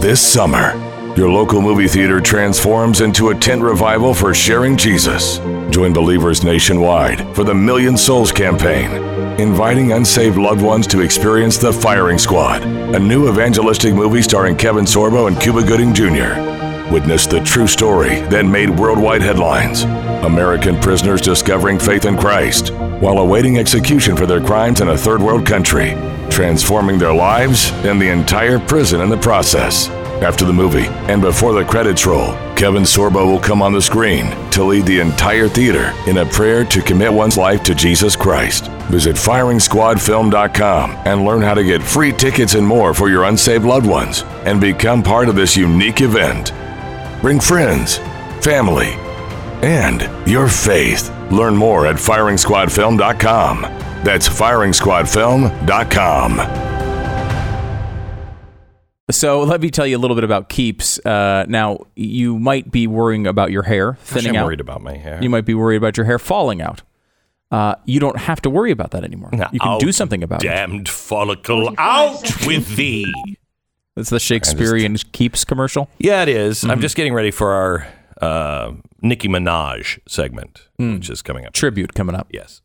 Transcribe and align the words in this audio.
This 0.00 0.20
summer, 0.20 0.76
your 1.16 1.28
local 1.28 1.60
movie 1.60 1.88
theater 1.88 2.20
transforms 2.20 3.00
into 3.00 3.30
a 3.30 3.34
tent 3.34 3.62
revival 3.62 4.14
for 4.14 4.32
sharing 4.32 4.76
Jesus. 4.76 5.38
Join 5.70 5.92
believers 5.92 6.44
nationwide 6.44 7.34
for 7.34 7.42
the 7.42 7.52
Million 7.52 7.96
Souls 7.96 8.30
campaign, 8.30 8.92
inviting 9.40 9.90
unsaved 9.90 10.38
loved 10.38 10.62
ones 10.62 10.86
to 10.86 11.00
experience 11.00 11.58
The 11.58 11.72
Firing 11.72 12.16
Squad, 12.16 12.62
a 12.62 12.98
new 12.98 13.28
evangelistic 13.28 13.92
movie 13.92 14.22
starring 14.22 14.56
Kevin 14.56 14.84
Sorbo 14.84 15.26
and 15.26 15.40
Cuba 15.40 15.64
Gooding 15.64 15.92
Jr. 15.92 16.92
Witness 16.92 17.26
the 17.26 17.42
true 17.44 17.66
story 17.66 18.20
that 18.28 18.46
made 18.46 18.70
worldwide 18.70 19.20
headlines. 19.20 19.82
American 20.22 20.78
prisoners 20.80 21.20
discovering 21.20 21.76
faith 21.76 22.04
in 22.04 22.16
Christ 22.16 22.72
while 23.00 23.18
awaiting 23.18 23.58
execution 23.58 24.16
for 24.16 24.26
their 24.26 24.40
crimes 24.40 24.80
in 24.80 24.90
a 24.90 24.96
third 24.96 25.20
world 25.20 25.44
country, 25.44 25.90
transforming 26.30 26.98
their 26.98 27.14
lives 27.14 27.70
and 27.84 28.00
the 28.00 28.08
entire 28.08 28.58
prison 28.58 29.00
in 29.00 29.08
the 29.08 29.16
process. 29.16 29.88
After 30.22 30.44
the 30.44 30.52
movie 30.52 30.86
and 31.08 31.22
before 31.22 31.52
the 31.52 31.64
credits 31.64 32.04
roll, 32.04 32.32
Kevin 32.56 32.82
Sorbo 32.82 33.24
will 33.24 33.38
come 33.38 33.62
on 33.62 33.72
the 33.72 33.80
screen 33.80 34.30
to 34.50 34.64
lead 34.64 34.84
the 34.84 34.98
entire 34.98 35.46
theater 35.46 35.92
in 36.08 36.18
a 36.18 36.26
prayer 36.26 36.64
to 36.64 36.82
commit 36.82 37.12
one's 37.12 37.36
life 37.36 37.62
to 37.62 37.74
Jesus 37.74 38.16
Christ. 38.16 38.66
Visit 38.90 39.14
FiringSquadFilm.com 39.14 40.90
and 41.04 41.24
learn 41.24 41.42
how 41.42 41.54
to 41.54 41.62
get 41.62 41.82
free 41.82 42.10
tickets 42.10 42.54
and 42.54 42.66
more 42.66 42.94
for 42.94 43.08
your 43.08 43.24
unsaved 43.24 43.64
loved 43.64 43.86
ones 43.86 44.24
and 44.44 44.60
become 44.60 45.04
part 45.04 45.28
of 45.28 45.36
this 45.36 45.56
unique 45.56 46.00
event. 46.00 46.52
Bring 47.22 47.38
friends, 47.38 47.98
family, 48.42 48.94
and 49.62 50.02
your 50.28 50.48
faith. 50.48 51.10
Learn 51.30 51.54
more 51.54 51.86
at 51.86 51.96
FiringSquadFilm.com. 51.96 53.87
That's 54.04 54.28
FiringSquadFilm.com. 54.28 56.68
So 59.10 59.42
let 59.42 59.62
me 59.62 59.70
tell 59.70 59.86
you 59.86 59.96
a 59.96 60.00
little 60.00 60.14
bit 60.14 60.24
about 60.24 60.50
keeps. 60.50 60.98
Uh, 61.04 61.46
now 61.48 61.78
you 61.96 62.38
might 62.38 62.70
be 62.70 62.86
worrying 62.86 63.26
about 63.26 63.50
your 63.50 63.62
hair 63.62 63.94
thinning 64.00 64.36
I'm 64.36 64.42
out. 64.42 64.46
worried 64.46 64.60
about 64.60 64.82
my 64.82 64.96
hair. 64.98 65.18
You 65.22 65.30
might 65.30 65.46
be 65.46 65.54
worried 65.54 65.76
about 65.76 65.96
your 65.96 66.04
hair 66.04 66.18
falling 66.18 66.60
out. 66.60 66.82
Uh, 67.50 67.74
you 67.86 67.98
don't 68.00 68.18
have 68.18 68.42
to 68.42 68.50
worry 68.50 68.70
about 68.70 68.90
that 68.90 69.04
anymore. 69.04 69.30
You 69.52 69.60
can 69.60 69.78
do 69.78 69.90
something 69.92 70.22
about 70.22 70.44
it. 70.44 70.48
Damned 70.48 70.90
follicle, 70.90 71.74
out 71.78 72.20
with 72.46 72.68
thee. 72.76 73.10
It's 73.96 74.10
the 74.10 74.20
Shakespearean 74.20 74.96
keeps 75.12 75.46
commercial. 75.46 75.88
Yeah, 75.98 76.20
it 76.22 76.28
is. 76.28 76.58
Mm-hmm. 76.60 76.70
I'm 76.70 76.80
just 76.82 76.94
getting 76.94 77.14
ready 77.14 77.30
for 77.30 77.52
our 77.52 77.88
uh, 78.20 78.72
Nicki 79.00 79.28
Minaj 79.28 79.98
segment, 80.06 80.68
Hmm. 80.76 80.96
which 80.96 81.08
is 81.08 81.22
coming 81.22 81.46
up. 81.46 81.54
Tribute 81.54 81.94
coming 81.94 82.14
up. 82.14 82.28
Yes. 82.30 82.60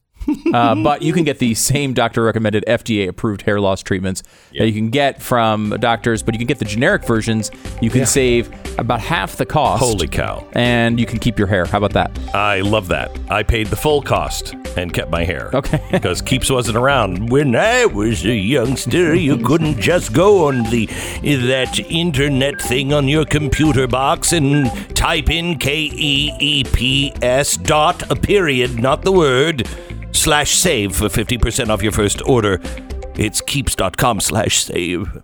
Uh, 0.54 0.76
but 0.76 1.02
you 1.02 1.14
can 1.14 1.24
get 1.24 1.40
the 1.40 1.54
same 1.54 1.94
doctor 1.94 2.24
recommended 2.24 2.64
FDA 2.68 3.08
approved 3.08 3.42
hair 3.44 3.60
loss 3.60 3.82
treatments 3.82 4.24
that 4.58 4.68
you 4.68 4.74
can 4.74 4.90
get 4.90 5.22
from 5.22 5.72
doctors, 5.80 6.24
but 6.24 6.34
you 6.34 6.40
can 6.40 6.48
get 6.48 6.60
the 6.60 6.66
generic 6.66 7.06
versions. 7.06 7.52
You 7.82 7.90
can 7.90 8.06
save 8.06 8.52
about 8.80 9.02
half 9.02 9.36
the 9.36 9.46
cost. 9.46 9.84
Holy 9.84 10.08
cow. 10.08 10.48
And 10.54 11.00
you 11.00 11.06
can 11.06 11.20
keep 11.20 11.38
your 11.38 11.48
hair. 11.48 11.66
How 11.66 11.78
about 11.78 11.94
that? 11.94 12.18
I 12.34 12.62
love 12.62 12.88
that. 12.90 13.12
I 13.30 13.44
paid 13.44 13.68
the 13.68 13.76
full 13.76 14.02
cost 14.02 14.54
and 14.78 14.94
kept 14.94 15.12
my 15.12 15.24
hair. 15.24 15.52
Okay. 15.54 15.82
because 15.92 16.22
Keeps 16.22 16.50
wasn't 16.50 16.78
around 16.78 17.30
when 17.30 17.56
I 17.56 17.86
was 17.86 18.26
a 18.26 18.34
youngster. 18.34 19.14
You 19.14 19.38
couldn't 19.38 19.80
just 19.80 20.14
go 20.14 20.48
on 20.48 20.64
the 20.70 20.86
that 21.24 21.80
internet 21.80 22.62
thing 22.62 22.94
on 22.94 23.08
your 23.08 23.26
computer 23.26 23.88
box 23.88 24.34
and 24.34 24.66
type 24.96 25.30
in 25.30 25.58
K 25.58 25.90
E 25.94 26.32
E 26.40 26.64
P 26.64 27.14
S 27.22 27.58
dot 27.58 28.10
a 28.10 28.16
period, 28.16 28.80
not 28.80 29.04
the 29.04 29.12
word, 29.12 29.68
slash 30.14 30.56
save 30.56 30.95
for 30.95 31.09
fifty 31.09 31.38
percent 31.38 31.69
off 31.69 31.83
your 31.83 31.92
first 31.92 32.22
order. 32.25 32.59
It's 33.16 33.42
keeps.com 33.42 34.19
slash 34.22 34.64
save. 34.64 35.22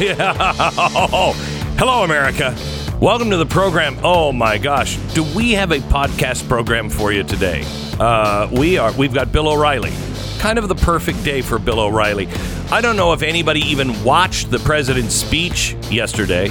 Oh. 0.02 1.34
Hello, 1.78 2.04
America. 2.04 2.56
Welcome 3.02 3.28
to 3.30 3.36
the 3.36 3.44
program. 3.44 3.98
Oh 4.02 4.32
my 4.32 4.56
gosh, 4.56 4.96
do 5.12 5.22
we 5.36 5.52
have 5.52 5.72
a 5.72 5.78
podcast 5.78 6.48
program 6.48 6.88
for 6.88 7.12
you 7.12 7.22
today? 7.22 7.64
Uh, 7.98 8.48
we 8.50 8.78
are. 8.78 8.92
We've 8.92 9.12
got 9.12 9.30
Bill 9.30 9.46
O'Reilly. 9.48 9.92
Kind 10.38 10.58
of 10.58 10.68
the 10.68 10.74
perfect 10.74 11.22
day 11.22 11.42
for 11.42 11.58
Bill 11.58 11.80
O'Reilly. 11.80 12.28
I 12.70 12.80
don't 12.80 12.96
know 12.96 13.12
if 13.12 13.20
anybody 13.20 13.60
even 13.60 14.02
watched 14.02 14.50
the 14.50 14.58
president's 14.60 15.14
speech 15.14 15.74
yesterday. 15.90 16.48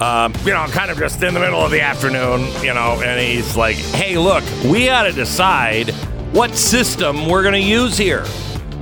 Um, 0.00 0.32
you 0.44 0.52
know, 0.52 0.64
kind 0.68 0.92
of 0.92 0.96
just 0.96 1.20
in 1.20 1.34
the 1.34 1.40
middle 1.40 1.60
of 1.60 1.72
the 1.72 1.80
afternoon, 1.80 2.42
you 2.62 2.74
know, 2.74 3.02
and 3.04 3.20
he's 3.20 3.56
like, 3.56 3.74
"Hey, 3.74 4.18
look, 4.18 4.44
we 4.64 4.86
got 4.86 5.02
to 5.02 5.12
decide 5.12 5.90
what 6.32 6.54
system 6.54 7.26
we're 7.28 7.42
going 7.42 7.54
to 7.54 7.60
use 7.60 7.98
here." 7.98 8.24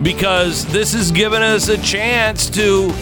Because 0.03 0.67
this 0.67 0.93
has 0.93 1.11
given 1.11 1.43
us 1.43 1.69
a 1.69 1.79
chance 1.79 2.51
to 2.51 2.93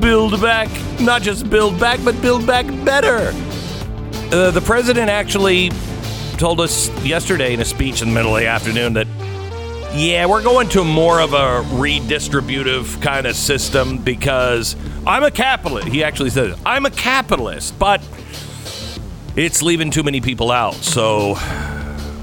build 0.00 0.40
back, 0.40 0.68
not 1.00 1.22
just 1.22 1.48
build 1.48 1.80
back, 1.80 1.98
but 2.04 2.20
build 2.20 2.46
back 2.46 2.66
better. 2.84 3.32
Uh, 4.34 4.50
the 4.50 4.60
president 4.60 5.08
actually 5.08 5.70
told 6.36 6.60
us 6.60 6.88
yesterday 7.04 7.54
in 7.54 7.60
a 7.60 7.64
speech 7.64 8.02
in 8.02 8.08
the 8.08 8.14
middle 8.14 8.34
of 8.34 8.40
the 8.40 8.46
afternoon 8.46 8.94
that, 8.94 9.06
yeah, 9.94 10.26
we're 10.26 10.42
going 10.42 10.68
to 10.70 10.84
more 10.84 11.20
of 11.20 11.32
a 11.32 11.62
redistributive 11.76 13.00
kind 13.02 13.26
of 13.26 13.36
system 13.36 13.98
because 13.98 14.76
I'm 15.06 15.22
a 15.22 15.30
capitalist. 15.30 15.88
He 15.88 16.02
actually 16.04 16.30
said, 16.30 16.54
I'm 16.64 16.86
a 16.86 16.90
capitalist, 16.90 17.78
but 17.78 18.02
it's 19.36 19.62
leaving 19.62 19.90
too 19.90 20.02
many 20.02 20.20
people 20.20 20.50
out. 20.50 20.74
So 20.74 21.36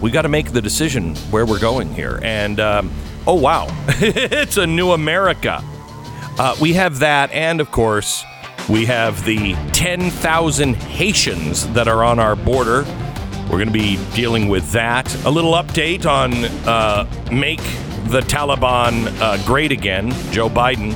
we 0.02 0.12
got 0.12 0.24
to 0.24 0.30
make 0.30 0.52
the 0.52 0.62
decision 0.62 1.16
where 1.32 1.46
we're 1.46 1.60
going 1.60 1.94
here. 1.94 2.20
And 2.24 2.60
um, 2.60 2.92
oh, 3.30 3.36
wow, 3.36 3.68
it's 3.88 4.58
a 4.58 4.66
new 4.66 4.92
America. 4.92 5.64
Uh, 6.40 6.56
we 6.60 6.74
have 6.74 6.98
that, 6.98 7.32
and 7.32 7.62
of 7.62 7.70
course, 7.70 8.24
we 8.68 8.86
have 8.86 9.24
the 9.24 9.54
10,000 9.72 10.76
Haitians 10.76 11.68
that 11.74 11.88
are 11.88 12.04
on 12.04 12.18
our 12.18 12.36
border. 12.36 12.84
We're 13.44 13.60
going 13.60 13.68
to 13.68 13.72
be 13.72 14.00
dealing 14.16 14.48
with 14.48 14.72
that. 14.72 15.14
A 15.26 15.30
little 15.30 15.54
update 15.54 16.08
on 16.08 16.34
uh, 16.68 17.08
Make 17.32 17.62
the 18.08 18.22
Taliban 18.22 19.16
uh, 19.22 19.38
Great 19.46 19.72
Again, 19.72 20.10
Joe 20.32 20.50
Biden. 20.50 20.96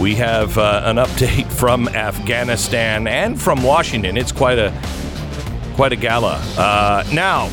We 0.00 0.16
have 0.16 0.58
uh, 0.58 0.82
an 0.86 0.96
update 0.96 1.52
from 1.52 1.86
Afghanistan 1.90 3.06
and 3.06 3.40
from 3.40 3.62
Washington. 3.62 4.16
It's 4.16 4.32
quite 4.32 4.58
a 4.58 4.72
quite 5.76 5.92
a 5.92 5.96
gala. 5.96 6.42
Uh, 6.58 7.04
now, 7.12 7.48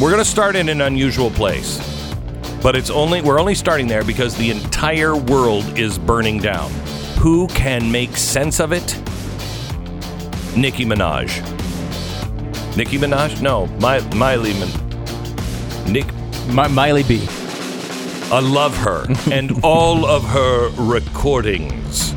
we're 0.00 0.10
going 0.10 0.22
to 0.22 0.28
start 0.28 0.56
in 0.56 0.68
an 0.68 0.80
unusual 0.80 1.30
place, 1.30 1.78
but 2.62 2.76
it's 2.76 2.90
only 2.90 3.22
we're 3.22 3.40
only 3.40 3.54
starting 3.54 3.86
there 3.88 4.04
because 4.04 4.36
the 4.36 4.50
entire 4.50 5.16
world 5.16 5.78
is 5.78 5.98
burning 5.98 6.38
down. 6.38 6.70
Who 7.18 7.46
can 7.48 7.90
make 7.90 8.16
sense 8.16 8.60
of 8.60 8.72
it? 8.72 8.96
Nicki 10.56 10.84
Minaj. 10.84 11.28
Nicki 12.76 12.98
Minaj? 12.98 13.40
No, 13.40 13.66
My, 13.78 14.00
Miley. 14.14 14.52
Min- 14.54 15.92
Nick. 15.92 16.06
My, 16.48 16.66
Miley 16.68 17.02
B. 17.02 17.26
I 18.32 18.40
love 18.40 18.76
her 18.76 19.06
and 19.32 19.62
all 19.64 20.06
of 20.06 20.24
her 20.24 20.70
recordings. 20.76 22.14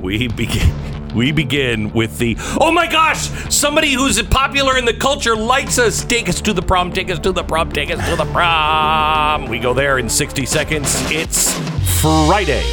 We 0.00 0.28
begin. 0.28 0.74
We 1.14 1.32
begin 1.32 1.90
with 1.92 2.18
the 2.18 2.36
oh 2.60 2.70
my 2.70 2.86
gosh! 2.86 3.28
Somebody 3.52 3.92
who's 3.92 4.20
popular 4.22 4.76
in 4.76 4.84
the 4.84 4.94
culture 4.94 5.34
likes 5.34 5.78
us. 5.78 6.04
Take 6.04 6.28
us 6.28 6.40
to 6.42 6.52
the 6.52 6.62
prom. 6.62 6.92
Take 6.92 7.10
us 7.10 7.18
to 7.20 7.32
the 7.32 7.42
prom. 7.42 7.72
Take 7.72 7.90
us 7.90 8.08
to 8.08 8.16
the 8.16 8.30
prom. 8.32 9.48
We 9.48 9.58
go 9.58 9.72
there 9.74 9.98
in 9.98 10.08
60 10.08 10.44
seconds. 10.46 10.94
It's 11.10 11.52
Friday. 12.00 12.64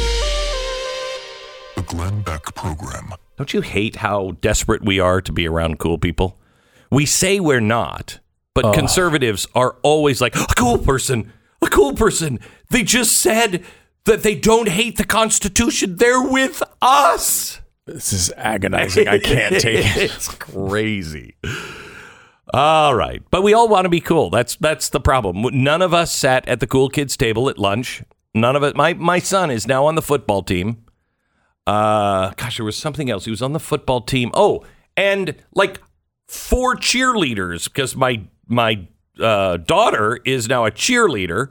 The 1.76 1.82
Glenn 1.82 2.22
Beck 2.22 2.54
Program. 2.54 3.14
Don't 3.36 3.52
you 3.52 3.60
hate 3.60 3.96
how 3.96 4.32
desperate 4.40 4.84
we 4.84 4.98
are 5.00 5.20
to 5.20 5.32
be 5.32 5.46
around 5.46 5.78
cool 5.78 5.98
people? 5.98 6.38
We 6.90 7.04
say 7.04 7.40
we're 7.40 7.60
not, 7.60 8.20
but 8.54 8.74
conservatives 8.74 9.46
are 9.54 9.76
always 9.82 10.20
like, 10.20 10.36
a 10.36 10.46
cool 10.56 10.78
person, 10.78 11.32
a 11.60 11.66
cool 11.68 11.94
person. 11.94 12.38
They 12.70 12.82
just 12.82 13.12
said 13.20 13.64
that 14.04 14.22
they 14.22 14.34
don't 14.34 14.68
hate 14.68 14.96
the 14.96 15.04
Constitution. 15.04 15.96
They're 15.96 16.22
with 16.22 16.62
us. 16.80 17.60
This 17.86 18.12
is 18.12 18.32
agonizing. 18.36 19.06
I 19.06 19.18
can't 19.20 19.60
take 19.60 19.86
it. 19.86 19.96
it's 20.10 20.28
crazy. 20.28 21.36
All 22.52 22.94
right, 22.94 23.22
but 23.30 23.42
we 23.42 23.54
all 23.54 23.68
want 23.68 23.84
to 23.84 23.88
be 23.88 24.00
cool. 24.00 24.28
That's 24.28 24.56
that's 24.56 24.88
the 24.88 25.00
problem. 25.00 25.42
None 25.62 25.82
of 25.82 25.94
us 25.94 26.12
sat 26.12 26.46
at 26.48 26.60
the 26.60 26.66
cool 26.66 26.88
kids 26.88 27.16
table 27.16 27.48
at 27.48 27.58
lunch. 27.58 28.02
None 28.34 28.56
of 28.56 28.62
it. 28.64 28.76
My 28.76 28.94
my 28.94 29.20
son 29.20 29.50
is 29.50 29.66
now 29.66 29.86
on 29.86 29.94
the 29.94 30.02
football 30.02 30.42
team. 30.42 30.84
Uh, 31.66 32.30
gosh, 32.36 32.56
there 32.56 32.66
was 32.66 32.76
something 32.76 33.10
else. 33.10 33.24
He 33.24 33.30
was 33.30 33.42
on 33.42 33.52
the 33.52 33.60
football 33.60 34.00
team. 34.00 34.30
Oh, 34.34 34.64
and 34.96 35.34
like 35.54 35.80
four 36.26 36.76
cheerleaders 36.76 37.64
because 37.64 37.94
my 37.94 38.22
my 38.46 38.86
uh, 39.20 39.58
daughter 39.58 40.20
is 40.24 40.48
now 40.48 40.64
a 40.64 40.70
cheerleader. 40.70 41.50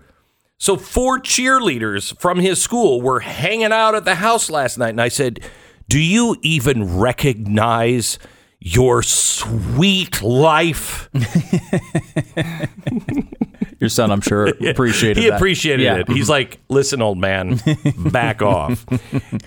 So 0.57 0.77
four 0.77 1.19
cheerleaders 1.19 2.17
from 2.19 2.39
his 2.39 2.61
school 2.61 3.01
were 3.01 3.19
hanging 3.19 3.73
out 3.73 3.95
at 3.95 4.05
the 4.05 4.15
house 4.15 4.49
last 4.49 4.77
night, 4.77 4.89
and 4.89 5.01
I 5.01 5.09
said, 5.09 5.41
"Do 5.89 5.99
you 5.99 6.35
even 6.41 6.97
recognize?" 6.97 8.19
Your 8.67 9.03
sweet 9.03 10.23
life. 10.23 11.07
Your 13.79 13.89
son, 13.89 14.09
I'm 14.11 14.21
sure, 14.21 14.47
appreciated 14.67 15.21
he 15.21 15.29
that. 15.29 15.35
appreciated 15.35 15.83
Yeah. 15.83 15.97
it. 15.97 16.07
He's 16.09 16.29
like, 16.29 16.59
listen, 16.69 17.01
old 17.01 17.17
man, 17.19 17.59
back 18.09 18.41
off. 18.41 18.85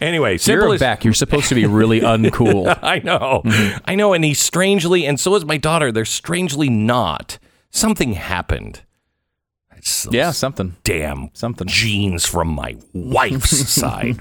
Anyway, 0.00 0.38
You're 0.42 0.74
as- 0.74 0.80
back. 0.80 1.04
You're 1.04 1.14
supposed 1.14 1.48
to 1.48 1.54
be 1.56 1.66
really 1.66 2.00
uncool. 2.00 2.78
I 2.82 2.98
know. 3.00 3.42
Mm-hmm. 3.44 3.78
I 3.86 3.94
know. 3.96 4.12
And 4.12 4.24
he's 4.24 4.38
strangely, 4.38 5.04
and 5.06 5.18
so 5.18 5.34
is 5.34 5.44
my 5.44 5.56
daughter, 5.56 5.90
they're 5.90 6.04
strangely 6.04 6.68
not. 6.68 7.38
Something 7.70 8.12
happened. 8.12 8.82
It's 9.78 10.06
yeah, 10.10 10.32
something. 10.32 10.76
Damn 10.84 11.30
Something. 11.32 11.66
genes 11.66 12.26
from 12.26 12.48
my 12.48 12.76
wife's 12.92 13.68
side. 13.70 14.20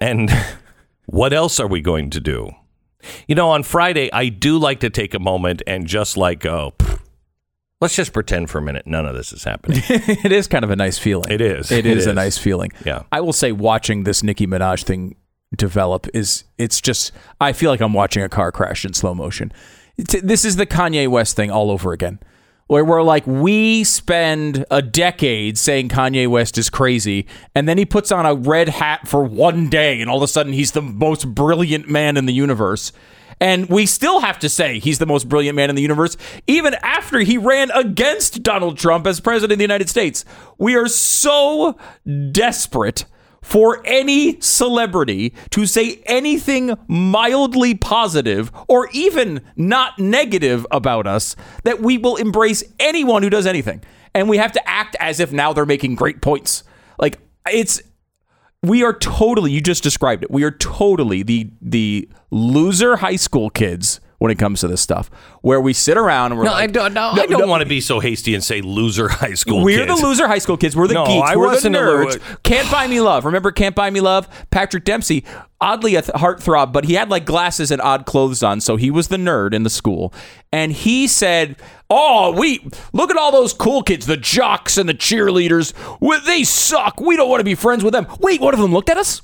And 0.00 0.30
what 1.06 1.32
else 1.32 1.58
are 1.58 1.66
we 1.66 1.80
going 1.80 2.10
to 2.10 2.20
do? 2.20 2.50
You 3.26 3.34
know, 3.34 3.50
on 3.50 3.64
Friday, 3.64 4.12
I 4.12 4.28
do 4.28 4.56
like 4.56 4.78
to 4.80 4.88
take 4.90 5.12
a 5.12 5.18
moment 5.18 5.60
and 5.66 5.88
just 5.88 6.16
like 6.16 6.38
go, 6.38 6.72
"Pfft, 6.78 7.00
let's 7.80 7.96
just 7.96 8.12
pretend 8.12 8.48
for 8.48 8.58
a 8.58 8.62
minute 8.62 8.86
none 8.86 9.06
of 9.06 9.14
this 9.14 9.32
is 9.32 9.42
happening. 9.42 9.82
it 9.88 10.30
is 10.30 10.46
kind 10.46 10.64
of 10.64 10.70
a 10.70 10.76
nice 10.76 10.98
feeling. 10.98 11.30
It 11.30 11.40
is. 11.40 11.70
It 11.72 11.84
It 11.84 11.98
is 11.98 12.06
a 12.06 12.14
nice 12.14 12.38
feeling. 12.38 12.70
Yeah. 12.86 13.02
I 13.10 13.20
will 13.20 13.32
say, 13.32 13.50
watching 13.50 14.04
this 14.04 14.22
Nicki 14.22 14.46
Minaj 14.46 14.84
thing 14.84 15.16
develop 15.56 16.06
is 16.14 16.44
it's 16.58 16.80
just 16.80 17.12
I 17.40 17.52
feel 17.52 17.70
like 17.70 17.80
I'm 17.80 17.92
watching 17.92 18.22
a 18.22 18.28
car 18.28 18.52
crash 18.52 18.84
in 18.84 18.94
slow 18.94 19.14
motion. 19.14 19.52
This 19.96 20.44
is 20.44 20.56
the 20.56 20.66
Kanye 20.66 21.08
West 21.08 21.36
thing 21.36 21.50
all 21.50 21.70
over 21.70 21.92
again. 21.92 22.18
Where 22.66 22.84
we're 22.84 23.02
like, 23.02 23.26
we 23.26 23.84
spend 23.84 24.64
a 24.70 24.80
decade 24.80 25.58
saying 25.58 25.90
Kanye 25.90 26.26
West 26.26 26.56
is 26.56 26.70
crazy, 26.70 27.26
and 27.54 27.68
then 27.68 27.76
he 27.76 27.84
puts 27.84 28.10
on 28.10 28.24
a 28.24 28.34
red 28.34 28.70
hat 28.70 29.06
for 29.06 29.22
one 29.22 29.68
day, 29.68 30.00
and 30.00 30.08
all 30.08 30.16
of 30.16 30.22
a 30.22 30.28
sudden 30.28 30.54
he's 30.54 30.72
the 30.72 30.80
most 30.80 31.34
brilliant 31.34 31.90
man 31.90 32.16
in 32.16 32.24
the 32.24 32.32
universe. 32.32 32.90
And 33.40 33.68
we 33.68 33.84
still 33.84 34.20
have 34.20 34.38
to 34.38 34.48
say 34.48 34.78
he's 34.78 34.98
the 34.98 35.06
most 35.06 35.28
brilliant 35.28 35.56
man 35.56 35.68
in 35.68 35.76
the 35.76 35.82
universe, 35.82 36.16
even 36.46 36.74
after 36.82 37.18
he 37.18 37.36
ran 37.36 37.70
against 37.72 38.42
Donald 38.42 38.78
Trump 38.78 39.06
as 39.06 39.20
president 39.20 39.52
of 39.52 39.58
the 39.58 39.64
United 39.64 39.90
States. 39.90 40.24
We 40.56 40.74
are 40.76 40.88
so 40.88 41.76
desperate 42.30 43.04
for 43.44 43.82
any 43.84 44.40
celebrity 44.40 45.34
to 45.50 45.66
say 45.66 46.02
anything 46.06 46.74
mildly 46.88 47.74
positive 47.74 48.50
or 48.68 48.88
even 48.92 49.42
not 49.54 49.98
negative 49.98 50.66
about 50.70 51.06
us 51.06 51.36
that 51.64 51.78
we 51.80 51.98
will 51.98 52.16
embrace 52.16 52.64
anyone 52.80 53.22
who 53.22 53.28
does 53.28 53.46
anything. 53.46 53.82
And 54.14 54.30
we 54.30 54.38
have 54.38 54.52
to 54.52 54.68
act 54.68 54.96
as 54.98 55.20
if 55.20 55.30
now 55.30 55.52
they're 55.52 55.66
making 55.66 55.94
great 55.94 56.22
points. 56.22 56.64
Like 56.98 57.18
it's 57.46 57.82
we 58.62 58.82
are 58.82 58.94
totally 58.94 59.52
you 59.52 59.60
just 59.60 59.82
described 59.82 60.24
it. 60.24 60.30
We 60.30 60.42
are 60.44 60.52
totally 60.52 61.22
the 61.22 61.50
the 61.60 62.08
loser 62.30 62.96
high 62.96 63.16
school 63.16 63.50
kids 63.50 64.00
when 64.24 64.32
it 64.32 64.38
comes 64.38 64.60
to 64.60 64.68
this 64.68 64.80
stuff 64.80 65.10
where 65.42 65.60
we 65.60 65.74
sit 65.74 65.98
around 65.98 66.32
and 66.32 66.38
we're 66.38 66.46
No, 66.46 66.52
like, 66.52 66.62
I 66.64 66.66
don't. 66.66 66.94
No, 66.94 67.10
I 67.10 67.26
don't 67.26 67.46
want 67.46 67.62
to 67.62 67.68
be 67.68 67.82
so 67.82 68.00
hasty 68.00 68.34
and 68.34 68.42
say 68.42 68.62
loser 68.62 69.06
high 69.08 69.34
school. 69.34 69.62
we're 69.62 69.84
kids. 69.84 70.00
the 70.00 70.06
loser 70.06 70.26
high 70.26 70.38
school 70.38 70.56
kids. 70.56 70.74
We're 70.74 70.88
the 70.88 70.94
No, 70.94 71.04
geeks. 71.04 71.28
I 71.30 71.36
we're 71.36 71.50
the 71.60 71.68
a 71.68 71.70
nerds. 71.70 72.42
Can't 72.42 72.70
buy 72.70 72.86
me 72.86 73.02
love. 73.02 73.26
Remember 73.26 73.52
Can't 73.52 73.74
Buy 73.76 73.90
Me 73.90 74.00
Love? 74.00 74.26
Patrick 74.50 74.84
Dempsey, 74.84 75.24
oddly 75.60 75.94
a 75.96 76.00
th- 76.00 76.14
heartthrob, 76.16 76.72
but 76.72 76.86
he 76.86 76.94
had 76.94 77.10
like 77.10 77.26
glasses 77.26 77.70
and 77.70 77.82
odd 77.82 78.06
clothes 78.06 78.42
on, 78.42 78.62
so 78.62 78.76
he 78.76 78.90
was 78.90 79.08
the 79.08 79.18
nerd 79.18 79.52
in 79.52 79.62
the 79.62 79.68
school. 79.70 80.14
And 80.50 80.72
he 80.72 81.06
said, 81.06 81.56
"Oh, 81.90 82.32
we 82.32 82.66
look 82.94 83.10
at 83.10 83.18
all 83.18 83.30
those 83.30 83.52
cool 83.52 83.82
kids, 83.82 84.06
the 84.06 84.16
jocks 84.16 84.78
and 84.78 84.88
the 84.88 84.94
cheerleaders. 84.94 85.74
Well, 86.00 86.20
they 86.24 86.44
suck. 86.44 86.98
We 86.98 87.16
don't 87.16 87.28
want 87.28 87.40
to 87.40 87.44
be 87.44 87.54
friends 87.54 87.84
with 87.84 87.92
them." 87.92 88.06
Wait, 88.20 88.40
one 88.40 88.54
of 88.54 88.60
them 88.60 88.72
looked 88.72 88.88
at 88.88 88.96
us. 88.96 89.20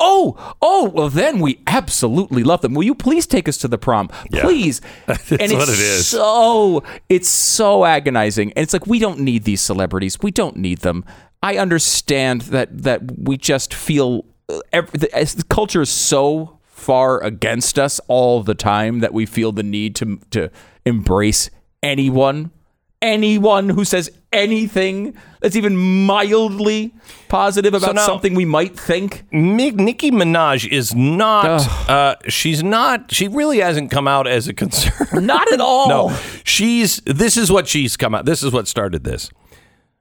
Oh, 0.00 0.54
oh, 0.62 0.88
well 0.88 1.08
then 1.08 1.40
we 1.40 1.60
absolutely 1.66 2.42
love 2.42 2.60
them. 2.60 2.74
Will 2.74 2.84
you 2.84 2.94
please 2.94 3.26
take 3.26 3.48
us 3.48 3.56
to 3.58 3.68
the 3.68 3.78
prom? 3.78 4.08
Please. 4.32 4.80
That's 5.06 5.30
and 5.32 5.42
it's 5.42 5.52
what 5.54 5.68
it 5.68 5.78
is. 5.78 6.06
so 6.08 6.82
it's 7.08 7.28
so 7.28 7.84
agonizing. 7.84 8.52
And 8.52 8.62
it's 8.62 8.72
like 8.72 8.86
we 8.86 8.98
don't 8.98 9.20
need 9.20 9.44
these 9.44 9.60
celebrities. 9.60 10.18
We 10.20 10.30
don't 10.30 10.56
need 10.56 10.78
them. 10.78 11.04
I 11.42 11.58
understand 11.58 12.42
that 12.42 12.82
that 12.82 13.18
we 13.18 13.36
just 13.36 13.74
feel 13.74 14.24
uh, 14.48 14.60
every, 14.72 14.98
the, 14.98 15.14
as 15.14 15.34
the 15.34 15.44
culture 15.44 15.82
is 15.82 15.90
so 15.90 16.58
far 16.64 17.22
against 17.22 17.78
us 17.78 18.00
all 18.08 18.42
the 18.42 18.54
time 18.54 19.00
that 19.00 19.12
we 19.12 19.26
feel 19.26 19.52
the 19.52 19.62
need 19.62 19.94
to 19.96 20.18
to 20.30 20.50
embrace 20.84 21.50
anyone 21.82 22.50
anyone 23.04 23.68
who 23.68 23.84
says 23.84 24.10
anything 24.34 25.16
that's 25.40 25.56
even 25.56 25.76
mildly 25.76 26.92
positive 27.28 27.74
about 27.74 27.94
now- 27.94 28.06
something 28.06 28.34
we 28.34 28.44
might 28.44 28.78
think 28.78 29.24
Mi- 29.32 29.70
Nicki 29.70 30.10
Minaj 30.10 30.68
is 30.70 30.94
not. 30.94 31.88
Uh, 31.88 32.16
she's 32.28 32.62
not. 32.62 33.12
She 33.12 33.28
really 33.28 33.58
hasn't 33.58 33.90
come 33.90 34.08
out 34.08 34.26
as 34.26 34.48
a 34.48 34.54
concern. 34.54 34.92
not 35.26 35.50
at 35.52 35.60
all 35.60 35.88
No, 35.88 36.18
she's. 36.44 37.00
This 37.06 37.36
is 37.36 37.50
what 37.50 37.68
she's 37.68 37.96
come 37.96 38.14
out. 38.14 38.24
This 38.24 38.42
is 38.42 38.52
what 38.52 38.68
started 38.68 39.04
this. 39.04 39.30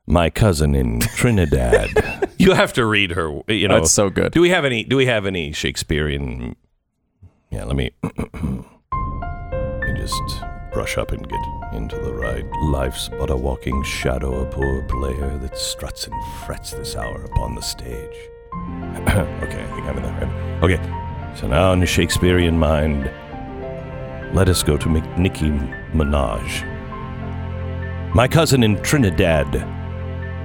My 0.05 0.29
cousin 0.29 0.75
in 0.75 0.99
Trinidad. 0.99 1.89
you 2.37 2.51
have 2.53 2.73
to 2.73 2.85
read 2.85 3.11
her. 3.11 3.41
You 3.47 3.67
know, 3.69 3.75
That's 3.75 3.91
so 3.91 4.09
good. 4.09 4.33
Do 4.33 4.41
we 4.41 4.49
have 4.49 4.65
any? 4.65 4.83
Do 4.83 4.97
we 4.97 5.05
have 5.05 5.25
any 5.25 5.53
Shakespearean? 5.53 6.55
Yeah, 7.49 7.63
let 7.65 7.75
me. 7.75 7.91
let 8.03 8.33
me 8.33 9.93
just 9.95 10.21
brush 10.73 10.97
up 10.97 11.11
and 11.11 11.27
get 11.27 11.39
into 11.73 11.97
the 11.97 12.13
right. 12.13 12.45
Life's 12.61 13.09
but 13.09 13.29
a 13.29 13.35
walking 13.35 13.83
shadow, 13.83 14.41
a 14.41 14.45
poor 14.45 14.81
player 14.83 15.37
that 15.39 15.57
struts 15.57 16.07
and 16.07 16.15
frets 16.45 16.71
this 16.71 16.95
hour 16.95 17.23
upon 17.23 17.55
the 17.55 17.61
stage. 17.61 18.15
okay, 18.53 19.63
I 19.63 19.75
think 19.75 19.87
I'm 19.87 19.97
in 19.97 20.03
the 20.03 20.11
right. 20.11 20.63
Okay, 20.63 21.35
so 21.35 21.47
now 21.47 21.73
in 21.73 21.79
the 21.79 21.85
Shakespearean 21.85 22.57
mind, 22.57 23.05
let 24.33 24.49
us 24.49 24.63
go 24.63 24.77
to 24.77 24.87
Mick- 24.87 25.17
Nicki 25.17 25.49
Minaj. 25.93 26.69
My 28.13 28.27
cousin 28.27 28.63
in 28.63 28.81
Trinidad 28.81 29.67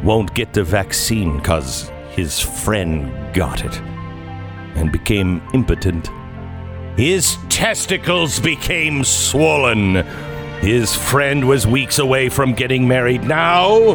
won't 0.04 0.34
get 0.34 0.54
the 0.54 0.64
vaccine 0.64 1.36
because 1.38 1.90
his 2.10 2.40
friend 2.40 3.12
got 3.34 3.64
it 3.64 3.80
and 4.76 4.90
became 4.90 5.42
impotent. 5.52 6.08
His 6.96 7.36
testicles 7.48 8.40
became 8.40 9.04
swollen. 9.04 9.96
His 10.60 10.94
friend 10.94 11.46
was 11.48 11.66
weeks 11.66 11.98
away 11.98 12.28
from 12.28 12.52
getting 12.52 12.88
married. 12.88 13.22
Now, 13.24 13.94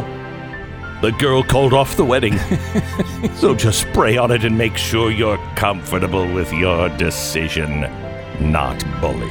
the 1.02 1.10
girl 1.12 1.42
called 1.42 1.74
off 1.74 1.96
the 1.96 2.04
wedding. 2.04 2.38
so 3.36 3.54
just 3.54 3.82
spray 3.82 4.16
on 4.16 4.30
it 4.30 4.44
and 4.44 4.56
make 4.56 4.76
sure 4.78 5.10
you're 5.10 5.36
comfortable 5.56 6.26
with 6.32 6.52
your 6.52 6.88
decision, 6.96 7.80
not 8.40 8.82
bullied. 9.00 9.30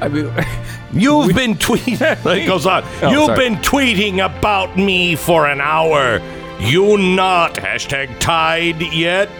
I 0.00 0.08
mean, 0.08 0.32
You've 0.92 1.34
been 1.34 1.54
tweeting. 1.54 2.00
It 2.36 2.46
goes 2.46 2.66
on. 2.66 2.82
Oh, 3.02 3.10
You've 3.10 3.26
sorry. 3.26 3.38
been 3.38 3.56
tweeting 3.58 4.24
about 4.24 4.76
me 4.76 5.14
for 5.16 5.46
an 5.46 5.60
hour. 5.60 6.20
You 6.60 6.98
not 6.98 7.54
hashtag 7.54 8.18
tied 8.20 8.80
yet? 8.92 9.30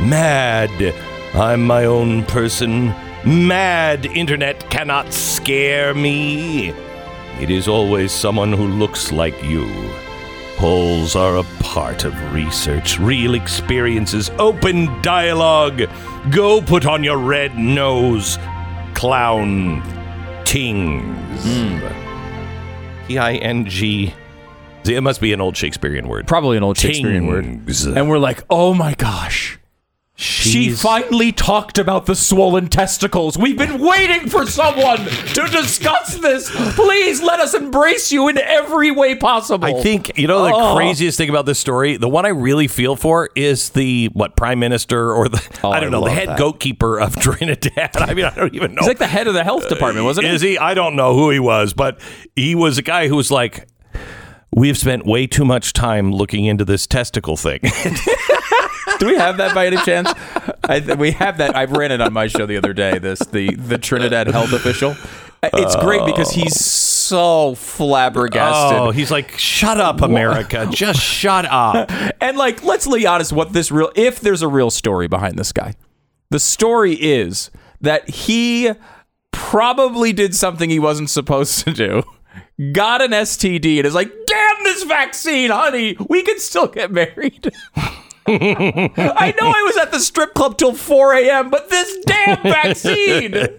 Mad. 0.00 0.94
I'm 1.34 1.64
my 1.66 1.84
own 1.84 2.24
person. 2.26 2.94
Mad 3.28 4.06
internet 4.06 4.70
cannot 4.70 5.12
scare 5.12 5.92
me. 5.92 6.70
It 7.40 7.50
is 7.50 7.68
always 7.68 8.10
someone 8.10 8.54
who 8.54 8.66
looks 8.66 9.12
like 9.12 9.34
you. 9.44 9.66
Polls 10.56 11.14
are 11.14 11.36
a 11.36 11.42
part 11.60 12.04
of 12.04 12.14
research, 12.32 12.98
real 12.98 13.34
experiences, 13.34 14.30
open 14.38 14.86
dialogue. 15.02 15.82
Go 16.30 16.62
put 16.62 16.86
on 16.86 17.04
your 17.04 17.18
red 17.18 17.56
nose, 17.58 18.38
clown 18.94 19.82
tings. 20.46 21.44
Hmm. 21.44 23.06
T 23.08 23.18
I 23.18 23.34
N 23.34 23.66
G. 23.66 24.14
See, 24.84 24.94
It 24.94 25.02
must 25.02 25.20
be 25.20 25.34
an 25.34 25.40
old 25.42 25.54
Shakespearean 25.54 26.08
word. 26.08 26.26
probably 26.26 26.56
an 26.56 26.62
old 26.62 26.78
Shakespearean 26.78 27.26
word. 27.26 27.44
And 27.44 28.08
we're 28.08 28.18
like, 28.18 28.42
oh 28.48 28.72
my 28.72 28.94
gosh. 28.94 29.58
She 30.20 30.70
finally 30.72 31.30
talked 31.30 31.78
about 31.78 32.06
the 32.06 32.16
swollen 32.16 32.66
testicles. 32.66 33.38
We've 33.38 33.56
been 33.56 33.78
waiting 33.78 34.28
for 34.28 34.46
someone 34.46 34.98
to 35.06 35.46
discuss 35.48 36.16
this. 36.18 36.50
Please 36.74 37.22
let 37.22 37.38
us 37.38 37.54
embrace 37.54 38.10
you 38.10 38.26
in 38.26 38.36
every 38.36 38.90
way 38.90 39.14
possible. 39.14 39.64
I 39.64 39.80
think 39.80 40.18
you 40.18 40.26
know 40.26 40.42
the 40.44 40.52
Oh. 40.52 40.74
craziest 40.74 41.18
thing 41.18 41.28
about 41.30 41.46
this 41.46 41.60
story. 41.60 41.96
The 41.98 42.08
one 42.08 42.26
I 42.26 42.30
really 42.30 42.66
feel 42.66 42.96
for 42.96 43.30
is 43.36 43.70
the 43.70 44.06
what 44.06 44.34
prime 44.34 44.58
minister 44.58 45.12
or 45.12 45.28
the 45.28 45.40
Oh, 45.62 45.70
I 45.70 45.78
don't 45.78 45.90
I 45.94 45.98
know 46.00 46.04
the 46.04 46.10
head 46.10 46.28
that. 46.30 46.38
goatkeeper 46.40 47.00
of 47.00 47.14
Trinidad. 47.20 47.96
I 47.96 48.12
mean, 48.12 48.24
I 48.24 48.34
don't 48.34 48.52
even 48.56 48.74
know. 48.74 48.80
he's 48.80 48.88
like 48.88 48.98
the 48.98 49.06
head 49.06 49.28
of 49.28 49.34
the 49.34 49.44
health 49.44 49.68
department, 49.68 50.04
wasn't 50.04 50.26
Is 50.26 50.40
he? 50.42 50.50
he? 50.50 50.58
I 50.58 50.74
don't 50.74 50.96
know 50.96 51.14
who 51.14 51.30
he 51.30 51.38
was, 51.38 51.74
but 51.74 52.00
he 52.34 52.56
was 52.56 52.76
a 52.76 52.82
guy 52.82 53.06
who 53.06 53.14
was 53.14 53.30
like, 53.30 53.68
"We've 54.52 54.76
spent 54.76 55.06
way 55.06 55.28
too 55.28 55.44
much 55.44 55.72
time 55.74 56.10
looking 56.10 56.44
into 56.44 56.64
this 56.64 56.88
testicle 56.88 57.36
thing." 57.36 57.60
Do 58.98 59.06
we 59.06 59.16
have 59.16 59.36
that 59.38 59.54
by 59.54 59.66
any 59.66 59.76
chance? 59.78 60.12
I, 60.64 60.80
we 60.98 61.12
have 61.12 61.38
that. 61.38 61.56
I 61.56 61.64
ran 61.64 61.92
it 61.92 62.00
on 62.00 62.12
my 62.12 62.26
show 62.26 62.46
the 62.46 62.56
other 62.56 62.72
day. 62.72 62.98
This 62.98 63.20
the 63.20 63.54
the 63.54 63.78
Trinidad 63.78 64.26
health 64.28 64.52
official. 64.52 64.96
It's 65.42 65.76
great 65.76 66.04
because 66.04 66.32
he's 66.32 66.58
so 66.60 67.54
flabbergasted. 67.54 68.78
oh, 68.78 68.90
he's 68.90 69.10
like, 69.10 69.38
"Shut 69.38 69.80
up, 69.80 70.00
America! 70.02 70.68
Just 70.70 71.00
shut 71.00 71.46
up!" 71.46 71.90
And 72.20 72.36
like, 72.36 72.64
let's 72.64 72.88
be 72.88 73.06
honest, 73.06 73.32
what 73.32 73.52
this 73.52 73.70
real 73.70 73.92
if 73.94 74.20
there's 74.20 74.42
a 74.42 74.48
real 74.48 74.70
story 74.70 75.06
behind 75.06 75.38
this 75.38 75.52
guy. 75.52 75.74
The 76.30 76.40
story 76.40 76.94
is 76.94 77.50
that 77.80 78.10
he 78.10 78.72
probably 79.30 80.12
did 80.12 80.34
something 80.34 80.68
he 80.68 80.78
wasn't 80.78 81.08
supposed 81.10 81.64
to 81.64 81.72
do. 81.72 82.02
Got 82.72 83.02
an 83.02 83.12
STD 83.12 83.78
and 83.78 83.86
is 83.86 83.94
like, 83.94 84.12
damn 84.26 84.64
this 84.64 84.82
vaccine, 84.82 85.50
honey. 85.50 85.96
We 86.08 86.22
can 86.22 86.38
still 86.40 86.66
get 86.66 86.90
married. 86.90 87.50
I 88.28 89.34
know 89.40 89.48
I 89.48 89.62
was 89.62 89.76
at 89.78 89.90
the 89.90 90.00
strip 90.00 90.34
club 90.34 90.58
till 90.58 90.74
4 90.74 91.14
a.m., 91.14 91.50
but 91.50 91.70
this 91.70 91.96
damn 92.04 92.42
vaccine. 92.42 93.34
and 93.34 93.54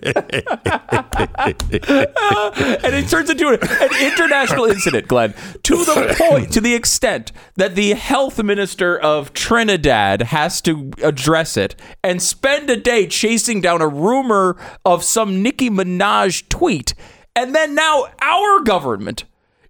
it 2.95 3.09
turns 3.09 3.29
into 3.29 3.49
an 3.49 3.59
international 4.01 4.65
incident, 4.65 5.07
Glenn, 5.07 5.33
to 5.63 5.77
the 5.77 6.15
point, 6.17 6.51
to 6.53 6.61
the 6.61 6.75
extent 6.75 7.31
that 7.55 7.75
the 7.75 7.91
health 7.91 8.41
minister 8.43 8.97
of 8.97 9.33
Trinidad 9.33 10.21
has 10.23 10.61
to 10.61 10.91
address 11.03 11.57
it 11.57 11.75
and 12.03 12.21
spend 12.21 12.69
a 12.69 12.77
day 12.77 13.07
chasing 13.07 13.61
down 13.61 13.81
a 13.81 13.87
rumor 13.87 14.55
of 14.85 15.03
some 15.03 15.41
Nicki 15.41 15.69
Minaj 15.69 16.47
tweet. 16.49 16.93
And 17.35 17.55
then 17.55 17.73
now 17.73 18.07
our 18.21 18.59
government 18.61 19.23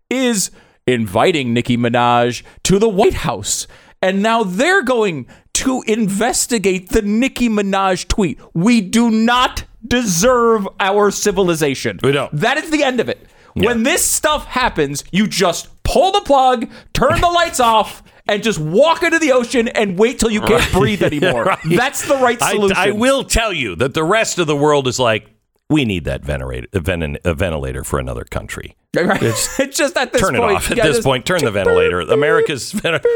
is 0.10 0.52
inviting 0.88 1.54
Nicki 1.54 1.78
Minaj 1.78 2.42
to 2.64 2.80
the 2.80 2.90
White 2.90 3.14
House. 3.14 3.68
And 4.02 4.22
now 4.22 4.44
they're 4.44 4.84
going 4.84 5.28
to 5.54 5.84
investigate 5.88 6.90
the 6.90 7.02
Nicki 7.02 7.50
Minaj 7.50 8.08
tweet. 8.08 8.40
We 8.54 8.82
do 8.82 9.10
not 9.10 9.66
deserve 9.86 10.68
our 10.80 11.12
civilization. 11.12 12.00
We 12.04 12.12
don't. 12.12 12.32
That 12.34 12.58
is 12.58 12.70
the 12.70 12.84
end 12.84 13.00
of 13.00 13.10
it. 13.10 13.28
When 13.56 13.84
this 13.84 14.06
stuff 14.06 14.46
happens, 14.46 15.04
you 15.12 15.28
just 15.28 15.68
pull 15.84 16.12
the 16.12 16.22
plug, 16.22 16.70
turn 16.94 17.20
the 17.20 17.28
lights 17.28 17.60
off, 17.60 18.04
and 18.28 18.44
just 18.44 18.60
walk 18.60 19.04
into 19.04 19.20
the 19.20 19.32
ocean 19.32 19.68
and 19.70 19.98
wait 19.98 20.20
till 20.20 20.30
you 20.30 20.42
can't 20.42 20.72
breathe 20.72 21.04
anymore. 21.04 21.46
Right. 21.46 21.60
That's 21.66 22.08
the 22.08 22.16
right 22.16 22.40
solution. 22.40 22.78
I 22.78 22.92
will 22.92 23.24
tell 23.24 23.52
you 23.52 23.76
that 23.78 23.94
the 23.94 24.04
rest 24.04 24.40
of 24.40 24.48
the 24.48 24.56
world 24.56 24.88
is 24.88 25.00
like, 25.00 25.28
we 25.70 25.86
need 25.86 26.06
that 26.06 26.24
venerator, 26.24 26.68
uh, 26.74 26.80
a, 26.80 27.30
uh, 27.30 27.34
ventilator 27.34 27.84
for 27.84 28.00
another 28.00 28.24
country. 28.24 28.76
Right? 28.96 29.22
It's, 29.22 29.56
just 29.78 29.96
at 29.98 30.12
this 30.14 30.22
Turn 30.22 30.36
it 30.36 30.40
off. 30.40 30.72
At 30.72 30.78
yeah, 30.78 30.88
this 30.88 31.04
point, 31.04 31.24
turn 31.24 31.46
the 31.46 31.52
ventilator. 31.60 32.02
America's 32.02 32.72
ventilator. 32.72 33.08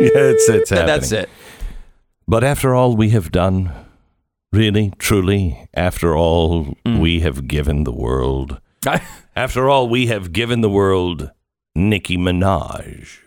Yeah, 0.00 0.10
it's 0.14 0.48
it's 0.48 0.70
happening. 0.70 0.86
That's 0.86 1.12
it. 1.12 1.28
But 2.26 2.42
after 2.44 2.74
all 2.74 2.96
we 2.96 3.10
have 3.10 3.30
done, 3.30 3.72
really, 4.52 4.92
truly, 4.98 5.68
after 5.74 6.16
all 6.16 6.74
Mm. 6.86 7.00
we 7.00 7.20
have 7.20 7.46
given 7.48 7.84
the 7.84 7.92
world, 7.92 8.60
after 9.36 9.68
all 9.68 9.88
we 9.88 10.06
have 10.06 10.32
given 10.32 10.60
the 10.60 10.70
world, 10.70 11.30
Nicki 11.74 12.16
Minaj. 12.16 13.18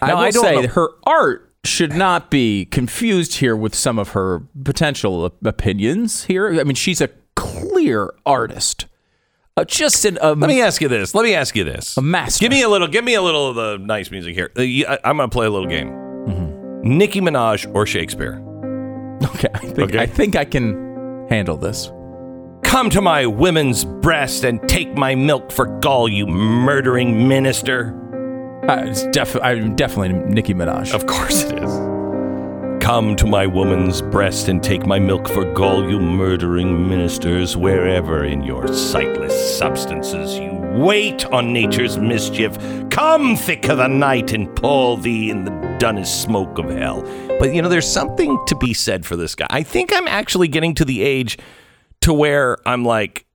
I 0.00 0.08
Now, 0.08 0.16
will 0.16 0.22
I 0.24 0.30
don't 0.30 0.44
say 0.44 0.62
know- 0.62 0.68
her 0.68 0.88
art 1.04 1.48
should 1.64 1.94
not 1.94 2.28
be 2.30 2.64
confused 2.64 3.36
here 3.36 3.54
with 3.56 3.74
some 3.74 3.98
of 3.98 4.10
her 4.10 4.42
potential 4.64 5.26
opinions 5.44 6.24
here. 6.24 6.48
I 6.58 6.64
mean, 6.64 6.74
she's 6.74 7.00
a 7.00 7.08
clear 7.36 8.12
artist. 8.26 8.86
Uh, 9.56 9.64
just 9.64 10.04
an, 10.06 10.18
um, 10.22 10.40
Let 10.40 10.48
me 10.48 10.62
ask 10.62 10.80
you 10.80 10.88
this. 10.88 11.14
Let 11.14 11.24
me 11.24 11.34
ask 11.34 11.54
you 11.54 11.62
this. 11.64 11.96
a 11.98 12.02
master. 12.02 12.40
Give 12.42 12.50
me 12.52 12.62
a 12.62 12.68
little. 12.68 12.88
Give 12.88 13.04
me 13.04 13.14
a 13.14 13.20
little 13.22 13.48
of 13.48 13.54
the 13.56 13.76
nice 13.84 14.10
music 14.10 14.34
here. 14.34 14.50
Uh, 14.58 14.62
you- 14.62 14.86
I- 14.88 14.98
I'm 15.04 15.18
going 15.18 15.28
to 15.28 15.32
play 15.34 15.46
a 15.46 15.50
little 15.50 15.68
game. 15.68 15.98
Nicki 16.84 17.20
Minaj 17.20 17.72
or 17.74 17.86
Shakespeare? 17.86 18.42
okay. 19.34 19.48
I 19.54 19.58
think, 19.58 19.78
Okay. 19.90 19.98
I 20.00 20.06
think 20.06 20.36
I 20.36 20.44
can 20.44 21.26
handle 21.28 21.56
this. 21.56 21.92
Come 22.64 22.88
to 22.90 23.00
my 23.02 23.26
women's 23.26 23.84
breast 23.84 24.42
and 24.44 24.66
take 24.68 24.96
my 24.96 25.14
milk 25.14 25.52
for 25.52 25.66
gall, 25.80 26.08
you 26.08 26.26
murdering 26.26 27.28
minister. 27.28 27.94
Uh, 28.68 28.84
it's 28.86 29.04
def- 29.08 29.36
I'm 29.42 29.76
definitely 29.76 30.14
Nicki 30.32 30.54
Minaj. 30.54 30.92
Of 30.94 31.06
course 31.06 31.44
it 31.44 31.62
is. 31.62 31.70
Come 32.82 33.14
to 33.14 33.26
my 33.26 33.46
woman's 33.46 34.02
breast 34.02 34.48
and 34.48 34.60
take 34.60 34.86
my 34.86 34.98
milk 34.98 35.28
for 35.28 35.44
gall, 35.54 35.88
you 35.88 36.00
murdering 36.00 36.88
ministers, 36.88 37.56
wherever 37.56 38.24
in 38.24 38.42
your 38.42 38.66
sightless 38.66 39.56
substances 39.56 40.36
you 40.36 40.50
wait 40.74 41.24
on 41.26 41.52
nature's 41.52 41.96
mischief. 41.96 42.58
Come, 42.90 43.36
thick 43.36 43.68
of 43.68 43.78
the 43.78 43.86
night, 43.86 44.32
and 44.32 44.52
pull 44.56 44.96
thee 44.96 45.30
in 45.30 45.44
the 45.44 45.76
dunnest 45.78 46.22
smoke 46.22 46.58
of 46.58 46.70
hell. 46.70 47.02
But 47.38 47.54
you 47.54 47.62
know, 47.62 47.68
there's 47.68 47.86
something 47.86 48.36
to 48.48 48.56
be 48.56 48.74
said 48.74 49.06
for 49.06 49.14
this 49.14 49.36
guy. 49.36 49.46
I 49.48 49.62
think 49.62 49.92
I'm 49.94 50.08
actually 50.08 50.48
getting 50.48 50.74
to 50.74 50.84
the 50.84 51.02
age 51.02 51.38
to 52.00 52.12
where 52.12 52.58
I'm 52.66 52.84
like, 52.84 53.26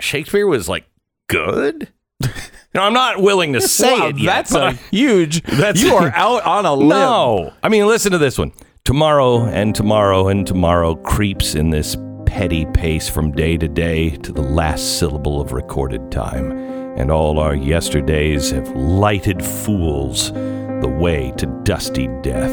Shakespeare 0.00 0.48
was 0.48 0.68
like 0.68 0.84
good. 1.28 1.92
Know, 2.74 2.82
I'm 2.82 2.92
not 2.92 3.22
willing 3.22 3.54
to 3.54 3.62
say 3.62 3.98
Wow, 3.98 4.08
it 4.08 4.18
yet. 4.18 4.26
that's 4.46 4.54
a 4.54 4.72
huge. 4.90 5.42
That's- 5.42 5.82
you 5.82 5.94
are 5.96 6.12
out 6.14 6.44
on 6.44 6.66
a 6.66 6.74
limb. 6.74 6.88
no. 6.90 7.52
I 7.62 7.70
mean, 7.70 7.86
listen 7.86 8.12
to 8.12 8.18
this 8.18 8.36
one. 8.36 8.52
Tomorrow 8.84 9.46
and 9.46 9.74
tomorrow 9.74 10.28
and 10.28 10.46
tomorrow 10.46 10.94
creeps 10.96 11.54
in 11.54 11.70
this 11.70 11.96
petty 12.26 12.66
pace 12.66 13.08
from 13.08 13.32
day 13.32 13.56
to 13.56 13.68
day 13.68 14.10
to 14.18 14.32
the 14.32 14.42
last 14.42 14.98
syllable 14.98 15.40
of 15.40 15.52
recorded 15.54 16.12
time. 16.12 16.52
And 16.98 17.10
all 17.10 17.38
our 17.38 17.54
yesterdays 17.54 18.50
have 18.50 18.68
lighted 18.76 19.42
fools 19.42 20.30
the 20.32 20.94
way 20.94 21.32
to 21.38 21.46
dusty 21.64 22.06
death. 22.22 22.52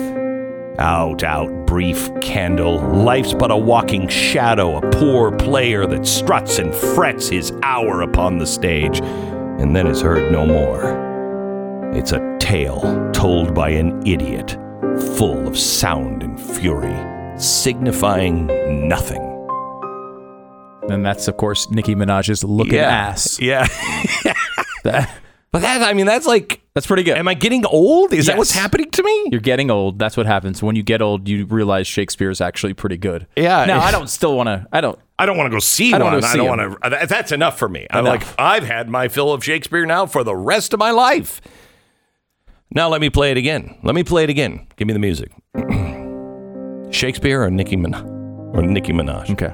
Out, 0.80 1.24
out, 1.24 1.50
brief 1.68 2.10
candle. 2.22 2.80
Life's 2.80 3.34
but 3.34 3.52
a 3.52 3.58
walking 3.58 4.08
shadow, 4.08 4.78
a 4.78 4.92
poor 4.92 5.32
player 5.38 5.86
that 5.88 6.06
struts 6.08 6.58
and 6.58 6.74
frets 6.74 7.28
his 7.30 7.52
hour 7.64 8.02
upon 8.02 8.38
the 8.40 8.48
stage, 8.48 9.00
and 9.60 9.76
then 9.76 9.88
is 9.88 10.02
heard 10.02 10.32
no 10.32 10.46
more. 10.46 11.92
It's 11.96 12.12
a 12.12 12.38
tale 12.40 13.10
told 13.14 13.54
by 13.56 13.70
an 13.70 14.06
idiot, 14.06 14.58
full 15.18 15.48
of 15.48 15.58
sound 15.58 16.24
and 16.24 16.40
fury, 16.40 16.96
signifying 17.40 18.48
nothing. 18.88 19.22
And 20.90 21.06
that's, 21.06 21.28
of 21.28 21.38
course, 21.38 21.70
Nicki 21.72 21.96
Minaj's 21.96 22.44
looking 22.44 22.78
ass. 22.78 23.40
Yeah. 23.40 23.68
That, 24.84 25.12
But 25.52 25.64
that, 25.64 25.82
I 25.82 25.94
mean, 25.94 26.06
that's 26.06 26.28
like, 26.28 26.62
that's 26.76 26.86
pretty 26.86 27.02
good. 27.02 27.18
am 27.18 27.28
I 27.28 27.34
getting 27.34 27.66
old? 27.66 28.14
Is 28.14 28.28
that 28.28 28.38
what's 28.38 28.52
happening 28.52 28.92
to 28.92 29.02
me? 29.02 29.30
You're 29.32 29.42
getting 29.42 29.72
old. 29.72 29.98
That's 29.98 30.16
what 30.16 30.28
happens. 30.28 30.62
When 30.62 30.76
you 30.76 30.84
get 30.84 31.02
old, 31.02 31.28
you 31.28 31.46
realize 31.48 31.88
Shakespeare 31.88 32.30
is 32.30 32.40
actually 32.40 32.76
pretty 32.76 32.98
good. 32.98 33.26
Yeah. 33.36 33.66
Now, 33.66 33.80
I 33.80 33.90
don't 33.98 34.08
still 34.12 34.38
want 34.38 34.46
to. 34.46 34.68
I 34.72 34.82
don't. 34.82 35.00
I 35.18 35.26
don't 35.26 35.38
want 35.38 35.48
to 35.48 35.56
go 35.56 35.60
see 35.60 35.94
I 35.94 35.98
one. 36.00 36.14
wanna 36.14 36.28
I 36.28 36.36
don't 36.36 36.48
want 36.48 36.84
to. 36.84 37.06
That's 37.08 37.32
enough 37.32 37.58
for 37.58 37.70
me. 37.70 37.88
I'm 37.90 38.06
Enough. 38.06 38.28
like, 38.28 38.36
I've 38.40 38.64
had 38.66 38.90
my 38.90 39.08
fill 39.08 39.32
of 39.32 39.44
Shakespeare 39.44 39.86
now 39.86 40.06
for 40.08 40.24
the 40.26 40.36
rest 40.36 40.74
of 40.74 40.80
my 40.80 40.92
life. 40.92 41.40
Now 42.72 42.90
let 42.90 43.00
me 43.00 43.10
play 43.10 43.32
it 43.32 43.38
again. 43.38 43.78
Let 43.84 43.96
me 43.96 44.04
play 44.04 44.24
it 44.26 44.30
again. 44.30 44.68
Give 44.76 44.88
me 44.88 44.94
the 44.94 45.00
music. 45.00 45.32
Shakespeare 46.92 47.44
or 47.44 47.50
Nicki 47.50 47.78
Minaj 47.78 48.04
or 48.56 48.62
Nicki 48.62 48.92
Minaj. 48.94 49.30
Okay. 49.32 49.54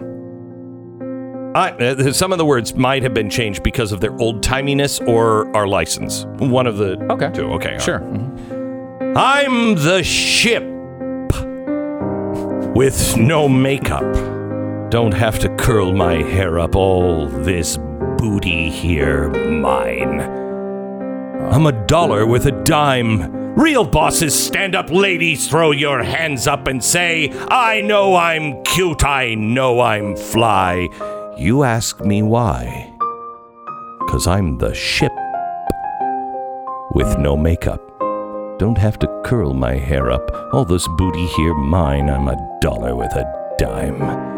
I, 1.53 1.72
uh, 1.72 2.13
some 2.13 2.32
of 2.32 2.38
the 2.38 2.46
words 2.46 2.74
might 2.75 3.03
have 3.03 3.13
been 3.13 3.30
changed 3.30 3.62
because 3.62 3.91
of 3.91 4.00
their 4.00 4.18
old 4.22 4.41
timiness 4.41 5.06
or 5.08 5.53
our 5.56 5.68
license. 5.68 6.25
One 6.39 6.65
of 6.65 6.77
the 6.77 6.98
Okay. 7.12 7.30
two. 7.34 7.51
Okay. 7.53 7.77
Sure. 7.80 8.00
right. 8.00 9.18
I'm 9.18 9.75
the 9.75 10.01
ship 10.01 10.63
with 12.75 13.18
no 13.18 13.50
makeup. 13.50 14.06
Don't 14.92 15.14
have 15.14 15.40
to 15.40 15.56
curl 15.56 15.94
my 15.94 16.16
hair 16.16 16.60
up. 16.60 16.76
All 16.76 17.28
this 17.28 17.78
booty 18.18 18.70
here, 18.70 19.30
mine. 19.30 20.20
I'm 21.50 21.66
a 21.66 21.86
dollar 21.88 22.26
with 22.26 22.46
a 22.46 22.52
dime. 22.64 23.56
Real 23.56 23.86
bosses 23.86 24.38
stand 24.38 24.76
up, 24.76 24.90
ladies, 24.90 25.48
throw 25.48 25.72
your 25.72 26.04
hands 26.04 26.46
up 26.46 26.68
and 26.68 26.84
say, 26.84 27.32
I 27.50 27.80
know 27.80 28.18
I'm 28.18 28.62
cute, 28.64 29.06
I 29.06 29.34
know 29.36 29.80
I'm 29.80 30.18
fly. 30.18 30.90
You 31.38 31.64
ask 31.64 32.02
me 32.02 32.22
why? 32.22 32.94
Cause 34.10 34.28
I'm 34.28 34.58
the 34.58 34.74
ship 34.74 35.14
with 36.94 37.18
no 37.18 37.38
makeup. 37.38 37.80
Don't 38.60 38.78
have 38.78 39.00
to 39.00 39.22
curl 39.24 39.54
my 39.54 39.76
hair 39.76 40.12
up. 40.12 40.54
All 40.54 40.66
this 40.66 40.86
booty 40.98 41.28
here 41.28 41.54
mine. 41.54 42.10
I'm 42.10 42.28
a 42.28 42.60
dollar 42.60 42.94
with 42.94 43.14
a 43.14 43.56
dime. 43.58 44.31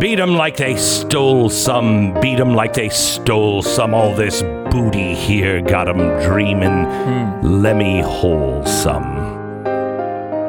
Beat 0.00 0.20
'em 0.20 0.34
like 0.34 0.56
they 0.56 0.76
stole 0.76 1.48
some. 1.48 2.12
Beat 2.20 2.38
'em 2.38 2.54
like 2.54 2.74
they 2.74 2.88
stole 2.90 3.62
some. 3.62 3.94
All 3.94 4.14
this 4.14 4.42
booty 4.70 5.14
here 5.14 5.62
got 5.62 5.88
'em 5.88 6.20
dreaming. 6.22 6.84
Hmm. 6.84 7.62
Let 7.62 7.76
me 7.76 8.02
hole 8.02 8.64
some. 8.66 9.24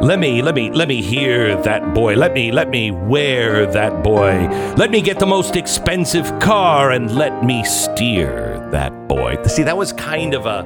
Let 0.02 0.20
me, 0.20 0.42
let 0.42 0.54
me, 0.54 0.70
let 0.72 0.88
me 0.88 1.02
hear 1.02 1.56
that 1.64 1.94
boy. 1.96 2.16
Let 2.16 2.34
me, 2.34 2.52
let 2.52 2.70
me 2.70 2.92
wear 2.92 3.66
that 3.66 4.04
boy. 4.04 4.48
Let 4.76 4.92
me 4.92 5.02
get 5.02 5.18
the 5.18 5.26
most 5.26 5.56
expensive 5.56 6.40
car 6.40 6.92
and 6.92 7.16
let 7.16 7.44
me 7.44 7.64
steer 7.64 8.68
that 8.72 9.08
boy. 9.08 9.38
See, 9.46 9.64
that 9.64 9.76
was 9.78 9.94
kind 9.94 10.34
of 10.36 10.46
a 10.46 10.66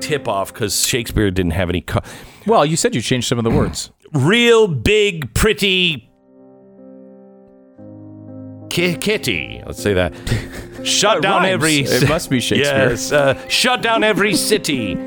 tip 0.00 0.26
off 0.28 0.52
because 0.52 0.84
Shakespeare 0.84 1.30
didn't 1.30 1.52
have 1.52 1.68
any 1.68 1.82
car. 1.82 2.02
Well, 2.46 2.64
you 2.66 2.76
said 2.76 2.94
you 2.94 3.00
changed 3.00 3.28
some 3.28 3.38
of 3.38 3.44
the 3.44 3.50
words. 3.50 3.90
Real 4.12 4.66
big, 4.66 5.34
pretty 5.34 6.10
kitty. 8.74 9.62
Let's 9.64 9.82
say 9.82 9.94
that. 9.94 10.12
Shut 10.84 11.22
down 11.22 11.42
rhymes. 11.42 11.52
every. 11.52 11.78
It 11.78 12.08
must 12.08 12.28
be 12.28 12.40
Shakespeare. 12.40 12.90
Yes, 12.90 13.10
uh, 13.10 13.48
shut 13.48 13.80
down 13.80 14.04
every 14.04 14.34
city. 14.34 14.98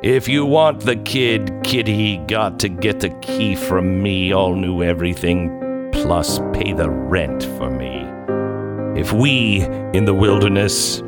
If 0.00 0.28
you 0.28 0.46
want 0.46 0.80
the 0.80 0.94
kid, 0.94 1.50
kitty 1.64 2.18
got 2.28 2.60
to 2.60 2.68
get 2.68 3.00
the 3.00 3.10
key 3.20 3.56
from 3.56 4.00
me. 4.00 4.32
All 4.32 4.54
knew 4.54 4.84
everything, 4.84 5.90
plus 5.92 6.38
pay 6.52 6.72
the 6.72 6.88
rent 6.88 7.42
for 7.58 7.68
me. 7.68 8.04
If 9.00 9.12
we 9.12 9.62
in 9.92 10.04
the 10.04 10.14
wilderness, 10.14 11.02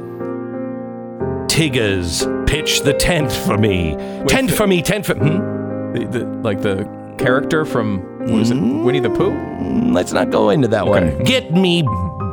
Tiggers 1.49 2.27
pitch 2.47 2.81
the 2.83 2.93
tent 2.93 3.33
for 3.33 3.57
me. 3.57 3.97
tent 4.27 4.51
for 4.51 4.67
me, 4.67 4.83
tent 4.83 5.07
for. 5.07 5.15
Hmm? 5.15 5.93
The, 5.93 6.07
the, 6.07 6.27
like 6.43 6.61
the 6.61 6.85
character 7.19 7.65
from 7.65 8.16
what 8.31 8.43
is 8.43 8.51
it, 8.51 8.57
Winnie 8.57 9.01
the 9.01 9.11
Pooh? 9.11 9.31
Mm, 9.31 9.95
Let's 9.95 10.13
not 10.13 10.31
go 10.31 10.51
into 10.51 10.69
that 10.69 10.83
Okay. 10.87 11.15
one. 11.15 11.25
Get 11.25 11.53
me 11.53 11.83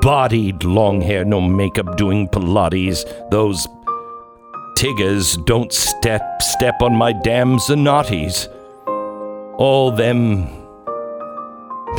bodied, 0.02 0.64
long 0.64 1.02
hair, 1.02 1.24
no 1.26 1.40
makeup, 1.40 1.96
doing 1.98 2.28
Pilates. 2.28 3.04
Those 3.32 3.68
Tiggers 4.76 5.38
don't 5.46 5.72
step 5.72 6.42
step 6.42 6.82
on 6.82 6.96
my 6.96 7.14
damn 7.14 7.58
Zanottis. 7.58 8.48
All 9.58 9.92
them. 9.92 10.48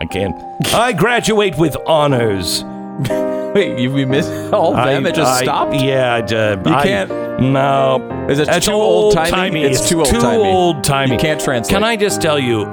I 0.00 0.06
can't. 0.10 0.36
I 0.74 0.92
graduate 0.92 1.56
with 1.58 1.74
honors. 1.86 2.62
Wait, 3.56 3.78
you 3.78 3.90
we 3.90 4.04
missed 4.04 4.30
all 4.52 4.76
of 4.76 4.84
them? 4.86 5.06
I- 5.06 5.08
it 5.08 5.14
just 5.14 5.40
I- 5.40 5.42
stopped. 5.44 5.74
Yeah, 5.74 6.14
I, 6.14 6.20
uh, 6.20 6.62
You 6.66 6.74
I- 6.74 6.82
can't- 6.82 7.40
No, 7.40 8.26
Is 8.30 8.38
it 8.38 8.46
That's 8.46 8.66
too 8.66 8.72
old-timey. 8.72 9.30
old-timey? 9.30 9.62
It's 9.64 9.80
It's 9.80 9.88
too 9.88 9.98
old-timey. 10.00 10.36
old 10.52 10.84
timey. 10.84 11.12
You 11.12 11.18
can't 11.18 11.40
translate. 11.40 11.74
Mm-hmm. 11.74 11.82
Can 11.82 11.84
I 11.84 11.96
just 11.96 12.20
tell 12.22 12.38
you, 12.38 12.64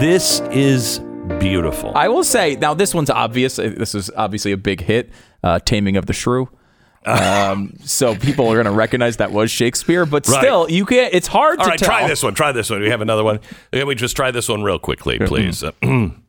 this 0.00 0.40
is 0.50 1.00
beautiful. 1.38 1.92
I 1.94 2.08
will 2.08 2.24
say 2.24 2.56
now 2.56 2.74
this 2.74 2.94
one's 2.94 3.10
obvious. 3.10 3.58
Uh, 3.58 3.72
This 3.76 3.94
is 3.94 4.10
obviously 4.16 4.52
a 4.52 4.56
big 4.56 4.80
hit, 4.82 5.10
uh, 5.42 5.58
"Taming 5.64 5.96
of 5.96 6.06
the 6.06 6.12
Shrew." 6.12 6.48
Um, 7.06 7.74
so 7.84 8.16
people 8.16 8.48
are 8.48 8.54
going 8.54 8.64
to 8.66 8.72
recognize 8.72 9.18
that 9.18 9.30
was 9.30 9.48
Shakespeare, 9.48 10.04
but 10.04 10.26
Right. 10.26 10.40
still, 10.40 10.68
you 10.68 10.84
can't. 10.84 11.14
It's 11.14 11.28
hard 11.28 11.60
All 11.60 11.64
to 11.66 11.70
right, 11.70 11.78
tell. 11.78 11.88
try 11.88 12.08
this 12.08 12.20
one. 12.20 12.34
Try 12.34 12.50
this 12.50 12.68
one. 12.68 12.80
We 12.80 12.90
have 12.90 13.00
another 13.00 13.22
one. 13.22 13.38
Can 13.72 13.86
we 13.86 13.94
just 13.94 14.16
try 14.16 14.32
this 14.32 14.48
one 14.48 14.64
real 14.64 14.80
quickly, 14.80 15.16
please? 15.20 15.62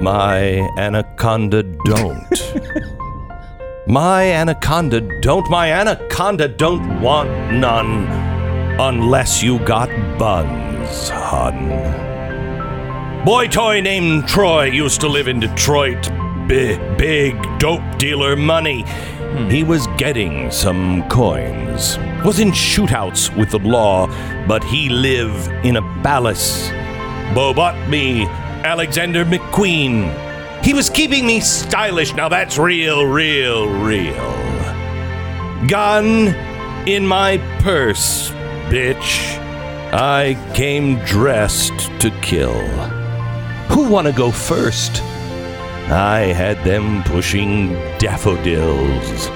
My 0.00 0.68
anaconda 0.76 1.62
don't. 1.62 2.26
my 3.86 4.24
anaconda 4.24 5.00
don't. 5.20 5.48
My 5.48 5.72
anaconda 5.72 6.48
don't 6.48 7.00
want 7.00 7.30
none 7.52 8.06
unless 8.80 9.42
you 9.42 9.60
got 9.60 9.88
buns, 10.18 11.08
hun. 11.08 11.68
Boy 13.24 13.46
toy 13.46 13.80
named 13.80 14.26
Troy 14.26 14.64
used 14.64 15.00
to 15.00 15.08
live 15.08 15.28
in 15.28 15.40
Detroit. 15.40 16.10
Big, 16.48 16.78
big 16.98 17.40
dope 17.58 17.96
dealer 17.96 18.36
money. 18.36 18.82
Hmm. 18.82 19.48
He 19.48 19.62
was 19.62 19.86
getting 19.96 20.50
some 20.50 21.08
coins. 21.08 21.98
Was 22.24 22.40
in 22.40 22.50
shootouts 22.50 23.34
with 23.36 23.50
the 23.50 23.58
law, 23.60 24.08
but 24.46 24.62
he 24.64 24.88
lived 24.88 25.50
in 25.64 25.76
a 25.76 25.82
palace. 26.02 26.68
Bo 27.34 27.54
bought 27.54 27.88
me 27.88 28.26
Alexander 28.64 29.26
McQueen. 29.26 30.64
He 30.64 30.72
was 30.72 30.88
keeping 30.88 31.26
me 31.26 31.40
stylish. 31.40 32.14
Now 32.14 32.30
that's 32.30 32.56
real, 32.56 33.04
real, 33.04 33.68
real. 33.68 34.14
Gun 35.68 36.28
in 36.88 37.06
my 37.06 37.36
purse, 37.60 38.30
bitch. 38.70 39.38
I 39.92 40.36
came 40.54 40.96
dressed 41.04 41.90
to 42.00 42.10
kill. 42.22 42.58
Who 43.68 43.88
wanna 43.88 44.12
go 44.12 44.30
first? 44.30 45.02
I 45.90 46.32
had 46.34 46.64
them 46.64 47.02
pushing 47.04 47.74
daffodils. 47.98 49.28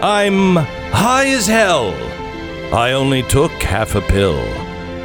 I'm 0.00 0.54
high 0.92 1.26
as 1.26 1.48
hell. 1.48 1.92
I 2.72 2.92
only 2.92 3.24
took 3.24 3.50
half 3.50 3.96
a 3.96 4.00
pill. 4.00 4.40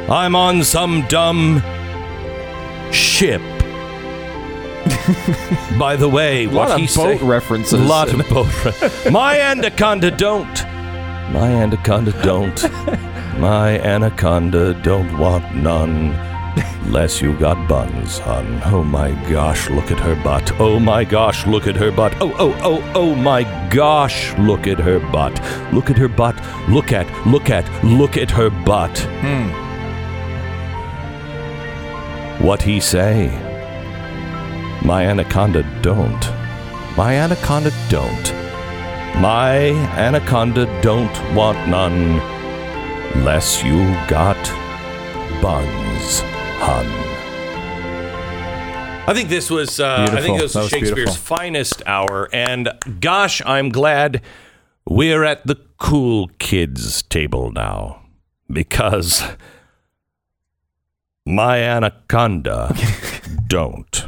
I'm 0.08 0.36
on 0.36 0.62
some 0.62 1.04
dumb 1.08 1.60
ship. 2.92 3.42
By 5.78 5.96
the 5.96 6.08
way, 6.08 6.44
a 6.44 6.50
lot 6.50 6.70
what 6.70 6.80
of 6.80 6.94
boat 6.94 7.18
say? 7.18 7.24
references. 7.24 7.80
lot 7.80 8.12
of 8.12 8.28
boat. 8.28 8.64
re- 8.64 9.10
My 9.10 9.38
anaconda 9.38 10.10
don't. 10.10 10.64
My 11.32 11.48
anaconda 11.50 12.12
don't. 12.22 12.62
My 13.38 13.78
anaconda 13.80 14.74
don't 14.82 15.18
want 15.18 15.54
none. 15.54 16.16
Less 16.90 17.20
you 17.20 17.34
got 17.38 17.68
buns, 17.68 18.18
hun. 18.18 18.62
Oh 18.64 18.82
my 18.82 19.10
gosh, 19.28 19.68
look 19.68 19.90
at 19.90 20.00
her 20.00 20.16
butt. 20.24 20.50
Oh 20.58 20.80
my 20.80 21.04
gosh, 21.04 21.46
look 21.46 21.66
at 21.66 21.76
her 21.76 21.92
butt. 21.92 22.14
Oh, 22.20 22.34
oh, 22.38 22.56
oh, 22.62 22.92
oh 22.94 23.14
my 23.14 23.42
gosh, 23.68 24.34
look 24.38 24.66
at 24.66 24.78
her 24.78 24.98
butt. 24.98 25.34
Look 25.72 25.90
at 25.90 25.98
her 25.98 26.08
butt. 26.08 26.36
Look 26.68 26.92
at, 26.92 27.06
look 27.26 27.50
at, 27.50 27.84
look 27.84 28.16
at 28.16 28.30
her 28.30 28.48
butt. 28.48 28.98
Hmm. 29.20 29.67
What 32.40 32.62
he 32.62 32.78
say? 32.78 33.28
My 34.84 35.04
anaconda 35.06 35.64
don't. 35.82 36.24
My 36.96 37.14
anaconda 37.14 37.72
don't. 37.88 38.32
My 39.20 39.70
anaconda 39.96 40.66
don't 40.80 41.34
want 41.34 41.68
none. 41.68 42.18
Less 43.24 43.64
you 43.64 43.78
got 44.06 44.36
buns, 45.42 46.20
hun. 46.60 46.86
I 49.08 49.14
think 49.14 49.30
this 49.30 49.50
was. 49.50 49.80
Uh, 49.80 50.06
I 50.08 50.20
think 50.20 50.38
this 50.38 50.54
was 50.54 50.64
was 50.64 50.70
Shakespeare's 50.70 50.94
beautiful. 50.94 51.36
finest 51.36 51.82
hour, 51.86 52.28
and 52.32 52.70
gosh, 53.00 53.42
I'm 53.44 53.70
glad 53.70 54.22
we're 54.86 55.24
at 55.24 55.44
the 55.44 55.56
cool 55.78 56.30
kids 56.38 57.02
table 57.02 57.50
now 57.50 58.02
because 58.48 59.22
my 61.28 61.58
anaconda 61.58 62.74
don't. 63.46 64.04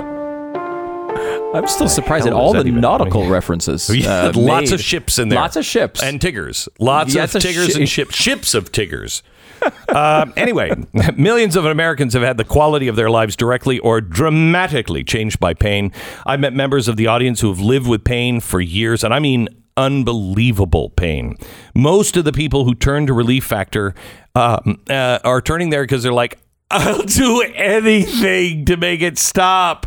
I'm 1.53 1.67
still 1.67 1.89
surprised 1.89 2.27
at 2.27 2.33
all 2.33 2.53
the 2.53 2.65
nautical 2.65 3.23
mean? 3.23 3.31
references. 3.31 3.91
Uh, 4.07 4.33
lots 4.35 4.71
made. 4.71 4.73
of 4.75 4.81
ships 4.81 5.19
in 5.19 5.29
there. 5.29 5.39
Lots 5.39 5.57
of 5.57 5.65
ships. 5.65 6.03
and 6.03 6.21
Tiggers. 6.21 6.69
Lots 6.79 7.15
Yeah, 7.15 7.25
of 7.25 7.33
Tiggers 7.33 7.73
shi- 7.75 7.81
and 7.81 7.89
ships. 7.89 8.15
Ships 8.15 8.55
of 8.55 8.71
Tiggers. 8.73 9.23
um, 9.89 10.33
anyway, 10.37 10.71
millions 11.17 11.55
of 11.57 11.67
Americans 11.67 12.15
have 12.15 12.23
had 12.23 12.37
the 12.39 12.45
quality 12.45 12.89
of 12.89 12.97
their 12.97 13.11
lives 13.11 13.37
directly 13.37 13.79
or 13.81 14.01
dramatically 14.01 15.05
changed 15.05 15.39
by 15.39 15.53
pain. 15.53 15.93
I've 16.25 16.41
met 16.41 16.55
members 16.55 16.89
of 16.89 16.97
the 16.97 17.09
audience 17.09 17.41
who 17.41 17.49
have 17.49 17.61
lived 17.61 17.87
with 17.87 18.03
pain 18.05 18.41
for 18.41 18.61
years, 18.61 19.05
and 19.05 19.13
I 19.13 19.19
mean 19.19 19.49
unbelievable 19.77 20.91
pain. 20.91 21.37
Most 21.75 22.17
of 22.17 22.25
the 22.25 22.33
people 22.33 22.65
who 22.65 22.75
turn 22.75 23.07
to 23.07 23.13
Relief 23.13 23.45
Factor 23.45 23.95
um, 24.35 24.81
uh, 24.89 25.19
are 25.25 25.41
turning 25.43 25.71
there 25.71 25.83
because 25.83 26.03
they're 26.03 26.13
like, 26.13 26.39
I'll 26.71 27.03
do 27.03 27.43
anything 27.55 28.65
to 28.67 28.77
make 28.77 29.03
it 29.03 29.19
stop. 29.19 29.87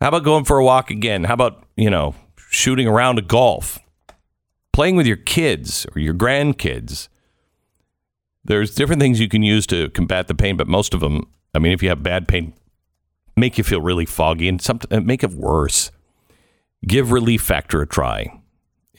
How 0.00 0.08
about 0.08 0.24
going 0.24 0.44
for 0.44 0.58
a 0.58 0.64
walk 0.64 0.90
again? 0.90 1.24
How 1.24 1.34
about, 1.34 1.64
you 1.76 1.88
know, 1.88 2.14
shooting 2.36 2.86
around 2.86 3.18
a 3.18 3.22
golf? 3.22 3.78
Playing 4.72 4.96
with 4.96 5.06
your 5.06 5.16
kids 5.16 5.86
or 5.94 6.00
your 6.00 6.14
grandkids. 6.14 7.08
There's 8.44 8.74
different 8.74 9.00
things 9.00 9.20
you 9.20 9.28
can 9.28 9.42
use 9.42 9.66
to 9.68 9.88
combat 9.90 10.28
the 10.28 10.34
pain, 10.34 10.56
but 10.56 10.68
most 10.68 10.94
of 10.94 11.00
them, 11.00 11.24
I 11.54 11.58
mean, 11.58 11.72
if 11.72 11.82
you 11.82 11.88
have 11.88 12.02
bad 12.02 12.28
pain, 12.28 12.52
make 13.36 13.58
you 13.58 13.64
feel 13.64 13.80
really 13.80 14.06
foggy 14.06 14.48
and 14.48 14.60
some, 14.60 14.80
uh, 14.90 15.00
make 15.00 15.24
it 15.24 15.32
worse. 15.32 15.90
Give 16.86 17.10
Relief 17.10 17.42
Factor 17.42 17.82
a 17.82 17.86
try. 17.86 18.40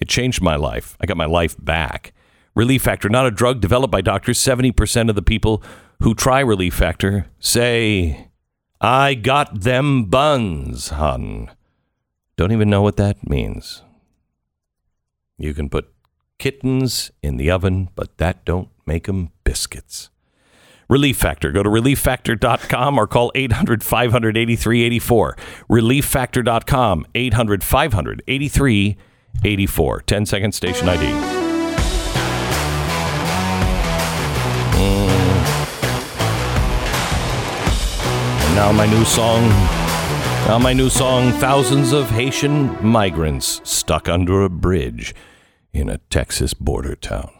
It 0.02 0.10
changed 0.10 0.42
my 0.42 0.56
life. 0.56 0.98
I 1.00 1.06
got 1.06 1.16
my 1.16 1.26
life 1.26 1.56
back. 1.64 2.14
Relief 2.56 2.82
Factor, 2.82 3.08
not 3.08 3.26
a 3.26 3.32
drug 3.32 3.62
developed 3.62 3.92
by 3.92 4.02
doctors. 4.02 4.40
70% 4.40 5.10
of 5.10 5.16
the 5.16 5.22
people 5.22 5.64
who 6.02 6.16
try 6.16 6.40
Relief 6.40 6.74
Factor 6.74 7.28
say, 7.40 8.30
I 8.82 9.14
got 9.14 9.62
them 9.62 10.06
buns, 10.06 10.90
hun. 10.90 11.52
Don't 12.38 12.52
even 12.52 12.70
know 12.70 12.82
what 12.82 12.98
that 12.98 13.28
means. 13.28 13.84
You 15.38 15.54
can 15.54 15.70
put 15.70 15.92
kittens 16.38 17.12
in 17.22 17.38
the 17.38 17.52
oven, 17.52 17.90
but 17.96 18.18
that 18.18 18.46
don't 18.46 18.70
make 18.86 19.08
them 19.08 19.32
biscuits. 19.44 20.10
Relief 20.90 21.18
Factor. 21.18 21.52
Go 21.52 21.62
to 21.62 21.70
relieffactor.com 21.70 22.98
or 22.98 23.06
call 23.06 23.32
800 23.36 23.84
500 23.84 24.38
8384. 24.38 25.38
Relieffactor.com, 25.70 27.06
800 27.14 27.64
500 27.64 28.24
8384. 28.28 30.02
10 30.02 30.26
second 30.26 30.52
station 30.54 30.90
ID. 30.90 31.06
And 34.82 35.10
mm. 35.12 35.19
Now 38.60 38.74
my 38.74 38.86
new 38.88 39.06
song. 39.06 39.48
Now 40.46 40.60
my 40.60 40.74
new 40.74 40.90
song, 40.90 41.32
Thousands 41.32 41.94
of 41.94 42.10
Haitian 42.10 42.86
Migrants 42.86 43.62
Stuck 43.64 44.10
Under 44.10 44.44
a 44.44 44.50
Bridge 44.50 45.16
in 45.72 45.88
a 45.88 46.00
Texas 46.10 46.54
border 46.54 46.98
town. 46.98 47.32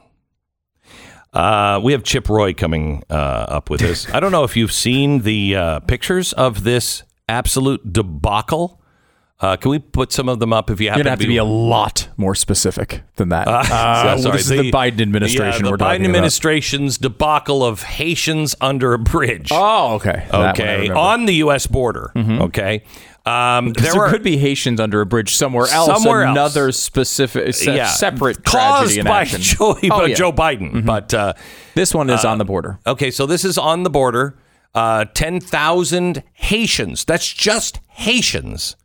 Uh, 1.34 1.82
we 1.84 1.92
have 1.92 2.04
Chip 2.04 2.30
Roy 2.30 2.54
coming 2.54 3.04
uh, 3.10 3.14
up 3.50 3.70
with 3.70 3.82
this. 3.82 4.10
I 4.14 4.22
don't 4.22 4.32
know 4.32 4.46
if 4.46 4.56
you've 4.56 4.72
seen 4.72 5.24
the 5.24 5.58
uh, 5.58 5.80
pictures 5.82 6.32
of 6.32 6.64
this 6.64 7.04
absolute 7.28 7.92
debacle. 7.92 8.79
Uh, 9.42 9.56
can 9.56 9.72
we 9.72 9.80
put 9.80 10.12
some 10.12 10.28
of 10.28 10.40
them 10.40 10.52
up 10.52 10.70
if 10.70 10.82
you 10.82 10.86
You're 10.86 10.92
happen 10.92 11.04
gonna 11.04 11.10
have 11.12 11.20
to 11.20 11.28
be 11.28 11.38
a 11.38 11.46
lot 11.46 12.10
more 12.18 12.36
specific 12.36 13.04
than 13.16 13.30
that. 13.30 13.48
Uh, 13.48 13.64
so- 14.18 14.24
sorry, 14.24 14.38
this 14.38 14.50
is 14.52 14.58
the 14.60 14.70
Biden 14.72 15.00
administration. 15.02 15.64
Yeah, 15.66 15.72
the 15.72 15.78
Biden 15.78 16.04
administration's 16.06 16.98
debacle 16.98 17.64
of 17.64 17.84
Haitians 17.84 18.54
under 18.60 18.94
a 18.94 19.00
bridge. 19.00 19.50
Oh, 19.54 19.94
okay. 19.96 20.28
That 20.30 20.34
one 20.34 20.46
I 20.46 20.52
okay, 20.52 20.90
on 20.90 21.26
the 21.26 21.36
U.S. 21.36 21.68
border. 21.68 22.12
Okay, 22.18 22.84
um, 23.26 23.72
there, 23.74 23.96
were 23.96 24.10
could 24.10 24.24
be 24.24 24.36
Haitians 24.38 24.80
under 24.82 25.00
a 25.00 25.06
bridge 25.06 25.34
somewhere 25.36 25.68
else. 25.68 25.88
Somewhere 26.04 26.24
else. 26.24 26.32
another 26.38 26.72
specific, 26.74 27.54
se- 27.56 27.78
yeah, 27.78 27.88
separate 27.88 28.44
caused 28.44 29.02
by. 29.06 29.24
Joe, 29.26 29.78
Oh, 29.90 30.04
yeah. 30.06 30.16
Joe 30.16 30.34
Biden. 30.34 30.86
But 30.86 31.14
uh, 31.14 31.34
This 31.76 31.94
one 31.94 32.10
is 32.10 32.26
on 32.26 32.40
the 32.40 32.46
border. 32.46 32.80
okay, 32.86 33.10
so 33.12 33.26
this 33.26 33.46
is 33.46 33.58
on 33.58 33.84
the 33.84 33.90
border. 33.90 34.38
Uh, 34.76 35.06
Ten 35.14 35.40
thousand 35.40 36.24
Haitians. 36.34 37.06
That's 37.06 37.32
just 37.32 37.80
Haitians. 37.90 38.76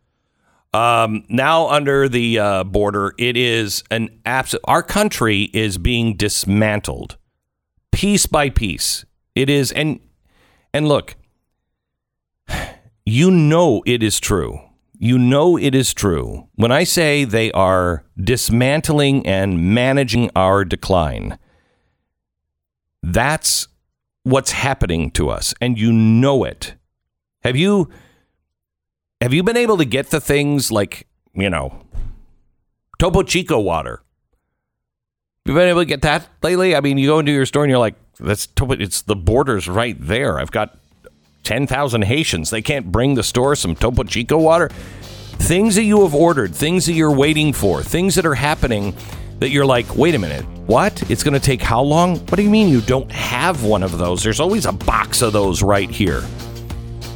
Um, 0.74 1.24
now 1.28 1.68
under 1.68 2.08
the 2.08 2.40
uh, 2.40 2.64
border, 2.64 3.14
it 3.16 3.36
is 3.36 3.84
an 3.92 4.08
absolute. 4.26 4.64
Our 4.64 4.82
country 4.82 5.42
is 5.54 5.78
being 5.78 6.16
dismantled, 6.16 7.16
piece 7.92 8.26
by 8.26 8.50
piece. 8.50 9.04
It 9.36 9.48
is, 9.48 9.70
and 9.70 10.00
and 10.72 10.88
look, 10.88 11.14
you 13.06 13.30
know 13.30 13.84
it 13.86 14.02
is 14.02 14.18
true. 14.18 14.58
You 14.98 15.16
know 15.16 15.56
it 15.56 15.76
is 15.76 15.94
true 15.94 16.48
when 16.56 16.72
I 16.72 16.82
say 16.82 17.22
they 17.22 17.52
are 17.52 18.04
dismantling 18.20 19.24
and 19.28 19.72
managing 19.74 20.28
our 20.34 20.64
decline. 20.64 21.38
That's 23.00 23.68
what's 24.24 24.50
happening 24.50 25.12
to 25.12 25.28
us, 25.28 25.54
and 25.60 25.78
you 25.78 25.92
know 25.92 26.42
it. 26.42 26.74
Have 27.44 27.54
you? 27.54 27.90
Have 29.24 29.32
you 29.32 29.42
been 29.42 29.56
able 29.56 29.78
to 29.78 29.86
get 29.86 30.10
the 30.10 30.20
things 30.20 30.70
like, 30.70 31.06
you 31.32 31.48
know, 31.48 31.80
Topo 32.98 33.22
Chico 33.22 33.58
water? 33.58 34.02
You 35.46 35.54
been 35.54 35.66
able 35.66 35.80
to 35.80 35.86
get 35.86 36.02
that 36.02 36.28
lately? 36.42 36.76
I 36.76 36.82
mean, 36.82 36.98
you 36.98 37.06
go 37.06 37.20
into 37.20 37.32
your 37.32 37.46
store 37.46 37.64
and 37.64 37.70
you're 37.70 37.78
like, 37.78 37.94
that's 38.20 38.46
Topo, 38.46 38.74
it's 38.74 39.00
the 39.00 39.16
borders 39.16 39.66
right 39.66 39.96
there. 39.98 40.38
I've 40.38 40.50
got 40.50 40.76
10,000 41.44 42.02
Haitians. 42.02 42.50
They 42.50 42.60
can't 42.60 42.92
bring 42.92 43.14
the 43.14 43.22
store 43.22 43.56
some 43.56 43.74
Topo 43.74 44.02
Chico 44.02 44.36
water. 44.36 44.68
Things 44.68 45.76
that 45.76 45.84
you 45.84 46.02
have 46.02 46.14
ordered, 46.14 46.54
things 46.54 46.84
that 46.84 46.92
you're 46.92 47.10
waiting 47.10 47.54
for, 47.54 47.82
things 47.82 48.16
that 48.16 48.26
are 48.26 48.34
happening 48.34 48.94
that 49.38 49.48
you're 49.48 49.64
like, 49.64 49.96
wait 49.96 50.14
a 50.14 50.18
minute, 50.18 50.44
what? 50.66 51.02
It's 51.10 51.22
going 51.22 51.32
to 51.32 51.40
take 51.40 51.62
how 51.62 51.80
long? 51.80 52.18
What 52.18 52.36
do 52.36 52.42
you 52.42 52.50
mean 52.50 52.68
you 52.68 52.82
don't 52.82 53.10
have 53.10 53.64
one 53.64 53.82
of 53.82 53.96
those? 53.96 54.22
There's 54.22 54.38
always 54.38 54.66
a 54.66 54.72
box 54.72 55.22
of 55.22 55.32
those 55.32 55.62
right 55.62 55.88
here 55.88 56.22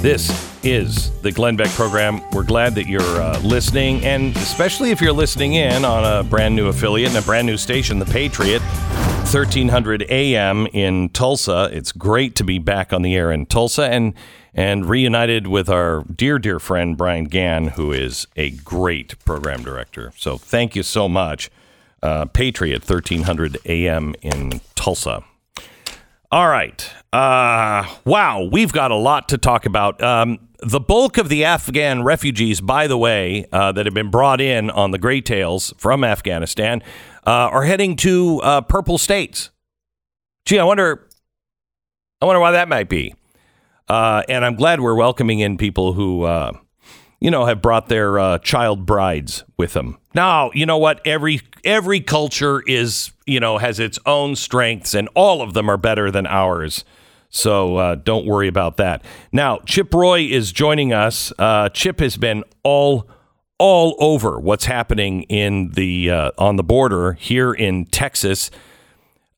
This 0.00 0.30
is 0.64 1.10
the 1.20 1.30
Glenn 1.30 1.56
Beck 1.56 1.68
program. 1.72 2.22
We're 2.30 2.42
glad 2.42 2.74
that 2.76 2.86
you're 2.86 3.02
uh, 3.02 3.38
listening, 3.40 4.02
and 4.02 4.34
especially 4.34 4.92
if 4.92 5.02
you're 5.02 5.12
listening 5.12 5.52
in 5.52 5.84
on 5.84 6.06
a 6.06 6.24
brand 6.24 6.56
new 6.56 6.68
affiliate 6.68 7.10
and 7.10 7.18
a 7.18 7.22
brand 7.22 7.46
new 7.46 7.58
station, 7.58 7.98
The 7.98 8.06
Patriot, 8.06 8.62
1300 8.62 10.06
AM 10.08 10.66
in 10.68 11.10
Tulsa. 11.10 11.68
It's 11.70 11.92
great 11.92 12.34
to 12.36 12.44
be 12.44 12.58
back 12.58 12.94
on 12.94 13.02
the 13.02 13.14
air 13.14 13.30
in 13.30 13.44
Tulsa 13.44 13.90
and 13.90 14.14
and 14.54 14.88
reunited 14.88 15.46
with 15.46 15.68
our 15.68 16.02
dear, 16.04 16.38
dear 16.38 16.58
friend 16.58 16.96
Brian 16.96 17.24
Gann, 17.24 17.68
who 17.68 17.92
is 17.92 18.26
a 18.36 18.52
great 18.52 19.22
program 19.26 19.62
director. 19.62 20.14
So 20.16 20.38
thank 20.38 20.74
you 20.74 20.82
so 20.82 21.10
much. 21.10 21.50
Uh, 22.02 22.24
Patriot, 22.24 22.88
1300 22.88 23.58
AM 23.66 24.14
in 24.22 24.62
Tulsa. 24.74 25.24
All 26.32 26.48
right. 26.48 26.90
Uh, 27.12 27.88
wow, 28.04 28.48
we've 28.52 28.72
got 28.72 28.92
a 28.92 28.96
lot 28.96 29.28
to 29.28 29.38
talk 29.38 29.66
about. 29.66 30.00
Um, 30.00 30.38
the 30.60 30.78
bulk 30.78 31.18
of 31.18 31.28
the 31.28 31.44
Afghan 31.44 32.04
refugees, 32.04 32.60
by 32.60 32.86
the 32.86 32.96
way, 32.96 33.46
uh, 33.52 33.72
that 33.72 33.86
have 33.86 33.94
been 33.94 34.10
brought 34.10 34.40
in 34.40 34.70
on 34.70 34.92
the 34.92 34.98
Gray 34.98 35.20
Tails 35.20 35.74
from 35.76 36.04
Afghanistan, 36.04 36.82
uh, 37.26 37.30
are 37.30 37.64
heading 37.64 37.96
to 37.96 38.40
uh, 38.42 38.60
purple 38.60 38.96
states. 38.96 39.50
Gee, 40.46 40.58
I 40.58 40.64
wonder, 40.64 41.08
I 42.20 42.26
wonder 42.26 42.40
why 42.40 42.52
that 42.52 42.68
might 42.68 42.88
be. 42.88 43.14
Uh, 43.88 44.22
and 44.28 44.44
I'm 44.44 44.54
glad 44.54 44.80
we're 44.80 44.94
welcoming 44.94 45.40
in 45.40 45.56
people 45.56 45.94
who, 45.94 46.22
uh, 46.22 46.52
you 47.20 47.30
know, 47.30 47.46
have 47.46 47.60
brought 47.60 47.88
their 47.88 48.20
uh, 48.20 48.38
child 48.38 48.86
brides 48.86 49.42
with 49.58 49.72
them. 49.72 49.98
Now, 50.14 50.52
you 50.54 50.64
know 50.64 50.78
what? 50.78 51.04
Every 51.04 51.40
every 51.64 52.00
culture 52.00 52.62
is, 52.66 53.10
you 53.26 53.40
know, 53.40 53.58
has 53.58 53.80
its 53.80 53.98
own 54.06 54.36
strengths, 54.36 54.94
and 54.94 55.08
all 55.14 55.42
of 55.42 55.54
them 55.54 55.68
are 55.68 55.76
better 55.76 56.10
than 56.10 56.26
ours. 56.26 56.84
So 57.30 57.76
uh, 57.76 57.94
don't 57.94 58.26
worry 58.26 58.48
about 58.48 58.76
that. 58.78 59.04
Now, 59.32 59.58
Chip 59.64 59.94
Roy 59.94 60.22
is 60.22 60.52
joining 60.52 60.92
us. 60.92 61.32
Uh, 61.38 61.68
Chip 61.68 62.00
has 62.00 62.16
been 62.16 62.44
all 62.62 63.08
all 63.58 63.94
over 63.98 64.40
what's 64.40 64.64
happening 64.64 65.22
in 65.24 65.70
the 65.72 66.10
uh, 66.10 66.30
on 66.38 66.56
the 66.56 66.64
border 66.64 67.12
here 67.12 67.52
in 67.52 67.84
Texas. 67.86 68.50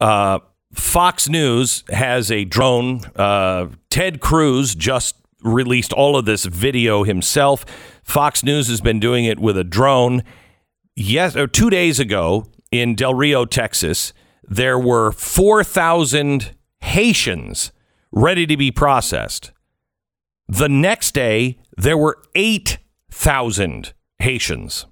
Uh, 0.00 0.38
Fox 0.72 1.28
News 1.28 1.84
has 1.90 2.30
a 2.30 2.44
drone. 2.44 3.00
Uh, 3.14 3.68
Ted 3.90 4.20
Cruz 4.20 4.74
just 4.74 5.16
released 5.42 5.92
all 5.92 6.16
of 6.16 6.24
this 6.24 6.44
video 6.46 7.02
himself. 7.04 7.66
Fox 8.02 8.42
News 8.42 8.68
has 8.68 8.80
been 8.80 9.00
doing 9.00 9.24
it 9.24 9.38
with 9.38 9.58
a 9.58 9.64
drone. 9.64 10.22
Yes, 10.96 11.36
or 11.36 11.46
two 11.46 11.68
days 11.68 12.00
ago 12.00 12.46
in 12.70 12.94
Del 12.94 13.14
Rio, 13.14 13.44
Texas, 13.44 14.12
there 14.48 14.78
were 14.78 15.12
four 15.12 15.62
thousand 15.62 16.54
Haitians 16.80 17.70
ready 18.12 18.46
to 18.46 18.56
be 18.56 18.70
processed. 18.70 19.52
The 20.48 20.68
next 20.68 21.12
day, 21.12 21.58
there 21.76 21.96
were 21.96 22.18
8,000 22.34 23.94
Haitians. 24.18 24.86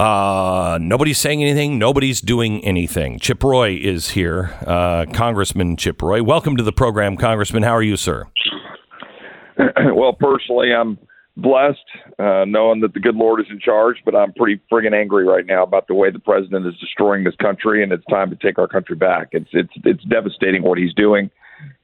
Uh, 0.00 0.78
nobody's 0.80 1.18
saying 1.18 1.42
anything. 1.42 1.78
Nobody's 1.78 2.20
doing 2.20 2.64
anything. 2.64 3.18
Chip 3.20 3.44
Roy 3.44 3.78
is 3.80 4.10
here, 4.10 4.58
uh, 4.66 5.06
Congressman 5.12 5.76
Chip 5.76 6.02
Roy. 6.02 6.22
Welcome 6.22 6.56
to 6.56 6.62
the 6.64 6.72
program, 6.72 7.16
Congressman. 7.16 7.62
How 7.62 7.72
are 7.72 7.82
you, 7.82 7.96
sir? 7.96 8.26
well, 9.94 10.12
personally, 10.18 10.72
I'm 10.72 10.98
blessed 11.36 11.84
uh, 12.18 12.44
knowing 12.46 12.80
that 12.80 12.94
the 12.94 13.00
good 13.00 13.16
Lord 13.16 13.40
is 13.40 13.46
in 13.50 13.58
charge, 13.58 13.96
but 14.04 14.14
I'm 14.14 14.32
pretty 14.32 14.60
friggin' 14.70 14.94
angry 14.94 15.24
right 15.24 15.44
now 15.44 15.62
about 15.62 15.88
the 15.88 15.94
way 15.94 16.10
the 16.10 16.18
president 16.18 16.66
is 16.66 16.74
destroying 16.78 17.24
this 17.24 17.34
country, 17.36 17.82
and 17.82 17.92
it's 17.92 18.04
time 18.06 18.30
to 18.30 18.36
take 18.36 18.58
our 18.58 18.68
country 18.68 18.96
back. 18.96 19.28
It's 19.32 19.50
it's 19.52 19.72
it's 19.84 20.04
devastating 20.04 20.62
what 20.62 20.78
he's 20.78 20.94
doing, 20.94 21.30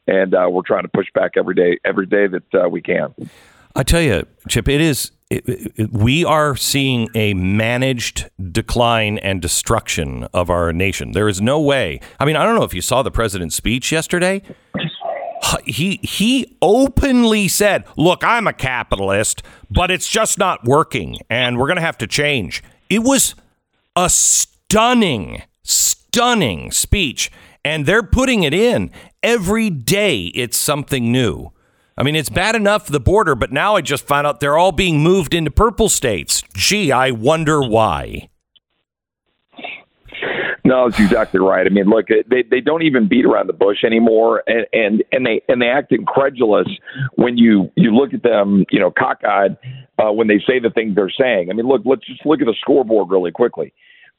and 0.07 0.35
uh, 0.35 0.47
we're 0.51 0.63
trying 0.63 0.83
to 0.83 0.89
push 0.89 1.07
back 1.15 1.33
every 1.37 1.55
day 1.55 1.79
every 1.85 2.07
day 2.07 2.27
that 2.29 2.65
uh, 2.65 2.69
we 2.69 2.81
can. 2.81 3.15
I 3.75 3.83
tell 3.83 4.01
you, 4.01 4.27
Chip, 4.49 4.69
it 4.69 4.81
is. 4.81 5.13
It, 5.31 5.45
it, 5.77 5.93
we 5.93 6.25
are 6.25 6.57
seeing 6.57 7.09
a 7.15 7.35
managed 7.35 8.29
decline 8.51 9.19
and 9.19 9.41
destruction 9.41 10.25
of 10.35 10.51
our 10.51 10.73
nation. 10.73 11.13
There 11.13 11.29
is 11.29 11.41
no 11.41 11.61
way. 11.61 12.01
I 12.19 12.25
mean, 12.25 12.35
I 12.35 12.45
don't 12.45 12.57
know 12.57 12.65
if 12.65 12.75
you 12.75 12.81
saw 12.81 13.03
the 13.05 13.13
president's 13.13 13.55
speech 13.55 13.93
yesterday. 13.93 14.43
He 15.65 16.01
he 16.03 16.57
openly 16.63 17.49
said, 17.49 17.85
"Look, 17.97 18.23
I'm 18.25 18.47
a 18.47 18.53
capitalist, 18.53 19.43
but 19.71 19.91
it's 19.91 20.09
just 20.09 20.39
not 20.39 20.65
working, 20.65 21.19
and 21.29 21.59
we're 21.59 21.67
going 21.67 21.77
to 21.77 21.83
have 21.83 21.99
to 21.99 22.07
change." 22.07 22.63
It 22.89 23.01
was 23.01 23.35
a 23.97 24.09
stunning, 24.09 25.43
stunning 25.63 26.71
speech, 26.71 27.31
and 27.65 27.87
they're 27.87 28.03
putting 28.03 28.43
it 28.43 28.55
in 28.55 28.91
every 29.23 29.71
day. 29.71 30.27
It's 30.35 30.57
something 30.57 31.13
new. 31.13 31.53
I 31.97 32.03
mean, 32.03 32.17
it's 32.17 32.31
bad 32.31 32.55
enough 32.57 32.87
the 32.87 32.99
border, 32.99 33.35
but 33.35 33.53
now 33.53 33.77
I 33.77 33.83
just 33.83 34.07
found 34.07 34.27
out 34.27 34.41
they're 34.41 34.57
all 34.57 34.73
being 34.73 35.01
moved 35.01 35.35
into 35.35 35.51
purple 35.51 35.91
states. 35.91 36.43
Gee, 36.55 36.91
I 36.91 37.11
wonder 37.11 37.61
why. 37.61 38.30
No, 40.65 40.89
that's 40.89 41.01
exactly 41.01 41.41
right. 41.41 41.67
I 41.67 41.71
mean, 41.71 41.87
look, 41.87 42.07
they 42.09 42.43
they 42.43 42.61
don't 42.61 42.83
even 42.83 43.09
beat 43.09 43.25
around 43.25 43.47
the 43.49 43.53
bush 43.55 43.85
anymore, 43.85 44.43
and 44.47 44.67
and 44.73 45.05
and 45.13 45.27
they 45.27 45.43
and 45.49 45.61
they 45.63 45.69
act 45.69 45.93
incredulous 45.93 46.69
when 47.15 47.39
you 47.39 47.71
you 47.77 47.95
look 47.95 48.13
at 48.13 48.23
them, 48.23 48.65
you 48.71 48.79
know, 48.79 48.91
cockeyed 48.91 49.57
uh, 49.99 50.13
when 50.13 50.29
they 50.29 50.39
say 50.47 50.59
the 50.59 50.71
things 50.71 50.95
they're 50.95 51.11
saying. 51.11 51.49
I 51.51 51.55
mean, 51.55 51.67
look, 51.67 51.83
let's 51.85 52.07
just 52.07 52.25
look 52.27 52.41
at 52.41 52.47
the 52.47 52.55
scoreboard 52.61 53.11
really 53.11 53.31
quickly. 53.31 53.73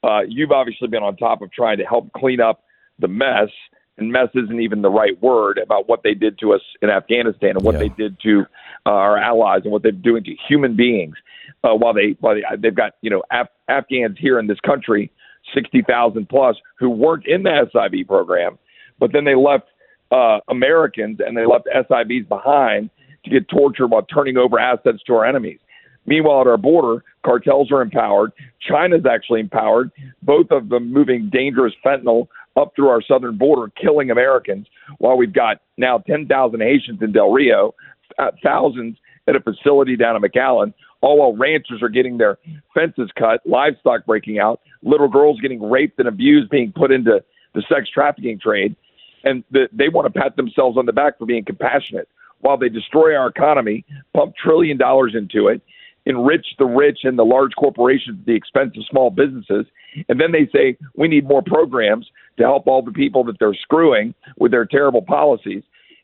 Uh, 0.04 0.22
you've 0.28 0.52
obviously 0.52 0.88
been 0.88 1.04
on 1.04 1.16
top 1.16 1.42
of 1.42 1.52
trying 1.52 1.78
to 1.78 1.84
help 1.86 2.12
clean 2.14 2.42
up 2.42 2.64
the 2.98 3.08
mess, 3.08 3.50
and 3.98 4.12
mess 4.12 4.30
isn't 4.34 4.60
even 4.62 4.82
the 4.82 4.90
right 4.90 5.22
word 5.22 5.60
about 5.64 5.88
what 5.88 6.02
they 6.04 6.14
did 6.16 6.40
to 6.40 6.54
us 6.54 6.62
in 6.82 6.90
Afghanistan 6.90 7.52
and 7.52 7.62
what 7.64 7.74
Yeah. 7.76 7.80
they 7.82 7.90
did 7.90 8.20
to 8.22 8.46
uh, 8.86 8.90
our 8.90 9.18
allies 9.18 9.62
and 9.64 9.72
what 9.72 9.84
they're 9.84 9.92
doing 9.92 10.24
to 10.24 10.36
human 10.48 10.76
beings. 10.76 11.16
Uh, 11.64 11.76
while 11.76 11.94
they 11.94 12.16
while 12.20 12.34
they, 12.34 12.42
they've 12.58 12.76
got 12.76 12.94
you 13.02 13.12
know 13.12 13.22
Af- 13.32 13.50
Afghans 13.70 14.18
here 14.20 14.40
in 14.40 14.48
this 14.48 14.60
country, 14.62 15.12
sixty 15.54 15.82
thousand 15.82 16.30
plus, 16.30 16.56
who 16.78 16.90
weren't 16.90 17.26
in 17.28 17.44
the 17.44 17.68
SIV 17.74 18.08
program, 18.08 18.58
but 19.00 19.12
then 19.12 19.26
they 19.26 19.36
left 19.36 19.66
uh, 20.12 20.40
Americans 20.50 21.20
and 21.26 21.36
they 21.36 21.46
left 21.46 21.68
SIVs 21.74 22.28
behind 22.28 22.90
to 23.24 23.30
get 23.30 23.48
tortured 23.50 23.88
while 23.88 24.04
turning 24.04 24.38
over 24.38 24.60
assets 24.60 25.00
to 25.08 25.14
our 25.14 25.26
enemies. 25.26 25.60
Meanwhile, 26.06 26.42
at 26.42 26.48
our 26.48 26.58
border, 26.58 27.04
cartels 27.24 27.72
are 27.72 27.82
empowered. 27.82 28.32
China's 28.60 29.06
actually 29.06 29.40
empowered. 29.40 29.92
Both 30.24 30.48
of 30.52 30.70
them 30.70 30.92
moving 30.92 31.30
dangerous 31.32 31.74
fentanyl 31.86 32.28
up 32.56 32.74
through 32.76 32.90
our 32.90 33.02
southern 33.02 33.38
border, 33.38 33.72
killing 33.80 34.10
Americans. 34.10 34.68
While 34.98 35.18
we've 35.18 35.34
got 35.34 35.62
now 35.78 36.00
10,000 36.00 36.60
Haitians 36.60 37.02
in 37.02 37.12
Del 37.12 37.32
Rio, 37.32 37.76
uh, 38.18 38.32
thousands 38.44 38.98
at 39.28 39.36
a 39.36 39.40
facility 39.40 39.96
down 39.96 40.16
in 40.16 40.22
McAllen, 40.22 40.74
all 41.02 41.18
while 41.18 41.36
ranchers 41.36 41.82
are 41.82 41.90
getting 41.90 42.18
their 42.18 42.38
fences 42.74 43.10
cut, 43.18 43.42
livestock 43.46 44.06
breaking 44.06 44.40
out, 44.40 44.62
little 44.84 45.08
girls 45.08 45.40
getting 45.42 45.70
raped 45.70 46.00
and 46.00 46.08
abused, 46.08 46.50
being 46.50 46.72
put 46.76 46.92
into 46.92 47.24
the 47.54 47.64
sex 47.68 47.90
trafficking 47.94 48.40
trade. 48.40 48.76
And 49.24 49.44
the, 49.52 49.68
they 49.72 49.90
want 49.90 50.12
to 50.12 50.20
pat 50.20 50.36
themselves 50.36 50.78
on 50.78 50.86
the 50.86 50.94
back 50.94 51.18
for 51.18 51.26
being 51.26 51.46
compassionate 51.46 52.08
while 52.42 52.58
they 52.58 52.70
destroy 52.70 53.16
our 53.16 53.28
economy, 53.28 53.86
pump 54.16 54.34
trillion 54.36 54.78
dollars 54.78 55.14
into 55.16 55.48
it, 55.48 55.62
enrich 56.06 56.46
the 56.58 56.66
rich 56.66 57.00
and 57.04 57.18
the 57.18 57.24
large 57.24 57.52
corporations 57.58 58.18
at 58.20 58.26
the 58.26 58.36
expense 58.36 58.76
of 58.78 58.84
small 58.90 59.12
businesses. 59.12 59.66
And 60.10 60.20
then 60.20 60.32
they 60.32 60.50
say 60.54 60.78
we 60.96 61.08
need 61.08 61.28
more 61.28 61.44
programs 61.44 62.08
to 62.38 62.44
help 62.44 62.68
all 62.68 62.82
the 62.82 62.92
people 62.92 63.24
that 63.26 63.38
they're 63.40 63.54
screwing 63.54 64.16
with 64.38 64.52
their 64.52 64.66
terrible 64.66 65.02
policies. 65.04 65.64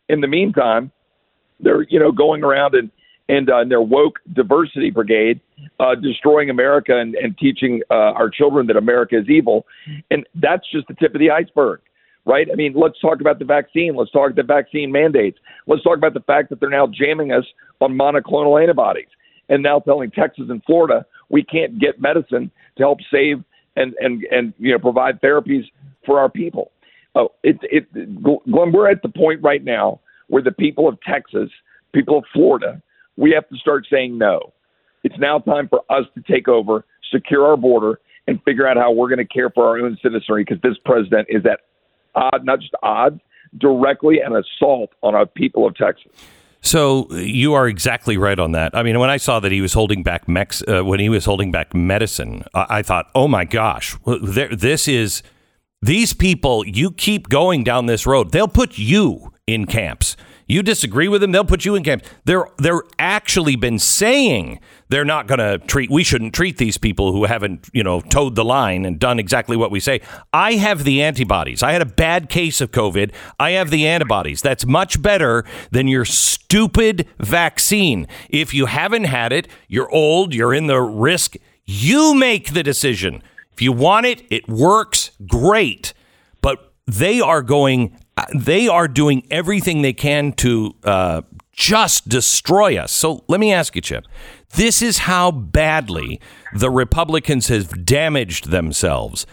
In 0.10 0.22
the 0.22 0.28
meantime, 0.28 0.92
they're 1.60 1.84
you 1.84 2.00
know 2.00 2.12
going 2.12 2.44
around 2.44 2.76
and 2.76 2.92
and 3.30 3.50
uh, 3.50 3.64
their 3.68 3.82
woke 3.82 4.20
diversity 4.34 4.90
brigade 4.90 5.40
uh, 5.80 5.96
destroying 5.96 6.50
America 6.50 6.98
and, 6.98 7.16
and 7.16 7.38
teaching 7.38 7.82
uh, 7.92 8.14
our 8.14 8.30
children 8.30 8.68
that 8.68 8.78
America 8.78 9.18
is 9.18 9.30
evil, 9.30 9.66
and 10.12 10.26
that's 10.36 10.70
just 10.72 10.88
the 10.88 10.94
tip 10.94 11.14
of 11.14 11.20
the 11.20 11.30
iceberg, 11.30 11.82
right? 12.26 12.48
I 12.52 12.56
mean, 12.56 12.74
let's 12.76 13.00
talk 13.00 13.22
about 13.22 13.40
the 13.40 13.46
vaccine. 13.46 13.96
Let's 13.96 14.12
talk 14.12 14.32
about 14.32 14.36
the 14.36 14.54
vaccine 14.54 14.92
mandates. 14.92 15.40
Let's 15.66 15.84
talk 15.84 15.98
about 15.98 16.14
the 16.14 16.22
fact 16.22 16.50
that 16.50 16.60
they're 16.60 16.70
now 16.70 16.88
jamming 16.88 17.32
us 17.32 17.46
on 17.82 17.98
monoclonal 17.98 18.62
antibodies, 18.62 19.10
and 19.50 19.62
now 19.62 19.80
telling 19.80 20.12
Texas 20.12 20.46
and 20.50 20.64
Florida 20.64 21.06
we 21.30 21.44
can't 21.44 21.80
get 21.80 22.02
medicine 22.02 22.50
to 22.78 22.84
help 22.84 23.00
save 23.12 23.44
and 23.76 23.94
and 24.00 24.24
and 24.32 24.54
you 24.58 24.72
know 24.72 24.80
provide 24.80 25.22
therapies 25.22 25.64
for 26.06 26.20
our 26.20 26.30
people. 26.30 26.72
Oh, 27.16 27.30
it, 27.44 27.58
it, 27.64 27.92
Glenn, 28.24 28.72
we're 28.72 28.90
at 28.90 29.02
the 29.02 29.10
point 29.10 29.42
right 29.42 29.64
now 29.64 30.00
where 30.28 30.44
the 30.44 30.52
people 30.52 30.88
of 30.88 31.00
Texas, 31.02 31.50
people 31.94 32.20
of 32.20 32.26
Florida, 32.32 32.82
we 33.18 33.32
have 33.32 33.48
to 33.50 33.58
start 33.58 33.86
saying 33.92 34.18
no. 34.18 34.54
It's 35.04 35.18
now 35.20 35.40
time 35.40 35.68
for 35.68 35.84
us 35.90 36.06
to 36.16 36.22
take 36.22 36.48
over, 36.48 36.86
secure 37.12 37.46
our 37.46 37.58
border, 37.58 38.00
and 38.28 38.42
figure 38.44 38.68
out 38.68 38.78
how 38.78 38.92
we're 38.92 39.10
going 39.10 39.26
to 39.26 39.26
care 39.26 39.50
for 39.50 39.66
our 39.68 39.80
own 39.80 39.98
citizenry 40.02 40.44
because 40.44 40.62
this 40.62 40.78
president 40.86 41.28
is 41.30 41.46
at 41.46 41.62
odd, 42.16 42.46
not 42.46 42.60
just 42.60 42.74
odds, 42.84 43.20
directly 43.58 44.20
an 44.20 44.36
assault 44.36 44.92
on 45.02 45.16
our 45.16 45.26
people 45.26 45.66
of 45.66 45.76
Texas. 45.76 46.12
So 46.62 47.08
you 47.14 47.54
are 47.54 47.68
exactly 47.68 48.18
right 48.18 48.38
on 48.38 48.52
that. 48.52 48.76
I 48.76 48.84
mean, 48.84 49.00
when 49.00 49.10
I 49.10 49.18
saw 49.18 49.40
that 49.40 49.52
he 49.52 49.62
was 49.62 49.74
holding 49.74 50.04
back 50.04 50.28
Mex, 50.28 50.62
uh, 50.68 50.84
when 50.84 51.00
he 51.00 51.08
was 51.08 51.24
holding 51.24 51.52
back 51.52 51.74
medicine, 51.74 52.44
I, 52.54 52.66
I 52.70 52.82
thought, 52.82 53.10
oh 53.16 53.28
my 53.28 53.46
gosh, 53.46 53.96
there, 54.06 54.54
this 54.54 54.88
is 54.88 55.24
these 55.82 56.14
people. 56.14 56.68
You 56.68 56.92
keep 56.92 57.30
going 57.30 57.64
down 57.64 57.86
this 57.86 58.06
road, 58.06 58.32
they'll 58.32 58.48
put 58.48 58.78
you 58.78 59.32
in 59.46 59.66
camps. 59.66 60.18
You 60.48 60.64
disagree 60.64 61.08
with 61.10 61.22
them, 61.22 61.32
they'll 61.34 61.44
put 61.44 61.66
you 61.66 61.76
in 61.76 61.84
camps. 61.84 62.08
They're 62.26 62.48
they're 62.58 62.84
actually 62.98 63.56
been 63.56 63.80
saying 63.80 64.60
they're 64.90 65.06
not 65.06 65.28
going 65.28 65.40
to 65.40 65.58
treat. 65.68 65.92
We 65.92 66.04
shouldn't 66.04 66.34
treat 66.34 66.58
these 66.58 66.78
people 66.78 67.12
who 67.12 67.26
haven't 67.26 67.70
you 67.74 67.84
know 67.84 68.02
toed 68.02 68.36
the 68.36 68.46
line 68.46 68.86
and 68.86 68.98
done 68.98 69.20
exactly 69.20 69.58
what 69.58 69.72
we 69.72 69.80
say. 69.80 70.02
I 70.32 70.54
have 70.54 70.86
the 70.86 71.04
antibodies. 71.04 71.62
I 71.62 71.74
had 71.74 71.82
a 71.82 71.86
bad 71.86 72.30
case 72.30 72.62
of 72.62 72.72
COVID. 72.72 73.14
I 73.40 73.52
have 73.52 73.70
the 73.70 73.86
antibodies. 73.86 74.42
That's 74.42 74.66
much 74.66 75.02
better 75.02 75.44
than 75.72 75.88
your 75.88 76.06
stupid 76.06 77.08
vaccine. 77.20 78.08
If 78.30 78.54
you 78.54 78.68
haven't 78.68 79.06
had 79.06 79.34
it, 79.34 79.48
you're 79.68 79.92
old. 79.92 80.34
You're 80.34 80.54
in 80.54 80.68
the 80.68 80.82
risk. 80.82 81.36
You 81.66 82.16
make 82.16 82.54
the 82.54 82.64
decision. 82.64 83.22
If 83.52 83.62
you 83.62 83.74
want 83.74 84.06
it, 84.06 84.24
it 84.30 84.48
works 84.48 85.12
great. 85.28 85.94
But 86.42 86.74
they 86.86 87.20
are 87.20 87.42
going 87.42 87.98
they 88.34 88.68
are 88.68 88.88
doing 88.88 89.26
everything 89.30 89.82
they 89.82 89.94
can 89.94 90.32
to 90.34 90.76
uh, 90.84 91.22
just 91.52 92.08
destroy 92.08 92.78
us. 92.78 92.92
So 92.92 93.24
let 93.28 93.40
me 93.40 93.52
ask 93.52 93.76
you, 93.76 93.82
Chip. 93.82 94.06
This 94.56 94.82
is 94.82 95.00
how 95.00 95.32
badly 95.32 96.22
the 96.54 96.70
Republicans 96.70 97.48
have 97.50 97.86
damaged 97.86 98.50
themselves. 98.50 99.26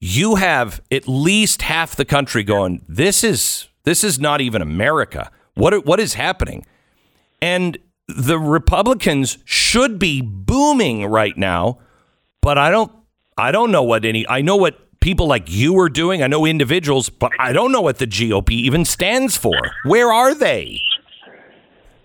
You 0.00 0.36
have 0.36 0.80
at 0.90 1.08
least 1.08 1.62
half 1.62 1.96
the 1.96 2.04
country 2.04 2.44
going, 2.44 2.84
"This 2.88 3.24
is 3.24 3.68
this 3.84 4.04
is 4.04 4.18
not 4.18 4.40
even 4.40 4.62
America. 4.62 5.30
What 5.54 5.86
what 5.86 5.98
is 5.98 6.14
happening?" 6.14 6.66
And 7.40 7.78
the 8.06 8.38
Republicans 8.38 9.38
should 9.44 9.98
be 9.98 10.20
booming 10.20 11.06
right 11.06 11.36
now, 11.36 11.78
but 12.40 12.58
I 12.58 12.70
don't 12.70 12.92
I 13.36 13.50
don't 13.50 13.70
know 13.70 13.82
what 13.82 14.04
any 14.04 14.28
I 14.28 14.40
know 14.42 14.56
what 14.56 14.87
people 15.00 15.26
like 15.26 15.50
you 15.50 15.78
are 15.78 15.88
doing. 15.88 16.22
I 16.22 16.26
know 16.26 16.44
individuals, 16.44 17.08
but 17.08 17.32
I 17.38 17.52
don't 17.52 17.72
know 17.72 17.80
what 17.80 17.98
the 17.98 18.06
GOP 18.06 18.50
even 18.50 18.84
stands 18.84 19.36
for. 19.36 19.56
Where 19.84 20.12
are 20.12 20.34
they? 20.34 20.80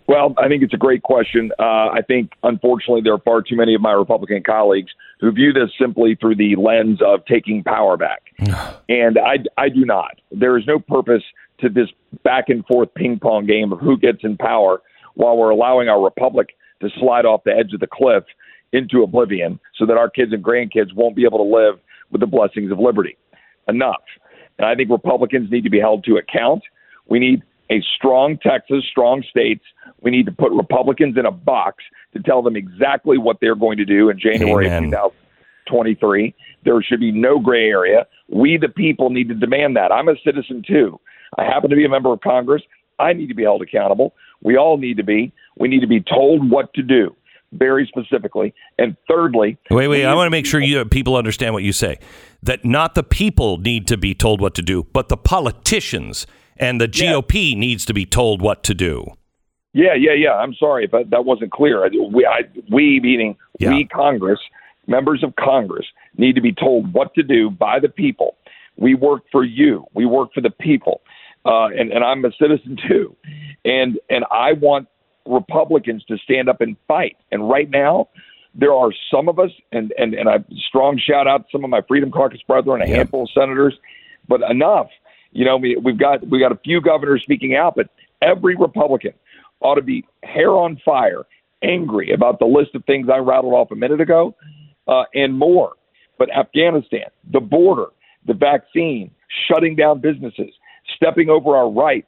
Well, 0.08 0.34
I 0.38 0.47
think 0.47 0.63
it's 0.63 0.73
a 0.73 0.77
great 0.77 1.01
question. 1.01 1.51
Uh, 1.58 1.89
I 1.89 2.01
think, 2.06 2.32
unfortunately, 2.43 3.01
there 3.01 3.13
are 3.13 3.19
far 3.19 3.41
too 3.41 3.56
many 3.56 3.73
of 3.73 3.82
my 3.82 3.93
Republican 3.93 4.43
colleagues 4.43 4.91
who 5.19 5.32
view 5.32 5.53
this 5.53 5.69
simply 5.79 6.15
through 6.19 6.36
the 6.36 6.56
lens 6.58 6.99
of 7.01 7.25
taking 7.25 7.63
power 7.63 7.95
back. 7.95 8.21
and 8.89 9.17
I, 9.17 9.38
I 9.58 9.69
do 9.69 9.86
not. 9.86 10.19
There 10.32 10.58
is 10.58 10.65
no 10.67 10.79
purpose 10.79 11.23
to 11.62 11.69
this 11.69 11.88
back 12.23 12.49
and 12.49 12.65
forth 12.65 12.93
ping 12.95 13.19
pong 13.19 13.45
game 13.45 13.71
of 13.71 13.79
who 13.79 13.97
gets 13.97 14.19
in 14.23 14.36
power 14.38 14.82
while 15.15 15.38
we're 15.38 15.51
allowing 15.51 15.88
our 15.88 16.03
republic 16.03 16.49
to 16.82 16.89
slide 16.99 17.25
off 17.25 17.43
the 17.45 17.53
edge 17.53 17.73
of 17.73 17.79
the 17.79 17.88
cliff 17.88 18.25
into 18.73 19.03
oblivion 19.03 19.60
so 19.77 19.86
that 19.86 19.97
our 19.97 20.10
kids 20.10 20.34
and 20.34 20.43
grandkids 20.43 20.93
won't 20.93 21.15
be 21.15 21.23
able 21.23 21.38
to 21.38 21.56
live 21.56 21.79
with 22.13 22.21
the 22.21 22.28
blessings 22.28 22.71
of 22.71 22.80
liberty. 22.80 23.17
Enough. 23.67 24.04
And 24.58 24.65
I 24.65 24.76
think 24.76 24.89
Republicans 24.89 25.52
need 25.52 25.65
to 25.65 25.69
be 25.69 25.80
held 25.80 26.06
to 26.06 26.15
account. 26.15 26.63
We 27.08 27.19
need 27.19 27.43
a 27.69 27.82
strong 27.97 28.38
Texas, 28.38 28.86
strong 28.89 29.23
states. 29.30 29.63
We 30.02 30.12
need 30.12 30.26
to 30.28 30.32
put 30.32 30.52
Republicans 30.52 31.17
in 31.17 31.26
a 31.26 31.32
box 31.32 31.84
to 32.13 32.21
tell 32.21 32.41
them 32.41 32.56
exactly 32.56 33.17
what 33.17 33.38
they're 33.41 33.56
going 33.56 33.78
to 33.78 33.86
do 33.86 34.10
in 34.10 34.19
January 34.19 34.67
Amen. 34.67 34.86
of 34.93 35.12
2023. 35.67 36.34
There 36.63 36.82
should 36.82 36.99
be 36.99 37.12
no 37.12 37.39
gray 37.39 37.67
area. 37.67 38.06
We, 38.30 38.58
the 38.58 38.69
people, 38.69 39.10
need 39.10 39.30
to 39.30 39.36
demand 39.36 39.76
that. 39.76 39.91
I'm 39.91 40.08
a 40.08 40.15
citizen 40.23 40.63
too. 40.65 40.99
I 41.38 41.43
happen 41.43 41.69
to 41.69 41.76
be 41.76 41.86
a 41.86 41.89
member 41.89 42.13
of 42.13 42.21
Congress. 42.21 42.62
I 42.99 43.13
need 43.13 43.28
to 43.28 43.34
be 43.34 43.43
held 43.43 43.62
accountable. 43.62 44.13
We 44.41 44.56
all 44.56 44.78
need 44.78 44.97
to 44.97 45.04
be. 45.04 45.34
We 45.58 45.67
need 45.67 45.82
to 45.82 45.88
be 45.88 46.02
told 46.02 46.49
what 46.49 46.73
to 46.76 46.84
do 46.84 47.15
very 47.53 47.85
specifically. 47.87 48.53
And 48.77 48.95
thirdly, 49.07 49.57
wait, 49.69 49.87
wait, 49.87 50.05
I 50.05 50.13
want 50.13 50.27
to 50.27 50.31
make 50.31 50.45
sure 50.45 50.59
you 50.59 50.83
people 50.85 51.15
understand 51.15 51.53
what 51.53 51.63
you 51.63 51.73
say. 51.73 51.99
That 52.41 52.65
not 52.65 52.95
the 52.95 53.03
people 53.03 53.57
need 53.57 53.87
to 53.87 53.97
be 53.97 54.13
told 54.13 54.41
what 54.41 54.53
to 54.55 54.61
do, 54.61 54.83
but 54.93 55.09
the 55.09 55.17
politicians 55.17 56.27
and 56.57 56.79
the 56.79 56.87
GOP 56.87 57.51
yeah. 57.51 57.57
needs 57.57 57.85
to 57.85 57.93
be 57.93 58.05
told 58.05 58.41
what 58.41 58.63
to 58.63 58.73
do. 58.73 59.05
Yeah, 59.73 59.95
yeah, 59.97 60.13
yeah. 60.13 60.33
I'm 60.33 60.53
sorry 60.53 60.85
if 60.85 61.09
that 61.09 61.25
wasn't 61.25 61.51
clear. 61.51 61.89
We, 61.89 62.25
I, 62.25 62.41
we 62.71 62.99
meaning 63.01 63.35
yeah. 63.59 63.69
we 63.69 63.85
Congress, 63.85 64.39
members 64.85 65.23
of 65.23 65.35
Congress, 65.35 65.85
need 66.17 66.35
to 66.35 66.41
be 66.41 66.53
told 66.53 66.93
what 66.93 67.13
to 67.15 67.23
do 67.23 67.49
by 67.49 67.79
the 67.79 67.89
people. 67.89 68.35
We 68.77 68.93
work 68.93 69.23
for 69.31 69.43
you. 69.43 69.85
We 69.93 70.05
work 70.05 70.33
for 70.33 70.41
the 70.41 70.51
people, 70.51 71.01
uh, 71.45 71.67
and 71.67 71.91
and 71.91 72.03
I'm 72.03 72.23
a 72.23 72.31
citizen 72.39 72.77
too, 72.87 73.15
and 73.65 73.99
and 74.09 74.25
I 74.31 74.53
want 74.53 74.87
Republicans 75.25 76.03
to 76.05 76.17
stand 76.17 76.49
up 76.49 76.62
and 76.62 76.75
fight. 76.88 77.17
And 77.31 77.49
right 77.49 77.69
now, 77.69 78.09
there 78.55 78.73
are 78.73 78.91
some 79.12 79.27
of 79.29 79.39
us, 79.39 79.49
and 79.71 79.93
and 79.97 80.13
and 80.13 80.29
a 80.29 80.43
strong 80.67 80.99
shout 80.99 81.27
out 81.27 81.39
to 81.39 81.45
some 81.51 81.63
of 81.63 81.69
my 81.69 81.81
Freedom 81.88 82.12
Caucus 82.12 82.41
brethren, 82.47 82.81
a 82.81 82.88
handful 82.88 83.23
of 83.23 83.29
senators, 83.33 83.73
but 84.27 84.41
enough. 84.49 84.88
You 85.31 85.45
know, 85.45 85.57
we, 85.57 85.75
we've 85.75 85.97
got 85.97 86.27
we 86.27 86.39
got 86.39 86.51
a 86.51 86.59
few 86.63 86.79
governors 86.79 87.23
speaking 87.23 87.55
out, 87.55 87.75
but 87.75 87.89
every 88.21 88.55
Republican 88.55 89.13
ought 89.62 89.75
to 89.75 89.81
be 89.81 90.05
hair 90.23 90.51
on 90.51 90.79
fire, 90.86 91.23
angry 91.63 92.12
about 92.12 92.39
the 92.39 92.45
list 92.45 92.75
of 92.75 92.86
things 92.86 93.07
I 93.12 93.17
rattled 93.17 93.53
off 93.53 93.71
a 93.71 93.75
minute 93.75 94.01
ago, 94.01 94.36
uh, 94.88 95.03
and 95.15 95.38
more. 95.38 95.73
But 96.19 96.29
Afghanistan, 96.36 97.07
the 97.31 97.39
border, 97.39 97.88
the 98.27 98.33
vaccine, 98.33 99.09
shutting 99.47 99.75
down 99.75 99.99
businesses, 99.99 100.51
stepping 100.95 101.29
over 101.29 101.55
our 101.55 101.69
rights, 101.69 102.07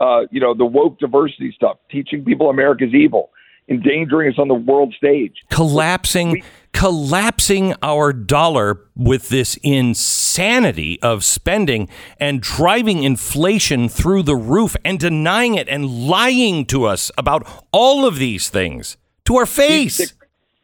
uh, 0.00 0.22
you 0.30 0.40
know, 0.40 0.54
the 0.54 0.64
woke 0.64 0.98
diversity 0.98 1.52
stuff, 1.54 1.78
teaching 1.90 2.24
people 2.24 2.50
America's 2.50 2.94
evil, 2.94 3.30
endangering 3.68 4.30
us 4.32 4.38
on 4.38 4.48
the 4.48 4.54
world 4.54 4.94
stage, 4.96 5.34
collapsing, 5.50 6.32
we, 6.32 6.44
collapsing 6.72 7.74
our 7.82 8.12
dollar 8.12 8.80
with 8.96 9.28
this 9.28 9.58
insanity 9.62 11.00
of 11.00 11.24
spending 11.24 11.88
and 12.18 12.40
driving 12.40 13.02
inflation 13.02 13.88
through 13.88 14.22
the 14.22 14.36
roof 14.36 14.76
and 14.84 14.98
denying 14.98 15.54
it 15.54 15.68
and 15.68 15.88
lying 16.08 16.66
to 16.66 16.84
us 16.84 17.10
about 17.16 17.46
all 17.72 18.06
of 18.06 18.16
these 18.16 18.48
things 18.48 18.96
to 19.24 19.36
our 19.36 19.46
face. 19.46 19.98
These 19.98 20.08
sick, 20.08 20.18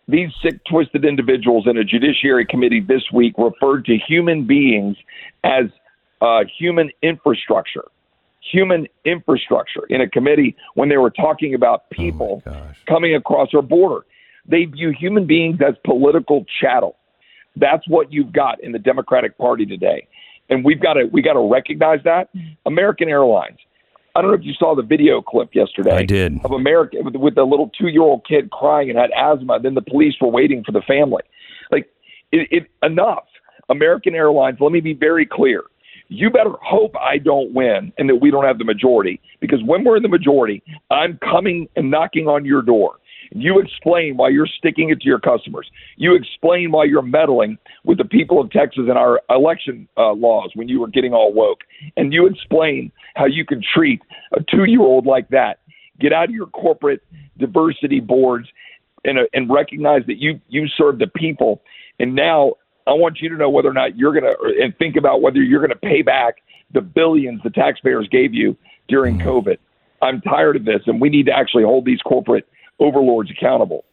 these 0.09 0.31
sick 0.43 0.61
twisted 0.69 1.05
individuals 1.05 1.67
in 1.67 1.79
a 1.79 1.85
judiciary 1.85 2.45
committee 2.45 2.81
this 2.81 3.05
week 3.13 3.35
referred 3.39 3.85
to 3.87 3.97
human 3.97 4.45
beings 4.45 4.97
as 5.45 5.67
uh, 6.21 6.41
human 6.59 6.91
infrastructure 7.01 7.85
human 8.41 8.87
infrastructure 9.05 9.85
in 9.89 10.01
a 10.01 10.09
committee 10.09 10.57
when 10.75 10.89
they 10.89 10.97
were 10.97 11.11
talking 11.11 11.55
about 11.55 11.85
oh 11.85 11.95
people 11.95 12.43
oh 12.47 12.71
coming 12.89 13.15
across 13.15 13.49
our 13.55 13.63
border. 13.63 14.05
They 14.47 14.65
view 14.65 14.93
human 14.99 15.27
beings 15.27 15.59
as 15.67 15.75
political 15.85 16.45
chattel. 16.61 16.97
That's 17.57 17.87
what 17.89 18.13
you've 18.13 18.33
got 18.33 18.63
in 18.63 18.73
the 18.73 18.79
Democratic 18.79 19.37
Party 19.37 19.67
today. 19.67 20.07
And 20.49 20.65
we've 20.65 20.81
got 20.81 20.95
to 20.95 21.05
we 21.13 21.23
got 21.23 21.35
to 21.35 21.51
recognize 21.51 22.01
that. 22.05 22.31
American 22.67 23.09
Airlines. 23.09 23.59
I 24.17 24.23
don't 24.23 24.33
know 24.33 24.37
if 24.37 24.45
you 24.45 24.55
saw 24.55 24.75
the 24.75 24.83
video 24.83 25.23
clip 25.23 25.55
yesterday. 25.55 25.93
I 25.93 26.03
did. 26.03 26.45
Of 26.45 26.51
America 26.51 26.97
with, 27.01 27.15
with 27.15 27.37
the 27.37 27.45
little 27.45 27.71
two 27.79 27.89
year 27.89 28.03
old 28.03 28.27
kid 28.27 28.51
crying 28.51 28.91
and 28.91 28.99
had 28.99 29.11
asthma. 29.17 29.61
Then 29.61 29.75
the 29.75 29.83
police 29.83 30.15
were 30.21 30.29
waiting 30.29 30.65
for 30.65 30.73
the 30.73 30.83
family. 30.83 31.23
Like 31.71 31.89
it, 32.33 32.49
it 32.51 32.71
enough. 32.83 33.25
American 33.69 34.17
Airlines. 34.17 34.59
Let 34.61 34.73
me 34.73 34.81
be 34.81 34.95
very 34.95 35.27
clear 35.27 35.63
you 36.11 36.29
better 36.29 36.53
hope 36.61 36.93
I 36.97 37.19
don't 37.19 37.55
win 37.55 37.93
and 37.97 38.09
that 38.09 38.17
we 38.17 38.33
don't 38.33 38.45
have 38.45 38.59
the 38.59 38.65
majority. 38.65 39.21
Because 39.41 39.61
when 39.65 39.85
we're 39.85 39.97
in 39.97 40.03
the 40.03 40.09
majority, 40.09 40.63
I'm 40.91 41.19
coming 41.19 41.69
and 41.77 41.89
knocking 41.89 42.27
on 42.27 42.45
your 42.45 42.63
door. 42.63 42.97
You 43.33 43.61
explain 43.61 44.17
why 44.17 44.31
you're 44.31 44.49
sticking 44.59 44.91
it 44.91 45.01
to 45.03 45.07
your 45.07 45.21
customers. 45.21 45.71
You 45.97 46.17
explain 46.17 46.73
why 46.73 46.85
you're 46.85 47.01
meddling 47.01 47.59
with 47.85 47.99
the 47.99 48.05
people 48.05 48.41
of 48.41 48.51
Texas 48.51 48.85
and 48.89 48.99
our 48.99 49.21
election 49.31 49.89
uh, 49.97 50.13
laws 50.13 50.51
when 50.55 50.69
you 50.69 50.81
were 50.81 50.89
getting 50.89 51.15
all 51.15 51.33
woke. 51.33 51.61
And 51.97 52.13
you 52.13 52.27
explain 52.27 52.91
how 53.15 53.27
you 53.27 53.47
can 53.47 53.63
treat 53.73 54.03
a 54.33 54.43
two 54.51 54.65
year 54.65 54.81
old 54.81 55.07
like 55.07 55.29
that. 55.29 55.61
Get 56.01 56.13
out 56.13 56.25
of 56.25 56.35
your 56.35 56.49
corporate 56.49 57.05
diversity 57.39 58.01
boards 58.01 58.49
and, 59.05 59.17
uh, 59.17 59.23
and 59.33 59.49
recognize 59.49 60.03
that 60.09 60.17
you, 60.19 60.41
you 60.49 60.67
serve 60.67 60.99
the 60.99 61.07
people. 61.07 61.63
And 62.01 62.17
now 62.17 62.55
I 62.91 62.95
want 62.95 63.21
you 63.21 63.29
to 63.29 63.37
know 63.37 63.49
whether 63.49 63.69
or 63.69 63.73
not 63.73 63.97
you're 63.97 64.13
going 64.13 64.25
to, 64.25 64.63
and 64.63 64.77
think 64.77 64.97
about 64.97 65.23
whether 65.23 65.41
you're 65.41 65.65
going 65.65 65.71
to 65.71 65.77
pay 65.77 66.03
back 66.03 66.37
the 66.73 66.81
billions 66.81 67.41
the 67.45 67.51
taxpayers 67.51 68.09
gave 68.11 68.35
you 68.35 68.57
during 68.89 69.19
mm-hmm. 69.19 69.29
COVID. 69.29 69.59
I'm 70.03 70.21
tired 70.23 70.57
of 70.57 70.65
this, 70.65 70.83
and 70.87 71.01
we 71.01 71.09
need 71.09 71.27
to 71.27 71.33
actually 71.33 71.63
hold 71.63 71.85
these 71.85 72.01
corporate 72.01 72.49
overlords 72.81 73.31
accountable. 73.31 73.85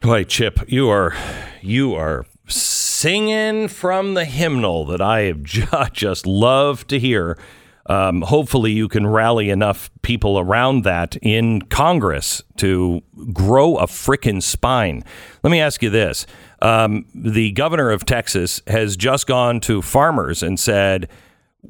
Boy, 0.00 0.24
Chip, 0.24 0.60
you 0.68 0.88
are 0.88 1.14
you 1.60 1.94
are 1.94 2.24
singing 2.46 3.68
from 3.68 4.14
the 4.14 4.24
hymnal 4.24 4.86
that 4.86 5.02
I 5.02 5.22
have 5.22 5.42
just 5.92 6.26
love 6.26 6.86
to 6.86 6.98
hear. 6.98 7.38
Um, 7.86 8.20
hopefully, 8.22 8.72
you 8.72 8.86
can 8.86 9.06
rally 9.06 9.50
enough 9.50 9.90
people 10.02 10.38
around 10.38 10.84
that 10.84 11.16
in 11.16 11.62
Congress 11.62 12.42
to 12.56 13.02
grow 13.32 13.76
a 13.76 13.86
frickin' 13.86 14.42
spine. 14.42 15.02
Let 15.42 15.50
me 15.50 15.60
ask 15.60 15.82
you 15.82 15.90
this 15.90 16.26
um, 16.60 17.04
the 17.14 17.52
governor 17.52 17.90
of 17.90 18.04
Texas 18.04 18.62
has 18.66 18.96
just 18.96 19.26
gone 19.26 19.60
to 19.60 19.82
farmers 19.82 20.42
and 20.42 20.58
said, 20.58 21.08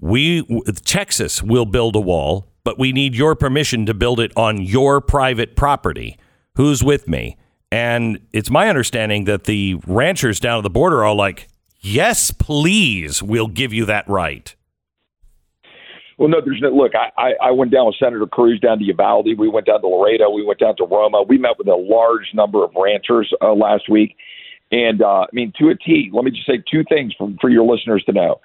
we 0.00 0.42
Texas 0.84 1.42
will 1.42 1.66
build 1.66 1.96
a 1.96 2.00
wall, 2.00 2.46
but 2.64 2.78
we 2.78 2.92
need 2.92 3.14
your 3.14 3.34
permission 3.34 3.86
to 3.86 3.94
build 3.94 4.20
it 4.20 4.32
on 4.36 4.60
your 4.60 5.00
private 5.00 5.56
property. 5.56 6.18
Who's 6.56 6.82
with 6.82 7.08
me? 7.08 7.36
And 7.70 8.20
it's 8.32 8.50
my 8.50 8.68
understanding 8.68 9.24
that 9.24 9.44
the 9.44 9.76
ranchers 9.86 10.40
down 10.40 10.58
at 10.58 10.62
the 10.62 10.70
border 10.70 11.04
are 11.04 11.14
like, 11.14 11.48
yes, 11.80 12.30
please, 12.30 13.22
we'll 13.22 13.46
give 13.46 13.72
you 13.72 13.84
that 13.86 14.08
right. 14.08 14.54
Well, 16.16 16.28
no, 16.28 16.40
there's 16.44 16.60
no 16.60 16.70
look. 16.70 16.92
I, 16.96 17.10
I, 17.16 17.48
I 17.48 17.50
went 17.52 17.70
down 17.70 17.86
with 17.86 17.94
Senator 17.96 18.26
Cruz 18.26 18.58
down 18.58 18.80
to 18.80 18.84
Uvalde. 18.84 19.38
We 19.38 19.48
went 19.48 19.66
down 19.66 19.80
to 19.82 19.86
Laredo. 19.86 20.30
We 20.30 20.44
went 20.44 20.58
down 20.58 20.74
to 20.76 20.84
Roma. 20.84 21.22
We 21.22 21.38
met 21.38 21.58
with 21.58 21.68
a 21.68 21.76
large 21.76 22.34
number 22.34 22.64
of 22.64 22.72
ranchers 22.74 23.32
uh, 23.40 23.52
last 23.52 23.88
week, 23.88 24.16
and 24.70 25.02
uh, 25.02 25.20
I 25.20 25.26
mean 25.32 25.52
to 25.58 25.68
a 25.68 25.74
T. 25.74 26.10
Let 26.12 26.24
me 26.24 26.30
just 26.30 26.46
say 26.46 26.62
two 26.70 26.84
things 26.88 27.14
for, 27.16 27.32
for 27.40 27.50
your 27.50 27.64
listeners 27.64 28.02
to 28.06 28.12
know: 28.12 28.40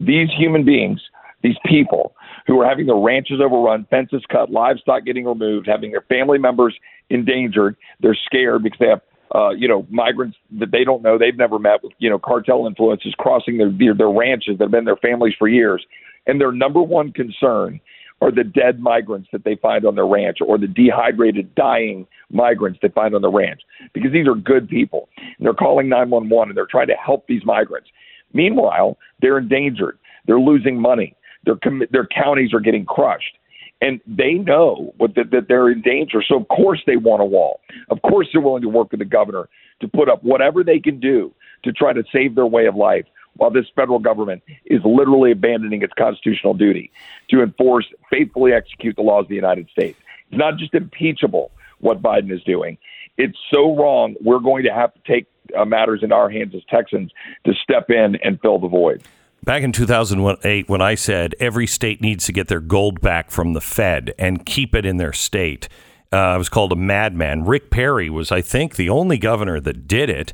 these 0.00 0.28
human 0.36 0.64
beings, 0.64 1.00
these 1.42 1.56
people 1.66 2.14
who 2.46 2.60
are 2.60 2.68
having 2.68 2.86
their 2.86 2.96
ranches 2.96 3.40
overrun, 3.40 3.86
fences 3.90 4.22
cut, 4.30 4.50
livestock 4.50 5.04
getting 5.04 5.24
removed, 5.24 5.66
having 5.66 5.92
their 5.92 6.02
family 6.02 6.38
members 6.38 6.76
endangered. 7.10 7.76
They're 8.00 8.18
scared 8.26 8.62
because 8.62 8.78
they 8.78 8.88
have 8.88 9.00
uh, 9.34 9.50
you 9.50 9.66
know, 9.66 9.86
migrants 9.88 10.36
that 10.58 10.70
they 10.72 10.84
don't 10.84 11.02
know, 11.02 11.16
they've 11.16 11.38
never 11.38 11.58
met 11.58 11.82
with, 11.82 11.92
you 11.98 12.10
know, 12.10 12.18
cartel 12.18 12.66
influences 12.66 13.14
crossing 13.16 13.56
their, 13.56 13.70
their 13.70 13.94
their 13.94 14.10
ranches 14.10 14.58
that 14.58 14.64
have 14.64 14.70
been 14.70 14.84
their 14.84 14.96
families 14.96 15.34
for 15.38 15.48
years 15.48 15.84
and 16.26 16.40
their 16.40 16.52
number 16.52 16.82
one 16.82 17.12
concern 17.12 17.80
are 18.22 18.30
the 18.30 18.44
dead 18.44 18.78
migrants 18.78 19.28
that 19.32 19.42
they 19.44 19.56
find 19.56 19.84
on 19.84 19.96
their 19.96 20.06
ranch 20.06 20.38
or 20.46 20.56
the 20.56 20.68
dehydrated, 20.68 21.52
dying 21.56 22.06
migrants 22.30 22.78
they 22.80 22.88
find 22.88 23.16
on 23.16 23.22
the 23.22 23.28
ranch 23.28 23.62
because 23.92 24.12
these 24.12 24.28
are 24.28 24.36
good 24.36 24.68
people. 24.68 25.08
And 25.16 25.44
they're 25.44 25.52
calling 25.52 25.88
911 25.88 26.50
and 26.50 26.56
they're 26.56 26.66
trying 26.70 26.86
to 26.86 26.94
help 26.94 27.26
these 27.26 27.42
migrants. 27.44 27.88
Meanwhile, 28.32 28.96
they're 29.20 29.38
endangered. 29.38 29.98
They're 30.26 30.38
losing 30.38 30.80
money. 30.80 31.16
Their, 31.44 31.56
their 31.90 32.06
counties 32.06 32.54
are 32.54 32.60
getting 32.60 32.84
crushed. 32.84 33.36
And 33.80 34.00
they 34.06 34.34
know 34.34 34.94
what, 34.98 35.16
that, 35.16 35.32
that 35.32 35.48
they're 35.48 35.68
in 35.68 35.82
danger. 35.82 36.22
So, 36.26 36.36
of 36.36 36.46
course, 36.46 36.80
they 36.86 36.96
want 36.96 37.20
a 37.20 37.24
wall. 37.24 37.58
Of 37.90 38.00
course, 38.02 38.28
they're 38.32 38.40
willing 38.40 38.62
to 38.62 38.68
work 38.68 38.92
with 38.92 39.00
the 39.00 39.04
governor 39.04 39.48
to 39.80 39.88
put 39.88 40.08
up 40.08 40.22
whatever 40.22 40.62
they 40.62 40.78
can 40.78 41.00
do 41.00 41.34
to 41.64 41.72
try 41.72 41.92
to 41.92 42.04
save 42.12 42.36
their 42.36 42.46
way 42.46 42.66
of 42.66 42.76
life 42.76 43.06
while 43.36 43.50
this 43.50 43.66
federal 43.74 43.98
government 43.98 44.42
is 44.66 44.80
literally 44.84 45.32
abandoning 45.32 45.82
its 45.82 45.92
constitutional 45.98 46.54
duty 46.54 46.90
to 47.30 47.42
enforce, 47.42 47.86
faithfully 48.10 48.52
execute 48.52 48.96
the 48.96 49.02
laws 49.02 49.24
of 49.24 49.28
the 49.28 49.34
United 49.34 49.68
States. 49.70 49.98
It's 50.30 50.38
not 50.38 50.58
just 50.58 50.74
impeachable 50.74 51.50
what 51.80 52.02
Biden 52.02 52.32
is 52.32 52.42
doing. 52.44 52.78
It's 53.18 53.36
so 53.52 53.76
wrong. 53.76 54.14
We're 54.20 54.38
going 54.38 54.64
to 54.64 54.72
have 54.72 54.94
to 54.94 55.00
take 55.06 55.26
uh, 55.56 55.64
matters 55.64 56.00
in 56.02 56.12
our 56.12 56.30
hands 56.30 56.54
as 56.54 56.62
Texans 56.70 57.10
to 57.44 57.52
step 57.62 57.90
in 57.90 58.16
and 58.22 58.40
fill 58.40 58.58
the 58.58 58.68
void. 58.68 59.02
Back 59.44 59.64
in 59.64 59.72
2008, 59.72 60.68
when 60.68 60.80
I 60.80 60.94
said 60.94 61.34
every 61.40 61.66
state 61.66 62.00
needs 62.00 62.26
to 62.26 62.32
get 62.32 62.46
their 62.46 62.60
gold 62.60 63.00
back 63.00 63.30
from 63.30 63.54
the 63.54 63.60
Fed 63.60 64.14
and 64.18 64.46
keep 64.46 64.74
it 64.74 64.86
in 64.86 64.98
their 64.98 65.12
state, 65.12 65.68
uh, 66.12 66.16
I 66.16 66.36
was 66.36 66.48
called 66.48 66.72
a 66.72 66.76
madman. 66.76 67.44
Rick 67.44 67.70
Perry 67.70 68.08
was, 68.08 68.30
I 68.30 68.40
think, 68.40 68.76
the 68.76 68.88
only 68.88 69.18
governor 69.18 69.58
that 69.60 69.88
did 69.88 70.08
it. 70.08 70.32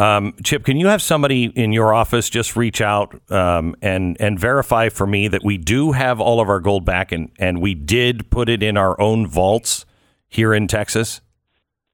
Um, 0.00 0.34
Chip, 0.42 0.64
can 0.64 0.78
you 0.78 0.86
have 0.86 1.02
somebody 1.02 1.44
in 1.44 1.72
your 1.72 1.92
office 1.92 2.30
just 2.30 2.56
reach 2.56 2.80
out 2.80 3.20
um, 3.30 3.76
and 3.82 4.16
and 4.18 4.40
verify 4.40 4.88
for 4.88 5.06
me 5.06 5.28
that 5.28 5.44
we 5.44 5.58
do 5.58 5.92
have 5.92 6.20
all 6.22 6.40
of 6.40 6.48
our 6.48 6.58
gold 6.58 6.86
back 6.86 7.12
and 7.12 7.30
and 7.38 7.60
we 7.60 7.74
did 7.74 8.30
put 8.30 8.48
it 8.48 8.62
in 8.62 8.78
our 8.78 8.98
own 8.98 9.26
vaults 9.26 9.84
here 10.26 10.54
in 10.54 10.66
Texas? 10.66 11.20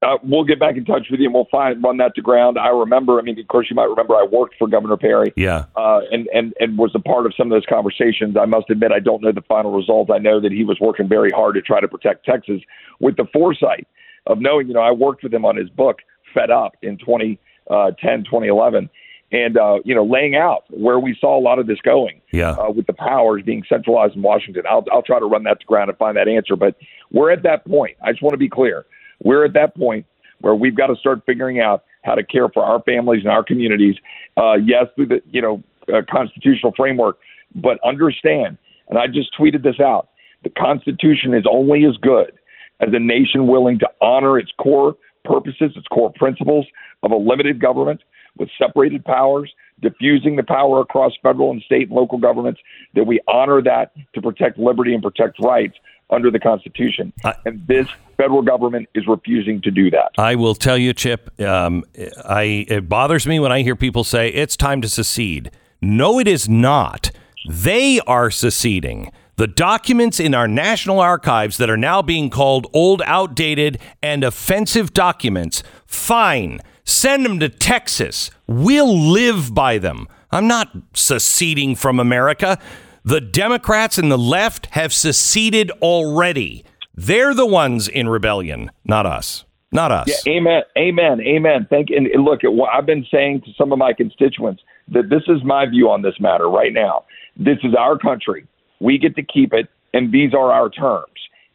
Uh, 0.03 0.19
we'll 0.23 0.45
get 0.45 0.61
back 0.61 0.77
in 0.77 0.85
touch 0.85 1.09
with 1.11 1.19
you 1.19 1.27
and 1.27 1.35
we'll 1.35 1.49
find 1.51 1.83
run 1.83 1.97
that 1.97 2.15
to 2.15 2.23
ground. 2.23 2.59
I 2.61 2.69
remember. 2.69 3.19
I 3.19 3.23
mean, 3.23 3.41
of 3.41 3.49
course, 3.49 3.67
you 3.69 3.75
might 3.75 3.91
remember 3.91 4.15
I 4.15 4.25
worked 4.31 4.55
for 4.57 4.69
Governor 4.69 4.97
Perry. 4.97 5.33
Yeah. 5.35 5.65
Uh, 5.75 6.03
and 6.13 6.29
and 6.33 6.55
and 6.61 6.79
was 6.79 6.93
a 6.95 7.01
part 7.01 7.27
of 7.27 7.35
some 7.37 7.51
of 7.51 7.57
those 7.57 7.67
conversations. 7.69 8.37
I 8.41 8.45
must 8.45 8.71
admit, 8.71 8.93
I 8.93 9.01
don't 9.01 9.21
know 9.21 9.33
the 9.33 9.43
final 9.49 9.73
result. 9.73 10.13
I 10.13 10.19
know 10.19 10.41
that 10.41 10.53
he 10.53 10.63
was 10.63 10.79
working 10.81 11.09
very 11.09 11.33
hard 11.33 11.57
to 11.57 11.61
try 11.61 11.81
to 11.81 11.89
protect 11.89 12.25
Texas 12.25 12.61
with 13.01 13.17
the 13.17 13.27
foresight 13.33 13.89
of 14.29 14.39
knowing. 14.39 14.69
You 14.69 14.75
know, 14.75 14.81
I 14.81 14.93
worked 14.93 15.25
with 15.25 15.35
him 15.35 15.45
on 15.45 15.57
his 15.57 15.71
book, 15.71 16.03
Fed 16.33 16.53
Up, 16.53 16.77
in 16.83 16.99
20- 16.99 17.39
uh, 17.71 17.91
10, 18.01 18.25
2011, 18.25 18.89
and 19.33 19.57
uh, 19.57 19.79
you 19.85 19.95
know, 19.95 20.05
laying 20.05 20.37
out 20.37 20.65
where 20.71 20.99
we 20.99 21.17
saw 21.21 21.39
a 21.39 21.43
lot 21.43 21.59
of 21.59 21.67
this 21.67 21.81
going. 21.83 22.21
Yeah. 22.33 22.53
Uh, 22.53 22.71
with 22.71 22.87
the 22.87 22.93
powers 22.93 23.43
being 23.45 23.65
centralized 23.69 24.15
in 24.15 24.23
Washington, 24.23 24.63
I'll 24.69 24.85
I'll 24.93 25.03
try 25.03 25.19
to 25.19 25.27
run 25.27 25.45
that 25.45 25.61
to 25.61 25.67
ground 25.67 25.91
and 25.91 25.99
find 25.99 26.17
that 26.17 26.29
answer. 26.29 26.57
But 26.57 26.77
we're 27.13 27.33
at 27.33 27.43
that 27.43 27.67
point. 27.67 27.97
I 28.03 28.13
just 28.13 28.23
want 28.23 28.35
to 28.35 28.39
be 28.39 28.49
clear. 28.49 28.87
We're 29.23 29.45
at 29.45 29.55
that 29.55 29.75
point 29.75 30.07
where 30.41 30.55
we've 30.55 30.77
got 30.77 30.89
to 30.89 30.97
start 30.97 31.23
figuring 31.27 31.61
out 31.61 31.85
how 32.05 32.15
to 32.15 32.23
care 32.23 32.49
for 32.49 32.63
our 32.63 32.83
families 32.83 33.23
and 33.23 33.33
our 33.33 33.43
communities. 33.43 33.97
Uh, 34.37 34.55
yes, 34.55 34.87
through 34.95 35.07
the 35.07 35.23
you 35.31 35.43
know 35.43 35.63
uh, 35.93 36.03
constitutional 36.09 36.73
framework, 36.77 37.19
but 37.55 37.79
understand. 37.85 38.59
And 38.89 38.99
I 38.99 39.07
just 39.09 39.31
tweeted 39.37 39.65
this 39.65 39.81
out. 39.81 40.11
The 40.45 40.51
Constitution 40.51 41.35
is 41.35 41.45
only 41.51 41.85
as 41.85 41.97
good 41.97 42.33
as 42.81 42.91
a 42.93 43.01
nation 43.01 43.49
willing 43.49 43.79
to 43.81 43.89
honor 44.01 44.39
its 44.39 44.53
core 44.59 44.95
purposes, 45.27 45.73
its 45.77 45.87
core 45.89 46.13
principles 46.15 46.67
of 47.03 47.11
a 47.11 47.17
limited 47.17 47.61
government 47.61 48.01
with 48.39 48.49
separated 48.59 49.05
powers, 49.05 49.53
diffusing 49.81 50.37
the 50.37 50.43
power 50.43 50.81
across 50.81 51.13
federal 51.23 51.51
and 51.51 51.63
state 51.63 51.89
and 51.89 51.93
local 51.93 52.19
governments, 52.19 52.61
that 52.95 53.05
we 53.05 53.21
honor 53.29 53.63
that 53.63 53.93
to 54.15 54.23
protect 54.23 54.59
liberty 54.59 54.95
and 54.95 55.03
protect 55.03 55.39
rights 55.43 55.75
under 56.11 56.31
the 56.31 56.39
Constitution. 56.39 57.13
I, 57.25 57.35
and 57.45 57.67
this 57.67 57.89
federal 58.17 58.43
government 58.43 58.89
is 58.95 59.07
refusing 59.07 59.61
to 59.63 59.71
do 59.71 59.91
that. 59.91 60.13
I 60.19 60.37
will 60.37 60.55
tell 60.55 60.79
you, 60.79 60.93
Chip, 60.93 61.39
um, 61.41 61.85
I, 62.25 62.67
it 62.69 62.89
bothers 62.89 63.27
me 63.27 63.41
when 63.41 63.53
I 63.53 63.63
hear 63.63 63.77
people 63.77 64.05
say 64.05 64.29
it's 64.29 64.57
time 64.57 64.81
to 64.83 64.89
secede. 64.89 65.51
No, 65.83 66.19
it 66.19 66.29
is 66.29 66.49
not. 66.49 67.11
They 67.49 68.01
are 68.07 68.31
seceding. 68.31 69.13
The 69.37 69.47
documents 69.47 70.19
in 70.19 70.35
our 70.35 70.49
national 70.49 70.99
archives 70.99 71.59
that 71.59 71.69
are 71.69 71.77
now 71.77 72.01
being 72.01 72.31
called 72.31 72.67
old, 72.73 73.03
outdated, 73.05 73.79
and 74.03 74.25
offensive 74.25 74.95
documents, 74.95 75.63
fine. 75.87 76.61
Send 76.85 77.27
them 77.27 77.39
to 77.41 77.51
Texas. 77.51 78.31
We'll 78.47 78.99
live 78.99 79.55
by 79.55 79.77
them. 79.77 80.09
I'm 80.31 80.49
not 80.49 80.71
seceding 80.95 81.77
from 81.77 82.01
America. 82.01 82.59
The 83.05 83.21
Democrats 83.21 83.99
and 83.99 84.11
the 84.11 84.17
left 84.17 84.67
have 84.71 84.95
seceded 84.95 85.71
already. 85.83 86.65
They're 86.95 87.35
the 87.35 87.45
ones 87.45 87.89
in 87.89 88.09
rebellion, 88.09 88.71
not 88.87 89.05
us. 89.05 89.45
Not 89.71 89.93
us. 89.93 90.09
Yeah, 90.09 90.33
amen. 90.33 90.63
Amen. 90.79 91.21
Amen. 91.21 91.67
Thank 91.69 91.91
you. 91.91 91.97
And 91.99 92.25
look, 92.25 92.41
I've 92.73 92.87
been 92.87 93.05
saying 93.11 93.43
to 93.43 93.53
some 93.59 93.71
of 93.71 93.79
my 93.79 93.93
constituents 93.93 94.63
that 94.89 95.11
this 95.11 95.25
is 95.29 95.45
my 95.45 95.67
view 95.67 95.91
on 95.91 96.01
this 96.01 96.15
matter 96.21 96.49
right 96.49 96.73
now. 96.73 97.05
This 97.37 97.59
is 97.65 97.75
our 97.79 97.99
country. 97.99 98.47
We 98.81 98.99
get 98.99 99.17
to 99.17 99.23
keep 99.23 99.53
it, 99.53 99.69
and 99.93 100.13
these 100.13 100.35
are 100.35 100.53
our 100.53 100.69
terms. 100.71 101.07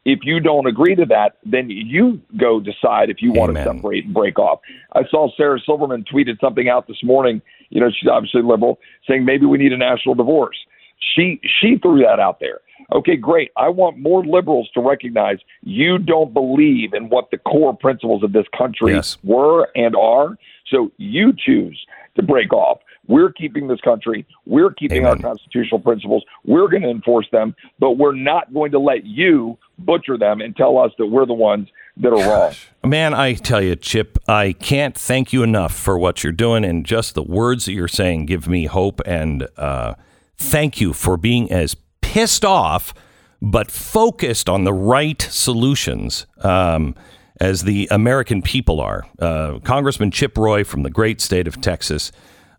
If 0.03 0.19
you 0.23 0.39
don't 0.39 0.65
agree 0.65 0.95
to 0.95 1.05
that, 1.05 1.37
then 1.45 1.69
you 1.69 2.19
go 2.37 2.59
decide 2.59 3.11
if 3.11 3.21
you 3.21 3.31
want 3.31 3.55
to 3.55 3.63
separate 3.63 4.05
and 4.05 4.13
break 4.13 4.39
off. 4.39 4.59
I 4.93 5.03
saw 5.09 5.29
Sarah 5.37 5.59
Silverman 5.63 6.05
tweeted 6.11 6.39
something 6.39 6.67
out 6.67 6.87
this 6.87 7.03
morning. 7.03 7.41
You 7.69 7.81
know, 7.81 7.91
she's 7.91 8.09
obviously 8.09 8.41
liberal, 8.41 8.79
saying 9.07 9.25
maybe 9.25 9.45
we 9.45 9.59
need 9.59 9.73
a 9.73 9.77
national 9.77 10.15
divorce. 10.15 10.57
She 11.15 11.39
she 11.43 11.77
threw 11.77 12.01
that 12.01 12.19
out 12.19 12.39
there. 12.39 12.61
Okay, 12.93 13.15
great. 13.15 13.51
I 13.57 13.69
want 13.69 13.99
more 13.99 14.25
liberals 14.25 14.69
to 14.73 14.81
recognize 14.81 15.37
you 15.61 15.97
don't 15.97 16.33
believe 16.33 16.93
in 16.93 17.09
what 17.09 17.29
the 17.31 17.37
core 17.37 17.75
principles 17.75 18.23
of 18.23 18.33
this 18.33 18.45
country 18.57 18.93
yes. 18.93 19.17
were 19.23 19.69
and 19.75 19.95
are. 19.95 20.37
So 20.69 20.91
you 20.97 21.33
choose 21.33 21.79
to 22.15 22.23
break 22.23 22.53
off. 22.53 22.79
We're 23.11 23.33
keeping 23.33 23.67
this 23.67 23.81
country. 23.81 24.25
We're 24.45 24.71
keeping 24.71 25.05
Amen. 25.05 25.11
our 25.25 25.31
constitutional 25.31 25.81
principles. 25.81 26.23
We're 26.45 26.69
going 26.69 26.83
to 26.83 26.89
enforce 26.89 27.27
them, 27.29 27.53
but 27.77 27.97
we're 27.97 28.15
not 28.15 28.53
going 28.53 28.71
to 28.71 28.79
let 28.79 29.05
you 29.05 29.57
butcher 29.79 30.17
them 30.17 30.39
and 30.39 30.55
tell 30.55 30.77
us 30.77 30.93
that 30.97 31.07
we're 31.07 31.25
the 31.25 31.33
ones 31.33 31.67
that 31.97 32.13
are 32.13 32.29
wrong. 32.29 32.53
Man, 32.85 33.13
I 33.13 33.33
tell 33.33 33.61
you, 33.61 33.75
Chip, 33.75 34.17
I 34.29 34.53
can't 34.53 34.97
thank 34.97 35.33
you 35.33 35.43
enough 35.43 35.73
for 35.73 35.97
what 35.97 36.23
you're 36.23 36.31
doing, 36.31 36.63
and 36.63 36.85
just 36.85 37.13
the 37.13 37.21
words 37.21 37.65
that 37.65 37.73
you're 37.73 37.89
saying 37.89 38.27
give 38.27 38.47
me 38.47 38.67
hope. 38.67 39.01
And 39.05 39.45
uh, 39.57 39.95
thank 40.37 40.79
you 40.79 40.93
for 40.93 41.17
being 41.17 41.51
as 41.51 41.75
pissed 41.99 42.45
off 42.45 42.93
but 43.41 43.69
focused 43.69 44.47
on 44.47 44.63
the 44.63 44.73
right 44.73 45.21
solutions. 45.21 46.27
Um, 46.37 46.95
as 47.41 47.63
the 47.63 47.87
American 47.89 48.43
people 48.43 48.79
are. 48.79 49.03
Uh, 49.17 49.57
Congressman 49.63 50.11
Chip 50.11 50.37
Roy 50.37 50.63
from 50.63 50.83
the 50.83 50.91
great 50.91 51.19
state 51.19 51.47
of 51.47 51.59
Texas. 51.59 52.11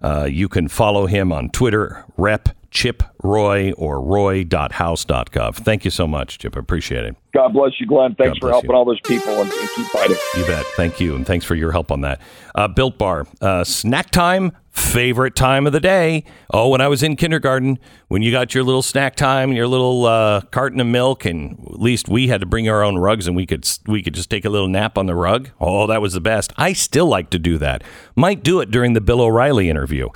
Uh, 0.03 0.24
you 0.24 0.48
can 0.48 0.68
follow 0.68 1.07
him 1.07 1.32
on 1.32 1.48
Twitter, 1.50 2.05
Rep 2.16 2.48
Chip 2.72 3.03
Roy 3.22 3.72
or 3.72 4.00
roy.house.gov. 4.00 5.57
Thank 5.57 5.84
you 5.84 5.90
so 5.90 6.07
much, 6.07 6.38
Chip. 6.38 6.57
I 6.57 6.61
appreciate 6.61 7.05
it. 7.05 7.16
God 7.34 7.53
bless 7.53 7.72
you, 7.78 7.86
Glenn. 7.86 8.14
Thanks 8.14 8.38
for 8.38 8.50
helping 8.50 8.70
you. 8.70 8.76
all 8.76 8.84
those 8.84 9.00
people 9.03 9.32
and, 9.32 9.50
and, 9.50 9.70
keep 9.76 9.86
fighting. 9.86 10.16
You 10.36 10.46
bet. 10.46 10.64
Thank 10.74 10.98
you. 10.98 11.14
And 11.14 11.26
thanks 11.26 11.44
for 11.44 11.55
your 11.55 11.70
help 11.70 11.92
on 11.92 12.00
that. 12.00 12.20
Uh, 12.55 12.68
Built 12.68 12.98
Bar, 12.98 13.26
uh, 13.40 13.62
snack 13.64 14.11
time, 14.11 14.53
favorite 14.73 15.37
time 15.37 15.66
of 15.66 15.73
the 15.73 15.81
day. 15.81 16.25
Oh, 16.51 16.68
when 16.68 16.81
I 16.81 16.89
was 16.89 17.03
in 17.03 17.16
kindergarten, 17.16 17.79
when 18.09 18.23
you 18.23 18.33
got 18.33 18.55
your 18.55 18.64
little 18.64 18.83
snack 18.83 19.16
time 19.16 19.51
and 19.51 19.57
your 19.57 19.66
little 19.66 20.07
uh, 20.07 20.41
carton 20.43 20.81
of 20.81 20.87
milk, 20.87 21.25
and 21.25 21.59
at 21.66 21.81
least 21.81 22.09
we 22.09 22.29
had 22.29 22.41
to 22.41 22.47
bring 22.47 22.68
our 22.68 22.83
own 22.83 22.97
rugs 22.97 23.27
and 23.27 23.37
we 23.37 23.47
could, 23.47 23.68
we 23.87 24.03
could 24.03 24.14
just 24.14 24.31
take 24.31 24.45
a 24.45 24.51
little 24.51 24.68
nap 24.68 24.97
on 24.97 25.07
the 25.07 25.14
rug. 25.14 25.51
Oh, 25.61 25.87
that 25.87 26.01
was 26.01 26.14
the 26.14 26.20
best. 26.20 26.53
I 26.57 26.73
still 26.73 27.07
like 27.07 27.31
to 27.31 27.39
do 27.39 27.59
that. 27.59 27.85
Might 28.16 28.43
do 28.43 28.61
it 28.61 28.70
during 28.70 28.95
the 28.95 29.01
Bill 29.01 29.20
O'Reilly 29.20 29.68
interview. 29.68 30.09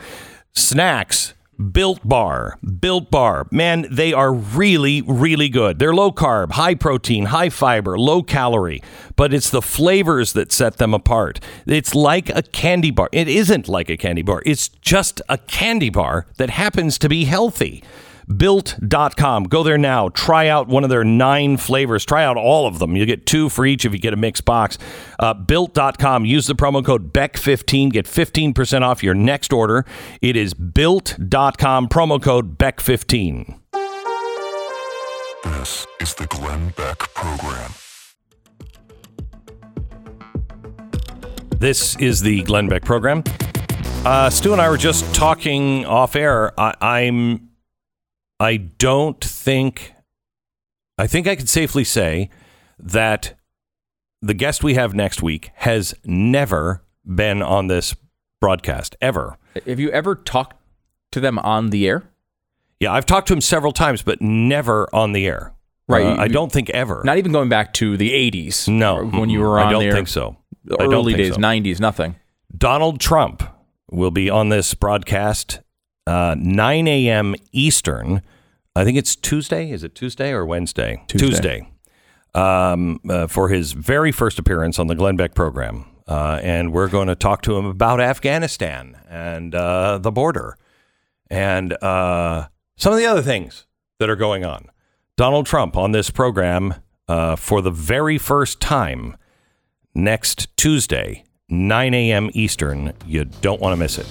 Snacks 0.55 1.35
Built 1.73 2.07
Bar. 2.07 2.59
Built 2.81 3.11
Bar. 3.11 3.47
Man, 3.51 3.87
they 3.91 4.13
are 4.13 4.33
really, 4.33 5.03
really 5.03 5.49
good. 5.49 5.79
They're 5.79 5.95
low 5.95 6.13
carb, 6.13 6.53
high 6.53 6.75
protein, 6.75 7.27
high 7.27 7.49
fiber, 7.49 7.99
low 7.99 8.23
calorie, 8.23 8.83
but 9.17 9.33
it's 9.33 9.51
the 9.51 9.63
flavors 9.63 10.33
that 10.35 10.53
set 10.53 10.77
them 10.77 10.93
apart. 10.93 11.41
It's 11.67 11.95
like 11.95 12.29
a 12.29 12.43
candy 12.43 12.91
bar. 12.91 13.09
It 13.13 13.29
isn't 13.29 13.69
like 13.69 13.89
a 13.89 13.97
candy 13.97 14.23
bar, 14.23 14.43
it's 14.45 14.69
just 14.69 15.23
a 15.29 15.39
candy 15.39 15.91
bar 15.91 16.27
that 16.37 16.51
happens 16.51 16.99
to 16.99 17.09
be 17.09 17.25
healthy. 17.25 17.83
Built.com. 18.35 19.45
Go 19.45 19.63
there 19.63 19.79
now. 19.79 20.09
Try 20.11 20.49
out 20.49 20.69
one 20.69 20.85
of 20.85 20.91
their 20.91 21.05
nine 21.05 21.57
flavors. 21.57 22.05
Try 22.05 22.25
out 22.25 22.37
all 22.37 22.67
of 22.67 22.79
them. 22.79 22.97
You 22.97 23.07
get 23.07 23.27
two 23.27 23.49
for 23.49 23.65
each 23.67 23.85
if 23.85 23.93
you 23.93 23.99
get 23.99 24.13
a 24.13 24.17
mixed 24.17 24.45
box. 24.45 24.79
Uh, 25.19 25.35
Built.com. 25.35 26.25
Use 26.25 26.47
the 26.47 26.55
promo 26.55 26.85
code 26.85 27.13
BECK15. 27.13 27.93
Get 27.93 28.07
15% 28.07 28.83
off 28.83 29.03
your 29.03 29.15
next 29.15 29.53
order. 29.53 29.85
It 30.21 30.37
is 30.37 30.55
Built.com. 30.55 31.89
Promo 31.89 32.23
code 32.23 32.59
BECK15. 32.59 33.61
This 35.45 35.87
is 36.01 36.15
the 36.15 36.27
Glenn 36.27 36.71
Beck 36.77 36.99
Program. 37.15 37.73
This 41.59 41.97
is 41.97 42.21
the 42.21 42.43
Glenn 42.43 42.69
Beck 42.69 42.85
program. 42.85 43.25
Uh, 44.05 44.29
Stu 44.29 44.53
and 44.53 44.61
I 44.61 44.69
were 44.69 44.77
just 44.77 45.15
talking 45.15 45.87
off 45.87 46.15
air. 46.15 46.53
I, 46.61 46.75
I'm, 46.81 47.49
I 48.39 48.57
don't 48.57 49.23
think, 49.23 49.95
I 50.99 51.07
think 51.07 51.27
I 51.27 51.37
can 51.37 51.47
safely 51.47 51.85
say 51.85 52.31
that 52.79 53.35
the 54.21 54.35
guest 54.35 54.63
we 54.63 54.75
have 54.75 54.95
next 54.95 55.23
week 55.23 55.51
has 55.57 55.95
never 56.05 56.83
been 57.05 57.43
on 57.43 57.69
this 57.69 57.95
broadcast 58.41 58.97
ever. 59.01 59.39
Have 59.67 59.81
you 59.81 59.91
ever 59.91 60.15
talked 60.15 60.57
to 61.13 61.21
them 61.21 61.39
on 61.39 61.71
the 61.71 61.89
air? 61.89 62.05
Yeah, 62.81 62.93
I've 62.93 63.07
talked 63.07 63.29
to 63.29 63.33
him 63.33 63.41
several 63.41 63.73
times, 63.73 64.03
but 64.03 64.21
never 64.21 64.95
on 64.95 65.13
the 65.13 65.27
air. 65.27 65.55
Right. 65.89 66.05
Uh, 66.05 66.17
I 66.21 66.29
don't 66.29 66.53
think 66.53 66.69
ever. 66.71 67.03
Not 67.05 67.17
even 67.17 67.33
going 67.33 67.49
back 67.49 67.73
to 67.75 67.97
the 67.97 68.11
80s. 68.11 68.69
no, 68.69 69.05
when 69.07 69.31
you 69.31 69.41
were 69.41 69.59
on 69.59 69.69
air. 69.73 69.79
I 69.79 69.85
don't 69.85 69.93
think 69.93 70.09
so. 70.09 70.37
The 70.65 70.75
I 70.75 70.85
don't 70.85 70.95
early 70.95 71.15
days, 71.15 71.35
so. 71.35 71.41
90s, 71.41 71.81
nothing. 71.81 72.17
Donald 72.57 73.01
Trump 73.01 73.43
will 73.91 74.11
be 74.11 74.29
on 74.29 74.49
this 74.49 74.75
broadcast 74.75 75.61
uh, 76.07 76.37
9 76.39 76.89
a.m. 76.89 77.35
Eastern. 77.53 78.23
I 78.75 78.85
think 78.85 78.99
it's 78.99 79.17
Tuesday. 79.17 79.71
Is 79.71 79.83
it 79.83 79.95
Tuesday 79.95 80.31
or 80.31 80.45
Wednesday? 80.45 81.03
Tuesday. 81.09 81.69
Um, 82.35 83.01
uh, 83.09 83.27
for 83.27 83.49
his 83.49 83.73
very 83.73 84.13
first 84.13 84.39
appearance 84.39 84.79
on 84.79 84.89
the 84.89 84.95
Glenn 84.95 85.17
Beck 85.17 85.35
program. 85.35 85.87
Uh, 86.07 86.39
and 86.43 86.73
we're 86.73 86.89
going 86.89 87.09
to 87.09 87.17
talk 87.17 87.43
to 87.43 87.57
him 87.57 87.67
about 87.67 88.01
Afghanistan 88.01 88.97
and 89.09 89.55
uh, 89.55 89.99
the 89.99 90.13
border 90.13 90.57
and 91.29 91.73
uh, 91.83 92.47
some 92.77 92.93
of 92.93 92.99
the 92.99 93.07
other 93.07 93.23
things 93.23 93.67
that 93.99 94.09
are 94.09 94.17
going 94.17 94.45
on. 94.45 94.67
Donald 95.17 95.47
Trump 95.47 95.77
on 95.77 95.93
this 95.93 96.11
program 96.11 96.75
uh, 97.09 97.37
for 97.37 97.63
the 97.63 97.71
very 97.71 98.19
first 98.19 98.61
time 98.61 99.17
next 99.95 100.55
Tuesday, 100.57 101.25
9 101.49 101.95
a.m. 101.95 102.31
Eastern. 102.35 102.93
You 103.07 103.25
don't 103.25 103.61
want 103.61 103.73
to 103.73 103.77
miss 103.77 103.99
it. 103.99 104.07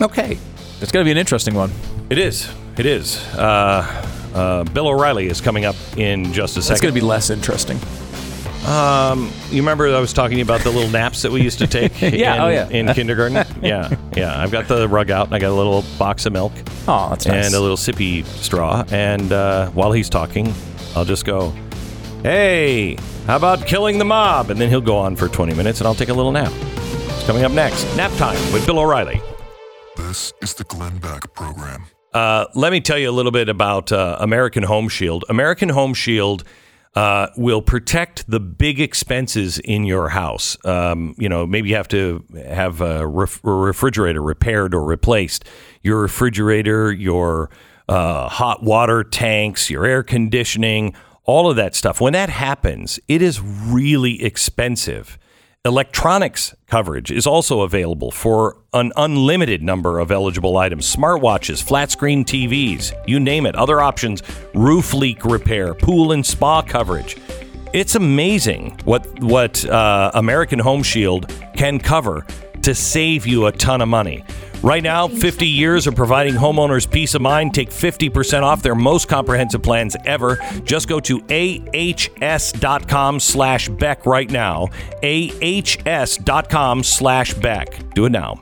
Okay. 0.00 0.38
It's 0.80 0.92
going 0.92 1.04
to 1.04 1.06
be 1.06 1.12
an 1.12 1.18
interesting 1.18 1.54
one. 1.54 1.70
It 2.10 2.18
is. 2.18 2.50
It 2.76 2.86
is. 2.86 3.24
Uh, 3.34 3.82
uh, 4.34 4.64
Bill 4.64 4.88
O'Reilly 4.88 5.26
is 5.28 5.40
coming 5.40 5.64
up 5.64 5.76
in 5.96 6.32
just 6.32 6.56
a 6.56 6.62
second. 6.62 6.72
It's 6.74 6.80
going 6.82 6.94
to 6.94 7.00
be 7.00 7.06
less 7.06 7.30
interesting. 7.30 7.78
Um, 8.66 9.30
you 9.50 9.60
remember 9.60 9.94
I 9.94 10.00
was 10.00 10.12
talking 10.14 10.40
about 10.40 10.62
the 10.62 10.70
little 10.70 10.88
naps 10.90 11.20
that 11.22 11.30
we 11.30 11.42
used 11.42 11.58
to 11.58 11.66
take 11.66 12.00
Yeah, 12.00 12.34
in, 12.36 12.40
oh, 12.40 12.48
yeah. 12.48 12.68
in 12.70 12.94
kindergarten? 12.94 13.34
yeah, 13.62 13.94
yeah. 14.16 14.40
I've 14.40 14.50
got 14.50 14.68
the 14.68 14.88
rug 14.88 15.10
out 15.10 15.26
and 15.26 15.34
I 15.34 15.38
got 15.38 15.50
a 15.50 15.54
little 15.54 15.84
box 15.98 16.24
of 16.24 16.32
milk 16.32 16.52
Oh, 16.88 17.10
that's 17.10 17.26
nice. 17.26 17.46
and 17.46 17.54
a 17.54 17.60
little 17.60 17.76
sippy 17.76 18.24
straw. 18.24 18.84
And 18.90 19.32
uh, 19.32 19.68
while 19.70 19.92
he's 19.92 20.08
talking, 20.08 20.52
I'll 20.96 21.04
just 21.04 21.26
go, 21.26 21.50
hey, 22.22 22.96
how 23.26 23.36
about 23.36 23.66
killing 23.66 23.98
the 23.98 24.04
mob? 24.06 24.48
And 24.50 24.58
then 24.58 24.70
he'll 24.70 24.80
go 24.80 24.96
on 24.96 25.14
for 25.14 25.28
20 25.28 25.54
minutes 25.54 25.80
and 25.80 25.86
I'll 25.86 25.94
take 25.94 26.08
a 26.08 26.14
little 26.14 26.32
nap. 26.32 26.50
It's 26.54 27.26
coming 27.26 27.44
up 27.44 27.52
next. 27.52 27.84
Nap 27.96 28.12
time 28.12 28.36
with 28.52 28.64
Bill 28.64 28.78
O'Reilly. 28.78 29.20
This 30.14 30.32
is 30.42 30.54
the 30.54 30.62
Glenn 30.62 30.98
Beck 30.98 31.34
Program. 31.34 31.86
Uh, 32.12 32.44
let 32.54 32.70
me 32.70 32.80
tell 32.80 32.96
you 32.96 33.10
a 33.10 33.16
little 33.18 33.32
bit 33.32 33.48
about 33.48 33.90
uh, 33.90 34.16
American 34.20 34.62
Home 34.62 34.88
Shield. 34.88 35.24
American 35.28 35.70
Home 35.70 35.92
Shield 35.92 36.44
uh, 36.94 37.26
will 37.36 37.60
protect 37.60 38.30
the 38.30 38.38
big 38.38 38.80
expenses 38.80 39.58
in 39.58 39.82
your 39.82 40.10
house. 40.10 40.56
Um, 40.64 41.16
you 41.18 41.28
know, 41.28 41.48
maybe 41.48 41.70
you 41.70 41.74
have 41.74 41.88
to 41.88 42.24
have 42.46 42.80
a, 42.80 43.04
ref- 43.04 43.40
refrigerator 43.42 44.22
repaired 44.22 44.72
or 44.72 44.84
replaced. 44.84 45.46
Your 45.82 46.02
refrigerator, 46.02 46.92
your 46.92 47.50
uh, 47.88 48.28
hot 48.28 48.62
water 48.62 49.02
tanks, 49.02 49.68
your 49.68 49.84
air 49.84 50.04
conditioning, 50.04 50.94
all 51.24 51.50
of 51.50 51.56
that 51.56 51.74
stuff. 51.74 52.00
When 52.00 52.12
that 52.12 52.28
happens, 52.28 53.00
it 53.08 53.20
is 53.20 53.40
really 53.40 54.22
expensive. 54.22 55.18
Electronics 55.66 56.54
coverage 56.66 57.10
is 57.10 57.26
also 57.26 57.62
available 57.62 58.10
for 58.10 58.58
an 58.74 58.92
unlimited 58.98 59.62
number 59.62 59.98
of 59.98 60.10
eligible 60.10 60.58
items 60.58 60.94
smartwatches, 60.94 61.62
flat 61.62 61.90
screen 61.90 62.22
TVs, 62.22 62.92
you 63.06 63.18
name 63.18 63.46
it. 63.46 63.54
Other 63.54 63.80
options 63.80 64.22
roof 64.52 64.92
leak 64.92 65.24
repair, 65.24 65.72
pool 65.72 66.12
and 66.12 66.26
spa 66.26 66.60
coverage. 66.60 67.16
It's 67.72 67.94
amazing 67.94 68.78
what, 68.84 69.06
what 69.22 69.64
uh, 69.64 70.10
American 70.12 70.58
Home 70.58 70.82
Shield 70.82 71.32
can 71.56 71.78
cover 71.78 72.26
to 72.60 72.74
save 72.74 73.26
you 73.26 73.46
a 73.46 73.52
ton 73.52 73.80
of 73.80 73.88
money. 73.88 74.22
Right 74.64 74.82
now, 74.82 75.08
50 75.08 75.46
years 75.46 75.86
of 75.86 75.94
providing 75.94 76.32
homeowners 76.36 76.90
peace 76.90 77.14
of 77.14 77.20
mind. 77.20 77.52
Take 77.52 77.68
50% 77.68 78.44
off 78.44 78.62
their 78.62 78.74
most 78.74 79.08
comprehensive 79.10 79.62
plans 79.62 79.94
ever. 80.06 80.38
Just 80.64 80.88
go 80.88 81.00
to 81.00 81.20
ahs.com 81.28 83.20
slash 83.20 83.68
Beck 83.68 84.06
right 84.06 84.30
now. 84.30 84.68
ahs.com 85.02 86.82
slash 86.82 87.34
Beck. 87.34 87.78
Do 87.94 88.06
it 88.06 88.12
now. 88.12 88.40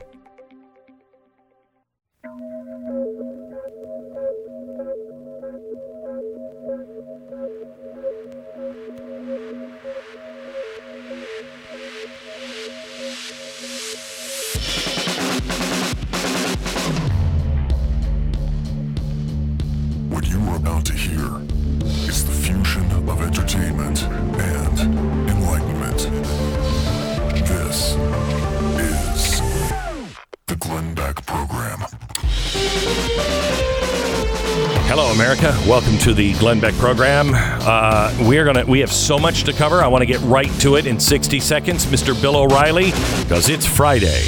Glenn 36.43 36.59
Beck 36.59 36.73
program. 36.73 37.29
Uh, 37.33 38.13
we 38.27 38.37
are 38.37 38.43
gonna. 38.43 38.65
We 38.65 38.81
have 38.81 38.91
so 38.91 39.17
much 39.17 39.45
to 39.45 39.53
cover. 39.53 39.81
I 39.81 39.87
want 39.87 40.01
to 40.01 40.05
get 40.05 40.19
right 40.23 40.51
to 40.59 40.75
it 40.75 40.85
in 40.85 40.99
60 40.99 41.39
seconds, 41.39 41.85
Mr. 41.85 42.21
Bill 42.21 42.35
O'Reilly, 42.35 42.87
because 43.21 43.47
it's 43.47 43.65
Friday. 43.65 44.23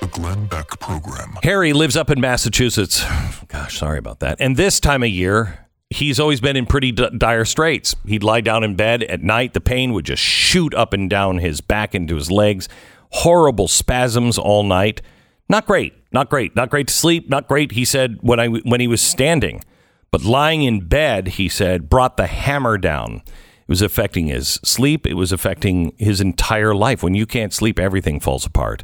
The 0.00 0.06
Glenn 0.06 0.46
Beck 0.46 0.68
Program. 0.78 1.36
Harry 1.42 1.72
lives 1.72 1.96
up 1.96 2.10
in 2.10 2.20
Massachusetts. 2.20 3.04
Gosh, 3.48 3.76
sorry 3.76 3.98
about 3.98 4.20
that. 4.20 4.36
And 4.38 4.56
this 4.56 4.78
time 4.78 5.02
of 5.02 5.08
year, 5.08 5.66
he's 5.90 6.20
always 6.20 6.40
been 6.40 6.54
in 6.54 6.66
pretty 6.66 6.92
d- 6.92 7.10
dire 7.18 7.44
straits. 7.44 7.96
He'd 8.06 8.22
lie 8.22 8.40
down 8.40 8.62
in 8.62 8.76
bed 8.76 9.02
at 9.02 9.24
night. 9.24 9.52
The 9.52 9.60
pain 9.60 9.92
would 9.94 10.04
just 10.04 10.22
shoot 10.22 10.74
up 10.74 10.92
and 10.92 11.10
down 11.10 11.38
his 11.38 11.60
back 11.60 11.96
into 11.96 12.14
his 12.14 12.30
legs. 12.30 12.68
Horrible 13.10 13.66
spasms 13.66 14.38
all 14.38 14.62
night. 14.62 15.02
Not 15.48 15.66
great. 15.66 15.94
Not 16.12 16.30
great. 16.30 16.54
Not 16.54 16.70
great 16.70 16.86
to 16.86 16.94
sleep. 16.94 17.28
Not 17.28 17.48
great. 17.48 17.72
He 17.72 17.84
said 17.84 18.18
when 18.20 18.38
I 18.38 18.46
when 18.46 18.80
he 18.80 18.86
was 18.86 19.00
standing, 19.00 19.64
but 20.10 20.24
lying 20.24 20.62
in 20.62 20.86
bed, 20.86 21.28
he 21.28 21.48
said, 21.48 21.88
brought 21.88 22.16
the 22.16 22.26
hammer 22.26 22.78
down. 22.78 23.22
It 23.26 23.68
was 23.68 23.82
affecting 23.82 24.28
his 24.28 24.60
sleep. 24.64 25.06
It 25.06 25.14
was 25.14 25.32
affecting 25.32 25.92
his 25.98 26.20
entire 26.20 26.74
life. 26.74 27.02
When 27.02 27.14
you 27.14 27.26
can't 27.26 27.52
sleep, 27.52 27.78
everything 27.78 28.18
falls 28.18 28.46
apart. 28.46 28.82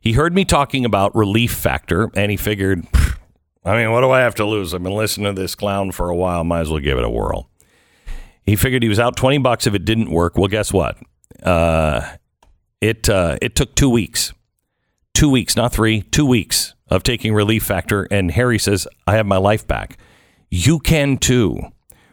He 0.00 0.12
heard 0.12 0.34
me 0.34 0.44
talking 0.44 0.84
about 0.84 1.14
relief 1.14 1.52
factor, 1.52 2.10
and 2.14 2.30
he 2.30 2.36
figured, 2.36 2.86
I 3.64 3.76
mean, 3.76 3.92
what 3.92 4.00
do 4.00 4.10
I 4.10 4.20
have 4.20 4.34
to 4.36 4.44
lose? 4.44 4.74
I've 4.74 4.82
been 4.82 4.96
listening 4.96 5.34
to 5.34 5.40
this 5.40 5.54
clown 5.54 5.92
for 5.92 6.08
a 6.08 6.16
while. 6.16 6.42
Might 6.44 6.62
as 6.62 6.70
well 6.70 6.80
give 6.80 6.98
it 6.98 7.04
a 7.04 7.10
whirl. 7.10 7.48
He 8.44 8.56
figured 8.56 8.82
he 8.82 8.88
was 8.88 8.98
out 8.98 9.16
twenty 9.16 9.38
bucks 9.38 9.68
if 9.68 9.74
it 9.74 9.84
didn't 9.84 10.10
work. 10.10 10.36
Well, 10.36 10.48
guess 10.48 10.72
what? 10.72 10.98
Uh, 11.40 12.16
it 12.80 13.08
uh, 13.08 13.38
it 13.40 13.54
took 13.54 13.76
two 13.76 13.88
weeks, 13.88 14.32
two 15.14 15.30
weeks, 15.30 15.54
not 15.54 15.72
three, 15.72 16.02
two 16.02 16.26
weeks 16.26 16.74
of 16.88 17.04
taking 17.04 17.32
relief 17.32 17.62
factor. 17.62 18.08
And 18.10 18.32
Harry 18.32 18.58
says, 18.58 18.88
I 19.06 19.14
have 19.14 19.26
my 19.26 19.36
life 19.36 19.64
back. 19.68 19.96
You 20.54 20.80
can 20.80 21.16
too. 21.16 21.62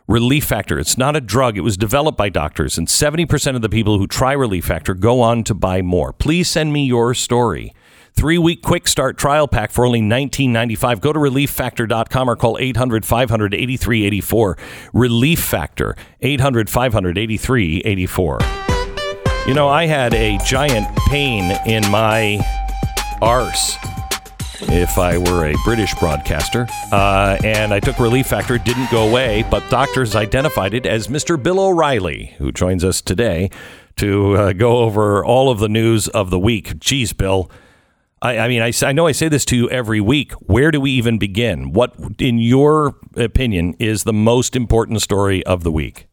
Relief 0.07 0.45
Factor. 0.45 0.79
It's 0.79 0.97
not 0.97 1.17
a 1.17 1.19
drug. 1.19 1.57
It 1.57 1.61
was 1.61 1.75
developed 1.75 2.17
by 2.17 2.29
doctors, 2.29 2.77
and 2.77 2.87
70% 2.87 3.57
of 3.57 3.61
the 3.61 3.67
people 3.67 3.97
who 3.97 4.07
try 4.07 4.31
Relief 4.31 4.63
Factor 4.63 4.93
go 4.93 5.19
on 5.19 5.43
to 5.43 5.53
buy 5.53 5.81
more. 5.81 6.13
Please 6.13 6.49
send 6.49 6.71
me 6.71 6.85
your 6.85 7.13
story. 7.13 7.73
Three 8.13 8.37
week 8.37 8.61
quick 8.61 8.87
start 8.87 9.17
trial 9.17 9.49
pack 9.49 9.71
for 9.71 9.85
only 9.85 9.99
$19.95. 9.99 11.01
Go 11.01 11.11
to 11.11 11.19
relieffactor.com 11.19 12.29
or 12.29 12.37
call 12.37 12.57
800 12.57 13.03
500 13.03 13.53
8384. 13.53 14.57
Relief 14.93 15.41
Factor, 15.41 15.97
800 16.21 16.69
500 16.69 17.17
8384. 17.17 18.39
You 19.47 19.53
know, 19.53 19.67
I 19.67 19.85
had 19.85 20.13
a 20.13 20.37
giant 20.45 20.87
pain 21.09 21.59
in 21.65 21.83
my 21.91 22.39
arse 23.21 23.75
if 24.61 24.97
I 24.97 25.17
were 25.17 25.47
a 25.47 25.55
British 25.63 25.93
broadcaster. 25.95 26.67
Uh, 26.91 27.37
and 27.43 27.73
I 27.73 27.79
took 27.79 27.99
Relief 27.99 28.27
Factor. 28.27 28.55
It 28.55 28.65
didn't 28.65 28.91
go 28.91 29.07
away, 29.07 29.45
but 29.49 29.67
doctors 29.69 30.15
identified 30.15 30.73
it 30.73 30.85
as 30.85 31.07
Mr. 31.07 31.41
Bill 31.41 31.59
O'Reilly, 31.59 32.35
who 32.37 32.51
joins 32.51 32.83
us 32.83 33.01
today 33.01 33.49
to 33.97 34.35
uh, 34.35 34.53
go 34.53 34.77
over 34.79 35.23
all 35.23 35.49
of 35.49 35.59
the 35.59 35.69
news 35.69 36.07
of 36.09 36.29
the 36.29 36.39
week. 36.39 36.79
Jeez, 36.79 37.15
Bill. 37.15 37.49
I, 38.21 38.39
I 38.39 38.47
mean, 38.47 38.61
I, 38.61 38.73
I 38.81 38.91
know 38.91 39.07
I 39.07 39.13
say 39.13 39.29
this 39.29 39.45
to 39.45 39.55
you 39.55 39.69
every 39.69 40.01
week. 40.01 40.33
Where 40.33 40.71
do 40.71 40.81
we 40.81 40.91
even 40.91 41.17
begin? 41.17 41.71
What, 41.71 41.95
in 42.19 42.37
your 42.37 42.95
opinion, 43.15 43.75
is 43.79 44.03
the 44.03 44.13
most 44.13 44.55
important 44.55 45.01
story 45.01 45.45
of 45.45 45.63
the 45.63 45.71
week? 45.71 46.08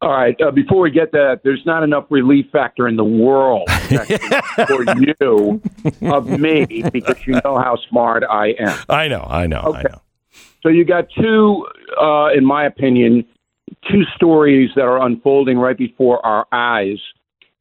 All 0.00 0.10
right. 0.10 0.40
Uh, 0.40 0.52
before 0.52 0.80
we 0.80 0.90
get 0.90 1.10
that, 1.12 1.40
there's 1.42 1.62
not 1.66 1.82
enough 1.82 2.04
relief 2.08 2.46
factor 2.52 2.86
in 2.86 2.96
the 2.96 3.04
world 3.04 3.68
for 4.68 4.84
you 5.00 5.60
of 6.02 6.28
me 6.28 6.84
because 6.92 7.26
you 7.26 7.34
know 7.44 7.58
how 7.58 7.76
smart 7.88 8.22
I 8.22 8.54
am. 8.60 8.78
I 8.88 9.08
know, 9.08 9.26
I 9.28 9.46
know, 9.48 9.72
I 9.74 9.82
know. 9.82 10.00
So 10.62 10.68
you 10.68 10.84
got 10.84 11.08
two, 11.20 11.66
uh, 12.00 12.28
in 12.28 12.44
my 12.44 12.64
opinion, 12.66 13.24
two 13.90 14.02
stories 14.14 14.70
that 14.76 14.82
are 14.82 15.04
unfolding 15.04 15.58
right 15.58 15.76
before 15.76 16.24
our 16.24 16.46
eyes 16.52 16.98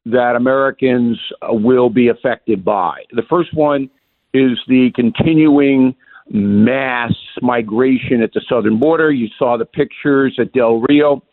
that 0.06 0.36
Americans 0.36 1.20
will 1.44 1.90
be 1.90 2.08
affected 2.08 2.64
by. 2.64 3.04
The 3.12 3.24
first 3.30 3.54
one 3.54 3.90
is 4.34 4.58
the 4.68 4.92
continuing 4.96 5.96
mass 6.30 7.14
migration 7.42 8.22
at 8.22 8.32
the 8.34 8.42
southern 8.48 8.80
border. 8.80 9.12
You 9.12 9.28
saw 9.38 9.58
the 9.58 9.66
pictures 9.66 10.38
at 10.40 10.54
Del 10.54 10.82
Rio. 10.82 11.24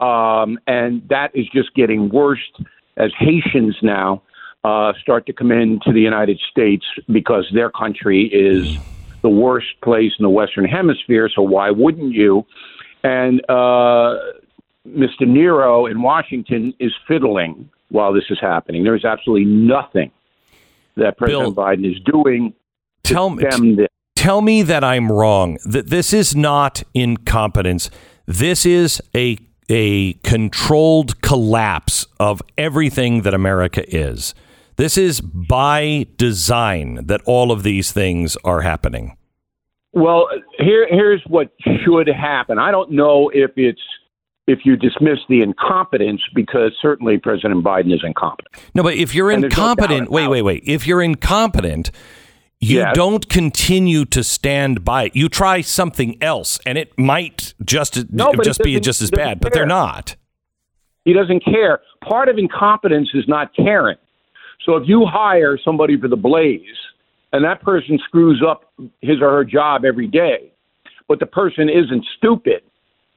Um, 0.00 0.58
and 0.66 1.06
that 1.08 1.30
is 1.34 1.46
just 1.52 1.74
getting 1.74 2.08
worse 2.08 2.40
as 2.96 3.10
Haitians 3.18 3.76
now 3.82 4.22
uh, 4.64 4.92
start 5.00 5.26
to 5.26 5.32
come 5.32 5.52
into 5.52 5.92
the 5.92 6.00
United 6.00 6.40
States 6.50 6.84
because 7.10 7.46
their 7.54 7.70
country 7.70 8.24
is 8.24 8.76
the 9.22 9.28
worst 9.28 9.68
place 9.82 10.12
in 10.18 10.22
the 10.22 10.30
Western 10.30 10.64
Hemisphere. 10.64 11.30
So 11.34 11.42
why 11.42 11.70
wouldn't 11.70 12.12
you? 12.12 12.44
And 13.02 13.40
uh, 13.48 14.16
Mr. 14.86 15.26
Nero 15.26 15.86
in 15.86 16.02
Washington 16.02 16.74
is 16.78 16.92
fiddling 17.06 17.70
while 17.90 18.12
this 18.12 18.24
is 18.30 18.38
happening. 18.40 18.84
There 18.84 18.96
is 18.96 19.04
absolutely 19.04 19.44
nothing 19.46 20.10
that 20.96 21.16
President 21.16 21.54
Biden 21.54 21.88
is 21.88 22.00
doing 22.04 22.52
to 23.04 23.12
Tell 23.14 23.30
me, 23.30 23.86
tell 24.16 24.42
me 24.42 24.62
that 24.62 24.82
I'm 24.82 25.12
wrong. 25.12 25.58
That 25.64 25.90
this 25.90 26.12
is 26.12 26.34
not 26.34 26.82
incompetence. 26.94 27.90
This 28.26 28.66
is 28.66 29.00
a 29.14 29.38
a 29.68 30.14
controlled 30.22 31.20
collapse 31.22 32.06
of 32.20 32.42
everything 32.56 33.22
that 33.22 33.34
America 33.34 33.84
is. 33.94 34.34
This 34.76 34.98
is 34.98 35.20
by 35.20 36.06
design 36.16 37.06
that 37.06 37.22
all 37.24 37.50
of 37.50 37.62
these 37.62 37.92
things 37.92 38.36
are 38.44 38.60
happening. 38.60 39.16
Well, 39.92 40.28
here 40.58 40.86
here's 40.90 41.22
what 41.26 41.50
should 41.84 42.08
happen. 42.08 42.58
I 42.58 42.70
don't 42.70 42.90
know 42.90 43.30
if 43.32 43.52
it's 43.56 43.80
if 44.46 44.60
you 44.64 44.76
dismiss 44.76 45.18
the 45.28 45.40
incompetence 45.42 46.20
because 46.34 46.72
certainly 46.80 47.18
President 47.18 47.64
Biden 47.64 47.92
is 47.92 48.02
incompetent. 48.04 48.54
No, 48.74 48.82
but 48.82 48.94
if 48.94 49.14
you're 49.14 49.30
And 49.30 49.42
there's 49.42 49.56
no 49.56 49.70
incompetent, 49.70 50.10
wait, 50.10 50.28
wait, 50.28 50.42
wait. 50.42 50.62
If 50.66 50.86
you're 50.86 51.02
incompetent, 51.02 51.90
you 52.60 52.78
Yes. 52.78 52.94
don't 52.94 53.28
continue 53.28 54.04
to 54.06 54.24
stand 54.24 54.84
by 54.84 55.04
it. 55.04 55.16
You 55.16 55.28
try 55.28 55.60
something 55.60 56.16
else, 56.22 56.58
and 56.66 56.78
it 56.78 56.98
might 56.98 57.54
just 57.64 58.10
No, 58.12 58.32
just 58.42 58.62
be 58.62 58.78
just 58.80 59.02
as 59.02 59.10
bad, 59.10 59.40
but 59.40 59.52
they're 59.52 59.66
not. 59.66 60.16
He 61.04 61.12
doesn't 61.12 61.44
care. 61.44 61.80
Part 62.02 62.28
of 62.28 62.38
incompetence 62.38 63.10
is 63.14 63.28
not 63.28 63.54
caring. 63.54 63.96
So 64.64 64.76
if 64.76 64.88
you 64.88 65.06
hire 65.06 65.56
somebody 65.58 65.96
for 66.00 66.08
the 66.08 66.16
blaze 66.16 66.76
and 67.32 67.44
that 67.44 67.62
person 67.62 67.98
screws 68.06 68.42
up 68.46 68.72
his 69.00 69.20
or 69.20 69.30
her 69.30 69.44
job 69.44 69.84
every 69.84 70.08
day, 70.08 70.50
but 71.08 71.20
the 71.20 71.26
person 71.26 71.68
isn't 71.68 72.04
stupid, 72.16 72.62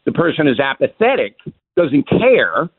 the 0.06 0.12
person 0.12 0.48
is 0.48 0.60
apathetic, 0.60 1.38
doesn't 1.76 2.08
care, 2.08 2.70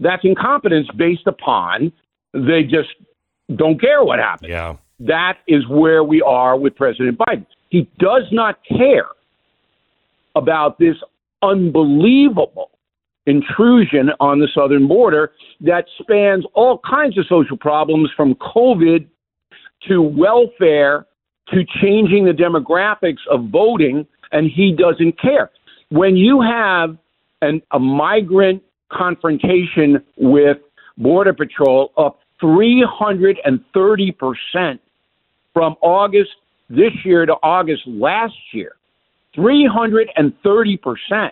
that's 0.00 0.24
incompetence 0.24 0.88
based 0.96 1.26
upon 1.26 1.92
they 2.32 2.62
just 2.62 2.88
don't 3.54 3.78
care 3.80 4.04
what 4.04 4.18
happens. 4.18 4.50
Yeah. 4.50 4.76
That 5.00 5.38
is 5.46 5.68
where 5.68 6.02
we 6.02 6.22
are 6.22 6.58
with 6.58 6.74
President 6.74 7.18
Biden. 7.18 7.44
He 7.68 7.88
does 7.98 8.24
not 8.32 8.58
care 8.64 9.08
about 10.34 10.78
this 10.78 10.96
unbelievable 11.42 12.70
intrusion 13.26 14.10
on 14.20 14.38
the 14.38 14.48
southern 14.54 14.88
border 14.88 15.32
that 15.60 15.84
spans 16.00 16.46
all 16.54 16.80
kinds 16.88 17.18
of 17.18 17.26
social 17.28 17.56
problems 17.56 18.08
from 18.16 18.34
COVID 18.36 19.06
to 19.88 20.00
welfare 20.00 21.06
to 21.48 21.64
changing 21.82 22.24
the 22.24 22.32
demographics 22.32 23.26
of 23.30 23.50
voting, 23.50 24.06
and 24.32 24.50
he 24.50 24.72
doesn't 24.72 25.20
care. 25.20 25.50
When 25.90 26.16
you 26.16 26.40
have 26.40 26.96
an, 27.42 27.60
a 27.72 27.78
migrant 27.78 28.62
confrontation 28.90 30.02
with 30.16 30.56
Border 30.96 31.34
Patrol 31.34 31.92
up 31.96 32.18
330% 32.42 34.78
from 35.56 35.74
August 35.80 36.32
this 36.68 36.92
year 37.02 37.24
to 37.24 37.32
August 37.42 37.86
last 37.86 38.34
year, 38.52 38.72
330%. 39.34 41.30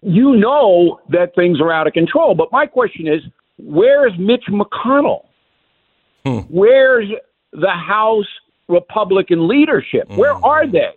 You 0.00 0.36
know 0.36 0.98
that 1.10 1.34
things 1.34 1.60
are 1.60 1.70
out 1.70 1.86
of 1.86 1.92
control. 1.92 2.34
But 2.34 2.50
my 2.50 2.64
question 2.64 3.06
is 3.06 3.20
where's 3.58 4.14
Mitch 4.18 4.44
McConnell? 4.48 5.26
Hmm. 6.24 6.38
Where's 6.48 7.10
the 7.52 7.68
House 7.68 8.24
Republican 8.68 9.46
leadership? 9.46 10.08
Where 10.08 10.32
hmm. 10.34 10.44
are 10.44 10.66
they? 10.66 10.94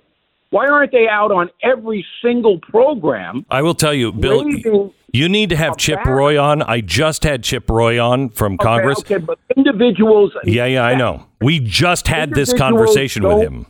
Why 0.51 0.67
aren't 0.67 0.91
they 0.91 1.07
out 1.07 1.31
on 1.31 1.49
every 1.63 2.05
single 2.21 2.59
program? 2.59 3.45
I 3.49 3.61
will 3.61 3.73
tell 3.73 3.93
you, 3.93 4.11
Bill. 4.11 4.93
You 5.11 5.29
need 5.29 5.49
to 5.49 5.55
have 5.55 5.77
Chip 5.77 6.03
Roy 6.05 6.39
on. 6.39 6.61
I 6.61 6.81
just 6.81 7.23
had 7.23 7.43
Chip 7.43 7.69
Roy 7.69 7.99
on 8.03 8.29
from 8.29 8.57
Congress. 8.57 8.99
Okay, 8.99 9.15
okay, 9.15 9.23
but 9.25 9.39
individuals. 9.55 10.33
Yeah, 10.43 10.65
yeah, 10.65 10.83
I 10.83 10.95
know. 10.95 11.25
We 11.41 11.59
just 11.59 12.07
had 12.07 12.31
this 12.31 12.53
conversation 12.53 13.23
with 13.23 13.39
him. 13.41 13.65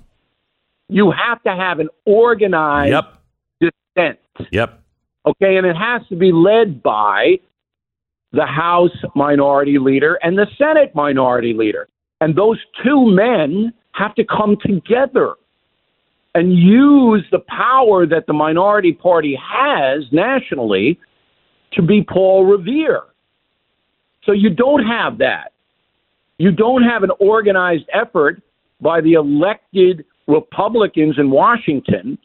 You 0.90 1.12
have 1.12 1.42
to 1.44 1.56
have 1.56 1.80
an 1.80 1.90
organized 2.06 2.92
Yep, 2.92 3.74
dissent. 3.96 4.20
yep. 4.52 4.82
Okay, 5.26 5.58
and 5.58 5.66
it 5.66 5.76
has 5.76 6.02
to 6.10 6.16
be 6.16 6.32
led 6.32 6.84
by 6.84 7.40
the 8.32 8.46
House 8.46 8.96
minority 9.16 9.80
leader 9.80 10.20
and 10.22 10.38
the 10.38 10.48
Senate 10.58 10.94
minority 10.94 11.54
leader. 11.54 11.88
And 12.22 12.36
those 12.36 12.60
two 12.84 13.06
men 13.06 13.74
have 13.94 14.14
to 14.16 14.24
come 14.24 14.58
together 14.64 15.36
and 16.36 16.54
use 16.54 17.26
the 17.32 17.40
power 17.48 18.06
that 18.06 18.28
the 18.28 18.34
minority 18.34 18.92
party 18.92 19.40
has 19.42 20.04
nationally 20.12 21.00
to 21.72 21.82
be 21.82 22.04
Paul 22.04 22.46
Revere. 22.46 23.04
So 24.26 24.34
you 24.34 24.50
don't 24.50 24.86
have 24.86 25.18
that. 25.20 25.54
You 26.38 26.52
don't 26.52 26.84
have 26.84 27.04
an 27.04 27.12
organized 27.20 27.86
effort 27.94 28.42
by 28.82 29.00
the 29.00 29.14
elected 29.14 30.04
Republicans 30.28 31.16
in 31.18 31.32
Washington 31.32 32.18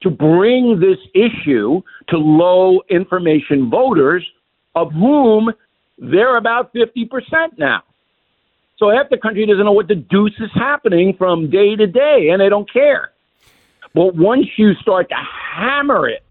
to 0.00 0.10
bring 0.10 0.80
this 0.80 0.98
issue 1.14 1.82
to 2.08 2.16
low 2.16 2.80
information 2.88 3.68
voters, 3.68 4.26
of 4.74 4.90
whom 4.92 5.52
they're 5.98 6.38
about 6.38 6.72
50% 6.72 7.58
now. 7.58 7.82
So 8.78 8.90
half 8.90 9.10
the 9.10 9.18
country 9.18 9.44
doesn't 9.44 9.64
know 9.64 9.72
what 9.72 9.88
the 9.88 9.94
deuce 9.94 10.34
is 10.40 10.50
happening 10.54 11.14
from 11.18 11.50
day 11.50 11.76
to 11.76 11.86
day, 11.86 12.30
and 12.32 12.40
they 12.40 12.48
don't 12.48 12.70
care. 12.72 13.11
But 13.94 14.14
once 14.14 14.46
you 14.56 14.74
start 14.80 15.08
to 15.10 15.16
hammer 15.54 16.08
it, 16.08 16.24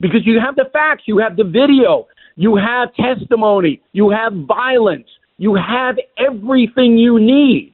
because 0.00 0.20
you 0.24 0.40
have 0.40 0.56
the 0.56 0.66
facts, 0.72 1.04
you 1.06 1.18
have 1.18 1.36
the 1.36 1.44
video, 1.44 2.06
you 2.36 2.56
have 2.56 2.94
testimony, 2.94 3.82
you 3.92 4.10
have 4.10 4.32
violence, 4.46 5.08
you 5.38 5.54
have 5.54 5.96
everything 6.18 6.96
you 6.98 7.18
need. 7.18 7.72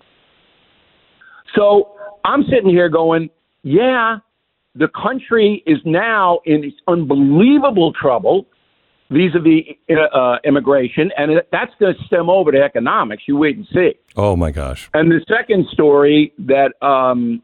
So 1.54 1.92
I'm 2.24 2.44
sitting 2.44 2.70
here 2.70 2.88
going, 2.88 3.28
yeah, 3.62 4.18
the 4.74 4.88
country 4.88 5.62
is 5.66 5.78
now 5.84 6.40
in 6.46 6.72
unbelievable 6.88 7.92
trouble 7.92 8.46
vis-a-vis 9.10 9.76
uh, 10.14 10.36
immigration, 10.44 11.10
and 11.18 11.42
that's 11.52 11.72
going 11.78 11.94
to 11.94 12.04
stem 12.04 12.30
over 12.30 12.50
to 12.50 12.62
economics. 12.62 13.24
You 13.26 13.36
wait 13.36 13.56
and 13.56 13.66
see. 13.72 13.92
Oh 14.16 14.36
my 14.36 14.50
gosh. 14.50 14.88
And 14.94 15.10
the 15.10 15.22
second 15.28 15.66
story 15.70 16.32
that 16.38 16.72
um, 16.80 17.42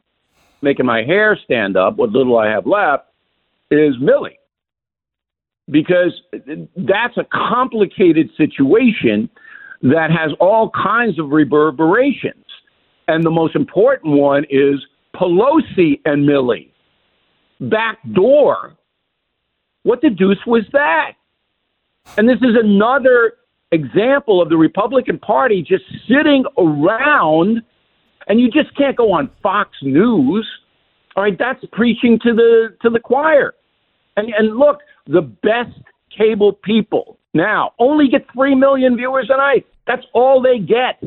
making 0.62 0.86
my 0.86 1.02
hair 1.02 1.38
stand 1.44 1.76
up, 1.76 1.96
what 1.96 2.10
little 2.10 2.38
I 2.38 2.48
have 2.48 2.66
left, 2.66 3.06
is 3.70 3.94
Milley, 3.96 4.36
because 5.70 6.12
that's 6.76 7.16
a 7.16 7.26
complicated 7.32 8.30
situation 8.36 9.28
that 9.82 10.10
has 10.10 10.32
all 10.40 10.70
kinds 10.70 11.18
of 11.18 11.30
reverberations. 11.30 12.44
And 13.06 13.24
the 13.24 13.30
most 13.30 13.54
important 13.54 14.18
one 14.18 14.44
is 14.50 14.84
Pelosi 15.14 16.00
and 16.04 16.28
Milley. 16.28 16.70
Back 17.60 17.98
door. 18.12 18.76
What 19.82 20.00
the 20.00 20.10
deuce 20.10 20.44
was 20.46 20.64
that? 20.72 21.12
And 22.16 22.28
this 22.28 22.38
is 22.38 22.56
another 22.58 23.34
example 23.70 24.40
of 24.40 24.48
the 24.48 24.56
Republican 24.56 25.18
Party 25.18 25.62
just 25.62 25.84
sitting 26.08 26.44
around, 26.56 27.62
and 28.28 28.40
you 28.40 28.50
just 28.50 28.74
can't 28.76 28.96
go 28.96 29.12
on 29.12 29.30
Fox 29.42 29.70
News. 29.82 30.46
All 31.16 31.24
right, 31.24 31.36
that's 31.38 31.64
preaching 31.72 32.18
to 32.22 32.32
the 32.32 32.76
to 32.82 32.90
the 32.90 33.00
choir. 33.00 33.54
And 34.16 34.32
and 34.38 34.56
look, 34.56 34.78
the 35.06 35.22
best 35.22 35.76
cable 36.16 36.52
people 36.52 37.18
now 37.34 37.72
only 37.78 38.08
get 38.08 38.26
three 38.32 38.54
million 38.54 38.96
viewers 38.96 39.28
a 39.32 39.36
night. 39.36 39.66
That's 39.86 40.04
all 40.12 40.40
they 40.40 40.58
get. 40.58 41.02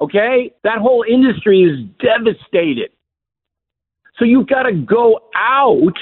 Okay, 0.00 0.52
that 0.64 0.78
whole 0.78 1.04
industry 1.08 1.62
is 1.62 1.78
devastated. 2.00 2.90
So 4.18 4.24
you've 4.24 4.48
got 4.48 4.64
to 4.64 4.72
go 4.72 5.20
out, 5.36 5.94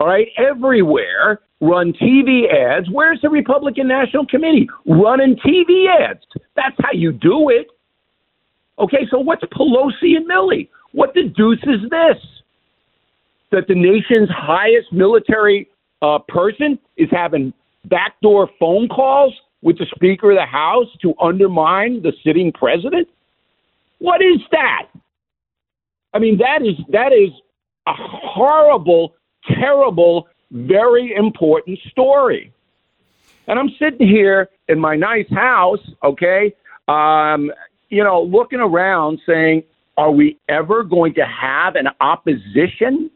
all 0.00 0.06
right, 0.06 0.28
everywhere 0.36 1.40
run 1.62 1.92
TV 1.92 2.52
ads. 2.52 2.88
Where's 2.90 3.20
the 3.22 3.30
Republican 3.30 3.88
National 3.88 4.26
Committee? 4.26 4.68
Running 4.86 5.36
TV 5.36 5.86
ads. 5.88 6.20
That's 6.56 6.76
how 6.80 6.90
you 6.92 7.12
do 7.12 7.48
it. 7.48 7.68
Okay, 8.78 9.06
so 9.10 9.18
what's 9.18 9.42
Pelosi 9.44 10.16
and 10.16 10.28
Milley? 10.28 10.68
What 10.92 11.14
the 11.14 11.24
deuce 11.24 11.62
is 11.62 11.88
this? 11.90 12.16
That 13.50 13.68
the 13.68 13.74
nation's 13.74 14.30
highest 14.30 14.92
military 14.92 15.68
uh, 16.00 16.18
person 16.28 16.78
is 16.96 17.08
having 17.10 17.52
backdoor 17.86 18.48
phone 18.58 18.88
calls 18.88 19.34
with 19.62 19.78
the 19.78 19.86
Speaker 19.94 20.30
of 20.30 20.36
the 20.36 20.46
House 20.46 20.88
to 21.02 21.14
undermine 21.20 22.02
the 22.02 22.12
sitting 22.24 22.52
president? 22.52 23.08
What 23.98 24.20
is 24.22 24.40
that? 24.50 24.88
I 26.14 26.18
mean, 26.18 26.38
that 26.38 26.62
is 26.62 26.74
that 26.90 27.12
is 27.12 27.30
a 27.86 27.94
horrible, 27.94 29.14
terrible 29.58 30.28
very 30.52 31.14
important 31.14 31.78
story. 31.90 32.52
And 33.48 33.58
I'm 33.58 33.70
sitting 33.78 34.06
here 34.06 34.50
in 34.68 34.78
my 34.78 34.94
nice 34.94 35.28
house, 35.30 35.80
okay, 36.04 36.54
um, 36.88 37.50
you 37.92 38.02
know, 38.02 38.22
looking 38.22 38.58
around 38.58 39.20
saying, 39.26 39.62
are 39.98 40.10
we 40.10 40.38
ever 40.48 40.82
going 40.82 41.12
to 41.14 41.26
have 41.26 41.76
an 41.76 41.88
opposition 42.00 43.10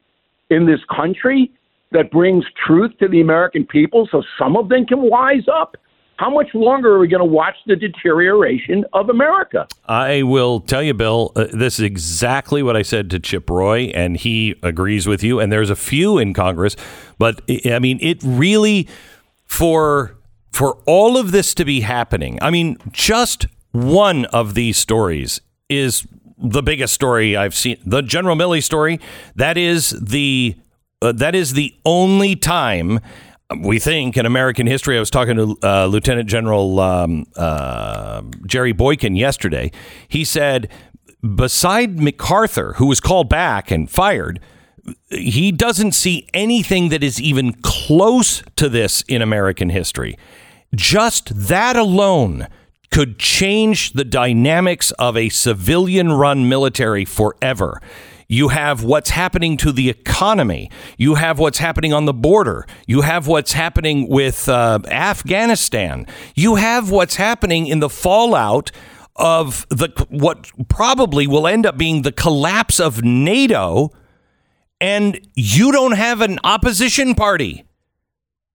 in 0.50 0.66
this 0.66 0.80
country 0.94 1.50
that 1.92 2.10
brings 2.10 2.44
truth 2.66 2.92
to 2.98 3.08
the 3.08 3.22
American 3.22 3.64
people 3.64 4.06
so 4.12 4.22
some 4.38 4.54
of 4.54 4.68
them 4.68 4.84
can 4.84 5.00
wise 5.00 5.48
up? 5.48 5.78
How 6.18 6.28
much 6.30 6.48
longer 6.54 6.94
are 6.94 6.98
we 6.98 7.08
going 7.08 7.20
to 7.20 7.24
watch 7.24 7.56
the 7.66 7.74
deterioration 7.74 8.84
of 8.92 9.08
America? 9.08 9.66
I 9.86 10.22
will 10.22 10.60
tell 10.60 10.82
you, 10.82 10.92
Bill, 10.92 11.32
uh, 11.36 11.46
this 11.52 11.78
is 11.78 11.84
exactly 11.84 12.62
what 12.62 12.76
I 12.76 12.82
said 12.82 13.10
to 13.10 13.18
Chip 13.18 13.48
Roy, 13.48 13.90
and 13.94 14.16
he 14.16 14.56
agrees 14.62 15.06
with 15.06 15.22
you. 15.22 15.40
And 15.40 15.50
there's 15.50 15.70
a 15.70 15.76
few 15.76 16.18
in 16.18 16.34
Congress, 16.34 16.76
but 17.18 17.40
I 17.66 17.78
mean, 17.78 17.98
it 18.02 18.18
really 18.22 18.88
for 19.46 20.16
for 20.52 20.78
all 20.86 21.18
of 21.18 21.32
this 21.32 21.54
to 21.54 21.66
be 21.66 21.80
happening. 21.80 22.38
I 22.40 22.50
mean, 22.50 22.78
just 22.92 23.46
one 23.76 24.24
of 24.26 24.54
these 24.54 24.76
stories 24.78 25.40
is 25.68 26.06
the 26.38 26.62
biggest 26.62 26.94
story 26.94 27.36
I've 27.36 27.54
seen. 27.54 27.78
The 27.84 28.02
General 28.02 28.36
Milley 28.36 28.62
story. 28.62 29.00
That 29.34 29.56
is 29.56 29.90
the 29.90 30.56
uh, 31.02 31.12
that 31.12 31.34
is 31.34 31.52
the 31.52 31.74
only 31.84 32.36
time 32.36 33.00
we 33.60 33.78
think 33.78 34.16
in 34.16 34.26
American 34.26 34.66
history. 34.66 34.96
I 34.96 35.00
was 35.00 35.10
talking 35.10 35.36
to 35.36 35.58
uh, 35.62 35.86
Lieutenant 35.86 36.28
General 36.28 36.80
um, 36.80 37.26
uh, 37.36 38.22
Jerry 38.46 38.72
Boykin 38.72 39.14
yesterday. 39.14 39.70
He 40.08 40.24
said, 40.24 40.68
beside 41.34 42.00
MacArthur, 42.00 42.74
who 42.74 42.86
was 42.86 43.00
called 43.00 43.28
back 43.28 43.70
and 43.70 43.90
fired, 43.90 44.40
he 45.10 45.52
doesn't 45.52 45.92
see 45.92 46.26
anything 46.34 46.88
that 46.88 47.02
is 47.04 47.20
even 47.20 47.52
close 47.62 48.42
to 48.56 48.68
this 48.68 49.02
in 49.02 49.22
American 49.22 49.70
history. 49.70 50.18
Just 50.74 51.48
that 51.48 51.76
alone 51.76 52.48
could 52.90 53.18
change 53.18 53.92
the 53.92 54.04
dynamics 54.04 54.90
of 54.92 55.16
a 55.16 55.28
civilian 55.28 56.12
run 56.12 56.48
military 56.48 57.04
forever. 57.04 57.80
You 58.28 58.48
have 58.48 58.82
what's 58.82 59.10
happening 59.10 59.56
to 59.58 59.70
the 59.70 59.88
economy. 59.88 60.70
You 60.98 61.14
have 61.14 61.38
what's 61.38 61.58
happening 61.58 61.92
on 61.92 62.06
the 62.06 62.12
border. 62.12 62.66
You 62.86 63.02
have 63.02 63.26
what's 63.28 63.52
happening 63.52 64.08
with 64.08 64.48
uh, 64.48 64.80
Afghanistan. 64.86 66.06
You 66.34 66.56
have 66.56 66.90
what's 66.90 67.16
happening 67.16 67.68
in 67.68 67.78
the 67.78 67.88
fallout 67.88 68.72
of 69.14 69.66
the 69.70 69.88
what 70.10 70.50
probably 70.68 71.26
will 71.26 71.46
end 71.46 71.64
up 71.64 71.78
being 71.78 72.02
the 72.02 72.12
collapse 72.12 72.78
of 72.78 73.02
NATO 73.02 73.90
and 74.80 75.18
you 75.34 75.72
don't 75.72 75.92
have 75.92 76.20
an 76.20 76.38
opposition 76.44 77.14
party. 77.14 77.64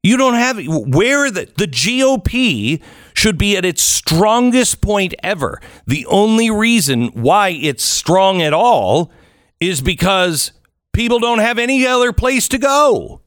You 0.03 0.17
don't 0.17 0.36
have 0.36 0.57
where 0.67 1.32
the 1.32 1.51
the 1.57 1.67
GOP 1.67 2.82
should 3.22 3.38
be 3.38 3.55
at 3.55 3.63
its 3.63 3.84
strongest 3.84 4.82
point 4.82 5.13
ever. 5.22 5.61
The 5.86 6.07
only 6.07 6.49
reason 6.49 7.09
why 7.09 7.49
it's 7.49 7.84
strong 7.84 8.41
at 8.41 8.51
all 8.51 9.11
is 9.59 9.80
because 9.80 10.53
people 10.91 11.19
don't 11.19 11.38
have 11.38 11.59
any 11.59 11.86
other 11.86 12.13
place 12.13 12.47
to 12.47 12.57
go. 12.57 13.22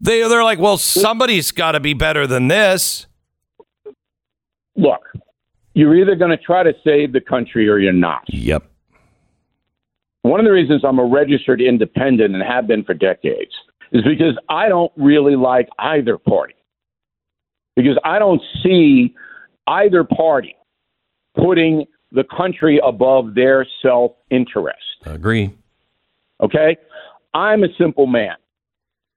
They 0.00 0.20
they're 0.28 0.44
like, 0.44 0.60
well, 0.60 0.78
somebody's 0.78 1.50
got 1.50 1.72
to 1.72 1.80
be 1.80 1.92
better 1.92 2.28
than 2.28 2.46
this. 2.46 3.08
Look, 4.76 5.02
you're 5.74 5.96
either 5.96 6.14
going 6.14 6.30
to 6.30 6.36
try 6.36 6.62
to 6.62 6.72
save 6.84 7.12
the 7.12 7.20
country 7.20 7.68
or 7.68 7.78
you're 7.78 7.92
not. 7.92 8.22
Yep. 8.28 8.62
One 10.22 10.38
of 10.38 10.46
the 10.46 10.52
reasons 10.52 10.84
I'm 10.84 11.00
a 11.00 11.04
registered 11.04 11.60
independent 11.60 12.32
and 12.32 12.44
have 12.44 12.68
been 12.68 12.84
for 12.84 12.94
decades 12.94 13.52
is 13.90 14.04
because 14.04 14.38
I 14.48 14.68
don't 14.68 14.92
really 14.96 15.34
like 15.34 15.68
either 15.80 16.16
party. 16.16 16.54
Because 17.82 17.98
I 18.04 18.18
don't 18.18 18.42
see 18.62 19.14
either 19.66 20.04
party 20.04 20.56
putting 21.34 21.86
the 22.12 22.24
country 22.24 22.80
above 22.84 23.34
their 23.34 23.66
self 23.82 24.12
interest. 24.30 24.78
Agree. 25.06 25.54
Okay? 26.42 26.76
I'm 27.32 27.62
a 27.62 27.68
simple 27.78 28.06
man. 28.06 28.34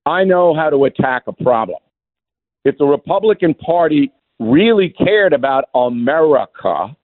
I 0.05 0.23
know 0.23 0.53
how 0.55 0.69
to 0.69 0.85
attack 0.85 1.23
a 1.27 1.33
problem. 1.33 1.79
If 2.65 2.77
the 2.77 2.85
Republican 2.85 3.53
Party 3.53 4.11
really 4.39 4.89
cared 4.89 5.33
about 5.33 5.65
America, 5.73 6.95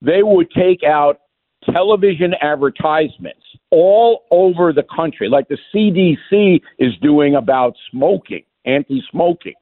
they 0.00 0.22
would 0.22 0.50
take 0.50 0.82
out 0.82 1.20
television 1.64 2.34
advertisements 2.40 3.42
all 3.70 4.24
over 4.30 4.72
the 4.72 4.84
country, 4.94 5.28
like 5.28 5.48
the 5.48 5.58
CDC 5.74 6.60
is 6.78 6.92
doing 7.02 7.34
about 7.34 7.74
smoking, 7.90 8.42
anti 8.64 9.02
smoking. 9.10 9.54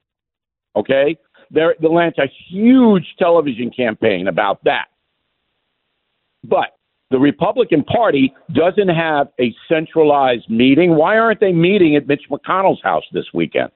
Okay? 0.76 1.16
They're, 1.50 1.74
they'll 1.80 1.94
launch 1.94 2.16
a 2.18 2.30
huge 2.48 3.06
television 3.18 3.70
campaign 3.70 4.28
about 4.28 4.62
that. 4.64 4.86
But 6.44 6.76
the 7.10 7.18
Republican 7.18 7.84
Party 7.84 8.34
doesn't 8.52 8.88
have 8.88 9.28
a 9.40 9.54
centralized 9.68 10.50
meeting. 10.50 10.96
Why 10.96 11.18
aren't 11.18 11.40
they 11.40 11.52
meeting 11.52 11.96
at 11.96 12.06
Mitch 12.06 12.24
McConnell's 12.30 12.82
house 12.82 13.04
this 13.12 13.26
weekend? 13.32 13.70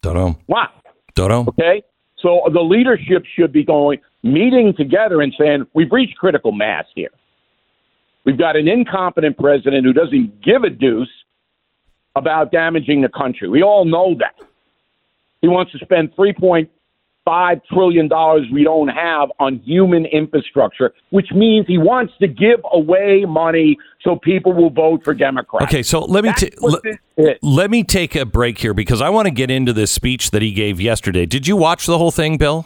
Don't 0.00 0.14
know. 0.14 0.38
Why? 0.46 0.68
Don't 1.14 1.28
know. 1.28 1.46
Okay. 1.48 1.82
So 2.18 2.40
the 2.52 2.60
leadership 2.60 3.24
should 3.36 3.52
be 3.52 3.64
going, 3.64 4.00
meeting 4.22 4.72
together 4.76 5.20
and 5.20 5.34
saying, 5.38 5.66
we've 5.74 5.92
reached 5.92 6.16
critical 6.16 6.52
mass 6.52 6.86
here. 6.94 7.10
We've 8.24 8.38
got 8.38 8.56
an 8.56 8.68
incompetent 8.68 9.36
president 9.36 9.84
who 9.84 9.92
doesn't 9.92 10.42
give 10.42 10.64
a 10.64 10.70
deuce 10.70 11.08
about 12.16 12.50
damaging 12.50 13.02
the 13.02 13.10
country. 13.10 13.48
We 13.48 13.62
all 13.62 13.84
know 13.84 14.16
that. 14.18 14.46
He 15.44 15.48
wants 15.48 15.72
to 15.72 15.78
spend 15.84 16.10
$3.5 16.16 17.60
trillion 17.70 18.08
we 18.50 18.64
don't 18.64 18.88
have 18.88 19.28
on 19.38 19.58
human 19.58 20.06
infrastructure, 20.06 20.94
which 21.10 21.26
means 21.32 21.66
he 21.66 21.76
wants 21.76 22.14
to 22.20 22.26
give 22.26 22.60
away 22.72 23.26
money 23.28 23.76
so 24.00 24.16
people 24.16 24.54
will 24.54 24.70
vote 24.70 25.04
for 25.04 25.12
Democrats. 25.12 25.66
Okay, 25.66 25.82
so 25.82 26.00
let 26.00 26.24
me 26.24 26.32
ta- 26.32 26.46
let, 27.18 27.38
let 27.42 27.70
me 27.70 27.84
take 27.84 28.16
a 28.16 28.24
break 28.24 28.56
here 28.56 28.72
because 28.72 29.02
I 29.02 29.10
want 29.10 29.26
to 29.26 29.30
get 29.30 29.50
into 29.50 29.74
this 29.74 29.90
speech 29.90 30.30
that 30.30 30.40
he 30.40 30.50
gave 30.50 30.80
yesterday. 30.80 31.26
Did 31.26 31.46
you 31.46 31.56
watch 31.56 31.84
the 31.84 31.98
whole 31.98 32.10
thing, 32.10 32.38
Bill? 32.38 32.64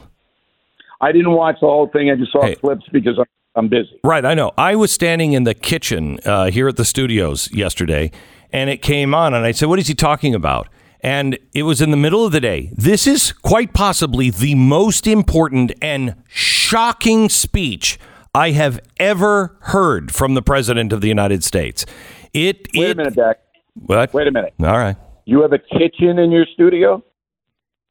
I 1.01 1.11
didn't 1.11 1.33
watch 1.33 1.57
the 1.61 1.67
whole 1.67 1.89
thing. 1.89 2.13
I 2.13 2.15
just 2.15 2.31
saw 2.31 2.43
hey. 2.43 2.55
clips 2.55 2.85
because 2.93 3.19
I'm, 3.19 3.27
I'm 3.57 3.69
busy. 3.69 3.99
Right, 4.05 4.25
I 4.25 4.35
know. 4.35 4.53
I 4.57 4.77
was 4.77 4.93
standing 4.93 5.33
in 5.33 5.43
the 5.43 5.55
kitchen 5.55 6.21
uh, 6.25 6.53
here 6.53 6.69
at 6.69 6.77
the 6.77 6.85
studios 6.85 7.51
yesterday, 7.53 8.13
and 8.53 8.71
it 8.71 8.83
came 8.83 9.17
on, 9.17 9.35
and 9.35 9.45
I 9.45 9.51
said, 9.51 9.69
"What 9.69 9.81
is 9.81 9.89
he 9.89 9.97
talking 9.97 10.33
about?" 10.33 10.69
And 11.01 11.39
it 11.55 11.63
was 11.63 11.81
in 11.81 11.91
the 11.91 11.97
middle 11.97 12.25
of 12.25 12.33
the 12.33 12.41
day. 12.41 12.73
This 12.75 13.07
is 13.07 13.33
quite 13.33 13.73
possibly 13.73 14.31
the 14.31 14.55
most 14.55 15.07
important 15.07 15.73
and 15.81 16.17
shocking 16.29 17.29
speech 17.29 17.99
I 18.35 18.51
have 18.51 18.81
ever 18.99 19.57
heard 19.63 20.13
from 20.13 20.35
the 20.35 20.43
President 20.43 20.93
of 20.93 21.01
the 21.01 21.09
United 21.09 21.43
States. 21.45 21.87
It. 22.33 22.69
Wait 22.75 22.91
it, 22.91 22.93
a 22.93 22.95
minute, 22.95 23.15
Dak. 23.15 23.39
What? 23.75 24.13
Wait 24.13 24.27
a 24.27 24.33
minute. 24.33 24.55
All 24.61 24.79
right. 24.79 24.97
You 25.25 25.43
have 25.43 25.53
a 25.53 25.59
kitchen 25.59 26.19
in 26.19 26.31
your 26.31 26.47
studio? 26.53 27.03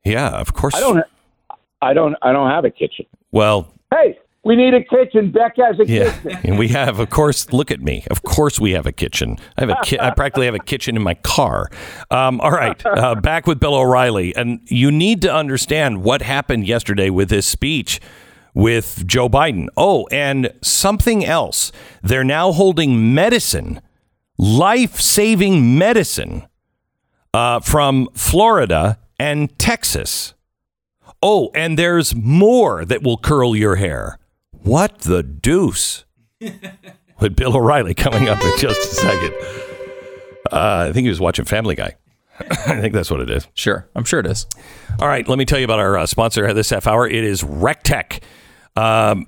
Yeah, 0.03 0.29
of 0.29 0.53
course. 0.53 0.75
I 0.75 0.79
don't. 0.79 1.03
I 1.81 1.93
don't. 1.93 2.15
I 2.21 2.31
don't 2.31 2.49
have 2.49 2.65
a 2.65 2.71
kitchen. 2.71 3.05
Well. 3.31 3.73
Hey, 3.91 4.17
We 4.47 4.55
need 4.55 4.73
a 4.73 4.81
kitchen. 4.83 5.31
Beck 5.31 5.55
has 5.57 5.77
a 5.79 5.85
Yeah, 5.85 6.11
kitchen. 6.21 6.39
and 6.45 6.57
we 6.57 6.69
have, 6.69 6.99
of 6.99 7.09
course. 7.09 7.51
Look 7.51 7.69
at 7.69 7.81
me. 7.81 8.05
Of 8.09 8.23
course, 8.23 8.59
we 8.59 8.71
have 8.71 8.85
a 8.85 8.91
kitchen. 8.93 9.37
I 9.57 9.61
have 9.61 9.69
a 9.69 9.77
ki- 9.83 9.99
I 9.99 10.11
practically 10.11 10.45
have 10.45 10.55
a 10.55 10.59
kitchen 10.59 10.95
in 10.95 11.01
my 11.03 11.15
car. 11.15 11.67
Um, 12.09 12.39
all 12.39 12.51
right, 12.51 12.81
uh, 12.85 13.15
back 13.15 13.45
with 13.45 13.59
Bill 13.59 13.75
O'Reilly, 13.75 14.33
and 14.35 14.61
you 14.65 14.89
need 14.89 15.21
to 15.23 15.33
understand 15.33 16.01
what 16.01 16.21
happened 16.21 16.65
yesterday 16.65 17.09
with 17.09 17.29
his 17.29 17.45
speech 17.45 17.99
with 18.53 19.05
Joe 19.05 19.27
Biden. 19.29 19.67
Oh, 19.75 20.07
and 20.11 20.51
something 20.61 21.25
else. 21.25 21.71
They're 22.01 22.23
now 22.23 22.53
holding 22.53 23.13
medicine, 23.13 23.81
life-saving 24.37 25.77
medicine, 25.77 26.47
uh, 27.33 27.59
from 27.59 28.07
Florida 28.13 28.97
and 29.19 29.57
Texas. 29.59 30.33
Oh, 31.21 31.49
and 31.55 31.77
there's 31.77 32.15
more 32.15 32.85
that 32.85 33.03
will 33.03 33.17
curl 33.17 33.55
your 33.55 33.75
hair. 33.75 34.17
What 34.67 34.99
the 34.99 35.23
deuce? 35.23 36.03
With 37.21 37.37
Bill 37.37 37.55
O'Reilly 37.55 37.93
coming 37.93 38.27
up 38.27 38.43
in 38.43 38.51
just 38.57 38.91
a 38.91 38.95
second. 38.95 39.33
Uh, 40.51 40.87
I 40.89 40.91
think 40.91 41.05
he 41.05 41.09
was 41.09 41.21
watching 41.21 41.45
Family 41.45 41.73
Guy. 41.73 41.95
I 42.41 42.81
think 42.81 42.93
that's 42.93 43.09
what 43.09 43.21
it 43.21 43.29
is. 43.29 43.47
Sure, 43.53 43.87
I'm 43.95 44.03
sure 44.03 44.19
it 44.19 44.27
is. 44.27 44.45
All 44.99 45.07
right, 45.07 45.25
let 45.25 45.37
me 45.37 45.45
tell 45.45 45.57
you 45.57 45.63
about 45.63 45.79
our 45.79 45.99
uh, 45.99 46.05
sponsor 46.05 46.53
this 46.53 46.69
half 46.69 46.85
hour. 46.85 47.07
It 47.07 47.23
is 47.23 47.43
RecTeq. 47.43 48.21
Um, 48.75 49.27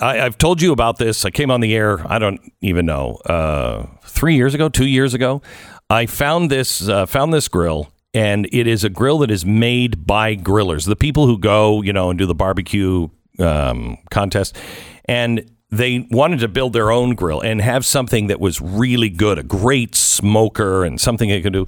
I, 0.00 0.22
I've 0.22 0.38
told 0.38 0.62
you 0.62 0.72
about 0.72 0.96
this. 0.96 1.26
I 1.26 1.30
came 1.30 1.50
on 1.50 1.60
the 1.60 1.74
air. 1.74 2.00
I 2.10 2.18
don't 2.18 2.40
even 2.62 2.86
know 2.86 3.16
uh, 3.26 3.86
three 4.04 4.36
years 4.36 4.54
ago, 4.54 4.70
two 4.70 4.86
years 4.86 5.12
ago. 5.12 5.42
I 5.90 6.06
found 6.06 6.50
this 6.50 6.88
uh, 6.88 7.04
found 7.04 7.34
this 7.34 7.46
grill, 7.46 7.92
and 8.14 8.48
it 8.52 8.66
is 8.66 8.84
a 8.84 8.88
grill 8.88 9.18
that 9.18 9.30
is 9.30 9.44
made 9.44 10.06
by 10.06 10.34
grillers, 10.34 10.86
the 10.86 10.96
people 10.96 11.26
who 11.26 11.36
go, 11.36 11.82
you 11.82 11.92
know, 11.92 12.08
and 12.08 12.18
do 12.18 12.24
the 12.24 12.34
barbecue 12.34 13.10
um, 13.38 13.98
contest, 14.10 14.56
and 15.04 15.50
they 15.70 16.06
wanted 16.10 16.40
to 16.40 16.48
build 16.48 16.72
their 16.72 16.90
own 16.90 17.14
grill 17.14 17.40
and 17.40 17.60
have 17.60 17.84
something 17.84 18.28
that 18.28 18.40
was 18.40 18.60
really 18.60 19.10
good, 19.10 19.38
a 19.38 19.42
great 19.42 19.94
smoker, 19.94 20.84
and 20.84 21.00
something 21.00 21.28
that 21.28 21.42
could 21.42 21.52
do 21.52 21.66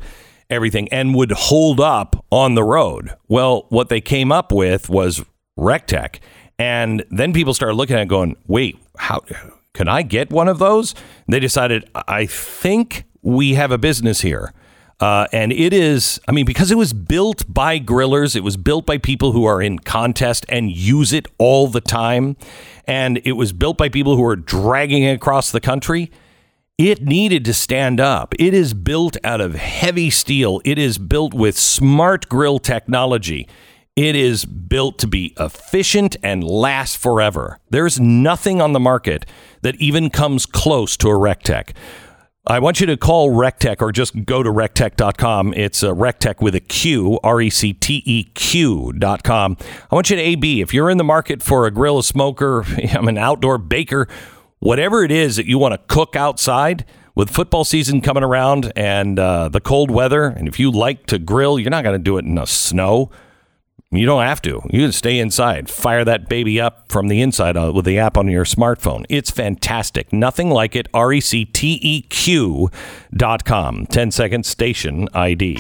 everything 0.49 0.89
and 0.89 1.15
would 1.15 1.31
hold 1.33 1.81
up 1.81 2.25
on 2.31 2.55
the 2.55 2.65
road. 2.65 3.15
Well, 3.29 3.67
what 3.69 3.89
they 3.89 4.01
came 4.01 4.33
up 4.33 4.53
with 4.53 4.89
was 4.89 5.23
RecTeq. 5.59 6.19
And 6.59 7.05
then 7.11 7.33
people 7.33 7.55
started 7.55 7.75
looking 7.75 7.97
at 7.97 8.03
it 8.03 8.09
going, 8.09 8.37
wait, 8.47 8.77
how 8.99 9.23
can 9.73 9.89
I 9.89 10.03
get 10.03 10.31
one 10.31 10.49
of 10.49 10.59
those? 10.59 10.95
And 11.27 11.35
they 11.35 11.41
decided, 11.41 11.89
I 11.95 12.27
think 12.27 13.05
we 13.23 13.55
have 13.55 13.71
a 13.71 13.79
business 13.79 14.21
here. 14.23 14.53
Uh, 15.01 15.27
and 15.33 15.51
it 15.51 15.73
is, 15.73 16.21
I 16.29 16.33
mean, 16.33 16.45
because 16.45 16.71
it 16.71 16.77
was 16.77 16.93
built 16.93 17.45
by 17.53 17.81
grillers, 17.81 18.37
it 18.37 18.45
was 18.45 18.59
built 18.59 18.85
by 18.85 18.99
people 18.99 19.33
who 19.33 19.47
are 19.47 19.63
in 19.63 19.79
contest 19.79 20.45
and 20.49 20.71
use 20.71 21.15
it 21.15 21.27
all 21.39 21.69
the 21.69 21.81
time. 21.81 22.37
And 22.87 23.21
it 23.25 23.33
was 23.33 23.53
built 23.55 23.79
by 23.79 23.89
people 23.89 24.17
who 24.17 24.25
are 24.25 24.37
dragging 24.37 25.05
it 25.05 25.15
across 25.15 25.51
the 25.51 25.61
country. 25.61 26.11
It 26.77 27.03
needed 27.03 27.45
to 27.47 27.55
stand 27.55 27.99
up. 27.99 28.35
It 28.39 28.53
is 28.53 28.75
built 28.75 29.17
out 29.25 29.41
of 29.41 29.55
heavy 29.55 30.11
steel. 30.11 30.61
It 30.65 30.79
is 30.79 30.99
built 30.99 31.33
with 31.33 31.57
smart 31.57 32.29
grill 32.29 32.59
technology. 32.59 33.49
It 33.97 34.17
is 34.17 34.45
built 34.45 34.99
to 35.01 35.07
be 35.07 35.35
efficient 35.39 36.17
and 36.23 36.45
last 36.45 36.97
forever. 36.97 37.59
There's 37.71 38.01
nothing 38.01 38.63
on 38.63 38.73
the 38.73 38.81
market 38.81 39.27
that 39.63 39.75
even 39.77 40.11
comes 40.11 40.47
close 40.47 40.97
to 40.99 41.09
a 41.09 41.13
RecTeq. 41.13 41.73
I 42.51 42.59
want 42.59 42.81
you 42.81 42.87
to 42.87 42.97
call 42.97 43.31
RecTeq 43.31 43.81
or 43.81 43.93
just 43.93 44.25
go 44.25 44.43
to 44.43 44.51
recteq.com. 44.51 45.55
It's 45.55 45.85
uh, 45.85 45.95
RecTeq 45.95 46.43
with 46.43 46.57
a 46.57 46.61
Q, 46.61 47.21
R 47.23 47.41
E 47.41 47.49
C 47.49 47.73
T 47.73 48.03
E 48.05 48.25
Q.com. 48.25 49.57
I 49.89 49.95
want 49.95 50.11
you 50.11 50.17
to 50.17 50.23
AB. 50.23 50.61
If 50.61 50.75
you're 50.75 50.91
in 50.91 50.99
the 50.99 51.05
market 51.05 51.45
for 51.45 51.67
a 51.67 51.71
grill, 51.71 52.01
a 52.01 52.03
smoker, 52.03 52.65
I'm 52.93 53.07
an 53.07 53.19
outdoor 53.19 53.57
baker, 53.59 54.09
whatever 54.59 55.05
it 55.05 55.13
is 55.13 55.37
that 55.37 55.47
you 55.47 55.61
want 55.61 55.75
to 55.75 55.95
cook 55.95 56.17
outside 56.17 56.85
with 57.15 57.31
football 57.31 57.63
season 57.63 58.01
coming 58.01 58.25
around 58.25 58.73
and 58.75 59.21
uh, 59.21 59.49
the 59.49 59.61
cold 59.61 59.93
weather, 59.93 60.25
and 60.25 60.49
if 60.49 60.59
you 60.59 60.73
like 60.73 61.07
to 61.07 61.21
grill, 61.21 61.57
you're 61.57 61.71
not 61.71 61.85
going 61.85 61.97
to 61.97 62.03
do 62.03 62.19
it 62.19 62.25
in 62.25 62.35
the 62.35 62.47
snow. 62.47 63.13
You 63.93 64.07
don't 64.07 64.23
have 64.23 64.41
to. 64.43 64.63
You 64.71 64.83
can 64.83 64.93
stay 64.93 65.19
inside. 65.19 65.69
Fire 65.69 66.05
that 66.05 66.29
baby 66.29 66.61
up 66.61 66.93
from 66.93 67.09
the 67.09 67.21
inside 67.21 67.57
uh, 67.57 67.73
with 67.75 67.85
the 67.85 67.99
app 67.99 68.17
on 68.17 68.29
your 68.29 68.45
smartphone. 68.45 69.05
It's 69.09 69.33
fantastic. 69.33 70.13
Nothing 70.13 70.49
like 70.49 70.77
it. 70.77 70.87
R 70.95 71.13
E 71.13 71.21
C 71.21 71.45
T 71.45 71.77
E 71.83 72.03
Q 72.03 72.71
dot 73.13 73.45
com. 73.45 73.87
10 73.87 74.13
second 74.13 74.47
station 74.47 75.09
ID. 75.13 75.57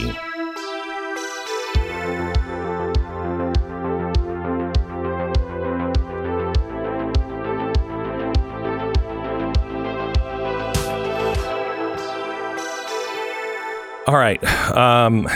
All 14.06 14.14
right. 14.16 14.42
Um, 14.72 15.28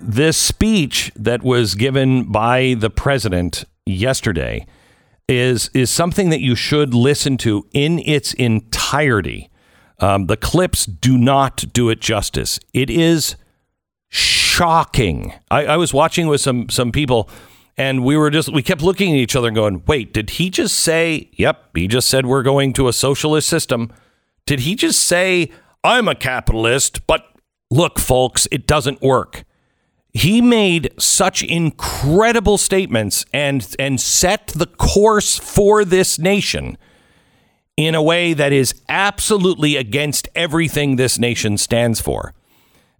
this 0.00 0.36
speech 0.36 1.12
that 1.16 1.42
was 1.42 1.74
given 1.74 2.24
by 2.24 2.74
the 2.78 2.90
president 2.90 3.64
yesterday 3.86 4.66
is 5.28 5.70
is 5.74 5.90
something 5.90 6.30
that 6.30 6.40
you 6.40 6.54
should 6.54 6.94
listen 6.94 7.36
to 7.38 7.66
in 7.72 7.98
its 8.00 8.32
entirety. 8.34 9.50
Um, 10.00 10.26
the 10.26 10.36
clips 10.36 10.86
do 10.86 11.18
not 11.18 11.64
do 11.72 11.90
it 11.90 12.00
justice. 12.00 12.58
It 12.72 12.88
is 12.88 13.36
shocking. 14.08 15.34
I, 15.50 15.66
I 15.66 15.76
was 15.76 15.92
watching 15.92 16.28
with 16.28 16.40
some 16.40 16.68
some 16.68 16.92
people, 16.92 17.28
and 17.76 18.04
we 18.04 18.16
were 18.16 18.30
just 18.30 18.50
we 18.52 18.62
kept 18.62 18.82
looking 18.82 19.12
at 19.12 19.18
each 19.18 19.36
other 19.36 19.48
and 19.48 19.54
going, 19.54 19.82
"Wait, 19.86 20.14
did 20.14 20.30
he 20.30 20.48
just 20.50 20.76
say? 20.76 21.28
Yep, 21.32 21.76
he 21.76 21.88
just 21.88 22.08
said 22.08 22.24
we're 22.26 22.42
going 22.42 22.72
to 22.74 22.88
a 22.88 22.92
socialist 22.92 23.48
system. 23.48 23.92
Did 24.46 24.60
he 24.60 24.74
just 24.74 25.02
say 25.02 25.50
I'm 25.84 26.08
a 26.08 26.14
capitalist? 26.14 27.06
But 27.06 27.26
look, 27.70 27.98
folks, 27.98 28.48
it 28.50 28.66
doesn't 28.66 29.02
work." 29.02 29.44
He 30.18 30.40
made 30.40 30.92
such 30.98 31.42
incredible 31.42 32.58
statements 32.58 33.24
and 33.32 33.74
and 33.78 34.00
set 34.00 34.48
the 34.48 34.66
course 34.66 35.38
for 35.38 35.84
this 35.84 36.18
nation 36.18 36.76
in 37.76 37.94
a 37.94 38.02
way 38.02 38.32
that 38.32 38.52
is 38.52 38.74
absolutely 38.88 39.76
against 39.76 40.28
everything 40.34 40.96
this 40.96 41.18
nation 41.18 41.56
stands 41.56 42.00
for. 42.00 42.34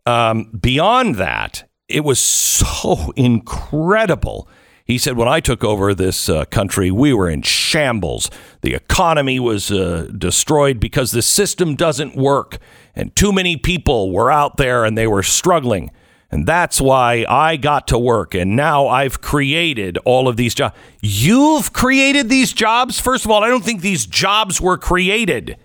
Um, 0.07 0.53
beyond 0.59 1.17
that, 1.17 1.69
it 1.89 2.05
was 2.05 2.21
so 2.21 3.13
incredible. 3.17 4.49
He 4.85 4.97
said, 4.97 5.17
when 5.17 5.29
I 5.29 5.41
took 5.41 5.65
over 5.65 5.95
this 5.95 6.29
uh, 6.29 6.45
country, 6.47 6.91
we 6.91 7.13
were 7.13 7.29
in 7.29 7.43
shambles. 7.43 8.31
The 8.63 8.75
economy 8.75 9.41
was 9.41 9.71
uh, 9.71 10.09
destroyed 10.17 10.81
because 10.81 11.11
the 11.11 11.21
system 11.21 11.75
doesn't 11.75 12.17
work, 12.17 12.59
and 12.95 13.15
too 13.15 13.33
many 13.33 13.57
people 13.57 14.13
were 14.13 14.31
out 14.31 14.57
there 14.57 14.85
and 14.85 14.97
they 14.97 15.09
were 15.09 15.25
struggling. 15.25 15.91
And 16.31 16.47
that's 16.47 16.81
why 16.81 17.25
I 17.29 17.57
got 17.57 17.89
to 17.89 17.99
work. 17.99 18.35
And 18.35 18.55
now 18.55 18.87
I've 18.87 19.21
created 19.21 19.97
all 20.05 20.29
of 20.29 20.37
these 20.37 20.55
jobs. 20.55 20.77
You've 21.01 21.73
created 21.73 22.29
these 22.29 22.53
jobs? 22.53 23.01
First 23.01 23.25
of 23.25 23.31
all, 23.31 23.43
I 23.43 23.49
don't 23.49 23.65
think 23.65 23.81
these 23.81 24.07
jobs 24.07 24.61
were 24.61 24.77
created. 24.77 25.57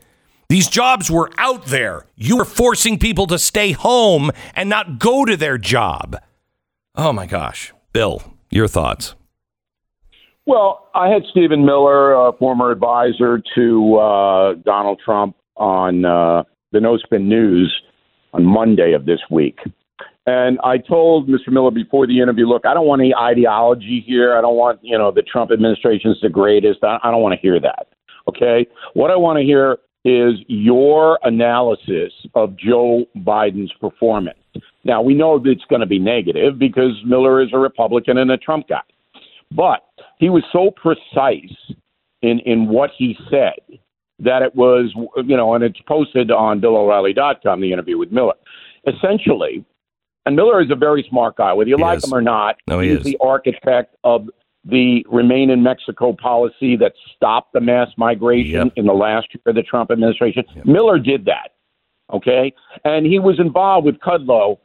These 0.47 0.69
jobs 0.69 1.11
were 1.11 1.29
out 1.37 1.65
there. 1.65 2.05
You 2.15 2.37
were 2.37 2.45
forcing 2.45 2.97
people 2.97 3.27
to 3.27 3.39
stay 3.39 3.73
home 3.73 4.31
and 4.55 4.69
not 4.69 4.99
go 4.99 5.25
to 5.25 5.35
their 5.35 5.57
job. 5.57 6.15
Oh 6.95 7.11
my 7.11 7.25
gosh. 7.25 7.73
Bill, 7.91 8.21
your 8.49 8.67
thoughts. 8.67 9.15
Well, 10.45 10.89
I 10.93 11.07
had 11.07 11.23
Stephen 11.31 11.65
Miller, 11.65 12.13
a 12.13 12.33
former 12.33 12.71
advisor 12.71 13.41
to 13.55 13.95
uh, 13.95 14.53
Donald 14.65 15.01
Trump, 15.03 15.35
on 15.55 16.03
uh, 16.03 16.43
the 16.71 16.79
No 16.79 16.97
Spin 16.97 17.29
News 17.29 17.73
on 18.33 18.43
Monday 18.43 18.93
of 18.93 19.05
this 19.05 19.19
week. 19.29 19.59
And 20.25 20.57
I 20.63 20.77
told 20.77 21.27
Mr. 21.27 21.49
Miller 21.49 21.71
before 21.71 22.07
the 22.07 22.21
interview, 22.21 22.47
look, 22.47 22.65
I 22.65 22.73
don't 22.73 22.87
want 22.87 23.01
any 23.01 23.13
ideology 23.13 24.03
here. 24.05 24.37
I 24.37 24.41
don't 24.41 24.55
want, 24.55 24.79
you 24.81 24.97
know, 24.97 25.11
the 25.11 25.21
Trump 25.21 25.51
administration 25.51 26.11
is 26.11 26.17
the 26.21 26.29
greatest. 26.29 26.79
I, 26.83 26.97
I 27.03 27.11
don't 27.11 27.21
want 27.21 27.33
to 27.33 27.41
hear 27.41 27.59
that. 27.59 27.87
Okay. 28.29 28.65
What 28.93 29.11
I 29.11 29.17
want 29.17 29.37
to 29.37 29.43
hear 29.43 29.79
is 30.05 30.35
your 30.47 31.19
analysis 31.23 32.13
of 32.35 32.57
Joe 32.57 33.05
Biden's 33.17 33.73
performance. 33.79 34.37
Now, 34.85 35.01
we 35.01 35.13
know 35.13 35.39
that 35.39 35.49
it's 35.49 35.65
going 35.69 35.81
to 35.81 35.87
be 35.87 35.99
negative 35.99 36.59
because 36.59 36.91
Miller 37.05 37.41
is 37.41 37.49
a 37.53 37.57
Republican 37.57 38.17
and 38.17 38.31
a 38.31 38.37
Trump 38.37 38.67
guy. 38.67 38.81
But 39.51 39.85
he 40.19 40.29
was 40.29 40.43
so 40.51 40.71
precise 40.71 41.55
in, 42.21 42.39
in 42.39 42.67
what 42.67 42.91
he 42.97 43.17
said 43.29 43.79
that 44.19 44.41
it 44.41 44.55
was, 44.55 44.93
you 45.25 45.37
know, 45.37 45.53
and 45.53 45.63
it's 45.63 45.79
posted 45.87 46.31
on 46.31 46.61
BillO'Reilly.com, 46.61 47.61
the 47.61 47.73
interview 47.73 47.97
with 47.97 48.11
Miller. 48.11 48.35
Essentially, 48.87 49.65
and 50.25 50.35
Miller 50.35 50.61
is 50.61 50.71
a 50.71 50.75
very 50.75 51.05
smart 51.09 51.35
guy, 51.35 51.53
whether 51.53 51.69
you 51.69 51.77
He 51.77 51.81
like 51.83 51.97
is. 51.97 52.05
him 52.05 52.13
or 52.13 52.21
not. 52.21 52.57
No, 52.67 52.79
he 52.79 52.89
he's 52.89 52.99
is. 52.99 53.03
the 53.03 53.17
architect 53.21 53.95
of 54.03 54.29
the 54.65 55.05
Remain 55.09 55.49
in 55.49 55.61
Mexico 55.61 56.13
policy 56.13 56.77
that 56.77 56.93
stopped 57.15 57.51
the 57.53 57.59
mass 57.59 57.89
migration 57.97 58.51
Yep. 58.67 58.73
in 58.77 58.85
the 58.85 58.93
last 58.93 59.27
year 59.33 59.41
of 59.47 59.55
the 59.55 59.63
Trump 59.63 59.91
administration. 59.91 60.45
Miller 60.63 60.97
did 60.99 61.25
that, 61.25 61.49
okay? 62.13 62.53
And 62.85 63.05
he 63.05 63.19
was 63.19 63.39
involved 63.39 63.85
with 63.85 63.99
Kudlow 63.99 64.59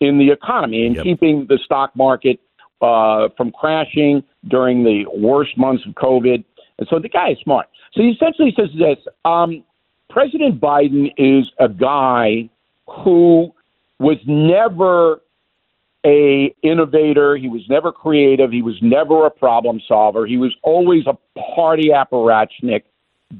in 0.00 0.18
the 0.18 0.30
economy 0.30 0.84
and 0.86 0.96
Yep. 0.96 1.04
keeping 1.04 1.46
the 1.48 1.58
stock 1.64 1.96
market 1.96 2.38
uh, 2.82 3.28
from 3.36 3.50
crashing 3.50 4.22
during 4.48 4.84
the 4.84 5.04
worst 5.16 5.56
months 5.58 5.84
of 5.86 5.94
COVID 5.94 6.44
And 6.78 6.86
so 6.88 7.00
the 7.00 7.08
guy 7.08 7.30
is 7.30 7.38
smart. 7.42 7.66
So 7.92 8.02
he 8.02 8.10
essentially 8.10 8.54
says 8.56 8.68
this 8.78 8.98
um, 9.24 9.64
President 10.10 10.60
Biden 10.60 11.12
is 11.16 11.50
a 11.58 11.68
guy 11.68 12.48
who 12.86 13.52
was 13.98 14.18
never 14.26 15.20
a 16.04 16.54
innovator. 16.62 17.36
He 17.36 17.48
was 17.48 17.62
never 17.68 17.92
creative. 17.92 18.50
He 18.52 18.62
was 18.62 18.76
never 18.80 19.26
a 19.26 19.30
problem 19.30 19.80
solver. 19.86 20.26
He 20.26 20.36
was 20.36 20.54
always 20.62 21.04
a 21.06 21.16
party 21.54 21.88
apparatchik 21.88 22.82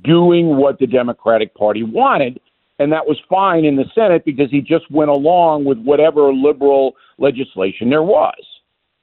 doing 0.04 0.56
what 0.56 0.78
the 0.78 0.86
Democratic 0.86 1.54
Party 1.54 1.82
wanted. 1.82 2.40
And 2.78 2.92
that 2.92 3.06
was 3.06 3.18
fine 3.28 3.64
in 3.64 3.76
the 3.76 3.86
Senate 3.94 4.24
because 4.24 4.50
he 4.50 4.60
just 4.60 4.88
went 4.90 5.10
along 5.10 5.64
with 5.64 5.78
whatever 5.78 6.32
liberal 6.32 6.94
legislation 7.18 7.90
there 7.90 8.02
was. 8.02 8.38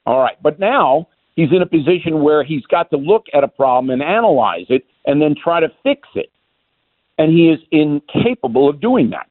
All 0.06 0.20
right. 0.20 0.40
But 0.42 0.58
now 0.58 1.08
he's 1.34 1.50
in 1.52 1.60
a 1.60 1.66
position 1.66 2.22
where 2.22 2.44
he's 2.44 2.64
got 2.66 2.90
to 2.90 2.96
look 2.96 3.26
at 3.34 3.44
a 3.44 3.48
problem 3.48 3.90
and 3.90 4.02
analyze 4.02 4.66
it 4.68 4.86
and 5.04 5.20
then 5.20 5.34
try 5.34 5.60
to 5.60 5.68
fix 5.82 6.08
it. 6.14 6.30
And 7.18 7.32
he 7.32 7.50
is 7.50 7.60
incapable 7.70 8.68
of 8.68 8.80
doing 8.80 9.10
that. 9.10 9.28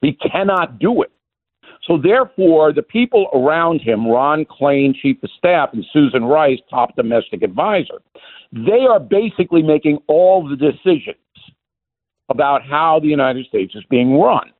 He 0.00 0.12
cannot 0.12 0.78
do 0.78 1.02
it. 1.02 1.10
So 1.86 1.96
therefore, 1.96 2.72
the 2.72 2.82
people 2.82 3.28
around 3.32 3.80
him, 3.80 4.06
Ron 4.06 4.44
Klain, 4.44 4.94
chief 4.94 5.22
of 5.22 5.30
staff, 5.38 5.70
and 5.72 5.84
Susan 5.92 6.24
Rice, 6.24 6.58
top 6.68 6.96
domestic 6.96 7.42
advisor, 7.42 8.02
they 8.52 8.86
are 8.90 8.98
basically 8.98 9.62
making 9.62 9.98
all 10.08 10.48
the 10.48 10.56
decisions 10.56 11.16
about 12.28 12.62
how 12.64 12.98
the 13.00 13.06
United 13.06 13.46
States 13.46 13.74
is 13.74 13.84
being 13.88 14.18
run. 14.18 14.50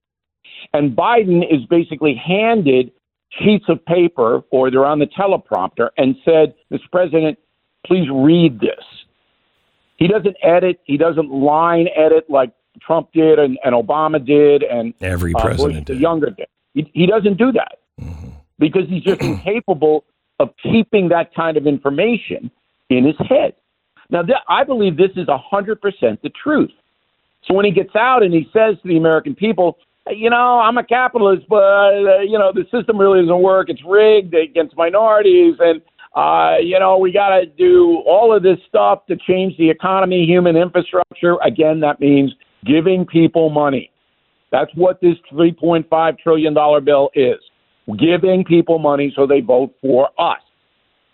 And 0.73 0.97
Biden 0.97 1.43
is 1.43 1.67
basically 1.69 2.15
handed 2.15 2.93
sheets 3.41 3.65
of 3.69 3.85
paper 3.87 4.43
or 4.51 4.71
they're 4.71 4.87
on 4.87 5.01
the 5.01 5.07
teleprompter 5.07 5.91
and 5.97 6.15
said, 6.25 6.55
Mr. 6.73 6.91
President, 6.93 7.39
please 7.85 8.09
read 8.13 8.61
this. 8.61 8.85
He 9.97 10.07
doesn't 10.07 10.37
edit, 10.43 10.81
he 10.85 10.97
doesn't 10.97 11.31
line 11.31 11.89
edit 11.97 12.29
like 12.29 12.53
Trump 12.81 13.09
did 13.13 13.39
and, 13.39 13.59
and 13.65 13.75
Obama 13.75 14.25
did 14.25 14.63
and 14.63 14.95
Every 15.01 15.35
uh, 15.35 15.41
president 15.41 15.75
Bush 15.75 15.85
the 15.87 15.95
did. 15.95 16.01
younger 16.01 16.31
did. 16.31 16.47
He, 16.77 16.91
he 16.93 17.07
doesn't 17.07 17.39
do 17.39 17.53
that 17.53 17.79
because 18.59 18.83
he's 18.89 19.03
just 19.03 19.23
incapable 19.23 20.05
of 20.39 20.51
keeping 20.63 21.09
that 21.09 21.35
kind 21.35 21.57
of 21.57 21.67
information 21.67 22.51
in 22.91 23.05
his 23.05 23.17
head. 23.29 23.55
Now, 24.11 24.23
th- 24.23 24.39
I 24.49 24.63
believe 24.63 24.97
this 24.97 25.11
is 25.17 25.27
100% 25.27 25.81
the 26.23 26.31
truth. 26.31 26.71
So 27.47 27.55
when 27.55 27.65
he 27.65 27.71
gets 27.71 27.97
out 27.97 28.23
and 28.23 28.33
he 28.33 28.49
says 28.53 28.77
to 28.83 28.89
the 28.89 28.99
American 28.99 29.35
people, 29.35 29.79
you 30.09 30.29
know, 30.29 30.61
I'm 30.61 30.77
a 30.77 30.85
capitalist, 30.85 31.49
but, 31.49 31.57
uh, 31.57 32.21
you 32.21 32.39
know, 32.39 32.53
the 32.53 32.65
system 32.71 32.99
really 32.99 33.23
doesn't 33.23 33.43
work. 33.43 33.71
It's 33.71 33.83
rigged 33.85 34.35
against 34.35 34.77
minorities. 34.77 35.55
And, 35.59 35.81
uh, 36.15 36.59
you 36.61 36.79
know, 36.79 36.99
we 36.99 37.11
got 37.11 37.31
to 37.31 37.47
do 37.47 38.03
all 38.07 38.37
of 38.37 38.43
this 38.43 38.59
stuff 38.69 39.07
to 39.07 39.17
change 39.17 39.57
the 39.57 39.71
economy, 39.71 40.27
human 40.27 40.57
infrastructure. 40.57 41.39
Again, 41.43 41.81
that 41.81 42.01
means 42.01 42.33
giving 42.67 43.07
people 43.07 43.49
money. 43.49 43.91
That's 44.53 44.71
what 44.75 45.01
this 45.01 45.17
$3.5 45.33 46.19
trillion 46.19 46.55
bill 46.85 47.11
is 47.15 47.39
giving 47.99 48.45
people 48.45 48.79
money 48.79 49.13
so 49.15 49.27
they 49.27 49.41
vote 49.41 49.73
for 49.81 50.09
us. 50.19 50.41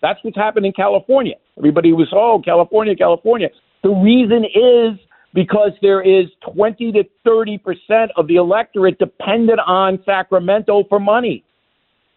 That's 0.01 0.19
what's 0.23 0.35
happened 0.35 0.65
in 0.65 0.73
California. 0.73 1.35
Everybody 1.57 1.93
was, 1.93 2.07
oh, 2.13 2.41
California, 2.43 2.95
California. 2.95 3.49
The 3.83 3.89
reason 3.89 4.43
is 4.43 4.99
because 5.33 5.71
there 5.81 6.01
is 6.01 6.25
20 6.53 6.91
to 6.93 7.03
30 7.23 7.57
percent 7.59 8.11
of 8.17 8.27
the 8.27 8.35
electorate 8.35 8.99
dependent 8.99 9.59
on 9.65 9.99
Sacramento 10.05 10.83
for 10.89 10.99
money. 10.99 11.43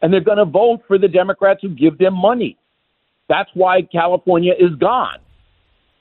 And 0.02 0.12
they're 0.12 0.20
going 0.20 0.38
to 0.38 0.44
vote 0.44 0.80
for 0.86 0.98
the 0.98 1.08
Democrats 1.08 1.60
who 1.62 1.70
give 1.70 1.98
them 1.98 2.14
money. 2.14 2.58
That's 3.28 3.50
why 3.54 3.82
California 3.82 4.52
is 4.58 4.74
gone. 4.78 5.18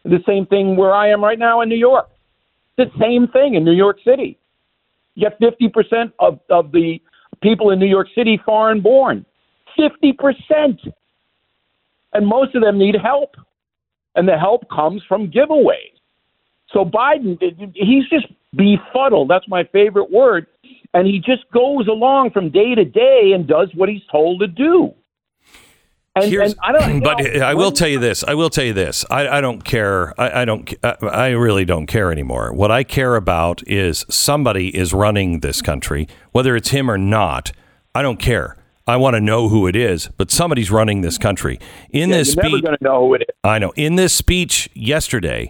The 0.03 0.20
same 0.28 0.45
thing 0.45 0.76
where 0.76 0.93
I 0.93 1.09
am 1.09 1.24
right 1.24 1.39
now 1.39 1.61
in 1.61 1.70
New 1.70 1.78
York. 1.78 2.09
The 2.78 2.86
same 2.99 3.28
thing 3.28 3.55
in 3.55 3.63
New 3.63 3.74
York 3.74 3.97
City. 4.05 4.38
Got 5.20 5.39
50% 5.39 6.11
of, 6.20 6.39
of 6.49 6.72
the 6.72 6.99
people 7.41 7.72
in 7.72 7.80
New 7.80 7.86
York 7.86 8.07
City 8.16 8.39
foreign 8.45 8.82
born. 8.82 9.26
50%. 9.78 10.13
And 12.13 12.28
most 12.28 12.55
of 12.55 12.61
them 12.61 12.78
need 12.78 12.95
help. 12.95 13.36
And 14.16 14.28
the 14.28 14.38
help 14.38 14.70
comes 14.70 15.01
from 15.07 15.32
giveaways. 15.32 15.95
So 16.72 16.84
Biden, 16.84 17.38
he's 17.74 18.07
just 18.09 18.28
befuddled. 18.55 19.30
That's 19.30 19.47
my 19.47 19.63
favorite 19.66 20.11
word. 20.11 20.47
And 20.93 21.05
he 21.05 21.20
just 21.20 21.49
goes 21.53 21.88
along 21.88 22.32
from 22.32 22.49
day 22.49 22.74
to 22.76 22.86
day 22.86 23.32
and 23.34 23.47
does 23.47 23.70
what 23.76 23.89
he's 23.89 24.01
told 24.11 24.39
to 24.39 24.47
do. 24.47 24.93
And, 26.16 26.34
and 26.34 26.55
I 26.63 26.72
don't. 26.72 27.03
but 27.03 27.20
know, 27.20 27.41
I 27.41 27.53
will 27.53 27.74
tell 27.74 27.89
you 27.89 27.99
this. 27.99 28.24
I 28.24 28.36
will 28.36 28.49
tell 28.49 28.63
you 28.63 28.72
this. 28.72 29.03
I, 29.11 29.28
I 29.28 29.41
don't 29.41 29.66
care. 29.66 30.20
I, 30.20 30.41
I 30.41 30.45
don't. 30.45 30.74
I, 30.82 30.95
I 31.01 31.30
really 31.32 31.66
don't 31.66 31.88
care 31.88 32.09
anymore. 32.09 32.53
What 32.53 32.72
I 32.72 32.86
care 32.86 33.18
about 33.18 33.68
is 33.68 34.05
somebody 34.09 34.76
is 34.76 34.93
running 34.93 35.41
this 35.41 35.61
country, 35.61 36.07
whether 36.32 36.55
it's 36.55 36.70
him 36.70 36.89
or 36.89 36.97
not. 36.97 37.51
I 37.93 38.01
don't 38.01 38.18
care. 38.18 38.55
I 38.88 38.95
want 38.95 39.16
to 39.16 39.20
know 39.20 39.49
who 39.49 39.68
it 39.68 39.76
is, 39.76 40.09
but 40.16 40.32
somebody's 40.32 40.72
running 40.72 41.01
this 41.01 41.18
country. 41.18 41.59
In 41.89 42.09
Yeah, 42.09 42.18
this 42.18 42.32
speech, 42.32 42.63
going 42.63 42.78
to 42.78 42.84
know 42.84 43.07
who 43.07 43.16
it 43.16 43.24
is. 43.24 43.36
I 43.43 43.59
know. 43.59 43.74
In 43.76 43.95
this 43.95 44.13
speech 44.13 44.70
yesterday, 44.74 45.49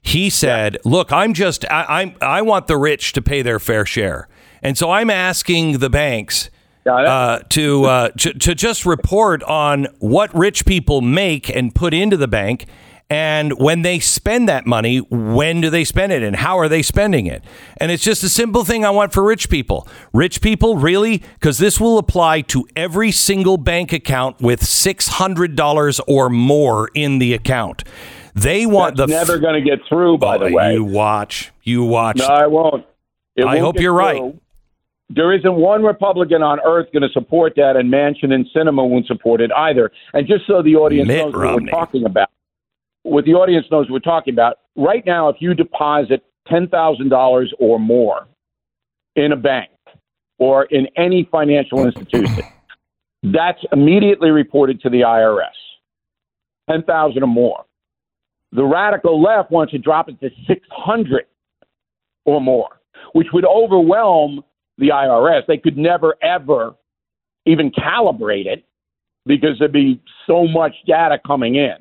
he 0.00 0.30
said, 0.30 0.78
"Look, 0.84 1.12
I'm 1.12 1.34
just 1.34 1.70
I, 1.70 2.00
I'm 2.00 2.16
I 2.22 2.40
want 2.40 2.68
the 2.68 2.78
rich 2.78 3.12
to 3.14 3.22
pay 3.22 3.42
their 3.42 3.58
fair 3.58 3.84
share, 3.84 4.28
and 4.62 4.78
so 4.78 4.90
I'm 4.90 5.10
asking 5.10 5.78
the 5.78 5.90
banks." 5.90 6.48
Uh, 6.86 7.38
to, 7.50 7.84
uh, 7.84 8.08
to 8.10 8.32
to 8.34 8.54
just 8.54 8.86
report 8.86 9.42
on 9.42 9.86
what 9.98 10.34
rich 10.34 10.64
people 10.64 11.00
make 11.00 11.48
and 11.54 11.74
put 11.74 11.92
into 11.92 12.16
the 12.16 12.28
bank, 12.28 12.66
and 13.08 13.58
when 13.58 13.82
they 13.82 13.98
spend 14.00 14.48
that 14.48 14.66
money, 14.66 14.98
when 14.98 15.60
do 15.60 15.70
they 15.70 15.84
spend 15.84 16.12
it, 16.12 16.22
and 16.22 16.36
how 16.36 16.58
are 16.58 16.68
they 16.68 16.82
spending 16.82 17.26
it? 17.26 17.44
And 17.76 17.92
it's 17.92 18.02
just 18.02 18.24
a 18.24 18.28
simple 18.28 18.64
thing 18.64 18.84
I 18.84 18.90
want 18.90 19.12
for 19.12 19.22
rich 19.22 19.48
people. 19.48 19.86
Rich 20.12 20.40
people, 20.40 20.76
really, 20.76 21.18
because 21.34 21.58
this 21.58 21.80
will 21.80 21.98
apply 21.98 22.40
to 22.42 22.66
every 22.74 23.12
single 23.12 23.56
bank 23.58 23.92
account 23.92 24.40
with 24.40 24.64
six 24.64 25.06
hundred 25.08 25.54
dollars 25.56 26.00
or 26.08 26.28
more 26.30 26.90
in 26.94 27.18
the 27.18 27.32
account. 27.32 27.84
They 28.34 28.66
want 28.66 28.96
That's 28.96 29.10
the 29.10 29.16
never 29.16 29.38
going 29.38 29.62
to 29.62 29.68
get 29.68 29.78
through, 29.88 30.18
by 30.18 30.36
Oh, 30.36 30.48
the 30.48 30.52
way. 30.54 30.74
You 30.74 30.84
watch, 30.84 31.52
you 31.62 31.84
watch. 31.84 32.18
No, 32.18 32.26
I 32.26 32.46
won't. 32.46 32.84
It 33.34 33.44
I 33.44 33.46
won't 33.46 33.60
hope 33.60 33.80
you're 33.80 33.92
right. 33.92 34.34
There 35.08 35.32
isn't 35.32 35.54
one 35.54 35.82
Republican 35.84 36.42
on 36.42 36.58
earth 36.64 36.88
going 36.92 37.02
to 37.02 37.12
support 37.12 37.54
that, 37.56 37.76
and 37.76 37.92
Manchin 37.92 38.32
and 38.32 38.46
Sinema 38.54 38.88
won't 38.88 39.06
support 39.06 39.40
it 39.40 39.52
either. 39.52 39.92
And 40.12 40.26
just 40.26 40.46
so 40.46 40.62
the 40.62 40.74
audience 40.74 41.06
Mitt 41.06 41.26
knows 41.26 41.34
what 41.34 41.62
we're 41.62 41.70
talking 41.70 42.04
about, 42.04 42.28
what 43.02 43.24
the 43.24 43.34
audience 43.34 43.66
knows 43.70 43.86
we're 43.88 44.00
talking 44.00 44.34
about, 44.34 44.58
right 44.74 45.06
now, 45.06 45.28
if 45.28 45.36
you 45.38 45.54
deposit 45.54 46.24
$10,000 46.48 47.46
or 47.60 47.78
more 47.78 48.26
in 49.14 49.32
a 49.32 49.36
bank 49.36 49.70
or 50.38 50.64
in 50.64 50.88
any 50.96 51.28
financial 51.30 51.86
institution, 51.86 52.42
that's 53.22 53.60
immediately 53.72 54.30
reported 54.30 54.80
to 54.80 54.90
the 54.90 55.02
IRS. 55.02 55.46
10,000 56.68 57.22
or 57.22 57.26
more. 57.26 57.64
The 58.50 58.64
radical 58.64 59.22
left 59.22 59.52
wants 59.52 59.72
to 59.72 59.78
drop 59.78 60.08
it 60.08 60.18
to 60.20 60.30
600 60.48 61.26
or 62.24 62.40
more, 62.40 62.80
which 63.12 63.28
would 63.32 63.44
overwhelm 63.44 64.42
the 64.78 64.88
IRS. 64.88 65.46
They 65.46 65.58
could 65.58 65.76
never, 65.76 66.14
ever 66.22 66.74
even 67.46 67.70
calibrate 67.70 68.46
it 68.46 68.64
because 69.24 69.58
there'd 69.58 69.72
be 69.72 70.00
so 70.26 70.46
much 70.46 70.74
data 70.86 71.18
coming 71.26 71.56
in. 71.56 71.76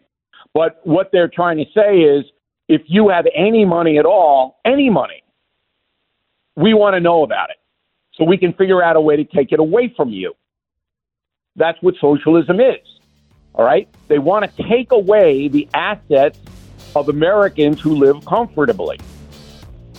But 0.53 0.79
what 0.83 1.09
they're 1.11 1.27
trying 1.27 1.57
to 1.57 1.65
say 1.75 1.99
is 1.99 2.25
if 2.67 2.81
you 2.87 3.09
have 3.09 3.25
any 3.35 3.65
money 3.65 3.99
at 3.99 4.05
all, 4.05 4.59
any 4.65 4.89
money, 4.89 5.23
we 6.55 6.73
want 6.73 6.95
to 6.95 6.99
know 6.99 7.23
about 7.23 7.49
it 7.49 7.57
so 8.13 8.23
we 8.23 8.37
can 8.37 8.53
figure 8.53 8.81
out 8.81 8.95
a 8.95 9.01
way 9.01 9.17
to 9.17 9.25
take 9.25 9.51
it 9.51 9.59
away 9.59 9.93
from 9.95 10.09
you. 10.09 10.33
That's 11.55 11.77
what 11.81 11.95
socialism 11.99 12.59
is. 12.59 12.79
All 13.53 13.65
right? 13.65 13.87
They 14.07 14.19
want 14.19 14.49
to 14.49 14.63
take 14.63 14.91
away 14.91 15.47
the 15.47 15.67
assets 15.73 16.39
of 16.95 17.09
Americans 17.09 17.81
who 17.81 17.95
live 17.95 18.25
comfortably 18.25 18.99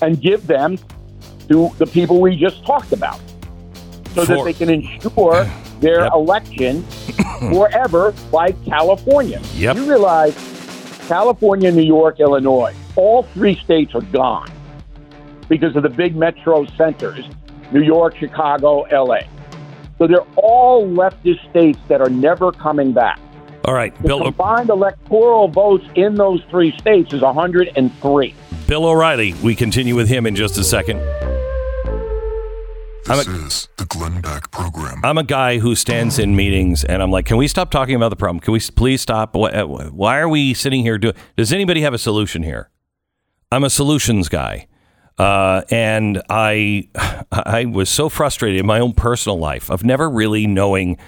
and 0.02 0.20
give 0.20 0.46
them 0.46 0.78
to 1.48 1.70
the 1.78 1.86
people 1.86 2.20
we 2.20 2.36
just 2.36 2.64
talked 2.64 2.92
about 2.92 3.20
so 4.14 4.24
that 4.24 4.44
they 4.44 4.52
can 4.52 4.70
ensure 4.70 5.44
their 5.80 6.00
Yep. 6.04 6.12
election 6.14 6.82
forever 7.52 8.12
by 8.32 8.50
California. 8.66 9.40
Yep. 9.54 9.76
You 9.76 9.88
realize 9.88 10.34
California, 11.06 11.70
New 11.70 11.82
York, 11.82 12.18
Illinois, 12.20 12.74
all 12.96 13.22
three 13.22 13.54
states 13.56 13.94
are 13.94 14.00
gone 14.00 14.50
because 15.48 15.76
of 15.76 15.82
the 15.82 15.88
big 15.88 16.16
metro 16.16 16.66
centers 16.76 17.24
New 17.72 17.82
York, 17.82 18.16
Chicago, 18.16 18.86
LA. 18.92 19.20
So 19.98 20.06
they're 20.06 20.20
all 20.36 20.86
leftist 20.86 21.48
states 21.50 21.78
that 21.88 22.00
are 22.00 22.08
never 22.10 22.52
coming 22.52 22.92
back. 22.92 23.18
All 23.64 23.74
right, 23.74 23.94
The 23.96 24.08
Bill 24.08 24.22
combined 24.22 24.70
electoral 24.70 25.48
votes 25.48 25.84
in 25.96 26.14
those 26.14 26.40
three 26.50 26.76
states 26.78 27.12
is 27.12 27.22
103. 27.22 28.34
Bill 28.68 28.84
O'Reilly. 28.84 29.34
We 29.42 29.56
continue 29.56 29.96
with 29.96 30.08
him 30.08 30.26
in 30.26 30.36
just 30.36 30.56
a 30.58 30.64
second. 30.64 31.00
This 33.06 33.28
is 33.28 33.68
the 33.76 33.84
Glenn 33.84 34.20
Beck 34.20 34.50
Program. 34.50 35.00
I'm 35.04 35.16
a 35.16 35.22
guy 35.22 35.58
who 35.58 35.76
stands 35.76 36.18
in 36.18 36.34
meetings 36.34 36.82
and 36.82 37.00
I'm 37.00 37.12
like, 37.12 37.24
can 37.24 37.36
we 37.36 37.46
stop 37.46 37.70
talking 37.70 37.94
about 37.94 38.08
the 38.08 38.16
problem? 38.16 38.40
Can 38.40 38.52
we 38.52 38.58
please 38.58 39.00
stop? 39.00 39.36
Why, 39.36 39.50
uh, 39.50 39.64
why 39.64 40.18
are 40.18 40.28
we 40.28 40.54
sitting 40.54 40.82
here 40.82 40.98
doing? 40.98 41.14
Does 41.36 41.52
anybody 41.52 41.82
have 41.82 41.94
a 41.94 41.98
solution 41.98 42.42
here? 42.42 42.68
I'm 43.52 43.62
a 43.62 43.70
solutions 43.70 44.28
guy. 44.28 44.66
Uh, 45.18 45.62
and 45.70 46.20
I, 46.28 46.88
I 47.30 47.66
was 47.66 47.88
so 47.90 48.08
frustrated 48.08 48.58
in 48.58 48.66
my 48.66 48.80
own 48.80 48.92
personal 48.92 49.38
life 49.38 49.70
of 49.70 49.84
never 49.84 50.10
really 50.10 50.48
knowing 50.48 50.98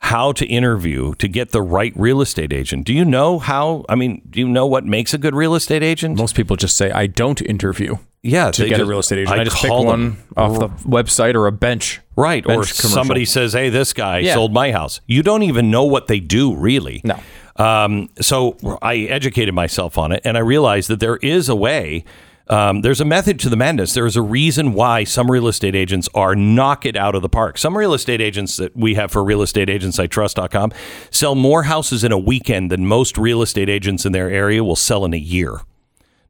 how 0.00 0.32
to 0.32 0.46
interview 0.46 1.14
to 1.16 1.28
get 1.28 1.50
the 1.50 1.60
right 1.62 1.92
real 1.94 2.20
estate 2.20 2.52
agent. 2.52 2.84
Do 2.86 2.92
you 2.94 3.04
know 3.04 3.38
how? 3.38 3.84
I 3.88 3.94
mean, 3.94 4.22
do 4.28 4.40
you 4.40 4.48
know 4.48 4.66
what 4.66 4.84
makes 4.84 5.12
a 5.14 5.18
good 5.18 5.34
real 5.34 5.54
estate 5.54 5.82
agent? 5.82 6.16
Most 6.16 6.34
people 6.34 6.56
just 6.56 6.76
say, 6.76 6.90
I 6.90 7.06
don't 7.06 7.40
interview 7.42 7.96
yeah, 8.22 8.50
to 8.50 8.62
get 8.64 8.70
just- 8.78 8.80
a 8.82 8.86
real 8.86 8.98
estate 9.00 9.18
agent. 9.20 9.38
I, 9.40 9.44
just 9.44 9.56
pick 9.58 9.68
call 9.70 9.84
one 9.86 10.00
them. 10.00 10.22
off 10.36 10.58
the 10.58 10.68
website 10.88 11.34
or 11.34 11.46
a 11.46 11.52
bench. 11.52 12.00
Right. 12.16 12.44
Or 12.44 12.54
commercial. 12.64 12.88
somebody 12.90 13.24
says, 13.24 13.52
hey, 13.52 13.68
this 13.68 13.92
guy 13.92 14.18
Yeah. 14.18 14.34
sold 14.34 14.52
my 14.52 14.72
house. 14.72 15.00
You 15.06 15.22
don't 15.22 15.42
even 15.42 15.70
know 15.70 15.84
what 15.84 16.06
they 16.06 16.18
do, 16.20 16.54
really. 16.54 17.02
No. 17.04 17.18
Um, 17.56 18.08
so 18.20 18.56
I 18.80 19.00
educated 19.00 19.54
myself 19.54 19.98
on 19.98 20.12
it 20.12 20.22
and 20.24 20.36
I 20.36 20.40
realized 20.40 20.88
that 20.88 21.00
there 21.00 21.16
is 21.18 21.48
a 21.50 21.56
way. 21.56 22.04
Um, 22.50 22.80
there's 22.80 23.00
a 23.00 23.04
method 23.04 23.38
to 23.40 23.48
the 23.48 23.56
madness. 23.56 23.94
There 23.94 24.06
is 24.06 24.16
a 24.16 24.22
reason 24.22 24.72
why 24.72 25.04
some 25.04 25.30
real 25.30 25.46
estate 25.46 25.76
agents 25.76 26.08
are 26.14 26.34
knock 26.34 26.84
it 26.84 26.96
out 26.96 27.14
of 27.14 27.22
the 27.22 27.28
park. 27.28 27.56
Some 27.56 27.76
real 27.76 27.94
estate 27.94 28.20
agents 28.20 28.56
that 28.56 28.76
we 28.76 28.94
have 28.94 29.12
for 29.12 29.22
realestateagentsitrust.com 29.22 30.72
sell 31.12 31.36
more 31.36 31.62
houses 31.62 32.02
in 32.02 32.10
a 32.10 32.18
weekend 32.18 32.72
than 32.72 32.86
most 32.86 33.16
real 33.16 33.40
estate 33.40 33.68
agents 33.68 34.04
in 34.04 34.10
their 34.10 34.28
area 34.28 34.64
will 34.64 34.74
sell 34.74 35.04
in 35.04 35.14
a 35.14 35.18
year. 35.18 35.60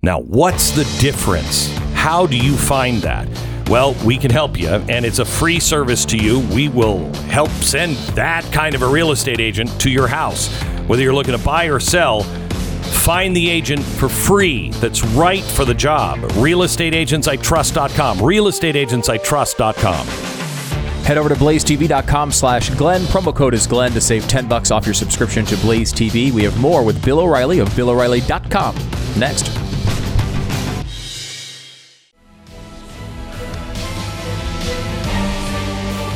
Now, 0.02 0.20
what's 0.20 0.72
the 0.72 0.84
difference? 1.00 1.74
How 1.94 2.26
do 2.26 2.36
you 2.36 2.54
find 2.54 3.00
that? 3.00 3.26
Well, 3.70 3.94
we 4.04 4.18
can 4.18 4.30
help 4.30 4.58
you, 4.58 4.68
and 4.68 5.06
it's 5.06 5.20
a 5.20 5.24
free 5.24 5.60
service 5.60 6.04
to 6.06 6.18
you. 6.18 6.40
We 6.54 6.68
will 6.68 7.10
help 7.28 7.50
send 7.50 7.96
that 8.14 8.44
kind 8.52 8.74
of 8.74 8.82
a 8.82 8.88
real 8.88 9.12
estate 9.12 9.40
agent 9.40 9.70
to 9.80 9.90
your 9.90 10.06
house. 10.06 10.52
Whether 10.86 11.02
you're 11.02 11.14
looking 11.14 11.36
to 11.36 11.42
buy 11.42 11.66
or 11.66 11.80
sell, 11.80 12.26
find 12.80 13.36
the 13.36 13.48
agent 13.48 13.82
for 13.82 14.08
free 14.08 14.70
that's 14.72 15.04
right 15.04 15.42
for 15.42 15.64
the 15.64 15.74
job. 15.74 16.18
Realestateagentsitrust.com. 16.18 18.18
Realestateagentsitrust.com. 18.18 20.06
Head 21.04 21.18
over 21.18 21.28
to 21.28 21.34
blazetv.com 21.34 22.30
slash 22.30 22.70
Glenn. 22.70 23.00
Promo 23.02 23.34
code 23.34 23.54
is 23.54 23.66
Glenn 23.66 23.92
to 23.92 24.00
save 24.00 24.28
10 24.28 24.48
bucks 24.48 24.70
off 24.70 24.86
your 24.86 24.94
subscription 24.94 25.44
to 25.46 25.56
Blaze 25.56 25.92
TV. 25.92 26.30
We 26.30 26.44
have 26.44 26.58
more 26.60 26.84
with 26.84 27.04
Bill 27.04 27.20
O'Reilly 27.20 27.58
of 27.58 27.68
BillO'Reilly.com. 27.70 28.76
Next. 29.18 29.59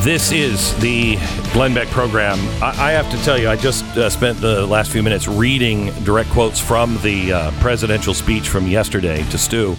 This 0.04 0.32
is 0.32 0.78
the 0.80 1.16
Glenn 1.54 1.72
Beck 1.72 1.88
program. 1.88 2.38
I, 2.62 2.90
I 2.90 2.90
have 2.90 3.10
to 3.10 3.16
tell 3.24 3.38
you, 3.38 3.48
I 3.48 3.56
just 3.56 3.82
uh, 3.96 4.10
spent 4.10 4.38
the 4.38 4.66
last 4.66 4.90
few 4.90 5.02
minutes 5.02 5.26
reading 5.26 5.94
direct 6.04 6.28
quotes 6.28 6.60
from 6.60 6.98
the 6.98 7.32
uh, 7.32 7.50
presidential 7.52 8.12
speech 8.12 8.50
from 8.50 8.66
yesterday 8.66 9.22
to 9.30 9.38
Stu, 9.38 9.78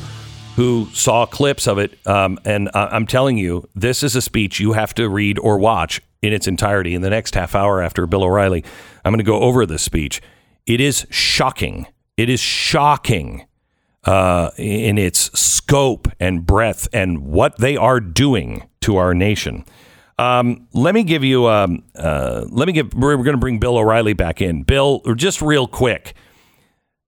who 0.55 0.87
saw 0.93 1.27
clips 1.27 1.67
of 1.67 1.77
it. 1.77 1.99
Um, 2.07 2.39
and 2.43 2.71
I, 2.73 2.87
I'm 2.87 3.05
telling 3.05 3.37
you, 3.37 3.69
this 3.75 4.01
is 4.01 4.15
a 4.15 4.21
speech 4.21 4.59
you 4.59 4.73
have 4.73 4.95
to 4.95 5.07
read 5.09 5.37
or 5.37 5.59
watch 5.59 6.01
in 6.23 6.33
its 6.33 6.47
entirety 6.47 6.95
in 6.95 7.03
the 7.03 7.11
next 7.11 7.35
half 7.35 7.53
hour 7.53 7.79
after 7.79 8.07
Bill 8.07 8.23
O'Reilly. 8.23 8.65
I'm 9.05 9.11
going 9.11 9.19
to 9.19 9.23
go 9.23 9.41
over 9.41 9.63
this 9.67 9.83
speech. 9.83 10.23
It 10.65 10.81
is 10.81 11.05
shocking. 11.11 11.85
It 12.17 12.29
is 12.29 12.39
shocking 12.39 13.45
uh, 14.05 14.49
in 14.57 14.97
its 14.97 15.39
scope 15.39 16.07
and 16.19 16.47
breadth 16.47 16.87
and 16.91 17.19
what 17.27 17.59
they 17.59 17.77
are 17.77 17.99
doing 17.99 18.67
to 18.81 18.97
our 18.97 19.13
nation. 19.13 19.65
Um, 20.17 20.67
let 20.73 20.95
me 20.95 21.03
give 21.03 21.23
you. 21.23 21.47
Um, 21.47 21.83
uh, 21.95 22.45
let 22.49 22.67
me 22.67 22.73
give. 22.73 22.93
We're 22.93 23.15
going 23.17 23.33
to 23.33 23.37
bring 23.37 23.59
Bill 23.59 23.77
O'Reilly 23.77 24.13
back 24.13 24.41
in. 24.41 24.63
Bill, 24.63 25.01
just 25.15 25.41
real 25.41 25.67
quick. 25.67 26.13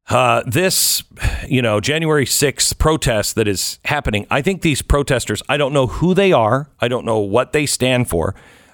Uh, 0.09 0.41
this, 0.45 1.03
you 1.47 1.61
know, 1.61 1.81
January 1.81 2.25
6th 2.25 2.77
protest 2.77 3.35
that 3.35 3.47
is 3.47 3.79
happening. 3.83 4.25
I 4.29 4.41
think 4.41 4.61
these 4.61 4.81
protesters. 4.81 5.41
I 5.49 5.57
don't 5.57 5.73
know 5.73 5.87
who 5.87 6.13
they 6.13 6.31
are. 6.31 6.69
I 6.79 6.87
don't 6.87 7.05
know 7.05 7.19
what 7.19 7.51
they 7.51 7.65
stand 7.65 8.09
for. 8.09 8.33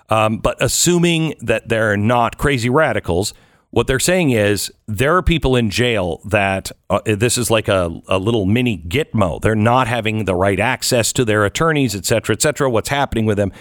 Um, 0.09 0.37
but 0.37 0.61
assuming 0.61 1.33
that 1.41 1.69
they're 1.69 1.97
not 1.97 2.37
crazy 2.37 2.69
radicals, 2.69 3.33
what 3.71 3.87
they're 3.87 3.99
saying 3.99 4.29
is 4.29 4.71
there 4.85 5.15
are 5.15 5.23
people 5.23 5.55
in 5.55 5.71
jail 5.71 6.21
that 6.25 6.71
uh, 6.91 6.99
this 7.05 7.39
is 7.39 7.49
like 7.49 7.67
a, 7.67 8.01
a 8.07 8.19
little 8.19 8.45
mini 8.45 8.77
Gitmo. 8.77 9.41
They're 9.41 9.55
not 9.55 9.87
having 9.87 10.25
the 10.25 10.35
right 10.35 10.59
access 10.59 11.11
to 11.13 11.25
their 11.25 11.45
attorneys, 11.45 11.95
et 11.95 12.05
cetera, 12.05 12.35
et 12.35 12.41
cetera. 12.43 12.69
What's 12.69 12.89
happening 12.89 13.25
with 13.25 13.37
them? 13.37 13.51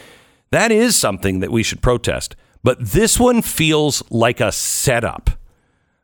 That 0.53 0.71
is 0.71 0.95
something 0.97 1.41
that 1.41 1.51
we 1.51 1.63
should 1.63 1.81
protest. 1.81 2.37
But 2.63 2.79
this 2.79 3.19
one 3.19 3.41
feels 3.41 4.03
like 4.11 4.39
a 4.39 4.53
setup. 4.53 5.31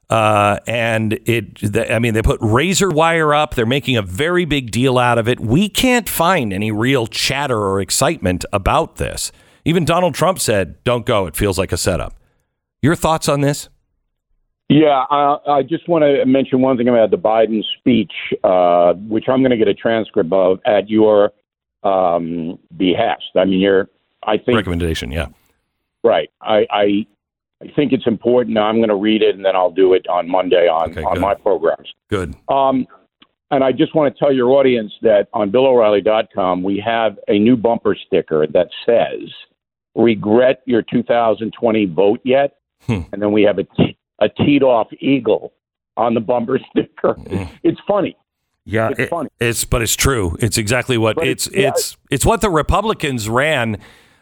Uh, 0.08 0.58
and 0.66 1.20
it, 1.26 1.60
the, 1.60 1.92
I 1.94 1.98
mean, 1.98 2.14
they 2.14 2.22
put 2.22 2.40
razor 2.40 2.88
wire 2.88 3.34
up. 3.34 3.54
They're 3.54 3.66
making 3.66 3.98
a 3.98 4.02
very 4.02 4.46
big 4.46 4.70
deal 4.70 4.96
out 4.96 5.18
of 5.18 5.28
it. 5.28 5.38
We 5.38 5.68
can't 5.68 6.08
find 6.08 6.54
any 6.54 6.72
real 6.72 7.06
chatter 7.06 7.58
or 7.58 7.78
excitement 7.82 8.46
about 8.50 8.96
this. 8.96 9.30
Even 9.66 9.84
Donald 9.84 10.14
Trump 10.14 10.38
said, 10.38 10.82
don't 10.82 11.04
go. 11.04 11.26
It 11.26 11.36
feels 11.36 11.58
like 11.58 11.70
a 11.70 11.76
setup. 11.76 12.14
Your 12.80 12.94
thoughts 12.94 13.28
on 13.28 13.42
this? 13.42 13.68
Yeah, 14.70 15.04
I, 15.10 15.36
I 15.46 15.62
just 15.62 15.88
want 15.90 16.04
to 16.04 16.24
mention 16.24 16.62
one 16.62 16.78
thing 16.78 16.88
about 16.88 17.10
the 17.10 17.18
Biden 17.18 17.62
speech, 17.78 18.12
uh, 18.44 18.94
which 18.94 19.24
I'm 19.28 19.40
going 19.40 19.50
to 19.50 19.58
get 19.58 19.68
a 19.68 19.74
transcript 19.74 20.32
of 20.32 20.58
at 20.64 20.88
your 20.88 21.32
um, 21.82 22.58
behest. 22.78 23.30
I 23.36 23.44
mean, 23.44 23.60
you're, 23.60 23.90
I 24.22 24.36
think, 24.38 24.56
Recommendation, 24.56 25.10
yeah. 25.12 25.28
right. 26.04 26.28
I, 26.42 26.66
I, 26.70 27.06
I 27.62 27.68
think 27.74 27.92
it's 27.92 28.06
important. 28.06 28.58
I'm 28.58 28.76
going 28.76 28.88
to 28.88 28.94
read 28.94 29.22
it 29.22 29.34
and 29.34 29.44
then 29.44 29.56
I'll 29.56 29.70
do 29.70 29.92
it 29.94 30.06
on 30.08 30.28
Monday 30.28 30.68
on, 30.68 30.90
Okay, 30.90 31.02
on 31.02 31.14
good. 31.14 31.20
my 31.20 31.34
programs. 31.34 31.92
Good. 32.08 32.34
Um, 32.48 32.86
and 33.50 33.64
I 33.64 33.72
just 33.72 33.94
want 33.94 34.14
to 34.14 34.18
tell 34.18 34.32
your 34.32 34.50
audience 34.50 34.92
that 35.02 35.28
on 35.32 35.50
BillO'Reilly.com, 35.50 36.62
we 36.62 36.82
have 36.84 37.18
a 37.28 37.38
new 37.38 37.56
bumper 37.56 37.96
sticker 38.06 38.46
that 38.48 38.68
says, 38.84 39.28
regret 39.94 40.62
your 40.66 40.82
2020 40.82 41.86
vote 41.86 42.20
yet? 42.24 42.56
Hmm. 42.86 43.00
And 43.12 43.20
then 43.22 43.32
we 43.32 43.42
have 43.42 43.58
a, 43.58 43.64
t- 43.64 43.96
a 44.20 44.28
teed 44.28 44.62
off 44.62 44.88
eagle 45.00 45.52
on 45.96 46.14
the 46.14 46.20
bumper 46.20 46.60
sticker. 46.70 47.16
It's 47.62 47.80
funny. 47.86 48.16
Yeah, 48.64 48.90
It's 48.90 49.00
it- 49.00 49.08
funny. 49.08 49.30
it's 49.40 49.64
but 49.64 49.80
it's 49.82 49.96
true. 49.96 50.36
It's 50.40 50.58
exactly 50.58 50.98
what 50.98 51.16
But 51.16 51.26
it's 51.26 51.46
it's- 51.48 51.62
yeah. 51.62 51.68
it's 51.70 51.96
it's 52.10 52.26
what 52.26 52.42
the 52.42 52.50
Republicans 52.50 53.26
ran 53.28 53.78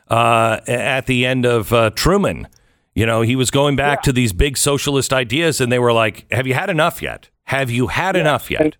uh, 0.08 0.60
at 0.66 1.06
the 1.06 1.26
end 1.26 1.44
of 1.46 1.72
uh, 1.72 1.90
Truman. 1.90 2.48
You 2.94 3.04
know, 3.06 3.20
he 3.22 3.36
was 3.36 3.50
going 3.50 3.76
back 3.76 4.02
to 4.02 4.12
these 4.12 4.32
big 4.32 4.56
socialist 4.56 5.12
ideas, 5.12 5.60
and 5.60 5.70
they 5.70 5.78
were 5.78 5.92
like, 5.92 6.26
"Have 6.32 6.46
you 6.46 6.54
had 6.54 6.70
enough 6.70 7.02
yet? 7.02 7.28
Have 7.44 7.70
you 7.70 7.88
had 7.88 8.16
enough 8.16 8.50
yet?" 8.50 8.60
And- 8.62 8.76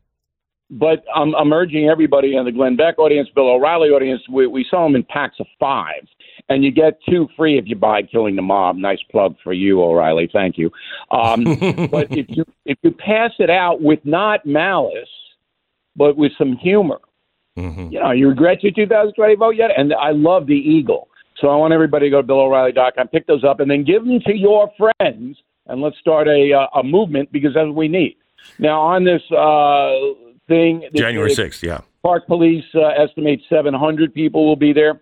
But 0.71 1.05
I'm, 1.15 1.35
I'm 1.37 1.53
urging 1.53 1.89
everybody 1.89 2.35
in 2.37 2.45
the 2.45 2.51
Glenn 2.53 2.75
Beck 2.77 2.99
audience, 2.99 3.29
Bill 3.35 3.49
O'Reilly 3.49 3.91
audience, 3.91 4.23
we, 4.29 4.47
we 4.49 4.67
sell 4.69 4.83
them 4.85 4.97
in 4.97 5.05
packs 5.05 5.37
of 5.39 5.47
five. 5.61 6.03
And 6.49 6.65
you 6.65 6.71
get 6.73 6.99
two 7.09 7.29
free 7.37 7.57
if 7.59 7.67
you 7.69 7.77
buy 7.77 8.03
Killing 8.03 8.37
the 8.37 8.43
Mob. 8.43 8.77
Nice 8.77 8.99
plug 9.11 9.37
for 9.45 9.53
you, 9.53 9.81
O'Reilly. 9.83 10.29
Thank 10.33 10.57
you. 10.59 10.71
Um, 11.11 11.45
but 11.91 12.07
if 12.11 12.27
you 12.29 12.45
if 12.65 12.79
you 12.83 12.91
pass 12.93 13.33
it 13.39 13.51
out 13.51 13.81
with 13.83 13.99
not 14.05 14.45
malice, 14.47 15.09
but 15.95 16.17
with 16.17 16.33
some 16.39 16.57
humor, 16.57 17.01
Mhm. 17.59 17.91
you 17.93 17.99
know, 18.01 18.11
you 18.13 18.29
regret 18.29 18.63
your 18.63 18.73
2020 18.73 19.35
vote 19.37 19.57
yet? 19.57 19.71
And 19.77 19.93
I 19.95 20.11
love 20.13 20.47
the 20.47 20.55
Eagle. 20.55 21.09
So 21.41 21.49
I 21.49 21.57
want 21.57 21.75
everybody 21.75 22.07
to 22.07 22.11
go 22.11 22.23
to 22.23 22.27
BillO'Reilly.com, 22.27 23.09
pick 23.09 23.27
those 23.27 23.45
up, 23.45 23.61
and 23.61 23.71
then 23.71 23.85
give 23.85 24.05
them 24.05 24.21
to 24.21 24.35
your 24.35 24.71
friends, 24.79 25.37
and 25.67 25.81
let's 25.83 25.99
start 25.99 26.29
a 26.29 26.53
uh, 26.53 26.81
a 26.81 26.83
movement 26.83 27.31
because 27.33 27.55
that's 27.55 27.67
what 27.67 27.77
we 27.77 27.89
need. 27.89 28.17
Now 28.59 28.81
on 28.81 29.05
this 29.05 29.23
uh, 29.33 29.93
thing, 30.49 30.81
this- 30.93 31.01
January 31.01 31.35
sixth, 31.35 31.63
yeah. 31.63 31.81
Park 32.03 32.27
Police 32.27 32.65
uh, 32.75 32.87
estimate 33.03 33.41
700 33.49 34.15
people 34.15 34.47
will 34.47 34.55
be 34.55 34.73
there. 34.73 35.01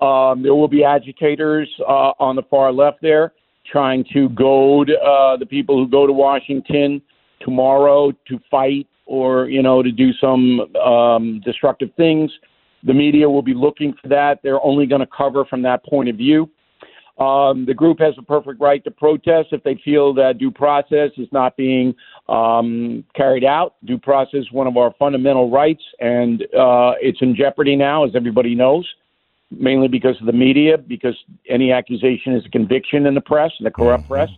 Um, 0.00 0.42
there 0.42 0.54
will 0.54 0.68
be 0.68 0.82
agitators 0.82 1.68
uh, 1.86 2.12
on 2.18 2.34
the 2.34 2.42
far 2.50 2.72
left 2.72 3.00
there 3.00 3.32
trying 3.70 4.04
to 4.12 4.28
goad 4.30 4.90
uh, 4.90 5.36
the 5.36 5.46
people 5.46 5.76
who 5.76 5.88
go 5.88 6.06
to 6.06 6.12
Washington 6.12 7.00
tomorrow 7.40 8.12
to 8.28 8.38
fight 8.50 8.86
or 9.06 9.48
you 9.48 9.62
know 9.62 9.82
to 9.82 9.92
do 9.92 10.12
some 10.14 10.60
um, 10.76 11.40
destructive 11.44 11.90
things. 11.96 12.30
The 12.84 12.94
media 12.94 13.28
will 13.28 13.42
be 13.42 13.54
looking 13.54 13.94
for 14.00 14.08
that. 14.08 14.40
They're 14.42 14.64
only 14.64 14.86
going 14.86 15.00
to 15.00 15.06
cover 15.06 15.44
from 15.44 15.62
that 15.62 15.84
point 15.84 16.08
of 16.08 16.16
view. 16.16 16.50
Um, 17.18 17.64
the 17.64 17.74
group 17.74 18.00
has 18.00 18.14
a 18.18 18.22
perfect 18.22 18.60
right 18.60 18.82
to 18.82 18.90
protest 18.90 19.48
if 19.52 19.62
they 19.62 19.80
feel 19.84 20.12
that 20.14 20.38
due 20.38 20.50
process 20.50 21.10
is 21.16 21.28
not 21.30 21.56
being 21.56 21.94
um, 22.28 23.04
carried 23.14 23.44
out. 23.44 23.76
Due 23.84 23.98
process 23.98 24.40
is 24.40 24.52
one 24.52 24.66
of 24.66 24.76
our 24.76 24.92
fundamental 24.98 25.48
rights, 25.48 25.82
and 26.00 26.42
uh, 26.58 26.94
it's 27.00 27.22
in 27.22 27.36
jeopardy 27.36 27.76
now, 27.76 28.04
as 28.04 28.16
everybody 28.16 28.56
knows, 28.56 28.84
mainly 29.52 29.86
because 29.86 30.16
of 30.20 30.26
the 30.26 30.32
media, 30.32 30.76
because 30.76 31.16
any 31.48 31.70
accusation 31.70 32.34
is 32.34 32.44
a 32.44 32.48
conviction 32.48 33.06
in 33.06 33.14
the 33.14 33.20
press, 33.20 33.52
in 33.60 33.64
the 33.64 33.70
corrupt 33.70 34.08
press. 34.08 34.28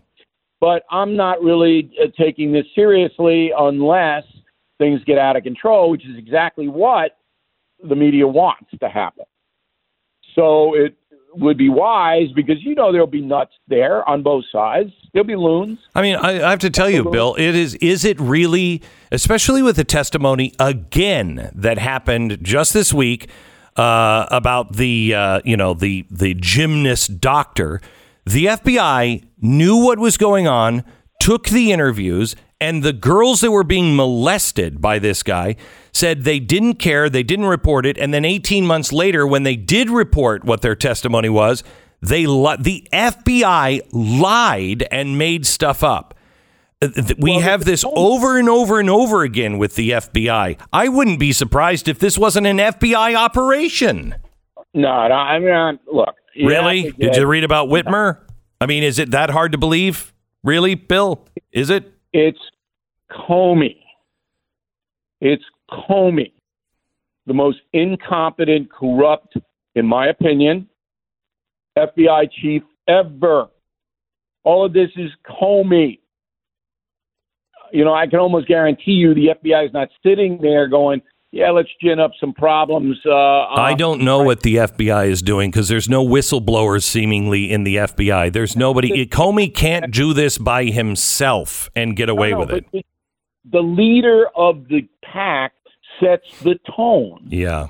But 0.60 0.82
I'm 0.90 1.16
not 1.16 1.42
really 1.42 1.90
uh, 2.02 2.08
taking 2.18 2.52
this 2.52 2.66
seriously 2.74 3.52
unless 3.58 4.24
things 4.76 5.02
get 5.04 5.16
out 5.16 5.36
of 5.36 5.44
control, 5.44 5.90
which 5.90 6.04
is 6.04 6.18
exactly 6.18 6.68
what 6.68 7.16
the 7.82 7.96
media 7.96 8.26
wants 8.26 8.70
to 8.80 8.88
happen. 8.88 9.24
So 10.34 10.74
it 10.74 10.96
would 11.34 11.58
be 11.58 11.68
wise 11.68 12.28
because 12.34 12.56
you 12.62 12.74
know 12.74 12.92
there'll 12.92 13.06
be 13.06 13.20
nuts 13.20 13.52
there 13.68 14.08
on 14.08 14.22
both 14.22 14.44
sides. 14.50 14.90
There'll 15.12 15.26
be 15.26 15.36
loons. 15.36 15.78
I 15.94 16.02
mean, 16.02 16.16
I, 16.16 16.46
I 16.46 16.50
have 16.50 16.58
to 16.60 16.70
tell 16.70 16.90
you, 16.90 17.04
Bill, 17.10 17.34
it 17.36 17.54
is 17.54 17.74
is 17.76 18.04
it 18.04 18.18
really, 18.20 18.82
especially 19.12 19.62
with 19.62 19.76
the 19.76 19.84
testimony 19.84 20.52
again 20.58 21.50
that 21.54 21.78
happened 21.78 22.38
just 22.42 22.72
this 22.72 22.92
week 22.92 23.28
uh, 23.76 24.26
about 24.30 24.76
the 24.76 25.14
uh, 25.14 25.40
you 25.44 25.56
know 25.56 25.74
the 25.74 26.06
the 26.10 26.34
gymnast 26.34 27.20
doctor. 27.20 27.80
The 28.24 28.46
FBI 28.46 29.24
knew 29.40 29.76
what 29.76 29.98
was 29.98 30.16
going 30.16 30.48
on, 30.48 30.84
took 31.20 31.48
the 31.48 31.70
interviews, 31.70 32.34
and 32.60 32.82
the 32.82 32.92
girls 32.92 33.40
that 33.40 33.50
were 33.52 33.64
being 33.64 33.94
molested 33.94 34.80
by 34.80 34.98
this 34.98 35.22
guy 35.22 35.56
said 35.96 36.24
they 36.24 36.38
didn't 36.38 36.74
care, 36.74 37.08
they 37.08 37.22
didn't 37.22 37.46
report 37.46 37.86
it, 37.86 37.96
and 37.98 38.12
then 38.14 38.24
18 38.24 38.66
months 38.66 38.92
later, 38.92 39.26
when 39.26 39.42
they 39.42 39.56
did 39.56 39.90
report 39.90 40.44
what 40.44 40.60
their 40.62 40.74
testimony 40.76 41.28
was, 41.28 41.64
they 42.02 42.26
li- 42.26 42.56
the 42.60 42.86
FBI 42.92 43.80
lied 43.92 44.86
and 44.90 45.16
made 45.18 45.46
stuff 45.46 45.82
up. 45.82 46.14
Uh, 46.82 46.88
We 47.18 47.34
have 47.40 47.64
this 47.64 47.84
over 47.96 48.38
and 48.38 48.48
over 48.50 48.78
and 48.78 48.90
over 48.90 49.22
again 49.22 49.56
with 49.58 49.74
the 49.76 49.90
FBI. 49.92 50.58
I 50.72 50.88
wouldn't 50.88 51.18
be 51.18 51.32
surprised 51.32 51.88
if 51.88 51.98
this 51.98 52.18
wasn't 52.18 52.46
an 52.46 52.58
FBI 52.58 53.14
operation. 53.16 54.14
No, 54.74 54.88
I 54.90 55.38
mean, 55.38 55.48
I'm- 55.50 55.78
look. 55.90 56.14
Really? 56.38 56.92
Did 56.92 57.16
you 57.16 57.26
read 57.26 57.44
about 57.44 57.68
Whitmer? 57.68 58.18
I 58.60 58.66
mean, 58.66 58.82
is 58.82 58.98
it 58.98 59.10
that 59.12 59.30
hard 59.30 59.52
to 59.52 59.58
believe? 59.58 60.12
Really, 60.44 60.74
Bill? 60.74 61.26
Is 61.50 61.70
it? 61.70 61.90
It's 62.12 62.38
Comey. 63.10 63.78
It's 65.22 65.44
Comey, 65.70 66.32
the 67.26 67.34
most 67.34 67.58
incompetent, 67.72 68.70
corrupt, 68.70 69.36
in 69.74 69.86
my 69.86 70.08
opinion, 70.08 70.68
FBI 71.76 72.30
chief 72.40 72.62
ever. 72.88 73.48
All 74.44 74.64
of 74.64 74.72
this 74.72 74.90
is 74.96 75.10
Comey. 75.28 75.98
You 77.72 77.84
know, 77.84 77.94
I 77.94 78.06
can 78.06 78.20
almost 78.20 78.46
guarantee 78.46 78.92
you 78.92 79.12
the 79.12 79.34
FBI 79.42 79.66
is 79.66 79.72
not 79.72 79.88
sitting 80.04 80.38
there 80.40 80.68
going, 80.68 81.02
yeah, 81.32 81.50
let's 81.50 81.68
gin 81.82 81.98
up 81.98 82.12
some 82.18 82.32
problems. 82.32 82.96
Uh, 83.04 83.10
I 83.10 83.72
uh, 83.72 83.76
don't 83.76 84.02
know 84.02 84.22
what 84.22 84.40
the 84.40 84.56
FBI 84.56 85.08
is 85.08 85.20
doing 85.20 85.50
because 85.50 85.68
there's 85.68 85.88
no 85.88 86.06
whistleblowers 86.06 86.84
seemingly 86.84 87.52
in 87.52 87.64
the 87.64 87.76
FBI. 87.76 88.32
There's 88.32 88.56
nobody. 88.56 89.06
Comey 89.06 89.52
can't 89.52 89.92
do 89.92 90.14
this 90.14 90.38
by 90.38 90.64
himself 90.64 91.68
and 91.74 91.96
get 91.96 92.08
away 92.08 92.30
no, 92.30 92.38
with 92.38 92.50
it. 92.50 92.72
the- 92.72 92.84
The 93.50 93.60
leader 93.60 94.26
of 94.34 94.68
the 94.68 94.88
pack 95.04 95.52
sets 96.00 96.40
the 96.40 96.58
tone. 96.74 97.26
Yeah. 97.28 97.68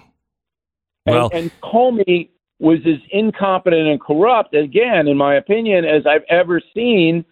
And, 1.06 1.14
Well, 1.14 1.30
and 1.32 1.50
Comey 1.60 2.30
was 2.58 2.78
as 2.86 3.00
incompetent 3.10 3.86
and 3.86 4.00
corrupt, 4.00 4.54
again, 4.54 5.08
in 5.08 5.16
my 5.16 5.36
opinion, 5.36 5.84
as 5.84 6.06
I've 6.06 6.24
ever 6.28 6.60
seen 6.74 7.24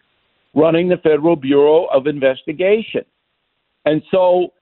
running 0.55 0.89
the 0.89 0.99
Federal 0.99 1.37
Bureau 1.37 1.87
of 1.87 2.07
Investigation. 2.07 3.05
And 3.85 4.03
so, 4.11 4.53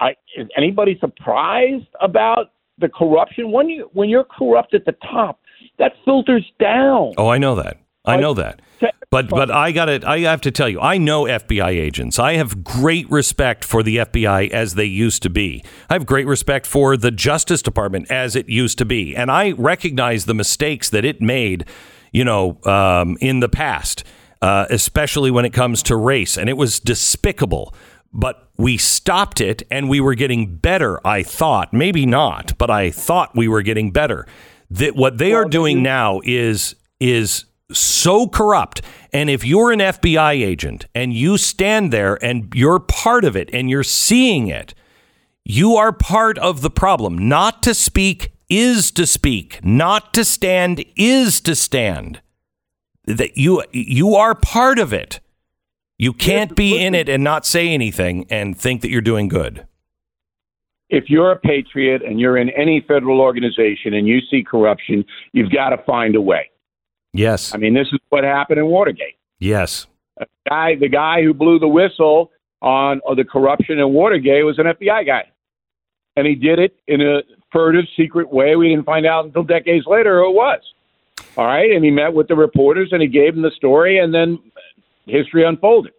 I, 0.00 0.10
is 0.36 0.48
anybody 0.56 0.98
surprised 1.00 1.88
about 2.00 2.52
the 2.78 2.88
corruption? 2.88 3.50
When 3.50 3.68
you 3.68 3.90
when 3.92 4.08
you're 4.08 4.24
corrupt 4.24 4.74
at 4.74 4.84
the 4.84 4.94
top, 5.10 5.40
that 5.78 5.92
filters 6.04 6.44
down. 6.60 7.14
oh, 7.16 7.28
I 7.28 7.38
know 7.38 7.54
that. 7.56 7.78
I 8.08 8.16
know 8.16 8.34
that. 8.34 8.60
But 9.10 9.30
but 9.30 9.50
I 9.50 9.72
got 9.72 9.86
to 9.86 10.06
I 10.06 10.20
have 10.20 10.42
to 10.42 10.50
tell 10.50 10.68
you, 10.68 10.80
I 10.80 10.98
know 10.98 11.24
FBI 11.24 11.70
agents. 11.70 12.18
I 12.18 12.34
have 12.34 12.62
great 12.62 13.10
respect 13.10 13.64
for 13.64 13.82
the 13.82 13.98
FBI 13.98 14.50
as 14.50 14.74
they 14.74 14.84
used 14.84 15.22
to 15.22 15.30
be. 15.30 15.64
I 15.88 15.94
have 15.94 16.04
great 16.04 16.26
respect 16.26 16.66
for 16.66 16.96
the 16.96 17.10
Justice 17.10 17.62
Department 17.62 18.10
as 18.10 18.36
it 18.36 18.50
used 18.50 18.76
to 18.78 18.84
be, 18.84 19.16
and 19.16 19.30
I 19.30 19.52
recognize 19.52 20.26
the 20.26 20.34
mistakes 20.34 20.90
that 20.90 21.06
it 21.06 21.22
made, 21.22 21.64
you 22.12 22.22
know, 22.22 22.58
um, 22.64 23.16
in 23.22 23.40
the 23.40 23.48
past, 23.48 24.04
uh, 24.42 24.66
especially 24.68 25.30
when 25.30 25.46
it 25.46 25.54
comes 25.54 25.82
to 25.84 25.96
race, 25.96 26.36
and 26.36 26.50
it 26.50 26.58
was 26.58 26.78
despicable. 26.78 27.74
But 28.12 28.50
we 28.58 28.76
stopped 28.76 29.40
it, 29.40 29.62
and 29.70 29.88
we 29.88 30.00
were 30.00 30.14
getting 30.14 30.56
better. 30.56 31.00
I 31.06 31.22
thought, 31.22 31.72
maybe 31.72 32.04
not, 32.04 32.58
but 32.58 32.70
I 32.70 32.90
thought 32.90 33.34
we 33.34 33.48
were 33.48 33.62
getting 33.62 33.90
better. 33.90 34.26
That 34.70 34.96
what 34.96 35.16
they 35.16 35.32
are 35.32 35.46
doing 35.46 35.82
now 35.82 36.20
is 36.24 36.74
is 37.00 37.46
so 37.72 38.28
corrupt. 38.28 38.82
And 39.12 39.28
if 39.30 39.44
you're 39.44 39.72
an 39.72 39.80
FBI 39.80 40.32
agent 40.32 40.86
and 40.94 41.12
you 41.12 41.36
stand 41.38 41.92
there 41.92 42.22
and 42.24 42.52
you're 42.54 42.80
part 42.80 43.24
of 43.24 43.36
it 43.36 43.50
and 43.52 43.68
you're 43.68 43.82
seeing 43.82 44.48
it, 44.48 44.74
you 45.44 45.76
are 45.76 45.92
part 45.92 46.38
of 46.38 46.60
the 46.60 46.70
problem. 46.70 47.28
Not 47.28 47.62
to 47.62 47.74
speak 47.74 48.32
is 48.48 48.90
to 48.92 49.06
speak. 49.06 49.64
Not 49.64 50.12
to 50.14 50.24
stand 50.24 50.84
is 50.96 51.40
to 51.42 51.54
stand. 51.54 52.20
That 53.04 53.38
you 53.38 53.62
you 53.72 54.14
are 54.14 54.34
part 54.34 54.78
of 54.78 54.92
it. 54.92 55.20
You 55.96 56.12
can't 56.12 56.54
be 56.54 56.78
in 56.78 56.94
it 56.94 57.08
and 57.08 57.24
not 57.24 57.44
say 57.44 57.68
anything 57.68 58.26
and 58.30 58.56
think 58.56 58.82
that 58.82 58.90
you're 58.90 59.00
doing 59.00 59.28
good. 59.28 59.66
If 60.90 61.10
you're 61.10 61.32
a 61.32 61.38
patriot 61.38 62.02
and 62.02 62.20
you're 62.20 62.36
in 62.36 62.50
any 62.50 62.84
federal 62.86 63.20
organization 63.20 63.94
and 63.94 64.06
you 64.06 64.20
see 64.30 64.44
corruption, 64.44 65.04
you've 65.32 65.50
got 65.50 65.70
to 65.70 65.78
find 65.78 66.14
a 66.14 66.20
way. 66.20 66.50
Yes. 67.18 67.52
I 67.52 67.58
mean, 67.58 67.74
this 67.74 67.88
is 67.88 67.98
what 68.10 68.22
happened 68.22 68.60
in 68.60 68.66
Watergate. 68.66 69.16
Yes. 69.40 69.88
guy, 70.48 70.76
the 70.76 70.88
guy 70.88 71.22
who 71.22 71.34
blew 71.34 71.58
the 71.58 71.66
whistle 71.66 72.30
on 72.62 73.00
uh, 73.08 73.14
the 73.14 73.24
corruption 73.24 73.80
in 73.80 73.92
Watergate 73.92 74.44
was 74.44 74.58
an 74.58 74.66
FBI 74.66 75.04
guy, 75.04 75.24
and 76.16 76.26
he 76.26 76.36
did 76.36 76.60
it 76.60 76.76
in 76.86 77.00
a 77.00 77.22
furtive, 77.52 77.86
secret 77.96 78.32
way. 78.32 78.54
We 78.54 78.68
didn't 78.68 78.84
find 78.84 79.04
out 79.04 79.24
until 79.24 79.42
decades 79.42 79.84
later 79.86 80.20
who 80.20 80.30
it 80.30 80.34
was. 80.34 80.60
All 81.36 81.46
right, 81.46 81.72
and 81.72 81.84
he 81.84 81.90
met 81.90 82.14
with 82.14 82.28
the 82.28 82.36
reporters 82.36 82.90
and 82.92 83.02
he 83.02 83.08
gave 83.08 83.34
them 83.34 83.42
the 83.42 83.50
story, 83.50 83.98
and 83.98 84.14
then 84.14 84.38
history 85.06 85.44
unfolded. 85.44 85.92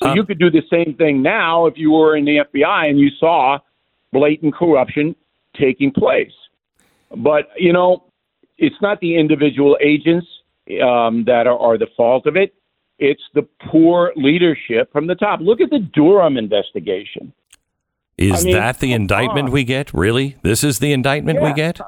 So 0.00 0.10
Um, 0.10 0.16
you 0.16 0.24
could 0.24 0.38
do 0.38 0.50
the 0.50 0.62
same 0.70 0.94
thing 0.94 1.22
now 1.22 1.66
if 1.66 1.76
you 1.76 1.90
were 1.90 2.16
in 2.16 2.24
the 2.24 2.38
FBI 2.38 2.88
and 2.88 3.00
you 3.00 3.10
saw 3.18 3.58
blatant 4.12 4.54
corruption 4.54 5.16
taking 5.56 5.90
place. 5.90 6.32
But 7.16 7.48
you 7.56 7.72
know, 7.72 8.04
it's 8.58 8.76
not 8.80 9.00
the 9.00 9.16
individual 9.16 9.76
agents 9.80 10.26
um, 10.82 11.24
that 11.24 11.46
are, 11.46 11.58
are 11.58 11.78
the 11.78 11.88
fault 11.96 12.26
of 12.26 12.36
it. 12.36 12.54
It's 12.98 13.22
the 13.34 13.46
poor 13.70 14.12
leadership 14.16 14.90
from 14.92 15.06
the 15.06 15.14
top. 15.14 15.40
Look 15.40 15.60
at 15.60 15.70
the 15.70 15.80
Durham 15.80 16.36
investigation. 16.36 17.32
Is 18.16 18.42
I 18.42 18.44
mean, 18.44 18.54
that 18.54 18.80
the 18.80 18.92
indictment 18.92 19.48
on. 19.48 19.52
we 19.52 19.64
get? 19.64 19.92
Really? 19.92 20.36
This 20.42 20.64
is 20.64 20.78
the 20.78 20.92
indictment 20.92 21.42
we 21.42 21.52
get? 21.52 21.78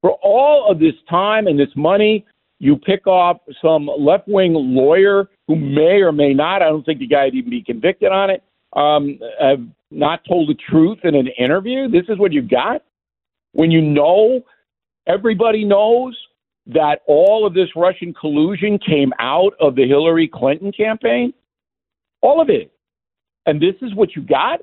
For 0.00 0.12
all 0.22 0.68
of 0.70 0.80
this 0.80 0.94
time 1.08 1.46
and 1.46 1.58
this 1.58 1.68
money, 1.76 2.26
you 2.58 2.76
pick 2.76 3.06
off 3.06 3.38
some 3.62 3.88
left 3.98 4.26
wing 4.26 4.54
lawyer 4.54 5.28
who 5.46 5.54
may 5.54 6.00
or 6.00 6.10
may 6.10 6.34
not, 6.34 6.62
I 6.62 6.66
don't 6.66 6.84
think 6.84 6.98
the 6.98 7.06
guy 7.06 7.26
would 7.26 7.34
even 7.34 7.50
be 7.50 7.62
convicted 7.62 8.10
on 8.10 8.30
it, 8.30 8.42
um, 8.72 9.20
have 9.40 9.64
not 9.92 10.24
told 10.26 10.48
the 10.48 10.56
truth 10.68 10.98
in 11.04 11.14
an 11.14 11.28
interview. 11.38 11.88
This 11.88 12.04
is 12.08 12.18
what 12.18 12.32
you 12.32 12.42
got? 12.42 12.82
When 13.52 13.70
you 13.70 13.80
know, 13.80 14.40
everybody 15.06 15.64
knows 15.64 16.16
that 16.66 17.00
all 17.06 17.46
of 17.46 17.54
this 17.54 17.68
Russian 17.76 18.12
collusion 18.12 18.78
came 18.78 19.12
out 19.18 19.52
of 19.60 19.76
the 19.76 19.86
Hillary 19.86 20.28
Clinton 20.32 20.72
campaign? 20.72 21.32
All 22.22 22.40
of 22.40 22.50
it. 22.50 22.72
And 23.46 23.60
this 23.60 23.74
is 23.82 23.94
what 23.94 24.16
you 24.16 24.22
got? 24.22 24.60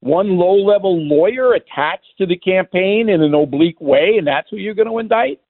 One 0.00 0.36
low 0.36 0.54
level 0.54 1.00
lawyer 1.00 1.54
attached 1.54 2.06
to 2.18 2.26
the 2.26 2.36
campaign 2.36 3.08
in 3.08 3.22
an 3.22 3.34
oblique 3.34 3.80
way, 3.80 4.16
and 4.18 4.26
that's 4.26 4.48
who 4.50 4.56
you're 4.56 4.74
going 4.74 4.88
to 4.88 4.98
indict? 4.98 5.40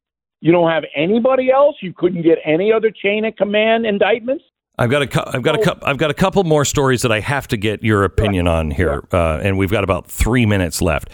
You 0.41 0.53
don't 0.53 0.71
have 0.71 0.85
anybody 0.95 1.51
else? 1.51 1.77
You 1.83 1.93
couldn't 1.93 2.23
get 2.23 2.39
any 2.45 2.73
other 2.73 2.91
chain 2.91 3.25
of 3.25 3.37
command 3.37 3.87
indictments? 3.87 4.45
I've 4.79 4.91
got 4.91 5.03
a, 5.03 5.07
cou- 5.09 5.25
I've 5.27 5.43
got 5.43 5.57
a, 5.57 5.65
cou- 5.65 5.81
I've 5.83 5.99
got 5.99 6.11
a 6.11 6.15
couple 6.15 6.45
more 6.45 6.65
stories 6.65 7.03
that 7.03 7.11
I 7.11 7.19
have 7.21 7.49
to 7.49 7.57
get 7.57 7.83
your 7.83 8.05
opinion 8.05 8.47
on 8.47 8.71
here, 8.71 9.03
uh, 9.13 9.41
and 9.43 9.59
we've 9.59 9.71
got 9.71 9.83
about 9.83 10.07
three 10.07 10.47
minutes 10.47 10.81
left. 10.81 11.11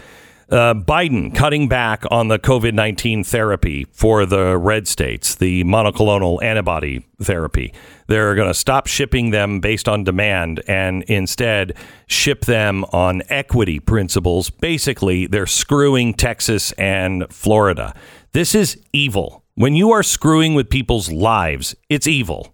Uh, 0.47 0.75
Biden 0.75 1.33
cutting 1.33 1.67
back 1.67 2.03
on 2.11 2.27
the 2.27 2.37
COVID 2.37 2.73
nineteen 2.73 3.23
therapy 3.23 3.87
for 3.91 4.27
the 4.27 4.57
red 4.57 4.87
states, 4.87 5.33
the 5.33 5.63
monoclonal 5.63 6.41
antibody 6.43 7.03
therapy. 7.19 7.73
They're 8.07 8.35
going 8.35 8.49
to 8.49 8.53
stop 8.53 8.85
shipping 8.85 9.31
them 9.31 9.59
based 9.59 9.89
on 9.89 10.03
demand 10.03 10.61
and 10.67 11.01
instead 11.03 11.75
ship 12.05 12.45
them 12.45 12.83
on 12.93 13.23
equity 13.29 13.79
principles. 13.79 14.51
Basically, 14.51 15.25
they're 15.25 15.47
screwing 15.47 16.13
Texas 16.13 16.71
and 16.73 17.25
Florida. 17.31 17.95
This 18.33 18.53
is 18.53 18.79
evil. 18.93 19.43
When 19.55 19.73
you 19.73 19.91
are 19.91 20.03
screwing 20.03 20.53
with 20.53 20.69
people's 20.69 21.11
lives, 21.11 21.75
it's 21.89 22.05
evil. 22.05 22.53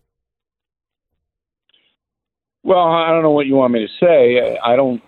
Well, 2.63 2.88
I 2.88 3.09
don't 3.09 3.23
know 3.23 3.31
what 3.31 3.47
you 3.47 3.55
want 3.55 3.73
me 3.73 3.85
to 3.85 3.93
say. 3.99 4.57
I 4.63 4.76
don't 4.77 5.01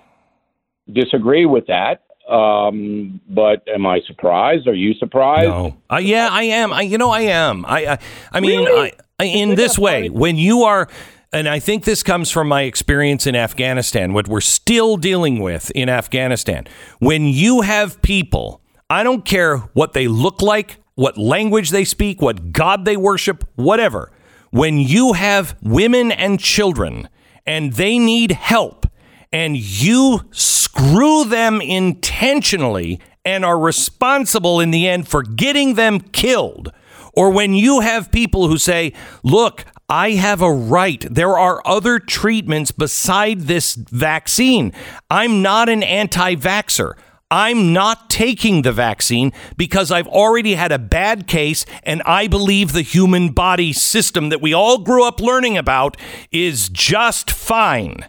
disagree 0.92 1.46
with 1.46 1.68
that. 1.68 2.02
Um, 2.30 3.20
but 3.30 3.68
am 3.68 3.86
I 3.86 4.00
surprised? 4.08 4.68
Are 4.68 4.74
you 4.74 4.94
surprised? 4.94 5.50
No, 5.50 5.78
I, 5.90 6.00
yeah, 6.00 6.30
I 6.32 6.44
am. 6.44 6.72
I, 6.72 6.82
you 6.82 6.98
know, 6.98 7.12
I 7.12 7.22
am. 7.22 7.66
I, 7.66 7.86
I, 7.86 8.00
I 8.32 8.40
mean, 8.40 8.66
Really? 8.66 8.94
I, 9.20 9.24
I, 9.24 9.26
in 9.26 9.56
this 9.56 9.78
way, 9.78 10.10
when 10.10 10.38
you 10.38 10.64
are, 10.64 10.88
and 11.34 11.50
I 11.50 11.60
think 11.60 11.84
this 11.84 12.02
comes 12.02 12.32
from 12.32 12.48
my 12.48 12.62
experience 12.62 13.28
in 13.28 13.36
Afghanistan, 13.36 14.14
what 14.14 14.28
we're 14.28 14.42
still 14.42 14.98
dealing 14.98 15.40
with 15.40 15.70
in 15.72 15.90
Afghanistan. 15.90 16.66
When 17.00 17.26
you 17.26 17.62
have 17.62 18.02
people, 18.02 18.62
I 18.90 19.04
don't 19.04 19.26
care 19.26 19.58
what 19.74 19.94
they 19.94 20.08
look 20.08 20.42
like, 20.42 20.78
what 20.96 21.18
language 21.18 21.72
they 21.72 21.84
speak, 21.84 22.22
what 22.22 22.54
God 22.54 22.86
they 22.86 22.96
worship, 22.96 23.44
whatever. 23.56 24.12
When 24.52 24.80
you 24.80 25.14
have 25.14 25.58
women 25.62 26.12
and 26.12 26.40
children 26.40 27.10
and 27.46 27.74
they 27.74 27.98
need 27.98 28.32
help 28.32 28.86
and 29.34 29.58
you 29.58 30.22
screw 30.32 31.26
them 31.26 31.60
intentionally 31.60 33.02
and 33.26 33.44
are 33.44 33.60
responsible 33.60 34.60
in 34.60 34.72
the 34.72 34.88
end 34.88 35.08
for 35.08 35.24
getting 35.24 35.74
them 35.74 36.00
killed, 36.00 36.72
or 37.14 37.32
when 37.32 37.54
you 37.54 37.80
have 37.80 38.12
people 38.12 38.48
who 38.48 38.58
say, 38.58 38.94
look, 39.24 39.66
I 39.90 40.12
have 40.12 40.42
a 40.42 40.52
right. 40.52 41.06
There 41.10 41.38
are 41.38 41.62
other 41.66 42.00
treatments 42.00 42.72
beside 42.72 43.42
this 43.42 43.76
vaccine. 43.76 44.72
I'm 45.10 45.42
not 45.42 45.68
an 45.68 45.84
anti 45.84 46.36
vaxxer. 46.36 46.94
I'm 47.30 47.74
not 47.74 48.12
taking 48.12 48.62
the 48.62 48.72
vaccine 48.72 49.34
because 49.58 49.92
I've 49.92 50.08
already 50.08 50.54
had 50.54 50.72
a 50.72 50.78
bad 50.78 51.26
case 51.26 51.66
and 51.82 52.04
I 52.04 52.28
believe 52.28 52.74
the 52.74 52.84
human 52.84 53.30
body 53.30 53.74
system 53.74 54.30
that 54.30 54.42
we 54.42 54.54
all 54.54 54.78
grew 54.78 55.04
up 55.04 55.20
learning 55.20 55.58
about 55.58 55.98
is 56.32 56.70
just 56.70 57.32
fine. 57.32 58.08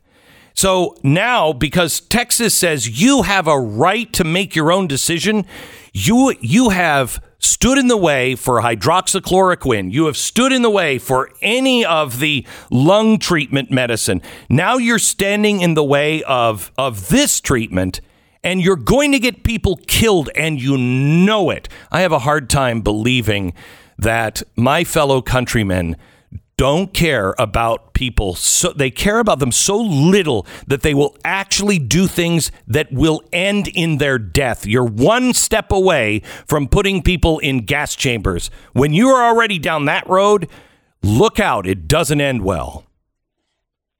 So 0.54 0.96
now, 1.02 1.52
because 1.52 2.00
Texas 2.00 2.54
says 2.54 3.00
you 3.00 3.22
have 3.22 3.48
a 3.48 3.58
right 3.58 4.12
to 4.12 4.24
make 4.24 4.54
your 4.54 4.70
own 4.72 4.86
decision, 4.86 5.46
you 5.92 6.34
you 6.40 6.70
have 6.70 7.22
stood 7.40 7.76
in 7.76 7.88
the 7.88 7.96
way 7.96 8.34
for 8.36 8.62
hydroxychloroquine. 8.62 9.92
You 9.92 10.06
have 10.06 10.16
stood 10.16 10.52
in 10.52 10.62
the 10.62 10.70
way 10.70 10.98
for 10.98 11.30
any 11.42 11.84
of 11.84 12.20
the 12.20 12.46
lung 12.70 13.18
treatment 13.18 13.70
medicine. 13.70 14.22
Now 14.48 14.76
you're 14.76 14.98
standing 14.98 15.60
in 15.60 15.74
the 15.74 15.84
way 15.84 16.22
of 16.22 16.72
of 16.78 17.08
this 17.08 17.40
treatment 17.40 18.00
and 18.44 18.60
you're 18.60 18.76
going 18.76 19.10
to 19.12 19.18
get 19.18 19.42
people 19.42 19.80
killed 19.86 20.30
and 20.36 20.60
you 20.60 20.76
know 20.76 21.50
it. 21.50 21.68
I 21.90 22.02
have 22.02 22.12
a 22.12 22.20
hard 22.20 22.48
time 22.48 22.80
believing 22.80 23.54
that 23.98 24.42
my 24.54 24.84
fellow 24.84 25.22
countrymen 25.22 25.96
don't 26.56 26.94
care 26.94 27.34
about 27.38 27.94
people 27.94 28.34
so 28.34 28.72
they 28.72 28.90
care 28.90 29.18
about 29.18 29.38
them 29.38 29.50
so 29.50 29.76
little 29.76 30.46
that 30.66 30.82
they 30.82 30.94
will 30.94 31.16
actually 31.24 31.78
do 31.78 32.06
things 32.06 32.52
that 32.66 32.92
will 32.92 33.22
end 33.32 33.68
in 33.68 33.98
their 33.98 34.18
death. 34.18 34.66
You're 34.66 34.84
one 34.84 35.32
step 35.34 35.72
away 35.72 36.20
from 36.46 36.68
putting 36.68 37.02
people 37.02 37.38
in 37.40 37.64
gas 37.64 37.94
chambers. 37.96 38.50
When 38.72 38.92
you 38.92 39.08
are 39.08 39.24
already 39.24 39.58
down 39.58 39.86
that 39.86 40.08
road, 40.08 40.48
look 41.02 41.40
out, 41.40 41.66
it 41.66 41.88
doesn't 41.88 42.20
end 42.20 42.44
well. 42.44 42.84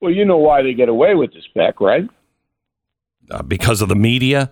Well, 0.01 0.11
you 0.11 0.25
know 0.25 0.37
why 0.37 0.61
they 0.61 0.73
get 0.73 0.89
away 0.89 1.15
with 1.15 1.33
this, 1.33 1.47
back 1.55 1.81
right? 1.81 2.07
Uh, 3.29 3.41
because 3.41 3.81
of 3.81 3.89
the 3.89 3.95
media? 3.95 4.51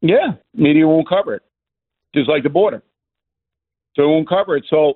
Yeah, 0.00 0.32
media 0.54 0.86
won't 0.86 1.08
cover 1.08 1.34
it. 1.34 1.42
Just 2.14 2.28
like 2.28 2.42
the 2.42 2.48
border. 2.48 2.82
So 3.94 4.02
it 4.02 4.06
won't 4.06 4.28
cover 4.28 4.56
it. 4.56 4.64
So 4.68 4.94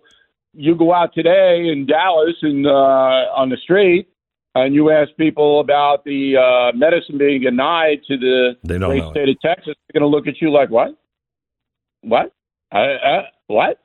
you 0.59 0.75
go 0.75 0.93
out 0.93 1.15
today 1.15 1.69
in 1.73 1.87
Dallas 1.87 2.35
and 2.43 2.67
uh, 2.67 2.71
on 2.71 3.49
the 3.49 3.57
street, 3.63 4.09
and 4.57 4.75
you 4.75 4.91
ask 4.91 5.11
people 5.17 5.61
about 5.61 6.05
the 6.05 6.37
uh, 6.37 6.77
medicine 6.77 7.17
being 7.17 7.43
denied 7.43 8.01
to 8.09 8.19
the 8.19 8.57
great 8.67 8.81
know 8.81 8.91
it. 8.91 9.11
state 9.13 9.29
of 9.29 9.41
Texas, 9.41 9.75
they're 9.87 10.01
going 10.01 10.11
to 10.11 10.15
look 10.15 10.27
at 10.27 10.43
you 10.43 10.51
like, 10.51 10.69
"What? 10.69 10.99
What? 12.03 12.33
Uh, 12.75 12.79
uh, 12.79 13.23
what?" 13.47 13.79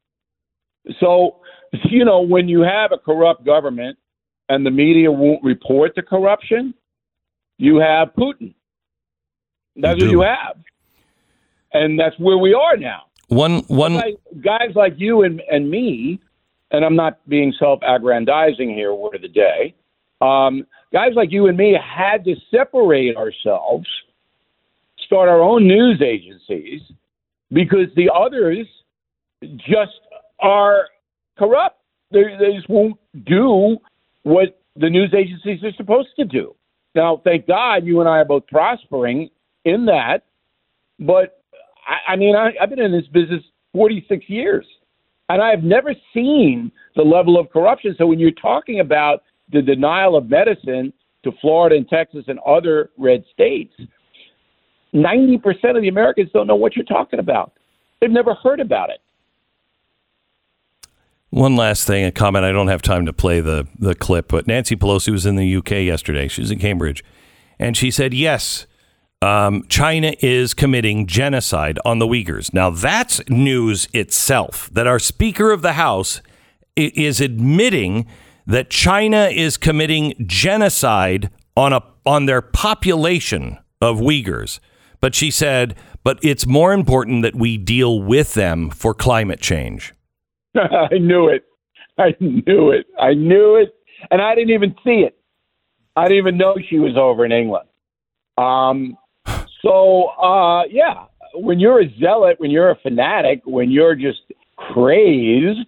So, 1.00 1.42
you 1.92 2.06
know, 2.06 2.22
when 2.22 2.50
you 2.50 2.62
have 2.62 2.92
a 2.92 2.98
corrupt 2.98 3.46
government 3.46 4.00
and 4.50 4.66
the 4.66 4.72
media 4.72 5.12
won't 5.12 5.44
report 5.44 5.94
the 5.96 6.02
corruption, 6.02 6.74
you 7.60 7.78
have 7.78 8.10
Putin. 8.18 8.56
That's 9.76 10.02
what 10.02 10.10
you 10.10 10.22
have, 10.22 10.58
and 11.72 12.00
that's 12.00 12.18
where 12.18 12.38
we 12.38 12.56
are 12.56 12.78
now 12.78 13.04
One 13.28 13.60
one 13.68 13.94
guys, 13.94 14.14
guys 14.42 14.76
like 14.76 14.94
you 14.98 15.22
and, 15.22 15.40
and 15.52 15.70
me, 15.70 16.20
and 16.74 16.84
I'm 16.84 16.96
not 16.96 17.18
being 17.30 17.54
self-aggrandizing 17.58 18.70
here, 18.70 18.94
word 18.94 19.16
of 19.16 19.22
the 19.22 19.28
day. 19.28 19.76
Um, 20.22 20.66
guys 20.92 21.12
like 21.16 21.32
you 21.32 21.48
and 21.48 21.58
me 21.58 21.78
had 21.80 22.26
to 22.26 22.36
separate 22.52 23.16
ourselves, 23.16 23.88
start 25.06 25.30
our 25.30 25.42
own 25.42 25.68
news 25.68 26.02
agencies, 26.02 26.82
because 27.52 27.88
the 27.96 28.10
others 28.14 28.68
just 29.58 30.00
are 30.40 30.88
corrupt. 31.38 31.80
They, 32.12 32.24
they 32.40 32.56
just 32.56 32.70
won't 32.70 32.98
do 33.26 33.78
what 34.24 34.60
the 34.76 34.90
news 34.90 35.14
agencies 35.16 35.64
are 35.64 35.74
supposed 35.78 36.10
to 36.18 36.26
do. 36.26 36.56
Now, 36.96 37.22
thank 37.24 37.48
God 37.48 37.86
you 37.86 38.00
and 38.00 38.10
I 38.10 38.20
are 38.20 38.26
both 38.26 38.48
prospering 38.48 39.30
in 39.66 39.86
that. 39.86 40.26
But 41.00 41.42
I, 41.88 42.14
I 42.14 42.16
mean, 42.16 42.36
I, 42.36 42.52
I've 42.62 42.70
been 42.70 42.80
in 42.80 42.92
this 42.92 43.08
business 43.08 43.44
46 43.74 44.30
years, 44.30 44.66
and 45.30 45.42
I 45.42 45.50
have 45.50 45.64
never 45.64 45.94
seen 46.14 46.72
the 46.96 47.02
level 47.02 47.40
of 47.40 47.50
corruption. 47.52 47.96
So 47.98 48.06
when 48.06 48.20
you're 48.20 48.32
talking 48.32 48.80
about 48.80 49.24
the 49.52 49.62
denial 49.62 50.16
of 50.16 50.30
medicine 50.30 50.94
to 51.24 51.32
Florida 51.42 51.76
and 51.76 51.88
Texas 51.88 52.26
and 52.28 52.40
other 52.40 52.92
red 52.98 53.24
states, 53.32 53.74
90% 54.94 55.76
of 55.76 55.82
the 55.82 55.88
Americans 55.88 56.30
don't 56.34 56.48
know 56.48 56.56
what 56.56 56.76
you're 56.76 56.86
talking 56.86 57.20
about. 57.20 57.54
They've 58.00 58.12
never 58.12 58.36
heard 58.36 58.60
about 58.60 58.90
it. 58.90 59.00
One 61.30 61.56
last 61.56 61.88
thing, 61.88 62.06
a 62.06 62.12
comment. 62.12 62.46
I 62.46 62.52
don't 62.52 62.68
have 62.68 62.84
time 62.84 63.08
to 63.08 63.14
play 63.14 63.40
the, 63.40 63.68
the 63.80 63.96
clip, 63.96 64.28
but 64.28 64.46
Nancy 64.46 64.76
Pelosi 64.76 65.12
was 65.12 65.26
in 65.26 65.36
the 65.36 65.56
UK 65.56 65.72
yesterday. 65.72 66.28
She 66.28 66.42
was 66.42 66.52
in 66.52 66.60
Cambridge. 66.60 67.04
And 67.58 67.76
she 67.76 67.90
said, 67.90 68.14
yes, 68.14 68.68
um, 69.24 69.64
China 69.70 70.14
is 70.20 70.54
committing 70.54 71.08
genocide 71.08 71.80
on 71.86 72.00
the 72.00 72.06
Uyghurs. 72.06 72.54
Now, 72.54 72.70
that's 72.70 73.22
news 73.30 73.88
itself 73.94 74.70
that 74.74 74.86
our 74.86 75.00
Speaker 75.00 75.52
of 75.52 75.62
the 75.62 75.74
House 75.74 76.22
is 76.76 77.22
admitting 77.22 78.06
that 78.46 78.70
China 78.70 79.30
is 79.32 79.56
committing 79.56 80.14
genocide 80.26 81.30
on, 81.56 81.72
a, 81.72 81.82
on 82.06 82.26
their 82.26 82.42
population 82.42 83.58
of 83.82 84.00
Uyghurs. 84.00 84.60
But 85.00 85.16
she 85.16 85.32
said, 85.32 85.76
but 86.04 86.20
it's 86.22 86.46
more 86.46 86.74
important 86.74 87.22
that 87.22 87.36
we 87.36 87.58
deal 87.58 88.02
with 88.02 88.34
them 88.34 88.70
for 88.72 88.94
climate 88.94 89.40
change. 89.40 89.94
I 90.56 90.98
knew 90.98 91.30
it. 91.30 91.46
I 91.98 92.14
knew 92.20 92.72
it. 92.72 92.88
I 93.00 93.14
knew 93.14 93.56
it. 93.56 93.74
And 94.12 94.22
I 94.22 94.36
didn't 94.36 94.54
even 94.54 94.76
see 94.84 95.06
it. 95.06 95.18
I 95.96 96.04
didn't 96.10 96.18
even 96.18 96.38
know 96.38 96.58
she 96.70 96.80
was 96.80 96.98
over 96.98 97.24
in 97.24 97.32
England. 97.32 97.70
Um, 98.38 98.98
so, 99.64 100.10
uh, 100.22 100.64
yeah, 100.70 101.06
when 101.34 101.60
you're 101.60 101.82
a 101.82 101.90
zealot, 102.00 102.40
when 102.40 102.52
you're 102.52 102.72
a 102.72 102.76
fanatic, 102.78 103.42
when 103.46 103.72
you're 103.72 103.96
just 103.96 104.22
crazed, 104.58 105.68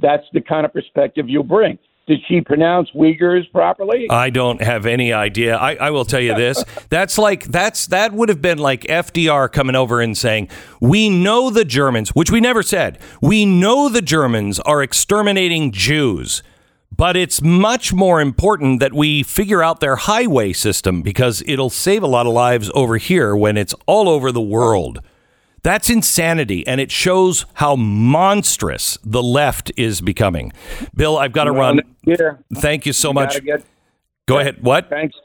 that's 0.00 0.24
the 0.32 0.40
kind 0.40 0.64
of 0.66 0.72
perspective 0.72 1.28
you 1.28 1.42
bring. 1.42 1.78
Did 2.08 2.18
she 2.28 2.40
pronounce 2.40 2.90
Uyghurs 2.96 3.50
properly? 3.52 4.06
I 4.10 4.30
don't 4.30 4.60
have 4.60 4.86
any 4.86 5.12
idea. 5.12 5.56
I, 5.56 5.76
I 5.76 5.90
will 5.90 6.04
tell 6.04 6.20
you 6.20 6.34
this. 6.34 6.64
That's 6.90 7.16
like 7.16 7.44
that's 7.44 7.86
that 7.86 8.12
would 8.12 8.28
have 8.28 8.42
been 8.42 8.58
like 8.58 8.82
FDR 8.82 9.50
coming 9.50 9.76
over 9.76 10.00
and 10.00 10.18
saying, 10.18 10.48
"We 10.80 11.08
know 11.08 11.48
the 11.48 11.64
Germans," 11.64 12.10
which 12.10 12.30
we 12.30 12.40
never 12.40 12.62
said. 12.62 12.98
We 13.22 13.46
know 13.46 13.88
the 13.88 14.02
Germans 14.02 14.60
are 14.60 14.82
exterminating 14.82 15.72
Jews, 15.72 16.42
but 17.02 17.16
it's 17.16 17.42
much 17.42 17.92
more 17.92 18.20
important 18.20 18.78
that 18.78 18.92
we 18.92 19.24
figure 19.24 19.60
out 19.60 19.80
their 19.80 19.96
highway 19.96 20.52
system 20.52 21.02
because 21.02 21.42
it'll 21.48 21.68
save 21.68 22.00
a 22.00 22.06
lot 22.06 22.26
of 22.28 22.32
lives 22.32 22.70
over 22.76 22.96
here 22.96 23.34
when 23.34 23.56
it's 23.56 23.74
all 23.86 24.08
over 24.08 24.30
the 24.30 24.40
world. 24.40 25.00
That's 25.64 25.90
insanity, 25.90 26.64
and 26.64 26.80
it 26.80 26.92
shows 26.92 27.44
how 27.54 27.74
monstrous 27.74 28.98
the 29.02 29.20
left 29.20 29.72
is 29.76 30.00
becoming. 30.00 30.52
Bill, 30.94 31.18
I've 31.18 31.32
got 31.32 31.44
to 31.46 31.50
run. 31.50 31.80
Yeah. 32.04 32.34
Thank 32.54 32.86
you 32.86 32.92
so 32.92 33.08
You 33.08 33.14
much. 33.14 33.42
get- 33.44 33.64
Go 34.28 34.38
ahead. 34.38 34.62
What? 34.62 34.88
Thanks. 34.88 35.16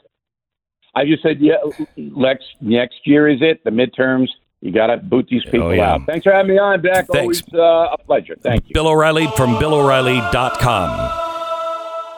I 0.96 1.04
just 1.04 1.22
said, 1.22 1.38
yeah, 1.38 1.58
next 1.96 2.46
next 2.60 2.96
year 3.04 3.28
is 3.28 3.38
it 3.40 3.62
the 3.62 3.70
midterms. 3.70 4.26
You 4.62 4.72
got 4.72 4.88
to 4.88 4.96
boot 4.96 5.28
these 5.30 5.44
people 5.44 5.68
Oh, 5.68 5.70
yeah. 5.70 5.92
out. 5.92 6.06
Thanks 6.06 6.24
for 6.24 6.32
having 6.32 6.50
me 6.50 6.58
on, 6.58 6.82
Beck. 6.82 7.06
Thanks. 7.06 7.10
Always 7.20 7.42
uh, 7.54 7.92
a 7.94 7.98
pleasure. 7.98 8.34
Thank 8.42 8.68
you. 8.68 8.74
Bill 8.74 8.88
O'Reilly 8.88 9.28
from 9.36 9.54
BillO'Reilly.com. 9.60 11.27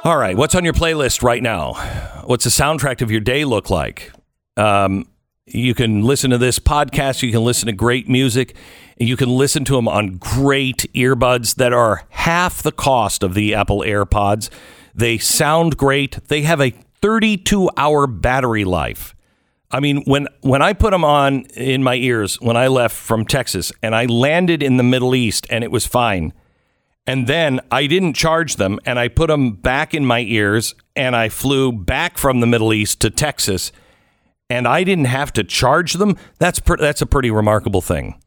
All 0.02 0.16
right, 0.16 0.34
what's 0.34 0.54
on 0.54 0.64
your 0.64 0.72
playlist 0.72 1.22
right 1.22 1.42
now? 1.42 1.74
What's 2.24 2.44
the 2.44 2.50
soundtrack 2.50 3.02
of 3.02 3.10
your 3.10 3.20
day 3.20 3.44
look 3.44 3.68
like? 3.68 4.10
Um, 4.56 5.06
you 5.44 5.74
can 5.74 6.00
listen 6.02 6.30
to 6.30 6.38
this 6.38 6.58
podcast. 6.58 7.22
You 7.22 7.30
can 7.30 7.44
listen 7.44 7.66
to 7.66 7.72
great 7.72 8.08
music. 8.08 8.56
You 8.98 9.14
can 9.18 9.28
listen 9.28 9.62
to 9.66 9.74
them 9.74 9.86
on 9.86 10.16
great 10.16 10.90
earbuds 10.94 11.56
that 11.56 11.74
are 11.74 12.04
half 12.08 12.62
the 12.62 12.72
cost 12.72 13.22
of 13.22 13.34
the 13.34 13.54
Apple 13.54 13.80
AirPods. 13.80 14.48
They 14.94 15.18
sound 15.18 15.76
great. 15.76 16.28
They 16.28 16.42
have 16.42 16.62
a 16.62 16.70
32 17.02 17.68
hour 17.76 18.06
battery 18.06 18.64
life. 18.64 19.14
I 19.70 19.80
mean, 19.80 20.02
when 20.06 20.28
when 20.40 20.62
I 20.62 20.72
put 20.72 20.92
them 20.92 21.04
on 21.04 21.42
in 21.56 21.82
my 21.82 21.96
ears 21.96 22.40
when 22.40 22.56
I 22.56 22.68
left 22.68 22.96
from 22.96 23.26
Texas 23.26 23.70
and 23.82 23.94
I 23.94 24.06
landed 24.06 24.62
in 24.62 24.78
the 24.78 24.82
Middle 24.82 25.14
East 25.14 25.46
and 25.50 25.62
it 25.62 25.70
was 25.70 25.86
fine. 25.86 26.32
And 27.06 27.26
then 27.26 27.60
I 27.70 27.86
didn't 27.86 28.14
charge 28.14 28.56
them 28.56 28.78
and 28.84 28.98
I 28.98 29.08
put 29.08 29.28
them 29.28 29.52
Beck 29.52 29.94
in 29.94 30.04
my 30.04 30.20
ears 30.20 30.74
and 30.94 31.16
I 31.16 31.28
flew 31.28 31.72
back 31.72 32.18
from 32.18 32.40
the 32.40 32.46
Middle 32.46 32.72
East 32.72 33.00
to 33.00 33.10
Texas 33.10 33.72
and 34.48 34.68
I 34.68 34.84
didn't 34.84 35.06
have 35.06 35.32
to 35.34 35.44
charge 35.44 35.94
them. 35.94 36.16
That's 36.38 36.60
that's 36.78 37.02
a 37.02 37.06
pretty 37.06 37.30
remarkable 37.30 37.80
thing. 37.80 38.20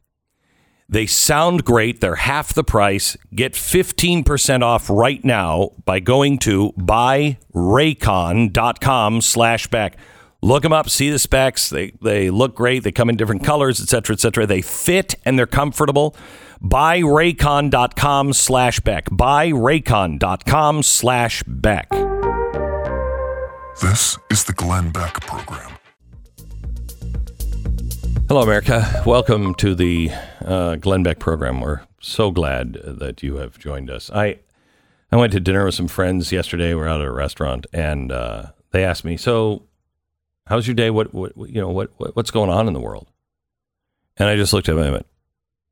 They 0.90 1.06
sound 1.06 1.66
great. 1.66 2.02
They're 2.02 2.16
half 2.16 2.54
the 2.54 2.64
price. 2.64 3.16
Get 3.34 3.54
15% 3.54 4.62
off 4.62 4.90
right 4.90 5.24
now 5.24 5.70
by 5.86 6.00
going 6.00 6.40
to 6.40 6.74
buyraycon.com 6.78 9.22
slash 9.22 9.68
back. 9.68 9.98
Look 10.44 10.64
them 10.64 10.74
up, 10.74 10.90
see 10.90 11.10
the 11.10 11.20
specs. 11.20 11.70
They, 11.70 11.92
they 12.02 12.30
look 12.30 12.54
great. 12.54 12.84
They 12.84 12.92
come 12.92 13.10
in 13.10 13.16
different 13.16 13.46
colors, 13.46 13.80
et 13.80 13.88
cetera, 13.88 14.14
et 14.14 14.20
cetera. 14.20 14.46
They 14.46 14.62
fit 14.62 15.16
and 15.24 15.40
they're 15.40 15.48
comfortable. 15.48 16.18
Buy 16.60 17.00
Buyraycon.com 17.00 18.34
slash 18.34 18.82
Beck. 18.82 19.06
Buyraycon.com 19.06 20.84
slash 20.84 21.44
Beck. 21.48 21.90
This 23.82 24.18
is 24.30 24.44
the 24.44 24.52
Glenn 24.54 24.92
Beck 24.92 25.14
Program. 25.22 25.72
Hello, 28.28 28.42
America. 28.42 29.02
Welcome 29.06 29.56
to 29.56 29.74
the 29.74 30.12
uh, 30.44 30.76
Glenn 30.76 31.04
Beck 31.04 31.20
program. 31.20 31.62
We're 31.62 31.84
so 32.02 32.32
glad 32.32 32.74
that 32.84 33.24
you 33.24 33.38
have 33.38 33.58
joined 33.60 33.90
us. 33.90 34.12
I 34.14 34.40
I 35.10 35.16
went 35.16 35.32
to 35.32 35.40
dinner 35.40 35.64
with 35.64 35.76
some 35.76 35.88
friends 35.88 36.34
yesterday. 36.34 36.74
We're 36.74 36.90
out 36.90 37.00
at 37.00 37.08
a 37.08 37.12
restaurant, 37.12 37.66
and 37.72 38.12
uh, 38.12 38.48
they 38.72 38.84
asked 38.84 39.06
me, 39.06 39.16
"So, 39.16 39.64
how's 40.48 40.68
your 40.68 40.76
day? 40.76 40.90
What, 40.90 41.14
what 41.14 41.34
you 41.38 41.62
know 41.62 41.70
what, 41.70 41.92
what 41.98 42.16
what's 42.16 42.32
going 42.32 42.50
on 42.50 42.68
in 42.68 42.74
the 42.74 42.80
world?" 42.80 43.08
And 44.18 44.30
I 44.30 44.36
just 44.36 44.54
looked 44.54 44.70
at 44.70 44.76
him 44.76 44.82
and 44.82 44.92
went, 44.94 45.08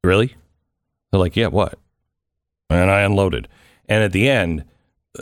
"Really?" 0.03 0.35
They're 1.11 1.19
like, 1.19 1.35
"Yeah, 1.35 1.48
what?" 1.48 1.77
And 2.69 2.89
I 2.89 3.02
unloaded. 3.02 3.48
And 3.88 4.03
at 4.03 4.14
the 4.14 4.30
end, 4.30 4.64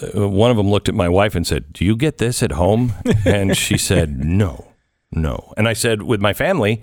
uh, 0.02 0.30
one 0.30 0.52
of 0.52 0.58
them 0.58 0.70
looked 0.70 0.90
at 0.90 0.96
my 0.96 1.10
wife 1.10 1.36
and 1.36 1.46
said, 1.46 1.74
"Do 1.74 1.86
you 1.86 1.96
get 1.96 2.18
this 2.18 2.44
at 2.44 2.54
home?" 2.54 2.94
and 3.26 3.58
she 3.58 3.78
said, 3.78 4.24
"No, 4.24 4.74
no." 5.12 5.54
And 5.58 5.68
I 5.68 5.74
said, 5.74 6.04
"With 6.04 6.22
my 6.22 6.34
family." 6.34 6.82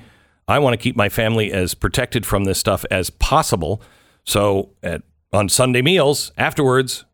I 0.49 0.61
want 0.61 0.75
to 0.75 0.77
keep 0.77 0.95
my 0.95 1.09
family 1.09 1.53
as 1.53 1.75
protected 1.75 2.25
from 2.25 2.45
this 2.45 2.59
stuff 2.59 2.85
as 2.89 3.11
possible. 3.11 3.83
So 4.25 4.71
at 4.83 5.03
on 5.33 5.49
Sunday 5.49 5.83
meals 5.83 6.33
afterwards, 6.39 7.05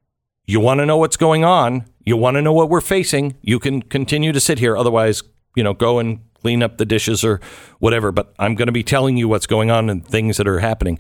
you 0.47 0.61
want 0.61 0.81
to 0.81 0.87
know 0.87 0.97
what's 0.97 1.16
going 1.16 1.45
on, 1.45 1.87
you 2.05 2.16
want 2.16 2.37
to 2.37 2.43
know 2.43 2.53
what 2.53 2.69
we're 2.69 2.81
facing, 2.81 3.37
you 3.43 3.59
can 3.59 3.83
continue 3.83 4.33
to 4.33 4.41
sit 4.41 4.59
here 4.59 4.77
otherwise, 4.77 5.23
you 5.55 5.62
know, 5.62 5.74
go 5.74 5.99
and 5.99 6.20
clean 6.35 6.62
up 6.62 6.79
the 6.79 6.85
dishes 6.85 7.24
or 7.24 7.41
whatever, 7.79 8.12
but 8.12 8.35
I'm 8.39 8.55
going 8.55 8.66
to 8.66 8.73
be 8.73 8.83
telling 8.83 9.16
you 9.16 9.29
what's 9.29 9.47
going 9.47 9.70
on 9.70 9.89
and 9.89 10.07
things 10.07 10.37
that 10.37 10.49
are 10.49 10.59
happening. 10.59 10.99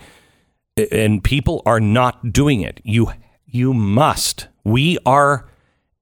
And 0.90 1.22
people 1.22 1.62
are 1.66 1.80
not 1.80 2.32
doing 2.32 2.62
it. 2.62 2.80
You 2.82 3.12
you 3.46 3.74
must. 3.74 4.48
We 4.64 4.98
are 5.04 5.46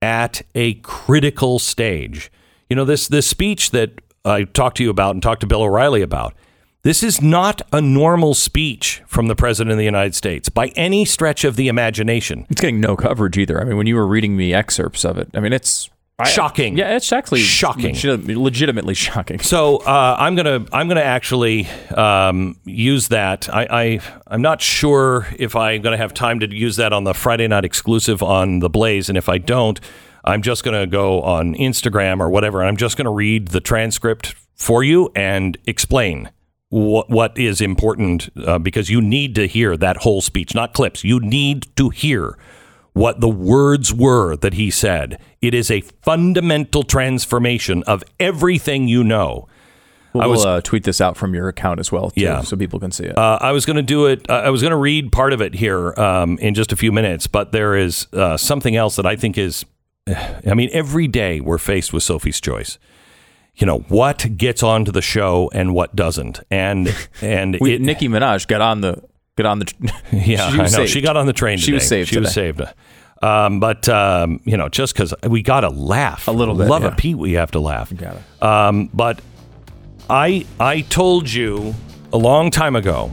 at 0.01 0.43
a 0.55 0.74
critical 0.74 1.59
stage. 1.59 2.31
You 2.68 2.77
know, 2.77 2.85
this 2.85 3.09
this 3.09 3.27
speech 3.27 3.70
that 3.72 4.01
I 4.24 4.44
talked 4.44 4.77
to 4.77 4.85
you 4.85 4.90
about 4.90 5.14
and 5.14 5.22
talked 5.22 5.40
to 5.40 5.47
Bill 5.47 5.62
O'Reilly 5.62 6.02
about. 6.02 6.35
This 6.82 7.02
is 7.02 7.20
not 7.20 7.60
a 7.72 7.81
normal 7.82 8.32
speech 8.32 9.02
from 9.06 9.27
the 9.27 9.36
President 9.36 9.72
of 9.72 9.77
the 9.77 9.85
United 9.85 10.14
States 10.14 10.48
by 10.48 10.68
any 10.68 11.05
stretch 11.05 11.44
of 11.44 11.56
the 11.56 11.68
imagination. 11.68 12.47
It's 12.48 12.60
getting 12.60 12.81
no 12.81 12.97
coverage 12.97 13.36
either. 13.36 13.60
I 13.60 13.64
mean, 13.64 13.77
when 13.77 13.86
you 13.86 13.97
were 13.97 14.06
reading 14.06 14.35
me 14.35 14.55
excerpts 14.55 15.05
of 15.05 15.18
it, 15.18 15.28
I 15.35 15.40
mean, 15.40 15.52
it's 15.52 15.90
Shocking. 16.26 16.76
yeah, 16.76 16.97
it's 16.97 17.12
actually 17.12 17.40
Shocking. 17.40 17.94
legit- 17.94 18.26
legitimately 18.36 18.94
shocking. 18.94 19.40
So 19.40 19.78
uh, 19.78 20.16
I'm 20.18 20.34
gonna 20.36 20.64
I'm 20.72 20.88
gonna 20.88 21.01
actually 21.01 21.66
um, 21.97 22.56
use 22.64 23.09
that. 23.09 23.48
I, 23.52 23.66
I 23.70 24.01
I'm 24.26 24.42
not 24.42 24.60
sure 24.60 25.26
if 25.38 25.56
I'm 25.56 25.82
gonna 25.82 25.97
have 25.97 26.14
time 26.14 26.40
to 26.40 26.55
use 26.55 26.76
that 26.76 26.92
on 26.92 27.05
the 27.05 27.14
Friday 27.14 27.48
night 27.48 27.64
exclusive 27.64 28.22
on 28.22 28.60
the 28.60 28.68
Blaze, 28.70 29.09
and 29.09 29.16
if 29.18 29.28
I 29.28 29.38
don't, 29.38 29.80
I'm 30.24 30.42
just 30.42 30.64
gonna 30.64 30.86
go 30.86 31.22
on 31.22 31.55
Instagram 31.55 32.20
or 32.20 32.28
whatever, 32.28 32.60
and 32.60 32.68
I'm 32.68 32.76
just 32.76 32.97
gonna 32.97 33.12
read 33.12 33.48
the 33.48 33.60
transcript 33.60 34.34
for 34.55 34.84
you 34.84 35.10
and 35.16 35.56
explain 35.66 36.30
what 36.68 37.10
what 37.10 37.36
is 37.38 37.60
important 37.60 38.28
uh, 38.47 38.59
because 38.59 38.90
you 38.90 39.01
need 39.01 39.34
to 39.34 39.47
hear 39.47 39.76
that 39.76 39.97
whole 39.98 40.20
speech, 40.20 40.55
not 40.55 40.72
clips. 40.74 41.02
You 41.02 41.18
need 41.18 41.66
to 41.76 41.88
hear 41.90 42.36
what 42.92 43.20
the 43.20 43.28
words 43.28 43.92
were 43.94 44.36
that 44.36 44.54
he 44.54 44.70
said. 44.70 45.18
It 45.40 45.54
is 45.54 45.70
a 45.70 45.80
fundamental 45.80 46.82
transformation 46.82 47.82
of 47.84 48.02
everything 48.18 48.88
you 48.88 49.04
know. 49.04 49.46
We'll 50.12 50.28
was- 50.30 50.44
uh, 50.44 50.60
tweet 50.62 50.82
this 50.84 51.00
out 51.00 51.16
from 51.16 51.34
your 51.34 51.48
account 51.48 51.78
as 51.78 51.92
well, 51.92 52.10
too, 52.10 52.20
Yeah. 52.22 52.40
so 52.42 52.56
people 52.56 52.80
can 52.80 52.90
see 52.90 53.04
it. 53.04 53.16
Uh, 53.16 53.38
I 53.40 53.52
was 53.52 53.64
going 53.64 53.76
to 53.76 53.82
do 53.82 54.06
it. 54.06 54.28
Uh, 54.28 54.34
I 54.44 54.50
was 54.50 54.60
going 54.60 54.72
to 54.72 54.76
read 54.76 55.12
part 55.12 55.32
of 55.32 55.40
it 55.40 55.54
here 55.54 55.94
um, 55.98 56.36
in 56.38 56.54
just 56.54 56.72
a 56.72 56.76
few 56.76 56.90
minutes, 56.90 57.28
but 57.28 57.52
there 57.52 57.76
is 57.76 58.08
uh, 58.12 58.36
something 58.36 58.74
else 58.74 58.96
that 58.96 59.06
I 59.06 59.14
think 59.14 59.38
is. 59.38 59.64
I 60.08 60.54
mean, 60.54 60.68
every 60.72 61.06
day 61.06 61.40
we're 61.40 61.58
faced 61.58 61.92
with 61.92 62.02
Sophie's 62.02 62.40
choice. 62.40 62.78
You 63.54 63.66
know 63.66 63.80
what 63.88 64.36
gets 64.38 64.62
onto 64.62 64.90
the 64.90 65.02
show 65.02 65.50
and 65.52 65.74
what 65.74 65.94
doesn't, 65.94 66.40
and 66.50 66.94
and 67.20 67.58
we, 67.60 67.74
it, 67.74 67.80
Nicki 67.82 68.08
Minaj 68.08 68.46
got 68.46 68.60
on 68.62 68.80
the 68.80 69.02
got 69.42 69.50
on 69.50 69.58
the. 69.60 69.72
Yeah, 70.12 70.50
she 70.50 70.54
I 70.54 70.56
know. 70.56 70.66
saved. 70.66 70.90
She 70.90 71.00
got 71.00 71.16
on 71.16 71.26
the 71.26 71.32
train. 71.32 71.58
She 71.58 71.72
was 71.72 71.86
saved 71.86 72.08
She 72.08 72.18
was 72.18 72.32
saved. 72.32 72.62
Um, 73.22 73.60
but 73.60 73.88
um, 73.88 74.40
you 74.44 74.56
know, 74.56 74.68
just 74.68 74.94
because 74.94 75.14
we 75.28 75.42
got 75.42 75.60
to 75.60 75.68
laugh 75.68 76.26
A 76.26 76.30
little 76.30 76.54
bit, 76.54 76.68
love 76.68 76.82
yeah. 76.82 76.92
a 76.92 76.96
Pete, 76.96 77.18
we 77.18 77.32
have 77.34 77.50
to 77.50 77.60
laugh. 77.60 77.92
Gotta. 77.94 78.22
Um, 78.40 78.88
but 78.94 79.20
I 80.08 80.46
I 80.58 80.80
told 80.82 81.30
you 81.30 81.74
a 82.12 82.16
long 82.16 82.50
time 82.50 82.76
ago, 82.76 83.12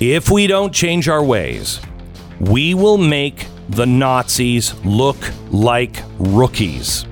if 0.00 0.30
we 0.30 0.46
don't 0.46 0.72
change 0.72 1.08
our 1.08 1.22
ways, 1.22 1.80
we 2.40 2.74
will 2.74 2.98
make 2.98 3.46
the 3.68 3.86
Nazis 3.86 4.74
look 4.84 5.16
like 5.50 6.02
rookies. 6.18 7.06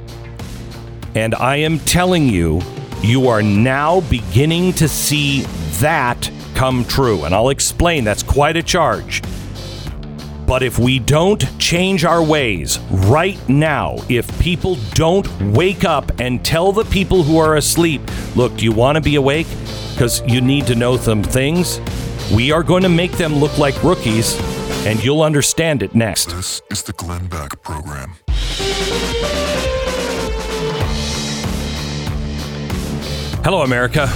And 1.14 1.34
I 1.34 1.56
am 1.56 1.78
telling 1.80 2.26
you, 2.28 2.62
you 3.02 3.28
are 3.28 3.42
now 3.42 4.00
beginning 4.02 4.72
to 4.74 4.88
see 4.88 5.42
that 5.80 6.30
come 6.54 6.84
true. 6.84 7.24
And 7.24 7.34
I'll 7.34 7.50
explain 7.50 8.04
that's 8.04 8.22
quite 8.22 8.56
a 8.56 8.62
charge. 8.62 9.22
But 10.46 10.62
if 10.62 10.78
we 10.78 10.98
don't 10.98 11.42
change 11.58 12.04
our 12.04 12.22
ways 12.22 12.78
right 12.90 13.38
now, 13.48 13.96
if 14.08 14.38
people 14.38 14.76
don't 14.92 15.26
wake 15.52 15.84
up 15.84 16.20
and 16.20 16.44
tell 16.44 16.72
the 16.72 16.84
people 16.84 17.22
who 17.22 17.38
are 17.38 17.56
asleep, 17.56 18.02
look, 18.36 18.56
do 18.56 18.64
you 18.64 18.72
want 18.72 18.96
to 18.96 19.00
be 19.00 19.14
awake? 19.14 19.46
Because 19.94 20.22
you 20.26 20.40
need 20.40 20.66
to 20.66 20.74
know 20.74 20.96
some 20.96 21.22
things. 21.22 21.80
We 22.34 22.52
are 22.52 22.62
going 22.62 22.82
to 22.82 22.88
make 22.88 23.12
them 23.12 23.36
look 23.36 23.56
like 23.56 23.82
rookies, 23.82 24.36
and 24.86 25.02
you'll 25.02 25.22
understand 25.22 25.82
it 25.82 25.94
next. 25.94 26.30
This 26.30 26.60
is 26.70 26.82
the 26.82 26.92
Glenn 26.92 27.28
Beck 27.28 27.62
Program. 27.62 28.16
Hello, 33.44 33.62
America. 33.62 34.08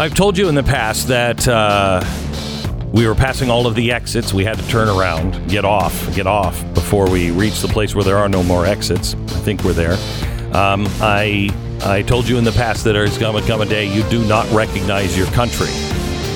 I've 0.00 0.14
told 0.14 0.38
you 0.38 0.48
in 0.48 0.54
the 0.54 0.62
past 0.62 1.08
that 1.08 1.48
uh, 1.48 2.04
we 2.92 3.04
were 3.04 3.16
passing 3.16 3.50
all 3.50 3.66
of 3.66 3.74
the 3.74 3.90
exits. 3.90 4.32
We 4.32 4.44
had 4.44 4.56
to 4.56 4.68
turn 4.68 4.88
around, 4.88 5.50
get 5.50 5.64
off, 5.64 6.14
get 6.14 6.24
off 6.24 6.62
before 6.72 7.10
we 7.10 7.32
reach 7.32 7.60
the 7.60 7.66
place 7.66 7.96
where 7.96 8.04
there 8.04 8.16
are 8.16 8.28
no 8.28 8.44
more 8.44 8.64
exits. 8.64 9.14
I 9.14 9.40
think 9.40 9.64
we're 9.64 9.72
there. 9.72 9.94
Um, 10.56 10.86
I 11.00 11.50
I 11.82 12.02
told 12.02 12.28
you 12.28 12.38
in 12.38 12.44
the 12.44 12.52
past 12.52 12.84
that 12.84 12.92
there's 12.92 13.18
going 13.18 13.42
to 13.42 13.48
come 13.48 13.60
a 13.60 13.66
day 13.66 13.92
you 13.92 14.04
do 14.04 14.24
not 14.28 14.48
recognize 14.52 15.18
your 15.18 15.26
country. 15.32 15.72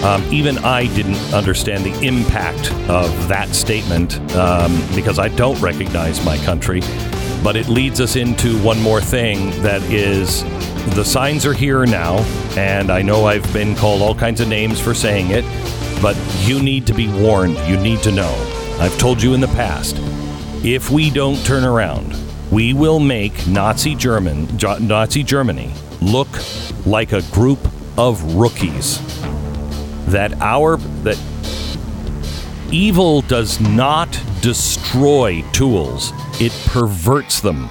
Um, 0.02 0.24
even 0.32 0.58
I 0.58 0.92
didn't 0.96 1.32
understand 1.32 1.84
the 1.84 2.04
impact 2.04 2.72
of 2.90 3.28
that 3.28 3.48
statement 3.50 4.18
um, 4.34 4.76
because 4.96 5.20
I 5.20 5.28
don't 5.28 5.60
recognize 5.60 6.24
my 6.24 6.36
country. 6.38 6.80
But 7.44 7.54
it 7.54 7.68
leads 7.68 8.00
us 8.00 8.16
into 8.16 8.60
one 8.64 8.80
more 8.82 9.00
thing 9.00 9.50
that 9.62 9.82
is 9.84 10.42
the 10.90 11.04
signs 11.04 11.46
are 11.46 11.54
here 11.54 11.86
now, 11.86 12.18
and 12.56 12.90
I 12.90 13.02
know 13.02 13.24
I've 13.24 13.50
been 13.52 13.74
called 13.76 14.02
all 14.02 14.14
kinds 14.14 14.40
of 14.40 14.48
names 14.48 14.80
for 14.80 14.94
saying 14.94 15.30
it, 15.30 15.44
but 16.02 16.16
you 16.40 16.62
need 16.62 16.86
to 16.88 16.92
be 16.92 17.08
warned. 17.08 17.56
You 17.68 17.76
need 17.78 18.02
to 18.02 18.12
know. 18.12 18.32
I've 18.80 18.96
told 18.98 19.22
you 19.22 19.34
in 19.34 19.40
the 19.40 19.48
past 19.48 19.96
if 20.64 20.90
we 20.90 21.10
don't 21.10 21.44
turn 21.44 21.64
around, 21.64 22.16
we 22.50 22.74
will 22.74 23.00
make 23.00 23.46
Nazi 23.46 23.94
German 23.94 24.46
Nazi 24.80 25.22
Germany 25.22 25.72
look 26.00 26.28
like 26.86 27.12
a 27.12 27.22
group 27.32 27.58
of 27.96 28.34
rookies. 28.34 29.00
That 30.06 30.34
our 30.40 30.76
that 31.04 31.18
evil 32.70 33.22
does 33.22 33.60
not 33.60 34.20
destroy 34.40 35.42
tools, 35.52 36.12
it 36.40 36.52
perverts 36.66 37.40
them. 37.40 37.68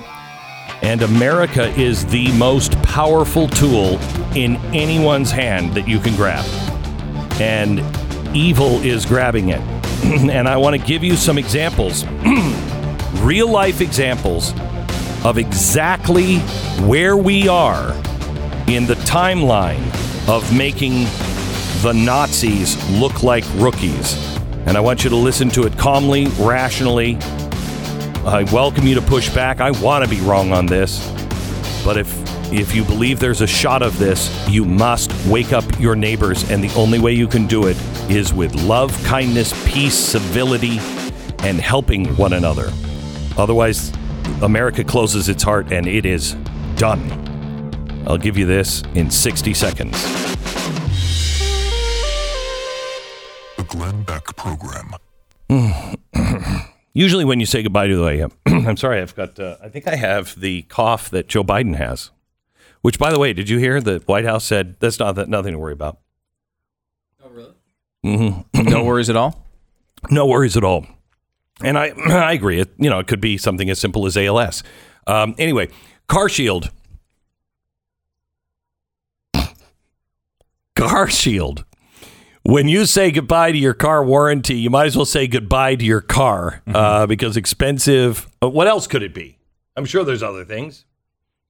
And 0.81 1.03
America 1.03 1.67
is 1.79 2.05
the 2.07 2.31
most 2.37 2.73
powerful 2.81 3.47
tool 3.47 3.99
in 4.35 4.57
anyone's 4.73 5.31
hand 5.31 5.73
that 5.75 5.87
you 5.87 5.99
can 5.99 6.15
grab. 6.15 6.45
And 7.39 7.79
evil 8.35 8.81
is 8.81 9.05
grabbing 9.05 9.49
it. 9.49 9.61
and 10.03 10.47
I 10.47 10.57
want 10.57 10.79
to 10.79 10.85
give 10.85 11.03
you 11.03 11.15
some 11.15 11.37
examples, 11.37 12.05
real 13.19 13.47
life 13.47 13.81
examples 13.81 14.53
of 15.23 15.37
exactly 15.37 16.39
where 16.87 17.15
we 17.15 17.47
are 17.47 17.91
in 18.67 18.87
the 18.87 18.95
timeline 19.05 19.85
of 20.27 20.55
making 20.57 21.03
the 21.83 21.93
Nazis 21.93 22.77
look 22.99 23.21
like 23.21 23.43
rookies. 23.55 24.15
And 24.65 24.77
I 24.77 24.79
want 24.79 25.03
you 25.03 25.09
to 25.09 25.15
listen 25.15 25.49
to 25.49 25.65
it 25.65 25.77
calmly, 25.77 26.27
rationally. 26.39 27.17
I 28.23 28.43
welcome 28.53 28.85
you 28.85 28.93
to 28.93 29.01
push 29.01 29.33
back. 29.33 29.61
I 29.61 29.71
want 29.71 30.05
to 30.05 30.09
be 30.09 30.21
wrong 30.21 30.51
on 30.51 30.67
this. 30.67 31.07
But 31.83 31.97
if 31.97 32.21
if 32.53 32.75
you 32.75 32.83
believe 32.83 33.19
there's 33.19 33.41
a 33.41 33.47
shot 33.47 33.81
of 33.81 33.97
this, 33.97 34.29
you 34.47 34.63
must 34.63 35.11
wake 35.25 35.53
up 35.53 35.63
your 35.79 35.95
neighbors. 35.95 36.47
And 36.51 36.63
the 36.63 36.71
only 36.75 36.99
way 36.99 37.13
you 37.13 37.27
can 37.27 37.47
do 37.47 37.65
it 37.65 37.77
is 38.11 38.31
with 38.31 38.53
love, 38.53 38.95
kindness, 39.05 39.53
peace, 39.67 39.95
civility, 39.95 40.77
and 41.39 41.59
helping 41.59 42.15
one 42.15 42.33
another. 42.33 42.71
Otherwise, 43.37 43.91
America 44.43 44.83
closes 44.83 45.27
its 45.27 45.41
heart 45.41 45.71
and 45.71 45.87
it 45.87 46.05
is 46.05 46.33
done. 46.75 47.01
I'll 48.05 48.19
give 48.19 48.37
you 48.37 48.45
this 48.45 48.83
in 48.93 49.09
60 49.09 49.53
seconds. 49.55 49.99
The 53.57 53.63
Glenn 53.67 54.03
Beck 54.03 54.25
Program. 54.35 54.93
Usually, 56.93 57.23
when 57.23 57.39
you 57.39 57.45
say 57.45 57.63
goodbye 57.63 57.87
to 57.87 57.95
the, 57.95 58.03
way, 58.03 58.25
I'm 58.45 58.75
sorry, 58.77 59.01
I've 59.01 59.15
got, 59.15 59.39
uh, 59.39 59.57
I 59.63 59.69
think 59.69 59.87
I 59.87 59.95
have 59.95 60.39
the 60.39 60.63
cough 60.63 61.09
that 61.11 61.27
Joe 61.29 61.43
Biden 61.43 61.75
has. 61.75 62.11
Which, 62.81 62.97
by 62.99 63.11
the 63.11 63.19
way, 63.19 63.31
did 63.33 63.47
you 63.47 63.59
hear 63.59 63.79
the 63.79 63.99
White 64.07 64.25
House 64.25 64.43
said 64.43 64.75
that's 64.79 64.99
not 64.99 65.13
that 65.13 65.29
nothing 65.29 65.53
to 65.53 65.59
worry 65.59 65.73
about? 65.73 65.99
Oh, 67.23 67.29
really? 67.29 68.45
No 68.63 68.83
worries 68.83 69.09
at 69.09 69.15
all. 69.15 69.45
No 70.09 70.25
worries 70.25 70.57
at 70.57 70.63
all. 70.63 70.87
And 71.63 71.77
I, 71.77 71.89
I 72.09 72.33
agree. 72.33 72.59
It, 72.59 72.73
you 72.79 72.89
know, 72.89 72.97
it 72.97 73.05
could 73.05 73.21
be 73.21 73.37
something 73.37 73.69
as 73.69 73.79
simple 73.79 74.07
as 74.07 74.17
ALS. 74.17 74.63
Um, 75.05 75.35
anyway, 75.37 75.69
Car 76.07 76.27
Shield. 76.27 76.71
Car 80.75 81.07
Shield. 81.07 81.65
When 82.43 82.67
you 82.67 82.85
say 82.85 83.11
goodbye 83.11 83.51
to 83.51 83.57
your 83.57 83.75
car 83.75 84.03
warranty, 84.03 84.55
you 84.55 84.69
might 84.69 84.87
as 84.87 84.95
well 84.95 85.05
say 85.05 85.27
goodbye 85.27 85.75
to 85.75 85.85
your 85.85 86.01
car 86.01 86.63
uh, 86.67 87.05
because 87.05 87.37
expensive. 87.37 88.27
uh, 88.41 88.49
What 88.49 88.67
else 88.67 88.87
could 88.87 89.03
it 89.03 89.13
be? 89.13 89.37
I'm 89.77 89.85
sure 89.85 90.03
there's 90.03 90.23
other 90.23 90.43
things. 90.43 90.85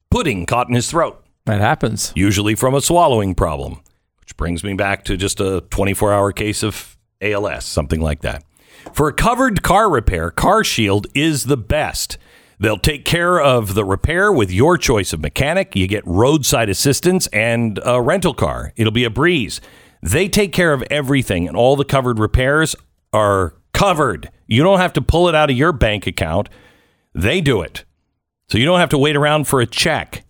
Pudding 0.09 0.45
caught 0.45 0.67
in 0.67 0.75
his 0.75 0.89
throat, 0.91 1.23
That 1.45 1.61
happens. 1.61 2.11
usually 2.15 2.55
from 2.55 2.73
a 2.75 2.81
swallowing 2.81 3.33
problem, 3.35 3.79
which 4.19 4.35
brings 4.35 4.63
me 4.65 4.73
back 4.73 5.05
to 5.05 5.15
just 5.15 5.39
a 5.39 5.61
24 5.69 6.11
hour 6.11 6.31
case 6.33 6.61
of 6.61 6.97
ALS, 7.21 7.63
something 7.63 8.01
like 8.01 8.21
that. 8.21 8.43
For 8.93 9.07
a 9.07 9.13
covered 9.13 9.63
car 9.63 9.89
repair, 9.89 10.29
Car 10.29 10.63
Shield 10.63 11.07
is 11.15 11.45
the 11.45 11.55
best. 11.57 12.17
They'll 12.59 12.77
take 12.77 13.05
care 13.05 13.39
of 13.39 13.73
the 13.75 13.85
repair 13.85 14.31
with 14.31 14.51
your 14.51 14.77
choice 14.77 15.13
of 15.13 15.21
mechanic. 15.21 15.75
You 15.75 15.87
get 15.87 16.05
roadside 16.05 16.69
assistance 16.69 17.27
and 17.27 17.79
a 17.85 18.01
rental 18.01 18.33
car. 18.33 18.73
It'll 18.75 18.91
be 18.91 19.03
a 19.05 19.09
breeze. 19.09 19.61
They 20.01 20.27
take 20.27 20.51
care 20.51 20.73
of 20.73 20.83
everything, 20.89 21.47
and 21.47 21.55
all 21.55 21.75
the 21.75 21.85
covered 21.85 22.19
repairs 22.19 22.75
are 23.13 23.55
covered. 23.73 24.29
You 24.47 24.63
don't 24.63 24.79
have 24.79 24.93
to 24.93 25.01
pull 25.01 25.29
it 25.29 25.35
out 25.35 25.49
of 25.49 25.57
your 25.57 25.71
bank 25.71 26.07
account. 26.07 26.49
They 27.13 27.41
do 27.41 27.61
it. 27.61 27.85
So 28.49 28.57
you 28.57 28.65
don't 28.65 28.79
have 28.79 28.89
to 28.89 28.97
wait 28.97 29.15
around 29.15 29.47
for 29.47 29.61
a 29.61 29.65
check. 29.65 30.23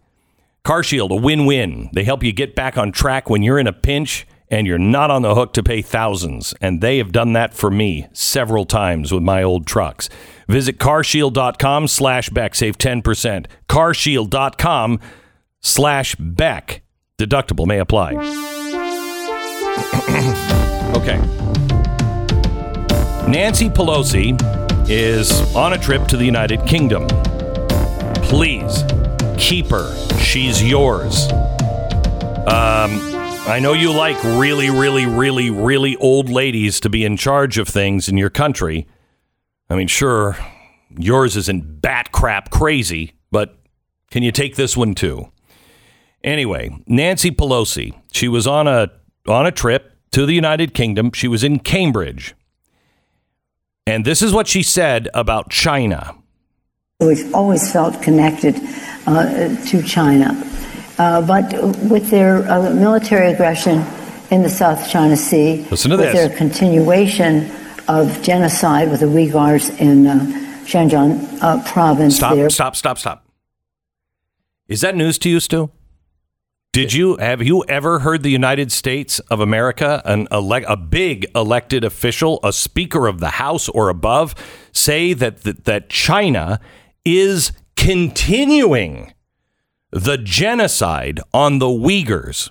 CarShield, 0.65 1.09
a 1.09 1.15
win-win. 1.15 1.89
They 1.93 2.03
help 2.03 2.23
you 2.23 2.31
get 2.31 2.55
back 2.55 2.77
on 2.77 2.91
track 2.91 3.29
when 3.29 3.41
you're 3.41 3.57
in 3.59 3.67
a 3.67 3.73
pinch 3.73 4.27
and 4.49 4.67
you're 4.67 4.77
not 4.77 5.09
on 5.09 5.21
the 5.21 5.33
hook 5.33 5.53
to 5.53 5.63
pay 5.63 5.81
thousands. 5.81 6.53
And 6.61 6.81
they 6.81 6.97
have 6.97 7.11
done 7.11 7.33
that 7.33 7.53
for 7.53 7.71
me 7.71 8.07
several 8.13 8.65
times 8.65 9.11
with 9.11 9.23
my 9.23 9.41
old 9.41 9.65
trucks. 9.65 10.09
Visit 10.47 10.77
carshield.com 10.77 11.87
slash 11.87 12.29
Beck. 12.29 12.53
Save 12.53 12.77
10%. 12.77 13.45
carshield.com 13.69 14.99
slash 15.61 16.15
Beck. 16.15 16.81
Deductible 17.17 17.65
may 17.65 17.79
apply. 17.79 18.60
Okay. 20.97 21.17
Nancy 23.29 23.69
Pelosi 23.69 24.37
is 24.89 25.55
on 25.55 25.73
a 25.73 25.77
trip 25.77 26.07
to 26.07 26.17
the 26.17 26.25
United 26.25 26.65
Kingdom. 26.65 27.07
Please 28.15 28.83
keep 29.37 29.67
her. 29.67 29.93
She's 30.17 30.61
yours. 30.63 31.31
Um, 32.41 32.99
I 33.47 33.59
know 33.61 33.73
you 33.73 33.91
like 33.91 34.21
really, 34.23 34.69
really, 34.69 35.05
really, 35.05 35.49
really 35.49 35.95
old 35.97 36.29
ladies 36.29 36.79
to 36.81 36.89
be 36.89 37.05
in 37.05 37.17
charge 37.17 37.57
of 37.57 37.67
things 37.67 38.09
in 38.09 38.17
your 38.17 38.29
country. 38.29 38.87
I 39.69 39.75
mean, 39.75 39.87
sure, 39.87 40.37
yours 40.97 41.37
isn't 41.37 41.81
bat 41.81 42.11
crap 42.11 42.49
crazy, 42.49 43.13
but 43.31 43.57
can 44.09 44.23
you 44.23 44.31
take 44.31 44.57
this 44.57 44.75
one 44.75 44.93
too? 44.93 45.31
Anyway, 46.23 46.69
Nancy 46.85 47.31
Pelosi, 47.31 47.99
she 48.11 48.27
was 48.27 48.45
on 48.45 48.67
a 48.67 48.91
on 49.27 49.45
a 49.45 49.51
trip 49.51 49.93
to 50.11 50.25
the 50.25 50.33
United 50.33 50.73
Kingdom. 50.73 51.11
She 51.13 51.27
was 51.27 51.43
in 51.43 51.59
Cambridge. 51.59 52.35
And 53.87 54.05
this 54.05 54.21
is 54.21 54.33
what 54.33 54.47
she 54.47 54.63
said 54.63 55.09
about 55.13 55.49
China. 55.49 56.15
We've 56.99 57.33
always 57.33 57.71
felt 57.71 58.01
connected 58.01 58.55
uh, 59.07 59.55
to 59.65 59.81
China. 59.81 60.29
Uh, 60.97 61.25
but 61.25 61.51
with 61.89 62.09
their 62.11 62.49
uh, 62.49 62.69
military 62.71 63.31
aggression 63.31 63.83
in 64.29 64.43
the 64.43 64.49
South 64.49 64.87
China 64.87 65.15
Sea, 65.17 65.65
Listen 65.71 65.91
to 65.91 65.97
with 65.97 66.05
this. 66.05 66.13
their 66.13 66.37
continuation 66.37 67.49
of 67.87 68.21
genocide 68.21 68.91
with 68.91 68.99
the 68.99 69.07
Uyghurs 69.07 69.75
in 69.79 70.05
uh, 70.05 70.19
Xinjiang 70.65 71.41
uh, 71.41 71.63
province 71.63 72.17
Stop, 72.17 72.35
there. 72.35 72.49
stop, 72.49 72.75
stop, 72.75 72.99
stop. 72.99 73.25
Is 74.67 74.81
that 74.81 74.95
news 74.95 75.17
to 75.19 75.29
you, 75.29 75.39
Stu? 75.39 75.71
Did 76.73 76.93
you 76.93 77.17
have 77.17 77.41
you 77.41 77.65
ever 77.67 77.99
heard 77.99 78.23
the 78.23 78.29
United 78.31 78.71
States 78.71 79.19
of 79.29 79.41
America, 79.41 80.01
an 80.05 80.27
elect, 80.31 80.65
a 80.69 80.77
big 80.77 81.25
elected 81.35 81.83
official, 81.83 82.39
a 82.43 82.53
Speaker 82.53 83.07
of 83.07 83.19
the 83.19 83.31
House 83.31 83.67
or 83.67 83.89
above, 83.89 84.33
say 84.71 85.11
that 85.11 85.43
that, 85.43 85.65
that 85.65 85.89
China 85.89 86.61
is 87.03 87.51
continuing 87.75 89.13
the 89.91 90.17
genocide 90.17 91.19
on 91.33 91.59
the 91.59 91.65
Uyghurs? 91.67 92.45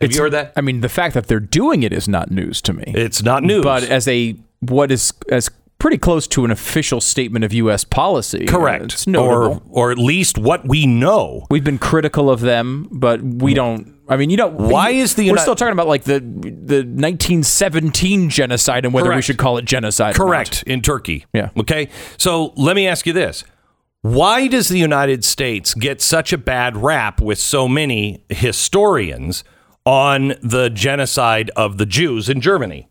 Have 0.00 0.08
It's- 0.08 0.16
you 0.16 0.22
heard 0.22 0.32
that? 0.32 0.54
I 0.56 0.62
mean, 0.62 0.80
the 0.80 0.88
fact 0.88 1.12
that 1.12 1.26
they're 1.26 1.38
doing 1.38 1.82
it 1.82 1.92
is 1.92 2.08
not 2.08 2.30
news 2.30 2.62
to 2.62 2.72
me. 2.72 2.84
It's 2.96 3.22
not 3.22 3.42
news. 3.44 3.62
But 3.62 3.82
as 3.84 4.08
a 4.08 4.36
what 4.60 4.90
is 4.90 5.12
as 5.28 5.50
pretty 5.82 5.98
close 5.98 6.28
to 6.28 6.44
an 6.44 6.52
official 6.52 7.00
statement 7.00 7.44
of 7.44 7.52
U.S. 7.54 7.82
policy, 7.82 8.46
uh, 8.46 8.50
Correct. 8.50 8.84
It's 8.84 9.06
notable. 9.08 9.64
or 9.68 9.88
or 9.88 9.90
at 9.90 9.98
least 9.98 10.38
what 10.38 10.66
we 10.66 10.86
know. 10.86 11.44
We've 11.50 11.64
been 11.64 11.78
critical 11.78 12.30
of 12.30 12.40
them, 12.40 12.86
but 12.92 13.20
we 13.20 13.52
don't. 13.52 13.98
I 14.08 14.16
mean, 14.16 14.30
you 14.30 14.36
know, 14.36 14.46
Why 14.48 14.90
is 14.90 15.16
the 15.16 15.28
we're 15.30 15.38
still 15.38 15.56
talking 15.56 15.72
about 15.72 15.88
like 15.88 16.04
the 16.04 16.20
the 16.20 16.84
1917 16.84 18.30
genocide 18.30 18.84
and 18.84 18.94
whether 18.94 19.12
we 19.12 19.22
should 19.22 19.38
call 19.38 19.58
it 19.58 19.64
genocide? 19.64 20.14
Correct. 20.14 20.62
In 20.68 20.82
Turkey. 20.82 21.26
Yeah. 21.34 21.50
Okay. 21.56 21.88
So 22.16 22.52
let 22.56 22.76
me 22.76 22.86
ask 22.86 23.04
you 23.04 23.12
this. 23.12 23.42
Why 24.02 24.46
does 24.46 24.68
the 24.68 24.78
United 24.78 25.24
States 25.24 25.74
get 25.74 26.00
such 26.00 26.32
a 26.32 26.38
bad 26.38 26.76
rap 26.76 27.20
with 27.20 27.38
so 27.38 27.66
many 27.66 28.24
historians 28.28 29.42
on 29.84 30.34
the 30.42 30.70
genocide 30.70 31.50
of 31.56 31.78
the 31.78 31.86
Jews 31.86 32.28
in 32.28 32.40
Germany? 32.40 32.88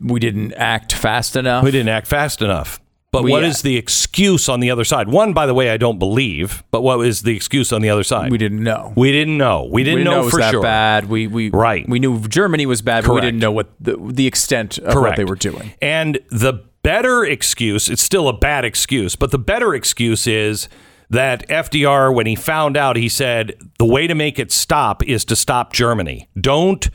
We 0.00 0.20
didn't 0.20 0.52
act 0.54 0.92
fast 0.92 1.36
enough. 1.36 1.64
We 1.64 1.70
didn't 1.70 1.88
act 1.88 2.06
fast 2.06 2.42
enough. 2.42 2.80
But 3.12 3.24
We- 3.24 3.32
what 3.32 3.42
is 3.42 3.62
the 3.62 3.76
excuse 3.76 4.48
on 4.48 4.60
the 4.60 4.70
other 4.70 4.84
side? 4.84 5.08
One, 5.08 5.32
by 5.32 5.46
the 5.46 5.54
way, 5.54 5.70
I 5.70 5.76
don't 5.76 5.98
believe. 5.98 6.62
But 6.70 6.82
what 6.82 7.04
is 7.04 7.22
the 7.22 7.34
excuse 7.34 7.72
on 7.72 7.82
the 7.82 7.90
other 7.90 8.04
side? 8.04 8.30
We 8.30 8.38
didn't 8.38 8.62
know. 8.62 8.92
We 8.94 9.10
didn't 9.10 9.36
know. 9.36 9.68
We 9.70 9.82
didn't, 9.82 10.00
we 10.00 10.04
know, 10.04 10.10
know, 10.12 10.20
it 10.20 10.24
was 10.24 10.30
for 10.34 10.40
that 10.40 10.50
sure. 10.52 10.62
bad. 10.62 11.08
We 11.08 11.26
we 11.26 11.50
Right. 11.50 11.88
We 11.88 11.98
knew 11.98 12.20
Germany 12.28 12.66
was 12.66 12.82
bad, 12.82 13.04
but 13.04 13.14
we 13.14 13.20
didn't 13.20 13.40
know 13.40 13.50
what 13.50 13.70
the, 13.80 13.96
the 14.00 14.26
extent 14.26 14.78
of 14.78 14.94
what 14.94 15.16
they 15.16 15.24
were 15.24 15.34
doing. 15.34 15.72
And 15.82 16.20
the 16.30 16.62
better 16.82 17.24
excuse, 17.24 17.88
it's 17.88 18.02
still 18.02 18.28
a 18.28 18.32
bad 18.32 18.64
excuse, 18.64 19.16
but 19.16 19.32
the 19.32 19.38
better 19.38 19.74
excuse 19.74 20.26
is 20.26 20.68
that 21.10 21.46
FDR, 21.48 22.14
when 22.14 22.26
he 22.26 22.36
found 22.36 22.76
out, 22.76 22.94
he 22.96 23.08
said 23.08 23.54
the 23.78 23.84
way 23.84 24.06
to 24.06 24.14
make 24.14 24.38
it 24.38 24.52
stop 24.52 25.02
is 25.04 25.24
to 25.24 25.34
stop 25.34 25.72
Germany. 25.72 26.28
Don't 26.40 26.88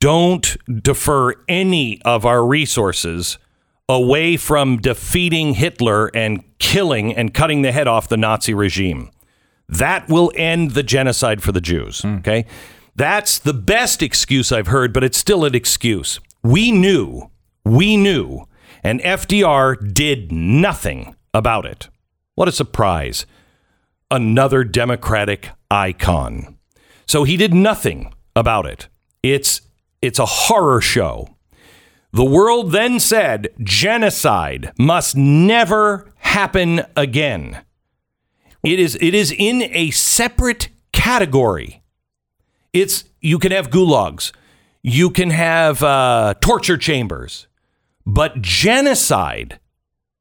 don't 0.00 0.56
defer 0.82 1.34
any 1.48 2.00
of 2.02 2.24
our 2.24 2.46
resources 2.46 3.38
away 3.88 4.36
from 4.36 4.78
defeating 4.78 5.54
Hitler 5.54 6.08
and 6.14 6.44
killing 6.58 7.14
and 7.14 7.32
cutting 7.32 7.62
the 7.62 7.72
head 7.72 7.88
off 7.88 8.08
the 8.08 8.16
Nazi 8.16 8.54
regime. 8.54 9.10
That 9.68 10.08
will 10.08 10.32
end 10.34 10.72
the 10.72 10.82
genocide 10.82 11.42
for 11.42 11.52
the 11.52 11.60
Jews. 11.60 12.02
Hmm. 12.02 12.16
Okay. 12.16 12.46
That's 12.94 13.38
the 13.38 13.54
best 13.54 14.02
excuse 14.02 14.50
I've 14.50 14.66
heard, 14.66 14.92
but 14.92 15.04
it's 15.04 15.18
still 15.18 15.44
an 15.44 15.54
excuse. 15.54 16.18
We 16.42 16.72
knew, 16.72 17.30
we 17.64 17.96
knew, 17.96 18.46
and 18.82 19.00
FDR 19.00 19.94
did 19.94 20.32
nothing 20.32 21.14
about 21.32 21.64
it. 21.64 21.88
What 22.34 22.48
a 22.48 22.52
surprise. 22.52 23.24
Another 24.10 24.64
Democratic 24.64 25.50
icon. 25.70 26.58
So 27.06 27.24
he 27.24 27.36
did 27.36 27.54
nothing 27.54 28.12
about 28.34 28.66
it. 28.66 28.88
It's 29.22 29.60
it's 30.00 30.18
a 30.18 30.26
horror 30.26 30.80
show. 30.80 31.28
The 32.12 32.24
world 32.24 32.72
then 32.72 33.00
said 33.00 33.48
genocide 33.62 34.72
must 34.78 35.16
never 35.16 36.10
happen 36.16 36.82
again. 36.96 37.62
It 38.64 38.80
is 38.80 38.96
it 39.00 39.14
is 39.14 39.32
in 39.36 39.62
a 39.62 39.90
separate 39.90 40.68
category. 40.92 41.82
It's 42.72 43.04
you 43.20 43.38
can 43.38 43.52
have 43.52 43.70
gulags, 43.70 44.32
you 44.82 45.10
can 45.10 45.30
have 45.30 45.82
uh, 45.82 46.34
torture 46.40 46.76
chambers, 46.76 47.46
but 48.06 48.40
genocide, 48.40 49.60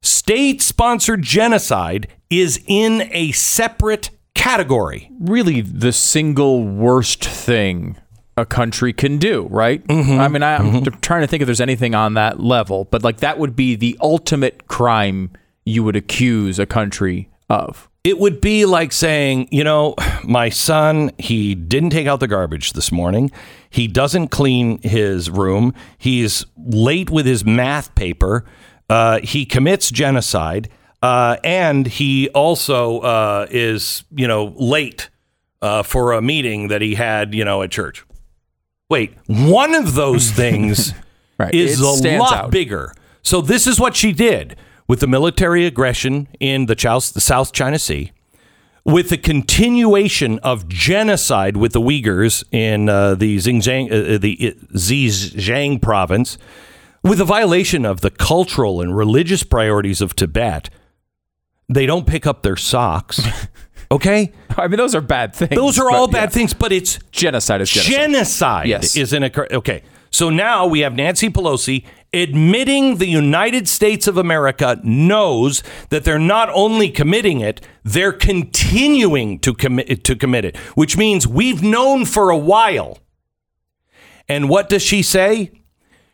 state-sponsored 0.01 1.21
genocide, 1.21 2.07
is 2.29 2.61
in 2.67 3.09
a 3.11 3.31
separate 3.31 4.09
category. 4.35 5.11
really 5.19 5.61
the 5.61 5.91
single 5.91 6.63
worst 6.63 7.23
thing 7.23 7.97
a 8.37 8.45
country 8.45 8.93
can 8.93 9.17
do, 9.17 9.47
right? 9.49 9.85
Mm-hmm. 9.87 10.19
I 10.19 10.27
mean, 10.27 10.43
I'm 10.43 10.85
trying 11.01 11.21
to 11.21 11.27
think 11.27 11.41
if 11.41 11.47
there's 11.47 11.59
anything 11.59 11.95
on 11.95 12.13
that 12.13 12.39
level, 12.39 12.85
but 12.85 13.03
like 13.03 13.17
that 13.17 13.39
would 13.39 13.55
be 13.55 13.75
the 13.75 13.97
ultimate 13.99 14.67
crime 14.67 15.31
you 15.65 15.83
would 15.83 15.95
accuse 15.95 16.59
a 16.59 16.65
country 16.65 17.29
of. 17.49 17.89
It 18.03 18.19
would 18.19 18.39
be 18.39 18.65
like 18.65 18.93
saying, 18.93 19.49
you 19.51 19.63
know, 19.63 19.95
my 20.23 20.49
son, 20.49 21.11
he 21.17 21.55
didn't 21.55 21.89
take 21.89 22.07
out 22.07 22.19
the 22.19 22.27
garbage 22.27 22.73
this 22.73 22.91
morning. 22.91 23.31
He 23.69 23.87
doesn't 23.87 24.29
clean 24.29 24.81
his 24.81 25.29
room. 25.29 25.73
He's 25.97 26.45
late 26.55 27.09
with 27.09 27.25
his 27.25 27.43
math 27.43 27.93
paper. 27.95 28.45
Uh, 28.89 29.19
he 29.19 29.45
commits 29.45 29.91
genocide. 29.91 30.69
Uh, 31.01 31.37
and 31.43 31.85
he 31.85 32.29
also 32.29 32.99
uh, 32.99 33.47
is, 33.51 34.03
you 34.15 34.27
know, 34.27 34.53
late 34.55 35.09
uh, 35.61 35.83
for 35.83 36.13
a 36.13 36.21
meeting 36.21 36.69
that 36.69 36.81
he 36.81 36.95
had, 36.95 37.33
you 37.35 37.45
know, 37.45 37.61
at 37.61 37.71
church. 37.71 38.03
Wait, 38.89 39.13
one 39.27 39.75
of 39.75 39.95
those 39.95 40.31
things 40.41 40.93
Right. 41.39 41.53
is 41.53 41.79
It 41.79 42.15
a 42.15 42.17
lot 42.19 42.33
out. 42.33 42.51
bigger. 42.51 42.93
So 43.21 43.41
this 43.41 43.67
is 43.67 43.79
what 43.79 43.95
she 43.95 44.11
did 44.11 44.55
with 44.87 45.01
the 45.01 45.07
military 45.07 45.65
aggression 45.65 46.27
in 46.39 46.65
the, 46.65 46.75
South 47.19 47.51
China 47.53 47.77
Sea, 47.77 48.11
with 48.85 49.09
the 49.09 49.17
continuation 49.17 50.39
of 50.39 50.67
genocide 50.67 51.57
with 51.57 51.73
the 51.73 51.81
Uyghurs 51.81 52.43
in 52.51 52.87
uh, 52.89 53.13
the 53.15 53.35
Xinjiang, 53.37 53.91
uh, 53.91 54.15
uh, 54.15 54.17
the 54.17 54.37
uh, 54.55 54.77
Xinjiang 54.77 55.81
province, 55.81 56.37
with 57.03 57.17
the 57.19 57.25
violation 57.25 57.85
of 57.85 58.01
the 58.01 58.09
cultural 58.09 58.81
and 58.81 58.95
religious 58.95 59.43
priorities 59.43 60.01
of 60.01 60.15
Tibet. 60.15 60.69
They 61.69 61.85
don't 61.85 62.07
pick 62.07 62.25
up 62.25 62.43
their 62.43 62.55
socks. 62.55 63.19
Okay, 63.91 64.31
I 64.57 64.67
mean, 64.67 64.77
those 64.77 64.95
are 64.95 65.01
bad 65.01 65.33
things. 65.35 65.55
those 65.55 65.79
are 65.79 65.89
but 65.89 65.95
all 65.95 66.07
yeah. 66.07 66.11
bad 66.25 66.31
things, 66.33 66.53
but 66.53 66.71
it's 66.71 66.99
Genocide 67.11 67.61
is 67.61 67.69
genocide. 67.69 67.91
genocide 67.93 68.67
Yes. 68.67 68.95
is 68.97 69.13
in 69.13 69.23
a 69.23 69.31
okay. 69.53 69.83
So 70.09 70.29
now 70.29 70.65
we 70.65 70.79
have 70.81 70.93
Nancy 70.93 71.29
Pelosi 71.29 71.85
admitting 72.13 72.95
the 72.97 73.07
United 73.07 73.67
States 73.67 74.07
of 74.07 74.17
America 74.17 74.79
knows 74.83 75.61
that 75.89 76.05
they're 76.05 76.17
not 76.17 76.49
only 76.53 76.89
committing 76.89 77.41
it, 77.41 77.59
they're 77.83 78.13
continuing 78.13 79.37
to 79.39 79.53
commit 79.53 80.03
to 80.05 80.15
commit 80.15 80.45
it, 80.45 80.55
which 80.75 80.97
means 80.97 81.27
we've 81.27 81.61
known 81.61 82.05
for 82.05 82.29
a 82.29 82.37
while. 82.37 82.99
And 84.29 84.49
what 84.49 84.69
does 84.69 84.81
she 84.81 85.01
say? 85.01 85.51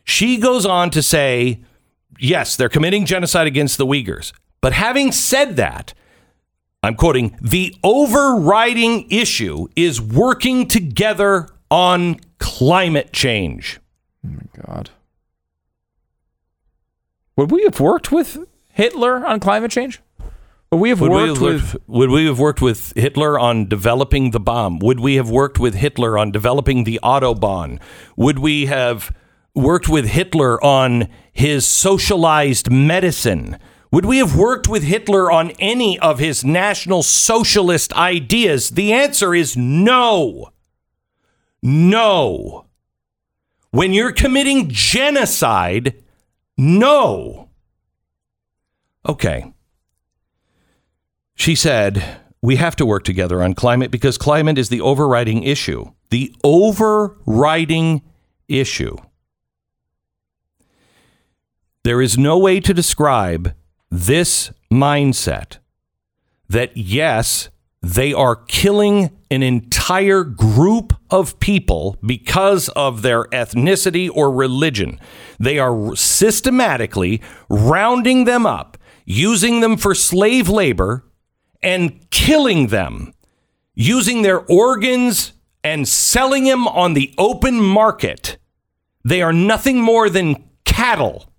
She 0.04 0.36
goes 0.36 0.66
on 0.66 0.90
to 0.90 1.02
say, 1.02 1.62
yes, 2.18 2.56
they're 2.56 2.68
committing 2.68 3.06
genocide 3.06 3.46
against 3.46 3.78
the 3.78 3.86
Uyghurs. 3.86 4.32
But 4.60 4.72
having 4.72 5.12
said 5.12 5.56
that, 5.56 5.94
I'm 6.84 6.96
quoting, 6.96 7.34
the 7.40 7.74
overriding 7.82 9.10
issue 9.10 9.68
is 9.74 10.02
working 10.02 10.68
together 10.68 11.48
on 11.70 12.20
climate 12.38 13.10
change. 13.10 13.80
Oh 14.24 14.28
my 14.28 14.62
God. 14.66 14.90
Would 17.36 17.50
we 17.50 17.62
have 17.64 17.80
worked 17.80 18.12
with 18.12 18.36
Hitler 18.68 19.26
on 19.26 19.40
climate 19.40 19.70
change? 19.70 20.02
Would 20.70 20.76
we 20.76 20.90
have 20.90 21.00
Would 21.00 21.10
we 21.10 21.16
worked 21.16 21.40
have, 21.40 21.72
with? 21.72 21.76
would 21.86 22.10
we 22.10 22.26
have 22.26 22.38
worked 22.38 22.60
with 22.60 22.92
Hitler 22.96 23.38
on 23.38 23.66
developing 23.66 24.32
the 24.32 24.40
bomb? 24.40 24.78
Would 24.80 25.00
we 25.00 25.14
have 25.14 25.30
worked 25.30 25.58
with 25.58 25.74
Hitler 25.74 26.18
on 26.18 26.32
developing 26.32 26.84
the 26.84 27.00
Autobahn? 27.02 27.80
Would 28.16 28.40
we 28.40 28.66
have 28.66 29.10
worked 29.54 29.88
with 29.88 30.04
Hitler 30.04 30.62
on 30.62 31.08
his 31.32 31.66
socialized 31.66 32.70
medicine? 32.70 33.58
Would 33.94 34.06
we 34.06 34.18
have 34.18 34.34
worked 34.34 34.66
with 34.66 34.82
Hitler 34.82 35.30
on 35.30 35.52
any 35.60 36.00
of 36.00 36.18
his 36.18 36.44
national 36.44 37.04
socialist 37.04 37.92
ideas? 37.92 38.70
The 38.70 38.92
answer 38.92 39.36
is 39.36 39.56
no. 39.56 40.50
No. 41.62 42.66
When 43.70 43.92
you're 43.92 44.10
committing 44.10 44.68
genocide, 44.68 46.02
no. 46.58 47.50
Okay. 49.08 49.54
She 51.36 51.54
said, 51.54 52.18
We 52.42 52.56
have 52.56 52.74
to 52.74 52.84
work 52.84 53.04
together 53.04 53.44
on 53.44 53.54
climate 53.54 53.92
because 53.92 54.18
climate 54.18 54.58
is 54.58 54.70
the 54.70 54.80
overriding 54.80 55.44
issue. 55.44 55.92
The 56.10 56.34
overriding 56.42 58.02
issue. 58.48 58.96
There 61.84 62.02
is 62.02 62.18
no 62.18 62.36
way 62.36 62.58
to 62.58 62.74
describe 62.74 63.54
this 63.94 64.50
mindset 64.72 65.58
that, 66.48 66.76
yes, 66.76 67.48
they 67.80 68.12
are 68.12 68.34
killing 68.34 69.16
an 69.30 69.42
entire 69.42 70.24
group 70.24 70.94
of 71.10 71.38
people 71.38 71.96
because 72.04 72.68
of 72.70 73.02
their 73.02 73.24
ethnicity 73.26 74.10
or 74.12 74.32
religion. 74.32 74.98
They 75.38 75.60
are 75.60 75.94
systematically 75.94 77.22
rounding 77.48 78.24
them 78.24 78.46
up, 78.46 78.78
using 79.04 79.60
them 79.60 79.76
for 79.76 79.94
slave 79.94 80.48
labor, 80.48 81.04
and 81.62 82.10
killing 82.10 82.68
them, 82.68 83.14
using 83.74 84.22
their 84.22 84.40
organs 84.40 85.34
and 85.62 85.86
selling 85.86 86.44
them 86.44 86.66
on 86.66 86.94
the 86.94 87.14
open 87.16 87.60
market. 87.60 88.38
They 89.04 89.22
are 89.22 89.32
nothing 89.32 89.80
more 89.80 90.10
than 90.10 90.48
cattle. 90.64 91.30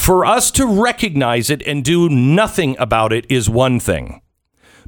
For 0.00 0.24
us 0.24 0.50
to 0.52 0.66
recognize 0.66 1.50
it 1.50 1.62
and 1.66 1.84
do 1.84 2.08
nothing 2.08 2.74
about 2.78 3.12
it 3.12 3.26
is 3.28 3.50
one 3.50 3.78
thing. 3.78 4.22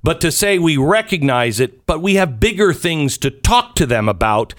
But 0.02 0.22
to 0.22 0.32
say 0.32 0.58
we 0.58 0.78
recognize 0.78 1.60
it, 1.60 1.84
but 1.84 2.00
we 2.00 2.14
have 2.14 2.40
bigger 2.40 2.72
things 2.72 3.18
to 3.18 3.30
talk 3.30 3.74
to 3.74 3.84
them 3.84 4.08
about 4.08 4.54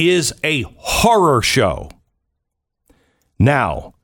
is 0.00 0.34
a 0.42 0.62
horror 0.76 1.40
show. 1.40 1.88
Now, 3.38 3.94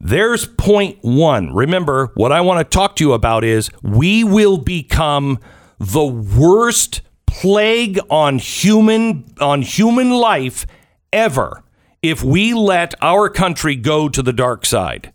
there's 0.00 0.44
point 0.44 0.98
one. 1.02 1.54
Remember, 1.54 2.10
what 2.16 2.32
I 2.32 2.40
want 2.40 2.58
to 2.58 2.64
talk 2.64 2.96
to 2.96 3.04
you 3.04 3.12
about 3.12 3.44
is 3.44 3.70
we 3.80 4.24
will 4.24 4.58
become 4.58 5.38
the 5.78 6.04
worst 6.04 7.00
plague 7.28 8.00
on 8.10 8.38
human 8.38 9.32
on 9.40 9.62
human 9.62 10.10
life 10.10 10.66
ever 11.12 11.62
if 12.02 12.24
we 12.24 12.52
let 12.52 12.92
our 13.00 13.28
country 13.30 13.76
go 13.76 14.08
to 14.08 14.20
the 14.20 14.32
dark 14.32 14.66
side. 14.66 15.13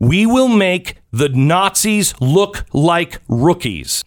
We 0.00 0.24
will 0.24 0.48
make 0.48 0.96
the 1.12 1.28
Nazis 1.28 2.18
look 2.20 2.64
like 2.72 3.20
rookies. 3.28 4.02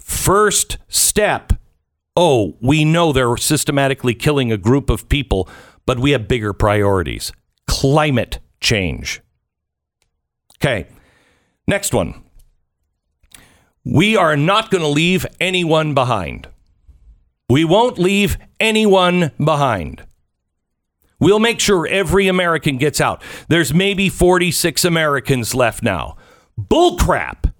First 0.00 0.78
step. 0.88 1.52
Oh, 2.16 2.56
we 2.60 2.84
know 2.84 3.12
they're 3.12 3.36
systematically 3.36 4.14
killing 4.14 4.50
a 4.50 4.56
group 4.56 4.88
of 4.90 5.08
people, 5.08 5.48
but 5.86 5.98
we 5.98 6.12
have 6.12 6.26
bigger 6.26 6.54
priorities. 6.54 7.32
Climate 7.66 8.38
change. 8.60 9.20
Okay. 10.56 10.86
Next 11.66 11.92
one. 11.92 12.22
We 13.84 14.16
are 14.16 14.36
not 14.36 14.70
going 14.70 14.82
to 14.82 14.88
leave 14.88 15.26
anyone 15.40 15.92
behind. 15.92 16.48
We 17.50 17.64
won't 17.64 17.98
leave 17.98 18.38
anyone 18.58 19.32
behind. 19.42 20.06
We'll 21.22 21.38
make 21.38 21.60
sure 21.60 21.86
every 21.86 22.26
American 22.26 22.78
gets 22.78 23.00
out. 23.00 23.22
There's 23.46 23.72
maybe 23.72 24.08
46 24.08 24.84
Americans 24.84 25.54
left 25.54 25.80
now. 25.80 26.16
Bullcrap. 26.60 27.52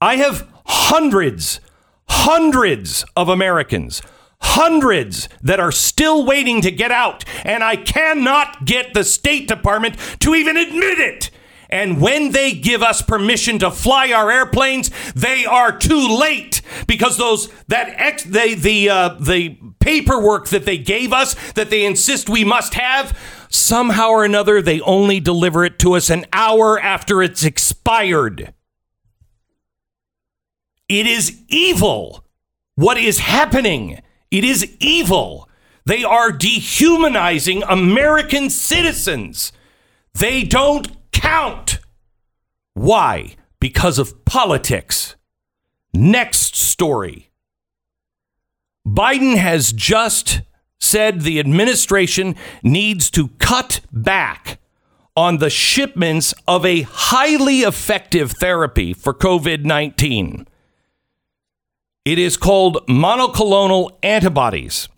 I 0.00 0.16
have 0.16 0.48
hundreds, 0.64 1.60
hundreds 2.08 3.04
of 3.14 3.28
Americans, 3.28 4.00
hundreds 4.40 5.28
that 5.42 5.60
are 5.60 5.72
still 5.72 6.24
waiting 6.24 6.62
to 6.62 6.70
get 6.70 6.90
out, 6.90 7.22
and 7.44 7.62
I 7.62 7.76
cannot 7.76 8.64
get 8.64 8.94
the 8.94 9.04
State 9.04 9.46
Department 9.46 9.98
to 10.20 10.34
even 10.34 10.56
admit 10.56 10.98
it. 10.98 11.30
And 11.68 12.00
when 12.00 12.32
they 12.32 12.52
give 12.52 12.82
us 12.82 13.02
permission 13.02 13.58
to 13.60 13.70
fly 13.70 14.12
our 14.12 14.30
airplanes, 14.30 14.90
they 15.14 15.44
are 15.44 15.76
too 15.76 16.08
late 16.08 16.62
because 16.86 17.16
those 17.16 17.48
that 17.68 17.88
ex 17.96 18.24
they 18.24 18.54
the 18.54 18.88
uh, 18.88 19.08
the 19.20 19.58
paperwork 19.80 20.48
that 20.48 20.64
they 20.64 20.78
gave 20.78 21.12
us 21.12 21.34
that 21.52 21.70
they 21.70 21.84
insist 21.84 22.28
we 22.28 22.44
must 22.44 22.74
have 22.74 23.18
somehow 23.48 24.08
or 24.08 24.24
another 24.24 24.60
they 24.60 24.80
only 24.80 25.20
deliver 25.20 25.64
it 25.64 25.78
to 25.78 25.94
us 25.94 26.10
an 26.10 26.24
hour 26.32 26.78
after 26.78 27.22
it's 27.22 27.44
expired. 27.44 28.52
It 30.88 31.06
is 31.06 31.40
evil. 31.48 32.24
What 32.76 32.98
is 32.98 33.18
happening? 33.18 34.00
It 34.30 34.44
is 34.44 34.76
evil. 34.78 35.48
They 35.84 36.04
are 36.04 36.32
dehumanizing 36.32 37.62
American 37.62 38.50
citizens. 38.50 39.52
They 40.14 40.42
don't 40.42 40.88
count. 41.26 41.78
Why? 42.74 43.34
Because 43.58 43.98
of 43.98 44.24
politics. 44.24 45.16
Next 45.92 46.54
story. 46.56 47.30
Biden 48.86 49.36
has 49.36 49.72
just 49.72 50.42
said 50.78 51.22
the 51.22 51.40
administration 51.40 52.36
needs 52.62 53.10
to 53.10 53.28
cut 53.38 53.80
back 53.92 54.60
on 55.16 55.38
the 55.38 55.50
shipments 55.50 56.32
of 56.46 56.64
a 56.64 56.82
highly 56.82 57.60
effective 57.60 58.32
therapy 58.32 58.92
for 58.92 59.12
COVID 59.12 59.64
19. 59.64 60.46
It 62.04 62.18
is 62.20 62.36
called 62.36 62.86
monoclonal 62.86 63.96
antibodies. 64.04 64.88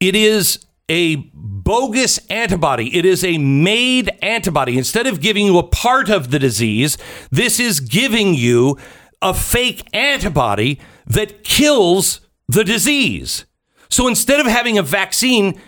It 0.00 0.16
is 0.16 0.65
a 0.88 1.16
bogus 1.34 2.18
antibody. 2.30 2.96
It 2.96 3.04
is 3.04 3.24
a 3.24 3.38
made 3.38 4.10
antibody. 4.22 4.78
Instead 4.78 5.06
of 5.06 5.20
giving 5.20 5.46
you 5.46 5.58
a 5.58 5.62
part 5.66 6.08
of 6.08 6.30
the 6.30 6.38
disease, 6.38 6.96
this 7.30 7.58
is 7.58 7.80
giving 7.80 8.34
you 8.34 8.78
a 9.20 9.34
fake 9.34 9.88
antibody 9.92 10.80
that 11.06 11.42
kills 11.42 12.20
the 12.48 12.64
disease. 12.64 13.46
So 13.88 14.08
instead 14.08 14.40
of 14.40 14.46
having 14.46 14.78
a 14.78 14.82
vaccine, 14.82 15.60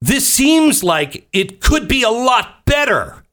this 0.00 0.26
seems 0.26 0.82
like 0.82 1.28
it 1.32 1.60
could 1.60 1.88
be 1.88 2.02
a 2.02 2.10
lot 2.10 2.64
better. 2.64 3.24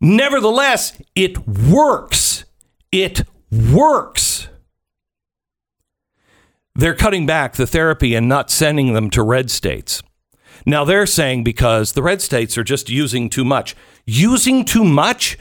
Nevertheless, 0.00 1.00
it 1.14 1.46
works. 1.46 2.44
It 2.92 3.22
works. 3.50 4.48
They're 6.76 6.94
cutting 6.94 7.24
back 7.24 7.54
the 7.54 7.66
therapy 7.66 8.14
and 8.14 8.28
not 8.28 8.50
sending 8.50 8.92
them 8.92 9.08
to 9.10 9.22
red 9.22 9.50
states. 9.50 10.02
Now 10.66 10.84
they're 10.84 11.06
saying 11.06 11.42
because 11.42 11.92
the 11.92 12.02
red 12.02 12.20
states 12.20 12.58
are 12.58 12.64
just 12.64 12.90
using 12.90 13.30
too 13.30 13.44
much. 13.44 13.74
Using 14.04 14.64
too 14.64 14.84
much? 14.84 15.38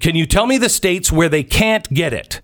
Can 0.00 0.16
you 0.16 0.24
tell 0.24 0.46
me 0.46 0.56
the 0.56 0.68
states 0.68 1.12
where 1.12 1.28
they 1.28 1.42
can't 1.42 1.88
get 1.90 2.12
it? 2.12 2.40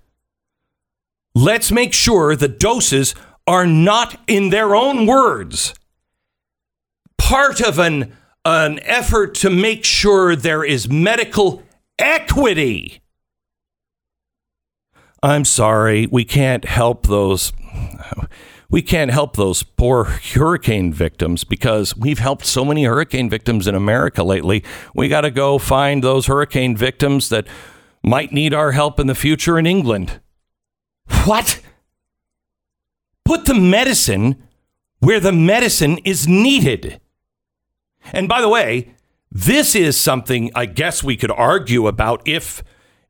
Let's 1.35 1.73
make 1.73 1.95
sure 1.95 2.37
the 2.37 2.49
doses 2.49 3.15
are 3.47 3.67
not, 3.67 4.21
in 4.27 4.51
their 4.51 4.75
own 4.75 5.07
words, 5.07 5.75
part 7.19 7.61
of 7.61 7.79
an, 7.79 8.17
an 8.45 8.79
effort 8.81 9.35
to 9.37 9.51
make 9.51 9.85
sure 9.85 10.37
there 10.37 10.65
is 10.65 10.89
medical 10.89 11.63
equity. 11.99 13.01
I'm 15.23 15.45
sorry, 15.45 16.07
we 16.07 16.25
can't 16.25 16.65
help 16.65 17.07
those. 17.07 17.53
We 18.71 18.83
can't 18.83 19.11
help 19.11 19.37
those 19.37 19.63
poor 19.63 20.05
hurricane 20.05 20.93
victims 20.93 21.45
because 21.45 21.97
we've 21.97 22.19
helped 22.19 22.45
so 22.45 22.65
many 22.65 22.85
hurricane 22.85 23.31
victims 23.31 23.69
in 23.69 23.75
America 23.75 24.25
lately. 24.25 24.65
We 24.95 25.09
got 25.09 25.21
to 25.21 25.31
go 25.31 25.59
find 25.59 26.03
those 26.03 26.27
hurricane 26.27 26.77
victims 26.77 27.29
that 27.29 27.47
might 28.03 28.33
need 28.33 28.53
our 28.53 28.73
help 28.73 28.99
in 28.99 29.07
the 29.07 29.15
future 29.15 29.59
in 29.59 29.67
England. 29.67 30.21
What? 31.25 31.61
Put 33.25 33.47
the 33.47 33.55
medicine 33.55 34.43
where 34.99 35.21
the 35.21 35.33
medicine 35.33 35.99
is 35.99 36.27
needed. 36.27 37.01
And 38.13 38.29
by 38.29 38.41
the 38.41 38.49
way, 38.49 38.95
this 39.31 39.75
is 39.75 39.97
something 39.97 40.51
I 40.55 40.67
guess 40.67 41.03
we 41.03 41.17
could 41.17 41.31
argue 41.31 41.87
about 41.87 42.27
if 42.27 42.63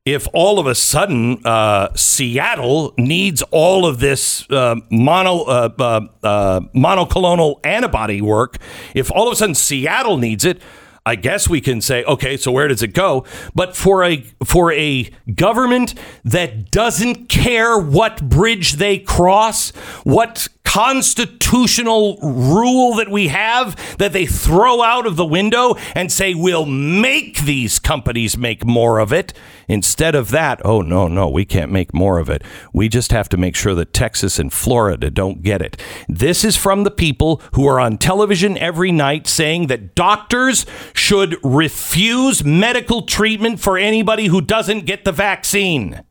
if 0.05 0.27
all 0.33 0.59
of 0.59 0.67
a 0.67 0.75
sudden 0.75 1.41
uh, 1.45 1.89
Seattle 1.95 2.93
needs 2.95 3.41
all 3.49 3.87
of 3.87 3.99
this 3.99 4.47
uh, 4.51 4.75
mono 4.91 5.43
uh, 5.45 5.69
uh, 5.79 6.01
uh 6.23 6.59
monoclonal 6.75 7.59
antibody 7.65 8.21
work, 8.21 8.57
if 8.93 9.11
all 9.11 9.27
of 9.27 9.33
a 9.33 9.35
sudden 9.35 9.55
Seattle 9.55 10.17
needs 10.17 10.45
it, 10.45 10.61
I 11.07 11.15
guess 11.15 11.47
we 11.47 11.61
can 11.61 11.81
say, 11.81 12.03
okay, 12.05 12.35
so 12.35 12.51
where 12.51 12.67
does 12.67 12.81
it 12.81 12.93
go? 12.93 13.25
But 13.53 13.75
for 13.75 14.03
a 14.03 14.17
for 14.43 14.71
a 14.71 15.11
government 15.35 15.93
that 16.23 16.71
doesn't 16.71 17.29
care 17.29 17.77
what 17.77 18.27
bridge 18.27 18.73
they 18.73 18.97
cross, 18.97 19.69
what 20.03 20.47
constitutional 20.75 22.17
rule 22.21 22.95
that 22.95 23.09
we 23.09 23.29
have 23.29 23.97
that 23.97 24.11
they 24.11 24.25
throw 24.25 24.81
out 24.81 25.07
of 25.07 25.15
the 25.15 25.25
window 25.25 25.75
and 25.93 26.11
say 26.11 26.33
we'll 26.33 26.65
make 26.65 27.37
these 27.43 27.79
companies 27.79 28.37
make 28.37 28.65
more 28.65 28.99
of 28.99 29.13
it. 29.13 29.31
Instead 29.69 30.15
of 30.15 30.31
that, 30.31 30.59
oh 30.65 30.81
no, 30.81 31.07
no, 31.07 31.29
we 31.29 31.45
can't 31.45 31.71
make 31.71 31.93
more 31.93 32.19
of 32.19 32.29
it. 32.29 32.43
We 32.73 32.89
just 32.89 33.13
have 33.13 33.29
to 33.29 33.37
make 33.37 33.55
sure 33.55 33.73
that 33.75 33.93
Texas 33.93 34.37
and 34.37 34.51
Florida 34.51 35.09
don't 35.09 35.41
get 35.43 35.61
it. 35.61 35.81
This 36.09 36.43
is 36.43 36.57
from 36.57 36.83
the 36.83 36.91
people 36.91 37.41
who 37.53 37.65
are 37.67 37.79
on 37.79 37.97
television 37.97 38.57
every 38.57 38.91
night 38.91 39.27
saying 39.27 39.67
that 39.67 39.95
doctors 39.95 40.65
should 40.95 41.37
refuse 41.43 42.43
medical 42.43 43.01
treatment 43.01 43.59
for 43.59 43.77
anybody 43.77 44.27
who 44.27 44.41
doesn't 44.41 44.85
get 44.85 45.03
the 45.03 45.11
vaccine. 45.11 46.01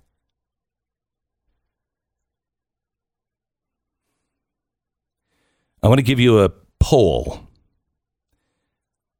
I 5.82 5.88
want 5.88 5.98
to 5.98 6.04
give 6.04 6.20
you 6.20 6.40
a 6.40 6.50
poll 6.80 7.48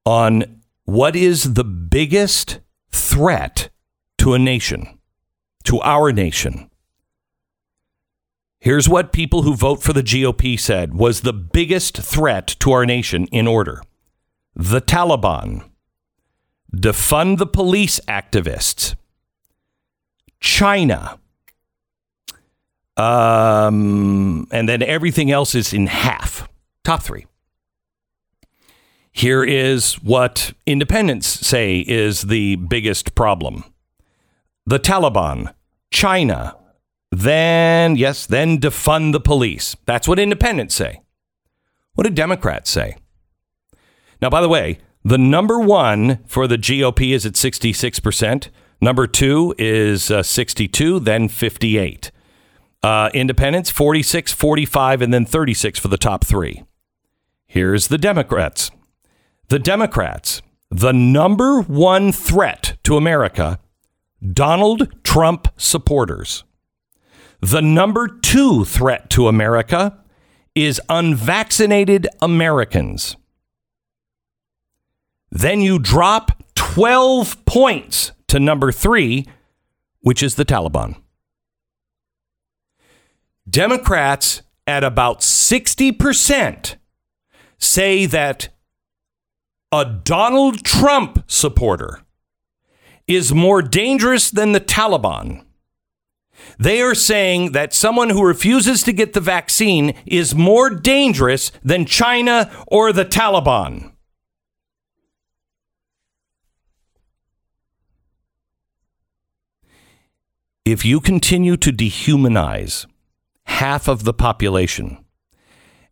on 0.04 0.60
what 0.84 1.16
is 1.16 1.54
the 1.54 1.64
biggest 1.64 2.60
threat 2.90 3.70
to 4.18 4.34
a 4.34 4.38
nation, 4.38 4.98
to 5.64 5.80
our 5.80 6.12
nation. 6.12 6.70
Here's 8.60 8.88
what 8.88 9.12
people 9.12 9.42
who 9.42 9.54
vote 9.54 9.82
for 9.82 9.92
the 9.92 10.02
GOP 10.02 10.60
said 10.60 10.94
was 10.94 11.20
the 11.22 11.32
biggest 11.32 11.98
threat 11.98 12.48
to 12.60 12.72
our 12.72 12.86
nation 12.86 13.26
in 13.26 13.46
order 13.46 13.82
the 14.56 14.80
Taliban, 14.80 15.64
defund 16.74 17.38
the 17.38 17.46
police 17.46 18.00
activists, 18.08 18.94
China, 20.40 21.18
um, 22.96 24.46
and 24.50 24.68
then 24.68 24.82
everything 24.82 25.30
else 25.30 25.54
is 25.54 25.72
in 25.72 25.86
half. 25.86 26.48
Top 26.84 27.02
three. 27.02 27.26
Here 29.10 29.44
is 29.44 29.94
what 30.02 30.52
independents 30.66 31.26
say 31.26 31.78
is 31.78 32.22
the 32.22 32.56
biggest 32.56 33.14
problem 33.14 33.64
the 34.66 34.78
Taliban, 34.78 35.52
China, 35.90 36.56
then, 37.10 37.96
yes, 37.96 38.26
then 38.26 38.58
defund 38.58 39.12
the 39.12 39.20
police. 39.20 39.76
That's 39.86 40.08
what 40.08 40.18
independents 40.18 40.74
say. 40.74 41.02
What 41.94 42.04
do 42.04 42.10
Democrats 42.10 42.70
say? 42.70 42.96
Now, 44.24 44.30
by 44.30 44.40
the 44.40 44.48
way, 44.48 44.78
the 45.04 45.18
number 45.18 45.58
one 45.58 46.24
for 46.24 46.46
the 46.46 46.56
GOP 46.56 47.14
is 47.14 47.26
at 47.26 47.34
66%. 47.34 48.48
Number 48.80 49.06
two 49.06 49.54
is 49.58 50.10
uh, 50.10 50.22
62, 50.22 51.00
then 51.00 51.28
58. 51.28 52.10
Uh, 52.82 53.10
independents, 53.12 53.68
46, 53.68 54.32
45, 54.32 55.02
and 55.02 55.12
then 55.12 55.26
36 55.26 55.78
for 55.78 55.88
the 55.88 55.98
top 55.98 56.24
three. 56.24 56.64
Here's 57.46 57.88
the 57.88 57.98
Democrats. 57.98 58.70
The 59.48 59.58
Democrats, 59.58 60.40
the 60.70 60.94
number 60.94 61.60
one 61.60 62.10
threat 62.10 62.78
to 62.84 62.96
America, 62.96 63.58
Donald 64.32 65.04
Trump 65.04 65.48
supporters. 65.58 66.44
The 67.40 67.60
number 67.60 68.08
two 68.08 68.64
threat 68.64 69.10
to 69.10 69.28
America 69.28 70.02
is 70.54 70.80
unvaccinated 70.88 72.08
Americans. 72.22 73.18
Then 75.34 75.60
you 75.60 75.80
drop 75.80 76.40
12 76.54 77.44
points 77.44 78.12
to 78.28 78.38
number 78.38 78.70
three, 78.70 79.26
which 80.00 80.22
is 80.22 80.36
the 80.36 80.44
Taliban. 80.44 80.94
Democrats 83.50 84.42
at 84.66 84.84
about 84.84 85.20
60% 85.20 86.76
say 87.58 88.06
that 88.06 88.48
a 89.72 89.84
Donald 89.84 90.64
Trump 90.64 91.24
supporter 91.26 92.00
is 93.08 93.34
more 93.34 93.60
dangerous 93.60 94.30
than 94.30 94.52
the 94.52 94.60
Taliban. 94.60 95.44
They 96.60 96.80
are 96.80 96.94
saying 96.94 97.52
that 97.52 97.74
someone 97.74 98.10
who 98.10 98.24
refuses 98.24 98.84
to 98.84 98.92
get 98.92 99.14
the 99.14 99.20
vaccine 99.20 99.94
is 100.06 100.32
more 100.34 100.70
dangerous 100.70 101.50
than 101.64 101.86
China 101.86 102.50
or 102.68 102.92
the 102.92 103.04
Taliban. 103.04 103.93
If 110.64 110.84
you 110.84 111.00
continue 111.00 111.56
to 111.58 111.70
dehumanize 111.70 112.86
half 113.44 113.86
of 113.88 114.04
the 114.04 114.14
population, 114.14 115.04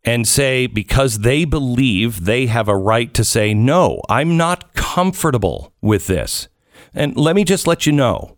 and 0.03 0.27
say, 0.27 0.67
because 0.67 1.19
they 1.19 1.45
believe 1.45 2.25
they 2.25 2.47
have 2.47 2.67
a 2.67 2.75
right 2.75 3.13
to 3.13 3.23
say, 3.23 3.53
no, 3.53 4.01
I'm 4.09 4.35
not 4.35 4.73
comfortable 4.73 5.73
with 5.81 6.07
this. 6.07 6.47
And 6.93 7.15
let 7.15 7.35
me 7.35 7.43
just 7.43 7.67
let 7.67 7.85
you 7.85 7.93
know 7.93 8.37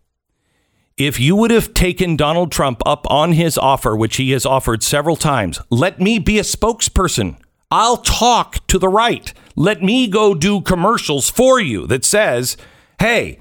if 0.98 1.20
you 1.20 1.36
would 1.36 1.52
have 1.52 1.74
taken 1.74 2.16
Donald 2.16 2.52
Trump 2.52 2.82
up 2.86 3.10
on 3.10 3.34
his 3.34 3.58
offer, 3.58 3.96
which 3.96 4.16
he 4.18 4.32
has 4.32 4.46
offered 4.46 4.82
several 4.82 5.18
times, 5.18 5.60
let 5.70 6.00
me 6.00 6.20
be 6.20 6.40
a 6.40 6.44
spokesperson. 6.44 7.38
I'll 7.70 7.98
talk 7.98 8.66
to 8.68 8.80
the 8.80 8.88
right. 8.88 9.34
Let 9.56 9.82
me 9.84 10.08
go 10.08 10.34
do 10.34 10.62
commercials 10.62 11.30
for 11.30 11.60
you 11.60 11.88
that 11.88 12.06
says, 12.06 12.56
hey, 13.00 13.40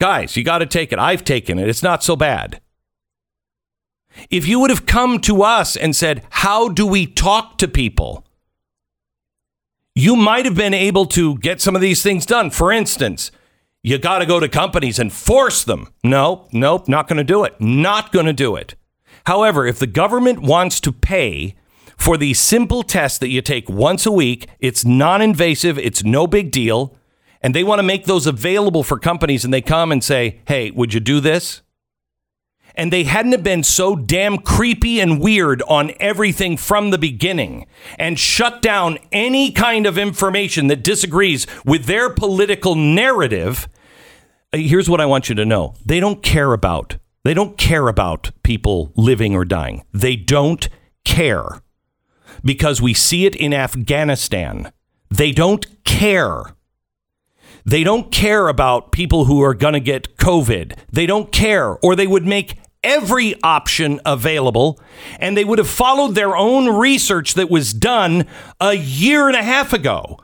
guys, 0.00 0.36
you 0.36 0.44
got 0.44 0.58
to 0.58 0.66
take 0.66 0.92
it. 0.92 0.98
I've 0.98 1.24
taken 1.24 1.58
it. 1.58 1.68
It's 1.68 1.82
not 1.82 2.02
so 2.02 2.16
bad. 2.16 2.60
If 4.30 4.46
you 4.46 4.60
would 4.60 4.70
have 4.70 4.86
come 4.86 5.18
to 5.20 5.42
us 5.42 5.76
and 5.76 5.94
said, 5.94 6.22
How 6.30 6.68
do 6.68 6.86
we 6.86 7.06
talk 7.06 7.58
to 7.58 7.68
people? 7.68 8.26
You 9.94 10.16
might 10.16 10.44
have 10.44 10.56
been 10.56 10.74
able 10.74 11.06
to 11.06 11.38
get 11.38 11.60
some 11.60 11.76
of 11.76 11.80
these 11.80 12.02
things 12.02 12.26
done. 12.26 12.50
For 12.50 12.72
instance, 12.72 13.30
you 13.82 13.98
got 13.98 14.20
to 14.20 14.26
go 14.26 14.40
to 14.40 14.48
companies 14.48 14.98
and 14.98 15.12
force 15.12 15.62
them. 15.62 15.88
No, 16.02 16.48
nope, 16.52 16.88
not 16.88 17.06
going 17.06 17.18
to 17.18 17.24
do 17.24 17.44
it. 17.44 17.60
Not 17.60 18.10
going 18.12 18.26
to 18.26 18.32
do 18.32 18.56
it. 18.56 18.74
However, 19.26 19.66
if 19.66 19.78
the 19.78 19.86
government 19.86 20.42
wants 20.42 20.80
to 20.80 20.92
pay 20.92 21.54
for 21.96 22.16
the 22.16 22.34
simple 22.34 22.82
test 22.82 23.20
that 23.20 23.28
you 23.28 23.40
take 23.40 23.68
once 23.68 24.04
a 24.04 24.10
week, 24.10 24.48
it's 24.58 24.84
non 24.84 25.22
invasive, 25.22 25.78
it's 25.78 26.02
no 26.02 26.26
big 26.26 26.50
deal, 26.50 26.96
and 27.44 27.54
they 27.54 27.62
want 27.62 27.78
to 27.78 27.84
make 27.84 28.06
those 28.06 28.26
available 28.26 28.82
for 28.82 28.98
companies 28.98 29.44
and 29.44 29.54
they 29.54 29.60
come 29.60 29.92
and 29.92 30.02
say, 30.02 30.40
hey, 30.48 30.70
would 30.72 30.94
you 30.94 31.00
do 31.00 31.20
this? 31.20 31.60
and 32.74 32.92
they 32.92 33.04
hadn't 33.04 33.42
been 33.42 33.62
so 33.62 33.94
damn 33.94 34.38
creepy 34.38 35.00
and 35.00 35.20
weird 35.20 35.62
on 35.68 35.92
everything 36.00 36.56
from 36.56 36.90
the 36.90 36.98
beginning 36.98 37.66
and 37.98 38.18
shut 38.18 38.60
down 38.60 38.98
any 39.12 39.52
kind 39.52 39.86
of 39.86 39.96
information 39.96 40.66
that 40.66 40.82
disagrees 40.82 41.46
with 41.64 41.84
their 41.84 42.10
political 42.10 42.74
narrative. 42.74 43.68
Uh, 44.52 44.58
here's 44.58 44.90
what 44.90 45.00
i 45.00 45.06
want 45.06 45.28
you 45.28 45.34
to 45.34 45.44
know. 45.44 45.74
They 45.84 46.00
don't 46.00 46.22
care 46.22 46.52
about 46.52 46.96
they 47.22 47.32
don't 47.32 47.56
care 47.56 47.88
about 47.88 48.32
people 48.42 48.92
living 48.96 49.34
or 49.34 49.46
dying. 49.46 49.84
They 49.94 50.14
don't 50.14 50.68
care 51.04 51.62
because 52.44 52.82
we 52.82 52.92
see 52.92 53.24
it 53.24 53.34
in 53.36 53.54
afghanistan. 53.54 54.72
They 55.10 55.32
don't 55.32 55.84
care 55.84 56.54
they 57.64 57.82
don't 57.82 58.12
care 58.12 58.48
about 58.48 58.92
people 58.92 59.24
who 59.24 59.42
are 59.42 59.54
going 59.54 59.74
to 59.74 59.80
get 59.80 60.16
COVID. 60.16 60.78
They 60.92 61.06
don't 61.06 61.32
care, 61.32 61.76
or 61.78 61.96
they 61.96 62.06
would 62.06 62.26
make 62.26 62.58
every 62.82 63.34
option 63.42 64.00
available, 64.04 64.78
and 65.18 65.36
they 65.36 65.44
would 65.44 65.58
have 65.58 65.68
followed 65.68 66.14
their 66.14 66.36
own 66.36 66.76
research 66.76 67.34
that 67.34 67.50
was 67.50 67.72
done 67.72 68.26
a 68.60 68.74
year 68.74 69.26
and 69.26 69.36
a 69.36 69.42
half 69.42 69.72
ago. 69.72 70.20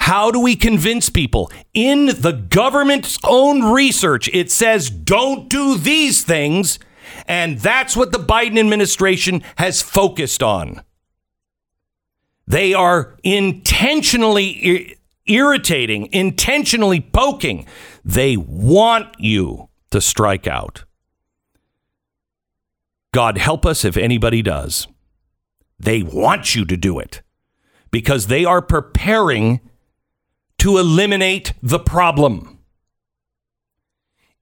How 0.00 0.30
do 0.30 0.40
we 0.40 0.56
convince 0.56 1.10
people? 1.10 1.50
In 1.74 2.06
the 2.06 2.32
government's 2.32 3.18
own 3.24 3.72
research, 3.72 4.30
it 4.32 4.50
says 4.50 4.88
don't 4.88 5.50
do 5.50 5.76
these 5.76 6.24
things, 6.24 6.78
and 7.26 7.58
that's 7.58 7.94
what 7.94 8.12
the 8.12 8.18
Biden 8.18 8.58
administration 8.58 9.42
has 9.56 9.82
focused 9.82 10.42
on. 10.42 10.82
They 12.46 12.72
are 12.72 13.18
intentionally 13.22 14.97
irritating, 15.28 16.08
intentionally 16.12 17.00
poking. 17.00 17.66
They 18.04 18.36
want 18.36 19.14
you 19.18 19.68
to 19.90 20.00
strike 20.00 20.46
out. 20.46 20.84
God 23.12 23.38
help 23.38 23.64
us 23.64 23.84
if 23.84 23.96
anybody 23.96 24.42
does. 24.42 24.86
They 25.78 26.02
want 26.02 26.54
you 26.54 26.64
to 26.66 26.76
do 26.76 26.98
it 26.98 27.22
because 27.90 28.26
they 28.26 28.44
are 28.44 28.60
preparing 28.60 29.60
to 30.58 30.78
eliminate 30.78 31.54
the 31.62 31.78
problem. 31.78 32.58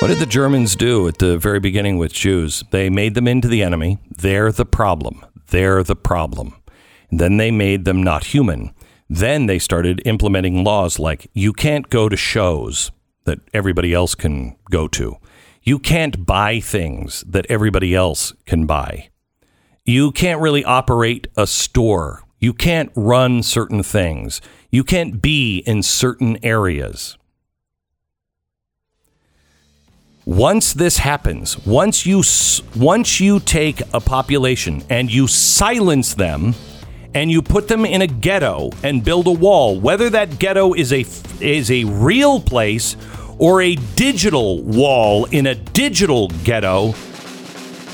What 0.01 0.09
did 0.09 0.19
the 0.19 0.27
Germans 0.27 0.77
do 0.77 1.09
at 1.09 1.19
the 1.19 1.39
very 1.39 1.59
beginning 1.59 1.99
with 1.99 2.13
Jews? 2.13 2.63
They 2.71 2.91
made 2.91 3.15
them 3.15 3.27
into 3.27 3.49
the 3.49 3.63
enemy. 3.63 3.99
They're 4.17 4.53
the 4.53 4.67
problem. 4.67 5.25
They're 5.49 5.83
the 5.83 5.97
problem. 5.97 6.55
And 7.11 7.19
then 7.19 7.39
they 7.39 7.51
made 7.51 7.85
them 7.85 8.03
not 8.03 8.25
human. 8.25 8.73
Then 9.09 9.47
they 9.47 9.59
started 9.59 10.03
implementing 10.05 10.65
laws 10.65 10.99
like 10.99 11.31
you 11.33 11.53
can't 11.53 11.89
go 11.91 12.09
to 12.09 12.17
shows 12.17 12.91
that 13.25 13.41
everybody 13.55 13.93
else 13.93 14.15
can 14.15 14.57
go 14.71 14.89
to. 14.89 15.17
You 15.63 15.79
can't 15.79 16.25
buy 16.27 16.61
things 16.61 17.25
that 17.27 17.47
everybody 17.49 17.95
else 17.95 18.33
can 18.47 18.67
buy. 18.67 19.09
You 19.85 20.11
can't 20.13 20.41
really 20.41 20.65
operate 20.65 21.29
a 21.37 21.47
store. 21.47 22.23
You 22.39 22.53
can't 22.53 22.91
run 22.95 23.43
certain 23.43 23.83
things. 23.83 24.41
You 24.71 24.85
can't 24.85 25.23
be 25.23 25.59
in 25.67 25.83
certain 25.83 26.39
areas. 26.45 27.17
Once 30.25 30.73
this 30.73 30.99
happens, 30.99 31.65
once 31.65 32.05
you 32.05 32.21
once 32.75 33.21
you 33.21 33.39
take 33.39 33.81
a 33.95 34.01
population 34.01 34.83
and 34.91 35.13
you 35.13 35.29
silence 35.29 36.15
them 36.15 36.53
and 37.17 37.31
you 37.31 37.41
put 37.41 37.67
them 37.67 37.87
in 37.87 38.03
a 38.03 38.07
ghetto 38.07 38.69
and 38.83 39.03
build 39.03 39.27
a 39.27 39.33
wall, 39.33 39.81
whether 39.81 40.11
that 40.11 40.39
ghetto 40.39 40.75
is 40.75 40.93
a 40.93 41.01
is 41.41 41.71
a 41.71 41.83
real 41.85 42.39
place 42.39 42.95
or 43.39 43.63
a 43.63 43.75
digital 43.75 44.63
wall 44.63 45.25
in 45.27 45.47
a 45.47 45.55
digital 45.55 46.29
ghetto, 46.45 46.95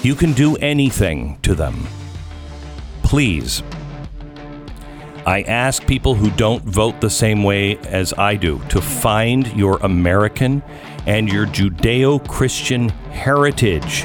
you 0.03 0.16
can 0.16 0.32
do 0.32 0.57
anything 0.57 1.39
to 1.43 1.55
them. 1.55 1.86
Please. 3.05 3.62
I 5.24 5.43
ask 5.43 5.86
people 5.86 6.16
who 6.16 6.31
don't 6.32 6.65
vote 6.65 7.01
the 7.01 7.09
same 7.09 7.44
way 7.44 7.77
as 7.78 8.12
I 8.15 8.35
do 8.35 8.61
to 8.70 8.81
find 8.81 9.47
your 9.57 9.78
American 9.82 10.65
and 11.07 11.28
your 11.28 11.47
Judeo 11.47 12.27
Christian 12.27 12.89
heritage 12.89 14.05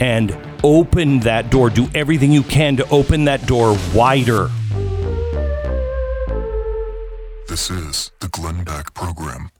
and 0.00 0.30
open 0.64 1.20
that 1.20 1.50
door. 1.50 1.70
Do 1.70 1.88
everything 1.94 2.32
you 2.32 2.42
can 2.42 2.76
to 2.76 2.88
open 2.90 3.24
that 3.24 3.46
door 3.46 3.76
wider. 3.94 4.48
This 7.48 7.70
is 7.70 8.12
the 8.20 8.28
Glenn 8.28 8.62
Beck 8.64 8.94
Program. 8.94 9.50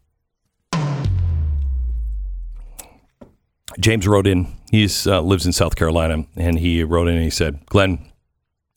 James 3.79 4.07
wrote 4.07 4.27
in. 4.27 4.47
He 4.71 4.89
uh, 5.07 5.21
lives 5.21 5.47
in 5.47 5.53
South 5.53 5.75
Carolina, 5.75 6.27
and 6.37 6.59
he 6.59 6.85
wrote 6.85 7.09
in 7.09 7.15
and 7.15 7.25
he 7.25 7.31
said, 7.31 7.67
Glenn, 7.67 7.99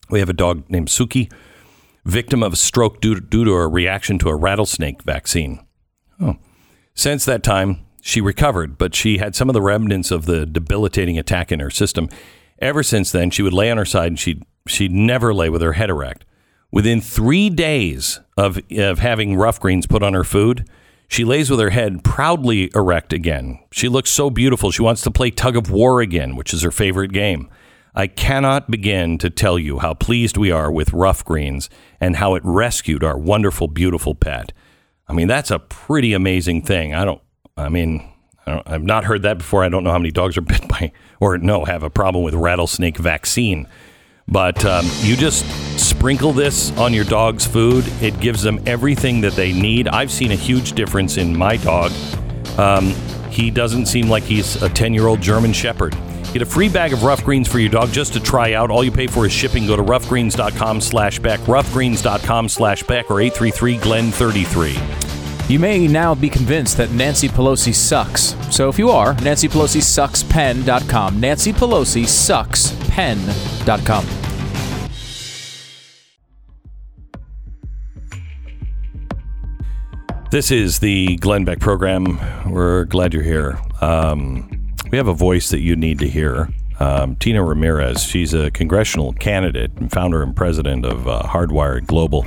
we 0.10 0.20
have 0.20 0.30
a 0.30 0.34
dog 0.34 0.70
named 0.70 0.88
Suki, 0.88 1.32
victim 2.06 2.42
of 2.42 2.54
a 2.54 2.56
stroke 2.56 3.02
due, 3.02 3.20
due 3.20 3.46
to 3.46 3.52
a 3.52 3.68
reaction 3.68 4.18
to 4.20 4.30
a 4.30 4.36
rattlesnake 4.36 5.04
vaccine. 5.04 5.66
Oh. 6.20 6.38
Since 6.96 7.26
that 7.26 7.44
time, 7.44 7.86
she 8.06 8.20
recovered, 8.20 8.78
but 8.78 8.94
she 8.94 9.18
had 9.18 9.34
some 9.34 9.48
of 9.48 9.54
the 9.54 9.62
remnants 9.62 10.12
of 10.12 10.26
the 10.26 10.46
debilitating 10.46 11.18
attack 11.18 11.54
in 11.54 11.62
her 11.62 11.70
system. 11.70 12.10
Ever 12.60 12.84
since 12.84 13.14
then, 13.14 13.30
she 13.30 13.42
would 13.42 13.54
lay 13.54 13.72
on 13.72 13.78
her 13.78 13.86
side 13.86 14.08
and 14.08 14.20
she'd, 14.20 14.44
she'd 14.68 14.92
never 14.92 15.34
lay 15.34 15.50
with 15.50 15.62
her 15.62 15.72
head 15.72 15.90
erect. 15.90 16.26
Within 16.70 17.00
three 17.00 17.50
days 17.50 18.20
of, 18.36 18.60
of 18.78 19.00
having 19.00 19.38
rough 19.38 19.58
greens 19.58 19.88
put 19.88 20.04
on 20.04 20.14
her 20.16 20.26
food, 20.26 20.68
she 21.08 21.24
lays 21.24 21.50
with 21.50 21.62
her 21.62 21.70
head 21.70 22.04
proudly 22.04 22.70
erect 22.76 23.14
again. 23.14 23.58
She 23.72 23.88
looks 23.88 24.10
so 24.10 24.30
beautiful. 24.30 24.70
She 24.70 24.82
wants 24.82 25.02
to 25.04 25.12
play 25.12 25.32
tug 25.32 25.56
of 25.56 25.72
war 25.72 26.02
again, 26.02 26.36
which 26.36 26.54
is 26.54 26.62
her 26.62 26.72
favorite 26.72 27.14
game. 27.14 27.50
I 27.96 28.08
cannot 28.08 28.70
begin 28.70 29.18
to 29.20 29.30
tell 29.30 29.58
you 29.58 29.80
how 29.80 29.94
pleased 29.94 30.36
we 30.36 30.52
are 30.52 30.70
with 30.70 30.92
Rough 30.92 31.24
Greens 31.24 31.70
and 32.02 32.18
how 32.18 32.36
it 32.36 32.44
rescued 32.44 33.04
our 33.04 33.18
wonderful, 33.18 33.70
beautiful 33.70 34.14
pet. 34.14 34.52
I 35.08 35.14
mean, 35.14 35.30
that's 35.30 35.52
a 35.52 35.60
pretty 35.60 36.12
amazing 36.12 36.64
thing. 36.64 36.94
I 36.94 37.06
don't, 37.06 37.22
I 37.58 37.70
mean, 37.70 38.10
I 38.46 38.62
I've 38.66 38.84
not 38.84 39.06
heard 39.06 39.24
that 39.24 39.38
before. 39.38 39.64
I 39.64 39.70
don't 39.70 39.84
know 39.84 39.92
how 39.92 40.00
many 40.00 40.12
dogs 40.12 40.38
are 40.38 40.42
bit 40.54 40.68
by, 40.68 40.92
or 41.20 41.38
no, 41.38 41.66
have 41.66 41.84
a 41.84 41.90
problem 41.90 42.24
with 42.24 42.34
rattlesnake 42.34 42.98
vaccine. 42.98 43.68
But 44.28 44.64
um, 44.64 44.86
you 45.02 45.18
just 45.18 45.46
sprinkle 45.78 46.32
this 46.32 46.72
on 46.78 46.94
your 46.94 47.04
dog's 47.04 47.46
food. 47.46 47.86
It 48.02 48.20
gives 48.22 48.42
them 48.42 48.62
everything 48.66 49.22
that 49.22 49.34
they 49.34 49.52
need. 49.52 49.88
I've 49.90 50.12
seen 50.12 50.32
a 50.32 50.36
huge 50.36 50.74
difference 50.74 51.18
in 51.18 51.38
my 51.38 51.58
dog. 51.58 51.92
Um, 52.58 52.94
he 53.30 53.52
doesn't 53.52 53.88
seem 53.88 54.08
like 54.08 54.24
he's 54.24 54.62
a 54.62 54.70
10 54.70 54.94
year 54.94 55.08
old 55.08 55.20
German 55.20 55.52
Shepherd. 55.52 55.98
Get 56.32 56.42
a 56.42 56.46
free 56.46 56.70
bag 56.70 56.94
of 56.94 57.04
rough 57.04 57.24
greens 57.24 57.48
for 57.48 57.60
your 57.60 57.70
dog 57.70 57.92
just 57.92 58.14
to 58.14 58.20
try 58.20 58.54
out. 58.54 58.72
All 58.72 58.84
you 58.84 58.92
pay 58.92 59.08
for 59.08 59.26
is 59.26 59.32
shipping. 59.32 59.68
Go 59.68 59.76
to 59.76 59.84
roughgreens.com 59.84 60.82
slash 60.82 61.20
Beck, 61.20 61.40
roughgreens.com 61.42 62.50
slash 62.50 62.82
Beck, 62.84 63.12
or 63.12 63.22
833 63.22 63.78
Glenn 63.78 64.12
33. 64.12 64.76
You 65.50 65.60
may 65.60 65.88
now 65.88 66.16
be 66.16 66.30
convinced 66.30 66.78
that 66.78 66.92
Nancy 66.92 67.28
Pelosi 67.28 67.76
sucks. 67.76 68.34
So 68.50 68.70
if 68.70 68.80
you 68.80 68.90
are, 68.90 69.14
Nancy 69.16 69.50
Pelosi 69.50 69.82
sucks 69.82 70.24
pen.com. 70.24 71.20
Nancy 71.20 71.52
Pelosi 71.52 72.08
sucks 72.08 72.74
pen.com. 72.90 74.06
This 80.32 80.50
is 80.50 80.80
the 80.80 81.18
Glenn 81.18 81.44
Beck 81.44 81.60
program. 81.60 82.20
We're 82.50 82.86
glad 82.86 83.14
you're 83.14 83.22
here. 83.22 83.60
Um, 83.82 84.74
we 84.92 84.98
have 84.98 85.10
a 85.10 85.14
voice 85.14 85.50
that 85.50 85.60
you 85.60 85.76
need 85.76 86.00
to 86.00 86.08
hear. 86.08 86.50
Um, 86.80 87.18
Tina 87.18 87.44
Ramirez, 87.44 88.02
she's 88.04 88.34
a 88.34 88.50
congressional 88.52 89.12
candidate 89.14 89.72
and 89.76 89.92
founder 89.92 90.24
and 90.24 90.36
president 90.36 90.86
of 90.86 91.08
uh, 91.08 91.24
Hardwired 91.24 91.86
Global. 91.86 92.26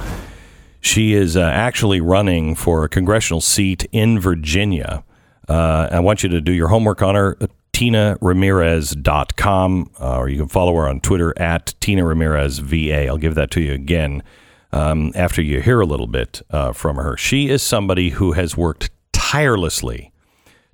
She 0.87 1.15
is 1.15 1.37
uh, 1.37 1.43
actually 1.43 2.01
running 2.01 2.55
for 2.55 2.85
a 2.85 2.89
congressional 2.89 3.41
seat 3.41 3.89
in 3.91 4.21
Virginia. 4.21 5.03
Uh, 5.49 5.89
I 5.91 5.99
want 5.99 6.23
you 6.23 6.29
to 6.29 6.41
do 6.41 6.53
your 6.53 6.69
homework 6.69 7.03
on 7.03 7.17
her, 7.17 7.37
tinaramirez.com, 7.73 9.91
uh, 10.01 10.17
or 10.17 10.29
you 10.29 10.39
can 10.39 10.47
follow 10.47 10.73
her 10.77 10.89
on 10.89 11.01
Twitter 11.01 11.37
at 11.37 11.75
Tina 11.81 12.07
Ramirez 12.07 12.61
VA. 12.61 13.09
I'll 13.09 13.19
give 13.19 13.35
that 13.35 13.51
to 13.51 13.61
you 13.61 13.73
again 13.73 14.23
um, 14.71 15.11
after 15.17 15.43
you 15.43 15.61
hear 15.61 15.81
a 15.81 15.87
little 15.87 16.07
bit 16.07 16.41
uh, 16.51 16.73
from 16.73 16.99
her. 16.99 17.17
She 17.17 17.49
is 17.49 17.65
somebody 17.65 18.11
who 18.11 18.35
has 18.35 18.57
worked 18.57 18.91
tirelessly 19.13 20.13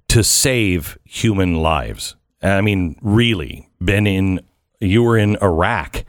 to 0.09 0.23
save 0.23 0.99
human 1.05 1.55
lives. 1.55 2.17
I 2.43 2.61
mean, 2.61 2.97
really, 3.01 3.71
been 3.83 4.07
in, 4.07 4.41
you 4.79 5.05
were 5.05 5.17
in 5.17 5.39
Iraq 5.41 6.05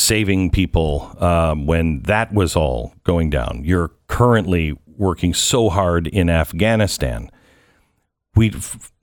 saving 0.00 0.50
people 0.50 1.14
um, 1.22 1.66
when 1.66 2.00
that 2.02 2.32
was 2.32 2.56
all 2.56 2.94
going 3.04 3.28
down. 3.30 3.60
You're 3.64 3.90
currently 4.08 4.76
working 4.96 5.34
so 5.34 5.68
hard 5.68 6.06
in 6.06 6.30
Afghanistan. 6.30 7.30
We 8.34 8.52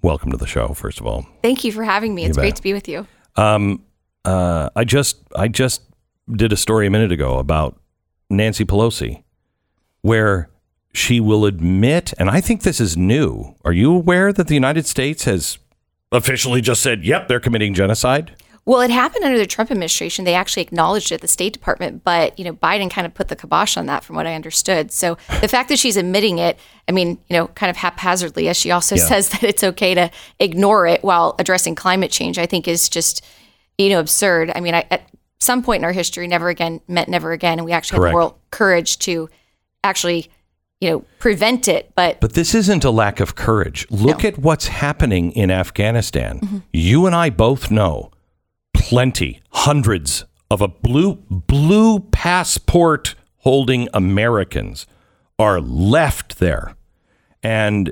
welcome 0.01 0.31
to 0.31 0.37
the 0.37 0.47
show, 0.47 0.69
first 0.69 0.99
of 0.99 1.05
all. 1.05 1.25
Thank 1.41 1.63
you 1.63 1.71
for 1.71 1.83
having 1.83 2.15
me. 2.15 2.23
You 2.23 2.29
It's 2.29 2.37
bet. 2.37 2.43
great 2.43 2.55
to 2.55 2.63
be 2.63 2.73
with 2.73 2.87
you. 2.87 3.05
Um, 3.35 3.83
uh, 4.25 4.69
I 4.75 4.83
just 4.83 5.17
I 5.35 5.47
just 5.47 5.81
did 6.31 6.51
a 6.51 6.57
story 6.57 6.87
a 6.87 6.89
minute 6.89 7.11
ago 7.11 7.37
about 7.37 7.79
Nancy 8.29 8.65
Pelosi, 8.65 9.23
where 10.01 10.49
she 10.93 11.19
will 11.19 11.45
admit, 11.45 12.13
and 12.17 12.29
I 12.29 12.41
think 12.41 12.63
this 12.63 12.81
is 12.81 12.97
new. 12.97 13.55
Are 13.63 13.71
you 13.73 13.93
aware 13.93 14.33
that 14.33 14.47
the 14.47 14.55
United 14.55 14.85
States 14.87 15.25
has 15.25 15.59
officially 16.11 16.59
just 16.61 16.81
said, 16.81 17.05
"Yep, 17.05 17.27
they're 17.27 17.39
committing 17.39 17.73
genocide"? 17.75 18.35
Well, 18.67 18.81
it 18.81 18.91
happened 18.91 19.23
under 19.23 19.37
the 19.37 19.45
Trump 19.45 19.71
administration. 19.71 20.25
They 20.25 20.33
actually 20.33 20.63
acknowledged 20.63 21.13
it 21.13 21.15
at 21.15 21.21
the 21.21 21.27
State 21.29 21.53
Department, 21.53 22.03
but 22.03 22.37
you 22.37 22.43
know, 22.43 22.51
Biden 22.51 22.91
kind 22.91 23.07
of 23.07 23.13
put 23.13 23.29
the 23.29 23.35
kibosh 23.37 23.77
on 23.77 23.85
that, 23.85 24.03
from 24.03 24.17
what 24.17 24.27
I 24.27 24.35
understood. 24.35 24.91
So 24.91 25.17
the 25.39 25.47
fact 25.47 25.69
that 25.69 25.79
she's 25.79 25.95
admitting 25.95 26.37
it, 26.37 26.59
I 26.85 26.91
mean, 26.91 27.17
you 27.29 27.37
know, 27.37 27.47
kind 27.47 27.69
of 27.69 27.77
haphazardly, 27.77 28.49
as 28.49 28.57
she 28.57 28.69
also 28.71 28.95
Yeah. 28.95 29.05
says 29.07 29.29
that 29.29 29.43
it's 29.43 29.63
okay 29.63 29.95
to 29.95 30.11
ignore 30.41 30.85
it 30.85 31.01
while 31.01 31.33
addressing 31.39 31.75
climate 31.75 32.11
change, 32.11 32.37
I 32.37 32.45
think 32.45 32.67
is 32.67 32.89
just, 32.89 33.23
you 33.77 33.87
know, 33.87 34.01
absurd. 34.01 34.51
I 34.53 34.59
mean, 34.59 34.75
I, 34.75 34.85
at 34.91 35.07
some 35.39 35.63
point 35.63 35.79
in 35.79 35.85
our 35.85 35.93
history, 35.93 36.27
never 36.27 36.49
again 36.49 36.81
meant 36.89 37.07
never 37.07 37.31
again, 37.31 37.59
and 37.59 37.65
we 37.65 37.71
actually 37.71 37.99
Correct. 37.99 38.09
had 38.09 38.15
the 38.15 38.19
moral 38.19 38.39
courage 38.51 38.99
to 38.99 39.29
actually, 39.81 40.29
you 40.81 40.89
know, 40.89 40.99
prevent 41.19 41.69
it. 41.69 41.93
But 41.95 42.19
But 42.19 42.33
this 42.33 42.53
isn't 42.53 42.83
a 42.83 42.91
lack 42.91 43.21
of 43.21 43.35
courage. 43.35 43.87
Look 43.89 44.23
No. 44.23 44.27
at 44.27 44.37
what's 44.39 44.67
happening 44.67 45.31
in 45.31 45.51
Afghanistan. 45.51 46.41
Mm-hmm. 46.41 46.57
You 46.73 47.05
and 47.05 47.15
I 47.15 47.29
both 47.29 47.71
know 47.71 48.11
plenty, 48.87 49.41
hundreds 49.51 50.23
of 50.49 50.61
a 50.61 50.67
blue 50.69 51.15
blue 51.29 51.99
passport 51.99 53.15
holding 53.39 53.89
Americans 53.93 54.87
are 55.37 55.59
left 55.59 56.39
there. 56.39 56.73
And 57.43 57.91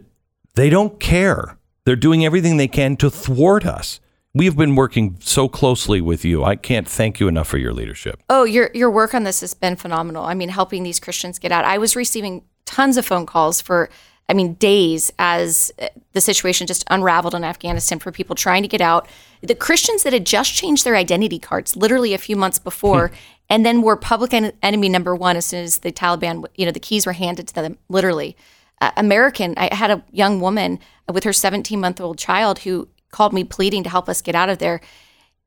they 0.54 0.70
don't 0.70 0.98
care. 0.98 1.58
They're 1.84 1.98
doing 1.98 2.24
everything 2.24 2.56
they 2.56 2.70
can 2.70 2.96
to 2.98 3.10
thwart 3.10 3.66
us. 3.66 4.00
We've 4.34 4.56
been 4.56 4.78
working 4.78 5.18
so 5.20 5.50
closely 5.50 6.00
with 6.00 6.24
you. 6.24 6.46
I 6.46 6.56
can't 6.56 6.88
thank 6.88 7.20
you 7.20 7.28
enough 7.28 7.50
for 7.50 7.58
your 7.58 7.74
leadership. 7.74 8.24
Oh, 8.30 8.46
your 8.46 8.72
your 8.74 8.90
work 8.90 9.14
on 9.14 9.26
this 9.26 9.42
has 9.42 9.54
been 9.54 9.76
phenomenal. 9.76 10.24
I 10.24 10.34
mean, 10.34 10.48
helping 10.48 10.84
these 10.84 11.02
Christians 11.02 11.40
get 11.40 11.52
out. 11.52 11.66
I 11.66 11.78
was 11.78 11.98
receiving 11.98 12.44
tons 12.66 12.96
of 12.96 13.06
phone 13.06 13.26
calls 13.26 13.60
for, 13.60 13.90
I 14.30 14.34
mean, 14.34 14.54
days 14.54 15.12
as 15.20 15.74
uh, 15.78 15.88
the 16.14 16.22
situation 16.22 16.68
just 16.68 16.86
unraveled 16.90 17.36
in 17.36 17.44
Afghanistan 17.44 18.00
for 18.00 18.14
people 18.14 18.34
trying 18.34 18.62
to 18.62 18.70
get 18.70 18.82
out. 18.82 19.10
The 19.46 19.56
Christians 19.56 20.04
that 20.04 20.14
had 20.14 20.26
just 20.26 20.54
changed 20.54 20.86
their 20.86 20.96
identity 20.96 21.40
cards 21.40 21.76
literally 21.76 22.14
a 22.14 22.18
few 22.18 22.36
months 22.36 22.60
before, 22.60 23.12
and 23.50 23.66
then 23.66 23.82
were 23.82 23.96
public 23.96 24.34
en- 24.34 24.54
enemy 24.64 24.90
number 24.90 25.16
one 25.16 25.38
as 25.38 25.46
soon 25.46 25.64
as 25.64 25.80
the 25.80 25.92
Taliban, 25.92 26.46
you 26.56 26.66
know, 26.66 26.72
the 26.72 26.80
keys 26.80 27.06
were 27.06 27.14
handed 27.14 27.48
to 27.48 27.54
them 27.54 27.78
literally. 27.90 28.36
Uh, 28.82 28.92
American, 28.98 29.54
I 29.58 29.74
had 29.74 29.92
a 29.92 30.04
young 30.12 30.42
woman 30.42 30.80
with 31.12 31.24
her 31.24 31.34
17 31.34 31.80
month 31.80 32.02
old 32.02 32.18
child 32.18 32.60
who 32.60 32.90
called 33.12 33.34
me 33.34 33.44
pleading 33.44 33.84
to 33.84 33.90
help 33.90 34.10
us 34.10 34.22
get 34.22 34.36
out 34.36 34.50
of 34.50 34.58
there. 34.58 34.82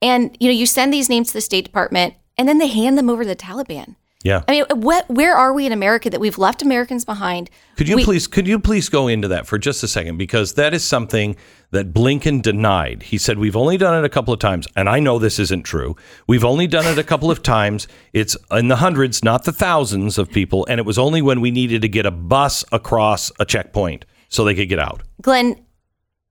And 0.00 0.36
you 0.40 0.48
know, 0.48 0.54
you 0.54 0.66
send 0.66 0.92
these 0.92 1.08
names 1.08 1.28
to 1.28 1.34
the 1.34 1.40
State 1.40 1.64
Department, 1.64 2.14
and 2.36 2.48
then 2.48 2.58
they 2.58 2.68
hand 2.68 2.96
them 2.96 3.10
over 3.10 3.24
to 3.24 3.28
the 3.28 3.36
Taliban. 3.36 3.96
Yeah. 4.24 4.42
I 4.48 4.50
mean, 4.52 4.64
what? 4.74 5.08
Where 5.08 5.36
are 5.36 5.52
we 5.52 5.64
in 5.64 5.70
America 5.70 6.10
that 6.10 6.18
we've 6.18 6.38
left 6.38 6.60
Americans 6.60 7.04
behind? 7.04 7.50
Could 7.76 7.88
you 7.88 7.96
We- 7.96 8.04
please 8.04 8.26
could 8.26 8.48
you 8.48 8.58
please 8.58 8.88
go 8.88 9.06
into 9.06 9.28
that 9.28 9.46
for 9.46 9.58
just 9.58 9.82
a 9.84 9.88
second 9.88 10.16
because 10.16 10.54
that 10.54 10.74
is 10.74 10.82
something 10.82 11.36
that 11.70 11.92
Blinken 11.92 12.42
denied. 12.42 13.04
He 13.04 13.18
said 13.18 13.38
we've 13.38 13.54
only 13.54 13.76
done 13.76 13.96
it 13.96 14.04
a 14.04 14.08
couple 14.08 14.34
of 14.34 14.40
times 14.40 14.66
and 14.74 14.88
I 14.88 14.98
know 14.98 15.20
this 15.20 15.38
isn't 15.38 15.62
true. 15.62 15.94
We've 16.26 16.44
only 16.44 16.66
done 16.66 16.84
it 16.86 16.98
a 16.98 17.04
couple 17.04 17.30
of 17.30 17.44
times. 17.44 17.86
It's 18.12 18.36
in 18.50 18.66
the 18.66 18.76
hundreds, 18.76 19.22
not 19.22 19.44
the 19.44 19.52
thousands 19.52 20.18
of 20.18 20.30
people 20.30 20.66
and 20.68 20.80
it 20.80 20.86
was 20.86 20.98
only 20.98 21.22
when 21.22 21.40
we 21.40 21.52
needed 21.52 21.82
to 21.82 21.88
get 21.88 22.04
a 22.04 22.10
bus 22.10 22.64
across 22.72 23.30
a 23.38 23.44
checkpoint 23.44 24.04
so 24.28 24.44
they 24.44 24.54
could 24.54 24.68
get 24.68 24.80
out. 24.80 25.02
Glenn, 25.22 25.64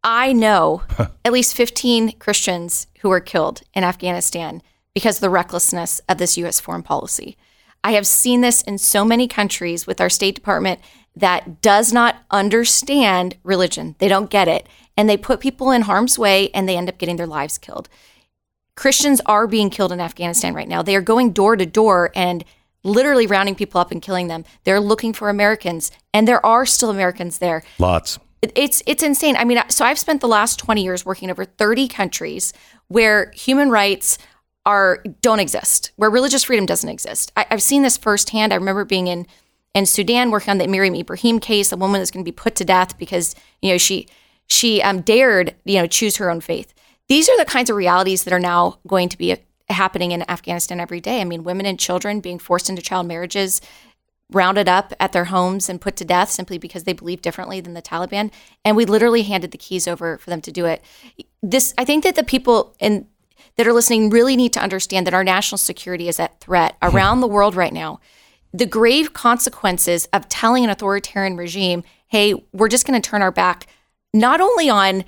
I 0.04 0.34
know 0.34 0.84
at 1.24 1.32
least 1.32 1.56
15 1.56 2.14
Christians 2.20 2.88
who 3.00 3.08
were 3.10 3.22
killed 3.22 3.62
in 3.74 3.86
Afghanistan 3.86 4.62
because 4.94 5.18
of 5.18 5.22
the 5.22 5.30
recklessness 5.30 6.02
of 6.10 6.18
this 6.18 6.38
U.S. 6.38 6.60
foreign 6.60 6.84
policy. 6.84 7.38
I 7.88 7.92
have 7.92 8.06
seen 8.06 8.42
this 8.42 8.62
in 8.64 8.80
so 8.80 9.06
many 9.06 9.30
countries 9.30 9.88
with 9.88 10.02
our 10.02 10.10
State 10.10 10.36
Department 10.36 10.82
that 11.16 11.62
does 11.62 11.94
not 11.94 12.18
understand 12.30 13.38
religion. 13.46 13.96
They 14.00 14.10
don't 14.10 14.30
get 14.30 14.50
it. 14.50 14.68
And 14.98 15.10
they 15.10 15.16
put 15.16 15.40
people 15.40 15.72
in 15.72 15.84
harm's 15.84 16.20
way 16.20 16.50
and 16.50 16.68
they 16.68 16.76
end 16.76 16.90
up 16.90 16.98
getting 16.98 17.16
their 17.16 17.26
lives 17.26 17.58
killed. 17.58 17.88
Christians 18.76 19.22
are 19.26 19.48
being 19.48 19.70
killed 19.70 19.94
in 19.94 20.02
Afghanistan 20.02 20.54
right 20.54 20.68
now. 20.68 20.82
They 20.82 20.98
are 20.98 21.02
going 21.02 21.32
door 21.32 21.56
to 21.56 21.66
door 21.66 22.12
and 22.14 22.44
literally 22.84 23.26
rounding 23.26 23.56
people 23.56 23.80
up 23.80 23.90
and 23.90 24.02
killing 24.02 24.28
them. 24.28 24.44
They're 24.66 24.82
looking 24.82 25.14
for 25.14 25.30
Americans, 25.30 25.90
and 26.14 26.28
there 26.28 26.46
are 26.46 26.66
still 26.66 26.90
Americans 26.90 27.38
there 27.38 27.64
Lots. 27.80 28.20
it's 28.42 28.84
it's 28.86 29.02
insane. 29.02 29.38
I 29.38 29.46
mean, 29.46 29.64
so 29.70 29.86
I've 29.86 29.98
spent 29.98 30.20
the 30.20 30.28
last 30.28 30.60
20 30.60 30.84
years 30.84 31.06
working 31.06 31.32
over 31.32 31.46
30 31.46 31.88
countries 31.88 32.52
where 32.90 33.32
human 33.34 33.70
rights 33.70 34.18
are 34.68 35.02
don't 35.22 35.40
exist, 35.40 35.92
where 35.96 36.10
religious 36.10 36.44
freedom 36.44 36.66
doesn't 36.66 36.90
exist. 36.90 37.32
I, 37.38 37.46
I've 37.50 37.64
seen 37.64 37.84
this 37.84 37.96
firsthand. 37.96 38.52
I 38.52 38.58
remember 38.58 38.86
being 38.86 39.08
in 39.08 39.26
in 39.74 39.86
Sudan 39.86 40.30
working 40.30 40.52
on 40.52 40.58
the 40.58 40.68
Miriam 40.68 40.94
Ibrahim 40.94 41.40
case, 41.40 41.72
a 41.72 41.78
woman 41.78 42.02
that's 42.02 42.12
going 42.12 42.24
to 42.24 42.28
be 42.30 42.36
put 42.36 42.56
to 42.58 42.66
death 42.66 42.98
because 42.98 43.34
you 43.62 43.72
know 43.72 43.78
she 43.78 44.08
she 44.48 44.82
um, 44.82 45.02
dared 45.02 45.56
you 45.64 45.80
know 45.80 45.88
choose 45.88 46.18
her 46.18 46.30
own 46.30 46.42
faith. 46.42 46.74
These 47.08 47.30
are 47.30 47.38
the 47.38 47.46
kinds 47.46 47.70
of 47.70 47.78
realities 47.78 48.26
that 48.26 48.34
are 48.34 48.40
now 48.40 48.80
going 48.86 49.08
to 49.08 49.18
be 49.18 49.32
uh, 49.32 49.38
happening 49.70 50.12
in 50.12 50.30
Afghanistan 50.30 50.82
every 50.82 51.00
day. 51.00 51.22
I 51.22 51.24
mean, 51.24 51.46
women 51.46 51.66
and 51.66 51.80
children 51.80 52.20
being 52.20 52.38
forced 52.38 52.70
into 52.70 52.82
child 52.82 53.08
marriages, 53.08 53.62
rounded 54.30 54.68
up 54.68 54.92
at 55.00 55.14
their 55.14 55.26
homes 55.26 55.70
and 55.70 55.80
put 55.80 55.96
to 55.96 56.04
death 56.04 56.30
simply 56.30 56.58
because 56.58 56.84
they 56.84 56.92
believe 56.92 57.22
differently 57.22 57.62
than 57.62 57.74
the 57.74 57.82
Taliban. 57.82 58.32
And 58.66 58.76
we 58.76 58.84
literally 58.84 59.24
handed 59.24 59.52
the 59.52 59.58
keys 59.58 59.88
over 59.88 60.18
for 60.18 60.30
them 60.30 60.42
to 60.42 60.52
do 60.52 60.66
it. 60.66 60.84
This, 61.42 61.74
I 61.78 61.86
think 61.86 62.04
that 62.04 62.16
the 62.16 62.24
people 62.24 62.76
in 62.82 63.08
that 63.58 63.68
are 63.68 63.74
listening 63.74 64.10
really 64.10 64.36
need 64.36 64.54
to 64.54 64.60
understand 64.60 65.08
that 65.08 65.14
our 65.14 65.24
national 65.24 65.58
security 65.58 66.08
is 66.08 66.20
at 66.20 66.40
threat 66.40 66.76
hmm. 66.82 66.96
around 66.96 67.22
the 67.22 67.28
world 67.28 67.56
right 67.56 67.74
now. 67.74 68.00
the 68.54 68.66
grave 68.66 69.14
consequences 69.14 70.08
of 70.14 70.28
telling 70.30 70.64
an 70.64 70.70
authoritarian 70.70 71.36
regime, 71.36 71.84
hey, 72.08 72.34
we're 72.54 72.70
just 72.70 72.88
going 72.88 73.00
to 73.00 73.10
turn 73.10 73.22
our 73.22 73.32
back 73.32 73.68
not 74.14 74.40
only 74.42 74.70
on 74.70 75.04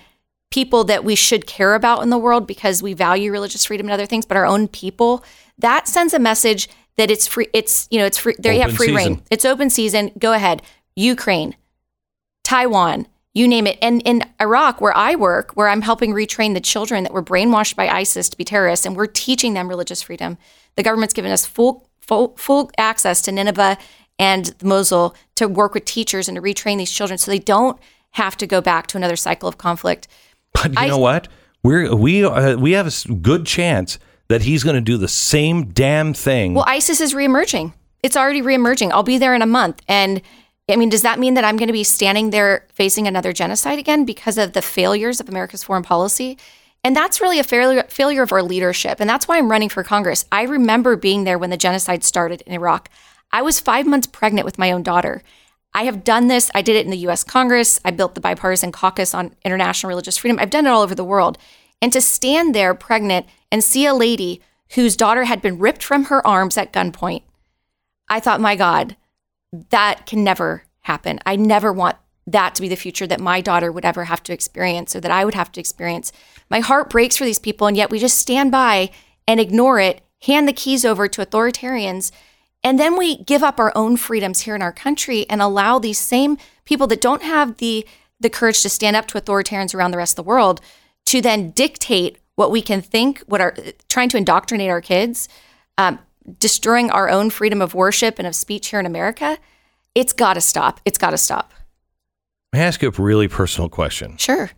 people 0.52 0.84
that 0.84 1.04
we 1.04 1.16
should 1.16 1.46
care 1.46 1.76
about 1.76 2.02
in 2.02 2.10
the 2.10 2.18
world 2.18 2.48
because 2.48 2.82
we 2.82 2.94
value 2.94 3.32
religious 3.32 3.66
freedom 3.66 3.88
and 3.88 3.94
other 3.94 4.06
things, 4.06 4.26
but 4.26 4.38
our 4.38 4.46
own 4.46 4.68
people, 4.68 5.24
that 5.58 5.88
sends 5.88 6.14
a 6.14 6.20
message 6.20 6.70
that 6.98 7.12
it's 7.12 7.28
free. 7.28 7.48
It's, 7.54 7.88
you 7.92 8.00
know, 8.00 8.06
it's 8.06 8.18
free. 8.18 8.36
There 8.40 8.54
you 8.54 8.62
have 8.62 8.74
free 8.74 8.88
season. 8.88 9.14
reign. 9.14 9.24
It's 9.32 9.46
open 9.46 9.70
season. 9.70 10.12
Go 10.18 10.34
ahead. 10.34 10.62
Ukraine, 10.96 11.56
Taiwan, 12.44 13.08
you 13.34 13.48
name 13.48 13.68
it. 13.68 13.78
And 13.82 14.02
in 14.04 14.24
Iraq, 14.42 14.82
where 14.82 14.96
I 14.96 15.16
work, 15.16 15.52
where 15.52 15.70
I'm 15.70 15.82
helping 15.82 16.14
retrain 16.14 16.54
the 16.54 16.60
children 16.62 17.04
that 17.04 17.14
were 17.14 17.24
brainwashed 17.24 17.76
by 17.76 17.88
ISIS 17.88 18.30
to 18.30 18.38
be 18.38 18.44
terrorists, 18.44 18.86
and 18.86 18.96
we're 18.96 19.08
teaching 19.08 19.54
them 19.54 19.68
religious 19.68 20.02
freedom. 20.02 20.38
The 20.76 20.84
government's 20.84 21.14
given 21.14 21.32
us 21.32 21.46
full 21.46 21.90
full, 22.02 22.36
full 22.38 22.72
access 22.78 23.22
to 23.22 23.32
Nineveh 23.32 23.78
and 24.18 24.56
Mosul 24.64 25.16
to 25.36 25.48
work 25.48 25.76
with 25.76 25.86
teachers 25.86 26.28
and 26.28 26.36
to 26.36 26.42
retrain 26.42 26.78
these 26.78 26.92
children 26.92 27.18
so 27.20 27.30
they 27.30 27.40
don't 27.40 27.80
have 28.12 28.36
to 28.38 28.48
go 28.48 28.62
back 28.62 28.88
to 28.88 28.98
another 28.98 29.16
cycle 29.16 29.48
of 29.48 29.58
conflict. 29.60 30.08
But 30.54 30.72
you 30.74 30.80
I- 30.80 30.88
know 30.88 30.98
what? 30.98 31.28
We're 31.62 31.94
we 31.96 32.24
uh, 32.24 32.56
we 32.58 32.72
have 32.72 32.88
a 32.88 33.14
good 33.14 33.46
chance 33.46 34.00
that 34.30 34.44
he's 34.44 34.64
going 34.64 34.76
to 34.76 34.82
do 34.82 34.98
the 34.98 35.08
same 35.08 35.66
damn 35.66 36.14
thing. 36.14 36.54
Well, 36.54 36.66
ISIS 36.68 37.02
is 37.02 37.14
reemerging. 37.14 37.74
It's 38.02 38.16
already 38.16 38.42
reemerging. 38.42 38.92
I'll 38.92 39.04
be 39.04 39.18
there 39.18 39.36
in 39.36 39.42
a 39.42 39.46
month. 39.46 39.82
And 39.88 40.22
I 40.70 40.76
mean, 40.76 40.90
does 40.90 41.02
that 41.02 41.20
mean 41.20 41.34
that 41.34 41.44
I'm 41.44 41.58
going 41.58 41.68
to 41.68 41.74
be 41.74 41.84
standing 41.84 42.30
there 42.30 42.68
facing 42.74 43.08
another 43.08 43.34
genocide 43.34 43.80
again 43.80 44.06
because 44.06 44.38
of 44.38 44.54
the 44.54 44.62
failures 44.62 45.20
of 45.20 45.28
America's 45.28 45.64
foreign 45.64 45.84
policy? 45.84 46.38
And 46.84 46.96
that's 46.96 47.20
really 47.20 47.40
a 47.40 47.44
failure, 47.44 47.84
failure 47.90 48.24
of 48.24 48.32
our 48.32 48.44
leadership. 48.44 49.00
And 49.00 49.10
that's 49.10 49.28
why 49.28 49.38
I'm 49.38 49.52
running 49.52 49.70
for 49.70 49.84
Congress. 49.84 50.26
I 50.32 50.44
remember 50.44 50.96
being 50.96 51.24
there 51.24 51.38
when 51.38 51.50
the 51.50 51.58
genocide 51.58 52.04
started 52.04 52.42
in 52.42 52.54
Iraq. 52.54 52.90
I 53.32 53.42
was 53.42 53.60
five 53.60 53.86
months 53.86 54.08
pregnant 54.08 54.46
with 54.46 54.58
my 54.58 54.72
own 54.72 54.84
daughter. 54.84 55.22
I 55.74 55.84
have 55.84 56.04
done 56.04 56.28
this. 56.28 56.50
I 56.56 56.62
did 56.62 56.76
it 56.76 56.86
in 56.86 56.92
the 56.92 57.08
US 57.10 57.24
Congress. 57.24 57.80
I 57.84 57.92
built 57.92 58.16
the 58.16 58.22
bipartisan 58.22 58.72
caucus 58.72 59.14
on 59.14 59.36
international 59.44 59.90
religious 59.90 60.18
freedom. 60.18 60.40
I've 60.40 60.50
done 60.50 60.66
it 60.66 60.70
all 60.70 60.82
over 60.82 60.96
the 60.96 61.04
world. 61.04 61.38
And 61.82 61.92
to 61.94 62.02
stand 62.02 62.56
there 62.56 62.74
pregnant 62.74 63.26
and 63.52 63.64
see 63.64 63.86
a 63.86 63.94
lady 63.94 64.42
whose 64.74 64.96
daughter 64.96 65.26
had 65.26 65.42
been 65.42 65.60
ripped 65.60 65.84
from 65.84 66.06
her 66.06 66.26
arms 66.26 66.58
at 66.58 66.74
gunpoint, 66.74 67.24
I 68.08 68.20
thought, 68.20 68.42
my 68.42 68.56
God, 68.56 68.96
that 69.70 70.06
can 70.06 70.24
never 70.24 70.64
happen. 70.82 71.20
I 71.26 71.36
never 71.36 71.74
want 71.74 71.98
that 72.28 72.56
to 72.56 72.62
be 72.62 72.68
the 72.68 72.76
future 72.76 73.08
that 73.08 73.20
my 73.20 73.42
daughter 73.42 73.72
would 73.72 73.86
ever 73.86 74.06
have 74.06 74.22
to 74.24 74.34
experience 74.34 74.96
or 74.96 75.00
that 75.00 75.12
I 75.12 75.26
would 75.26 75.34
have 75.34 75.52
to 75.54 75.60
experience. 75.60 76.12
My 76.50 76.60
heart 76.60 76.90
breaks 76.90 77.18
for 77.18 77.26
these 77.26 77.40
people, 77.40 77.68
and 77.68 77.76
yet 77.76 77.90
we 77.90 78.00
just 78.00 78.20
stand 78.20 78.52
by 78.52 78.92
and 79.28 79.40
ignore 79.40 79.80
it, 79.80 80.02
hand 80.24 80.48
the 80.48 80.54
keys 80.54 80.86
over 80.86 81.08
to 81.08 81.26
authoritarians, 81.26 82.12
and 82.64 82.80
then 82.80 82.98
we 82.98 83.24
give 83.24 83.42
up 83.42 83.60
our 83.60 83.72
own 83.76 83.98
freedoms 83.98 84.42
here 84.42 84.56
in 84.56 84.62
our 84.62 84.74
country 84.74 85.26
and 85.30 85.42
allow 85.42 85.80
these 85.80 85.98
same 85.98 86.38
people 86.66 86.88
that 86.88 87.02
don't 87.02 87.24
have 87.24 87.58
the 87.58 87.88
the 88.22 88.30
courage 88.30 88.62
to 88.62 88.70
stand 88.70 88.98
up 88.98 89.08
to 89.08 89.20
authoritarians 89.20 89.74
around 89.74 89.92
the 89.92 89.98
rest 89.98 90.12
of 90.12 90.26
the 90.26 90.28
world 90.28 90.60
to 91.06 91.22
then 91.22 91.52
dictate 91.52 92.18
what 92.36 92.52
we 92.52 92.62
can 92.62 92.82
think, 92.82 93.20
what 93.28 93.40
are 93.40 93.56
trying 93.88 94.10
to 94.10 94.18
indoctrinate 94.18 94.70
our 94.70 94.82
kids, 94.82 95.30
um, 95.78 96.00
destroying 96.38 96.92
our 96.92 97.10
own 97.10 97.30
freedom 97.30 97.62
of 97.62 97.74
worship 97.74 98.20
and 98.20 98.28
of 98.28 98.36
speech 98.36 98.68
here 98.68 98.80
in 98.80 98.86
America. 98.86 99.38
It's 99.96 100.14
got 100.14 100.36
to 100.36 100.42
stop. 100.42 100.80
It's 100.86 100.98
got 100.98 101.12
to 101.12 101.18
stop. 101.18 101.54
May 102.54 102.62
I 102.62 102.64
ask 102.64 102.82
you 102.82 102.90
a 102.90 102.92
really 102.92 103.28
personal 103.28 103.70
question? 103.70 104.18
Sure. 104.18 104.52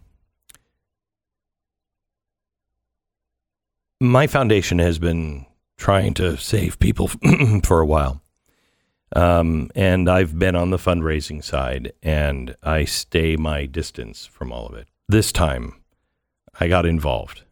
My 4.00 4.28
foundation 4.28 4.80
has 4.80 4.98
been 4.98 5.46
trying 5.78 6.14
to 6.16 6.38
save 6.38 6.80
people 6.80 7.08
for 7.64 7.82
a 7.82 7.86
while. 7.86 8.22
Um, 9.16 9.70
and 9.76 10.10
I've 10.10 10.38
been 10.40 10.56
on 10.56 10.70
the 10.70 10.78
fundraising 10.78 11.44
side 11.44 11.92
and 12.02 12.56
I 12.64 12.86
stay 12.86 13.36
my 13.36 13.66
distance 13.66 14.26
from 14.26 14.52
all 14.52 14.68
of 14.68 14.76
it. 14.76 14.88
This 15.10 15.32
time 15.32 15.82
I 16.60 16.68
got 16.68 16.86
involved. 16.86 17.44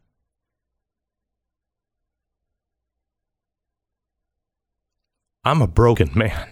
I'm 5.49 5.63
a 5.63 5.67
broken 5.67 6.11
man. 6.13 6.47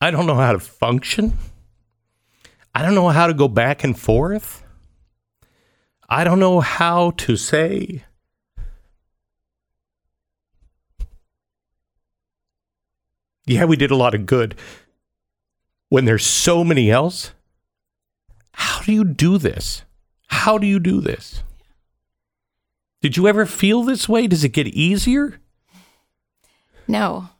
I 0.00 0.10
don't 0.10 0.26
know 0.26 0.36
how 0.36 0.52
to 0.52 0.58
function. 0.58 1.36
I 2.74 2.80
don't 2.80 2.94
know 2.94 3.10
how 3.10 3.26
to 3.26 3.34
go 3.34 3.48
back 3.48 3.84
and 3.84 3.98
forth. 3.98 4.64
I 6.08 6.24
don't 6.24 6.40
know 6.40 6.60
how 6.60 7.10
to 7.18 7.36
say. 7.36 8.02
Yeah, 13.44 13.66
we 13.66 13.76
did 13.76 13.90
a 13.90 13.96
lot 13.96 14.14
of 14.14 14.24
good. 14.24 14.54
When 15.90 16.06
there's 16.06 16.24
so 16.24 16.64
many 16.64 16.90
else, 16.90 17.32
how 18.54 18.80
do 18.80 18.90
you 18.90 19.04
do 19.04 19.36
this? 19.36 19.82
How 20.28 20.56
do 20.56 20.66
you 20.66 20.80
do 20.80 21.02
this? 21.02 21.42
Did 23.02 23.16
you 23.16 23.26
ever 23.26 23.46
feel 23.46 23.82
this 23.82 24.08
way? 24.08 24.28
Does 24.28 24.44
it 24.44 24.50
get 24.50 24.68
easier? 24.68 25.40
No. 26.86 27.30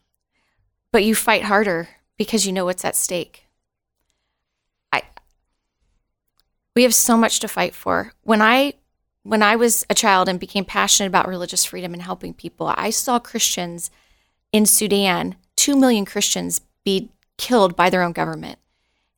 But 0.90 1.04
you 1.04 1.14
fight 1.14 1.44
harder 1.44 1.88
because 2.18 2.44
you 2.44 2.52
know 2.52 2.64
what's 2.64 2.84
at 2.84 2.96
stake. 2.96 3.46
I 4.92 5.02
We 6.74 6.82
have 6.82 6.94
so 6.94 7.16
much 7.16 7.38
to 7.40 7.48
fight 7.48 7.74
for. 7.74 8.12
When 8.22 8.42
I 8.42 8.74
when 9.22 9.40
I 9.40 9.54
was 9.54 9.86
a 9.88 9.94
child 9.94 10.28
and 10.28 10.40
became 10.40 10.64
passionate 10.64 11.06
about 11.06 11.28
religious 11.28 11.64
freedom 11.64 11.92
and 11.92 12.02
helping 12.02 12.34
people, 12.34 12.74
I 12.76 12.90
saw 12.90 13.20
Christians 13.20 13.88
in 14.50 14.66
Sudan, 14.66 15.36
2 15.56 15.76
million 15.76 16.04
Christians 16.04 16.60
be 16.84 17.10
killed 17.38 17.76
by 17.76 17.88
their 17.88 18.02
own 18.02 18.10
government. 18.10 18.58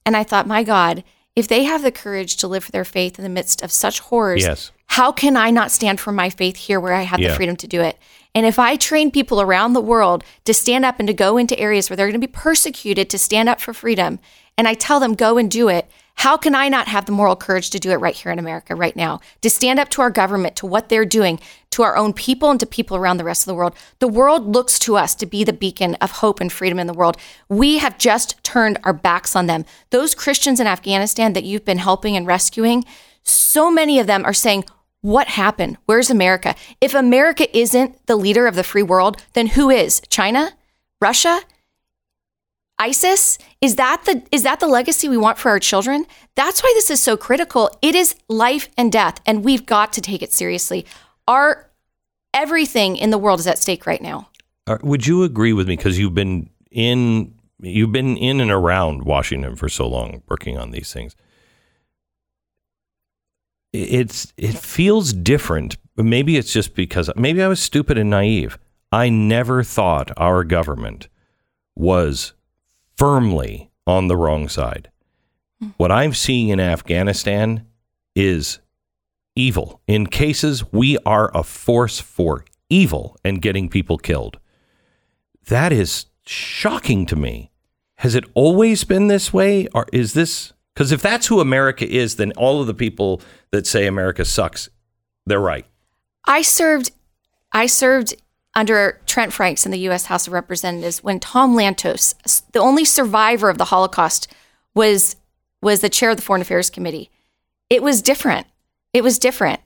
And 0.04 0.14
I 0.14 0.22
thought, 0.22 0.46
my 0.46 0.62
God, 0.62 1.04
if 1.36 1.48
they 1.48 1.64
have 1.64 1.82
the 1.82 1.90
courage 1.92 2.36
to 2.36 2.48
live 2.48 2.64
for 2.64 2.72
their 2.72 2.84
faith 2.84 3.18
in 3.18 3.22
the 3.24 3.28
midst 3.28 3.62
of 3.62 3.72
such 3.72 4.00
horrors, 4.00 4.42
Yes. 4.42 4.70
how 4.86 5.10
can 5.12 5.36
I 5.36 5.50
not 5.50 5.70
stand 5.70 5.98
for 6.00 6.12
my 6.12 6.30
faith 6.30 6.56
here 6.56 6.78
where 6.78 6.94
I 6.94 7.02
have 7.02 7.18
Yeah. 7.20 7.30
the 7.30 7.34
freedom 7.34 7.56
to 7.56 7.66
do 7.66 7.80
it? 7.80 7.98
And 8.34 8.46
if 8.46 8.58
I 8.58 8.76
train 8.76 9.10
people 9.10 9.40
around 9.40 9.72
the 9.72 9.80
world 9.80 10.24
to 10.44 10.54
stand 10.54 10.84
up 10.84 10.96
and 10.98 11.06
to 11.08 11.14
go 11.14 11.36
into 11.36 11.58
areas 11.58 11.88
where 11.88 11.96
they're 11.96 12.06
going 12.06 12.20
to 12.20 12.26
be 12.26 12.30
persecuted 12.32 13.08
to 13.10 13.18
stand 13.18 13.48
up 13.48 13.60
for 13.60 13.72
freedom, 13.72 14.18
and 14.58 14.66
I 14.68 14.74
tell 14.74 15.00
them, 15.00 15.14
go 15.14 15.38
and 15.38 15.50
do 15.50 15.68
it, 15.68 15.88
how 16.16 16.36
can 16.36 16.54
I 16.54 16.68
not 16.68 16.88
have 16.88 17.06
the 17.06 17.12
moral 17.12 17.36
courage 17.36 17.70
to 17.70 17.78
do 17.78 17.90
it 17.90 17.96
right 17.96 18.14
here 18.14 18.32
in 18.32 18.38
America 18.38 18.74
right 18.74 18.96
now? 18.96 19.20
To 19.42 19.50
stand 19.50 19.78
up 19.78 19.88
to 19.90 20.02
our 20.02 20.10
government, 20.10 20.56
to 20.56 20.66
what 20.66 20.88
they're 20.88 21.04
doing, 21.04 21.40
to 21.70 21.82
our 21.82 21.96
own 21.96 22.12
people, 22.12 22.50
and 22.50 22.60
to 22.60 22.66
people 22.66 22.96
around 22.96 23.16
the 23.16 23.24
rest 23.24 23.42
of 23.42 23.46
the 23.46 23.54
world. 23.54 23.74
The 23.98 24.08
world 24.08 24.46
looks 24.46 24.78
to 24.80 24.96
us 24.96 25.14
to 25.16 25.26
be 25.26 25.44
the 25.44 25.52
beacon 25.52 25.96
of 25.96 26.12
hope 26.12 26.40
and 26.40 26.52
freedom 26.52 26.78
in 26.78 26.86
the 26.86 26.94
world. 26.94 27.16
We 27.48 27.78
have 27.78 27.98
just 27.98 28.42
turned 28.44 28.78
our 28.84 28.92
backs 28.92 29.36
on 29.36 29.48
them. 29.48 29.64
Those 29.90 30.14
Christians 30.14 30.60
in 30.60 30.66
Afghanistan 30.66 31.32
that 31.32 31.44
you've 31.44 31.64
been 31.64 31.78
helping 31.78 32.16
and 32.16 32.26
rescuing, 32.26 32.84
so 33.22 33.70
many 33.70 33.98
of 33.98 34.06
them 34.06 34.24
are 34.24 34.32
saying, 34.32 34.64
what 35.00 35.28
happened? 35.28 35.76
Where's 35.84 36.08
America? 36.08 36.54
If 36.80 36.94
America 36.94 37.54
isn't 37.54 38.06
the 38.06 38.16
leader 38.16 38.46
of 38.46 38.54
the 38.54 38.64
free 38.64 38.82
world, 38.82 39.22
then 39.34 39.48
who 39.48 39.68
is? 39.68 40.00
China? 40.08 40.52
Russia? 41.00 41.42
ISIS? 42.78 43.38
Is 43.60 43.76
that 43.76 44.04
the 44.04 44.22
is 44.32 44.42
that 44.42 44.60
the 44.60 44.66
legacy 44.66 45.08
we 45.08 45.16
want 45.16 45.38
for 45.38 45.50
our 45.50 45.58
children? 45.58 46.06
That's 46.34 46.62
why 46.62 46.72
this 46.76 46.90
is 46.90 47.00
so 47.00 47.16
critical. 47.16 47.70
It 47.82 47.94
is 47.94 48.16
life 48.28 48.68
and 48.76 48.90
death 48.90 49.20
and 49.26 49.44
we've 49.44 49.66
got 49.66 49.92
to 49.94 50.00
take 50.00 50.22
it 50.22 50.32
seriously. 50.32 50.84
Our 51.28 51.70
everything 52.32 52.96
in 52.96 53.10
the 53.10 53.18
world 53.18 53.40
is 53.40 53.46
at 53.46 53.58
stake 53.58 53.86
right 53.86 54.02
now. 54.02 54.28
Would 54.82 55.06
you 55.06 55.22
agree 55.22 55.52
with 55.52 55.68
me 55.68 55.76
because 55.76 55.98
you've 55.98 56.14
been 56.14 56.50
in 56.70 57.34
you've 57.60 57.92
been 57.92 58.16
in 58.16 58.40
and 58.40 58.50
around 58.50 59.04
Washington 59.04 59.56
for 59.56 59.68
so 59.68 59.86
long 59.86 60.22
working 60.28 60.58
on 60.58 60.70
these 60.70 60.92
things? 60.92 61.14
It's 63.72 64.32
it 64.36 64.56
feels 64.56 65.12
different. 65.12 65.76
Maybe 65.96 66.36
it's 66.36 66.52
just 66.52 66.74
because 66.74 67.10
maybe 67.16 67.42
I 67.42 67.48
was 67.48 67.60
stupid 67.60 67.98
and 67.98 68.10
naive. 68.10 68.58
I 68.90 69.08
never 69.08 69.62
thought 69.62 70.10
our 70.16 70.44
government 70.44 71.08
was 71.76 72.32
firmly 72.96 73.70
on 73.86 74.08
the 74.08 74.16
wrong 74.16 74.48
side. 74.48 74.90
Hmm. 75.60 75.68
What 75.76 75.92
I'm 75.92 76.14
seeing 76.14 76.48
in 76.48 76.60
Afghanistan 76.60 77.66
is 78.14 78.60
evil. 79.36 79.80
In 79.86 80.06
cases, 80.06 80.72
we 80.72 80.98
are 81.04 81.30
a 81.34 81.42
force 81.42 82.00
for 82.00 82.44
evil 82.68 83.16
and 83.24 83.42
getting 83.42 83.68
people 83.68 83.98
killed. 83.98 84.38
That 85.48 85.72
is 85.72 86.06
shocking 86.26 87.06
to 87.06 87.16
me. 87.16 87.50
Has 87.96 88.14
it 88.14 88.24
always 88.34 88.84
been 88.84 89.08
this 89.08 89.32
way? 89.32 89.66
Or 89.74 89.86
is 89.92 90.14
this 90.14 90.52
because 90.74 90.90
if 90.90 91.00
that's 91.00 91.28
who 91.28 91.40
America 91.40 91.88
is, 91.88 92.16
then 92.16 92.32
all 92.32 92.60
of 92.60 92.66
the 92.66 92.74
people 92.74 93.20
that 93.52 93.66
say 93.66 93.86
America 93.86 94.24
sucks, 94.24 94.68
they're 95.24 95.38
right. 95.38 95.66
I 96.26 96.42
served 96.42 96.90
I 97.52 97.66
served 97.66 98.14
under 98.56 99.00
Trent 99.06 99.32
Franks 99.32 99.64
in 99.64 99.72
the 99.72 99.88
US 99.90 100.06
House 100.06 100.26
of 100.26 100.32
Representatives 100.32 101.02
when 101.02 101.20
Tom 101.20 101.56
Lantos, 101.56 102.14
the 102.52 102.60
only 102.60 102.84
survivor 102.84 103.48
of 103.48 103.58
the 103.58 103.66
Holocaust, 103.66 104.32
was 104.74 105.16
was 105.62 105.80
the 105.80 105.88
chair 105.88 106.10
of 106.10 106.16
the 106.16 106.22
Foreign 106.22 106.42
Affairs 106.42 106.68
Committee. 106.68 107.10
It 107.70 107.82
was 107.82 108.02
different. 108.02 108.46
It 108.92 109.02
was 109.02 109.18
different. 109.18 109.60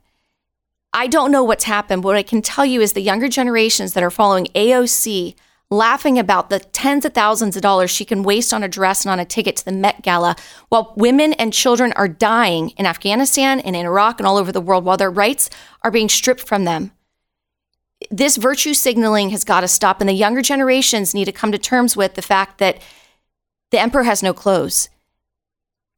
I 0.93 1.09
don't 1.09 1.33
know 1.33 1.43
what's 1.43 1.65
happened, 1.65 2.03
but 2.03 2.09
what 2.09 2.17
I 2.17 2.23
can 2.23 2.41
tell 2.41 2.65
you 2.65 2.81
is 2.81 2.93
the 2.93 3.03
younger 3.03 3.29
generations 3.29 3.93
that 3.93 4.03
are 4.03 4.11
following 4.11 4.47
AOC 4.55 5.35
laughing 5.71 6.19
about 6.19 6.49
the 6.49 6.61
tens 6.61 7.05
of 7.05 7.13
thousands 7.13 7.57
of 7.57 7.63
dollars 7.63 7.91
she 7.91 8.05
can 8.05 8.23
waste 8.23 8.55
on 8.55 8.63
a 8.63 8.69
dress 8.69 9.05
and 9.05 9.13
on 9.13 9.21
a 9.21 9.25
ticket 9.25 9.57
to 9.57 9.65
the 9.65 9.73
Met 9.73 10.03
Gala 10.03 10.35
while 10.71 10.95
women 10.97 11.35
and 11.35 11.53
children 11.53 11.93
are 11.93 12.09
dying 12.09 12.71
in 12.71 12.87
Afghanistan 12.87 13.61
and 13.61 13.77
in 13.77 13.85
Iraq 13.85 14.19
and 14.19 14.27
all 14.27 14.39
over 14.39 14.51
the 14.51 14.63
world 14.63 14.85
while 14.85 14.97
their 14.97 15.11
rights 15.11 15.51
are 15.83 15.91
being 15.91 16.09
stripped 16.09 16.47
from 16.47 16.65
them. 16.65 16.93
This 18.11 18.37
virtue 18.37 18.75
signaling 18.75 19.31
has 19.31 19.45
got 19.45 19.61
to 19.61 19.69
stop, 19.69 20.01
and 20.01 20.09
the 20.09 20.15
younger 20.15 20.43
generations 20.43 21.15
need 21.15 21.25
to 21.25 21.33
come 21.33 21.53
to 21.53 21.59
terms 21.59 21.97
with 21.97 22.15
the 22.15 22.23
fact 22.23 22.59
that 22.59 22.81
the 23.71 23.81
emperor 23.81 24.05
has 24.05 24.23
no 24.23 24.33
clothes. 24.33 24.89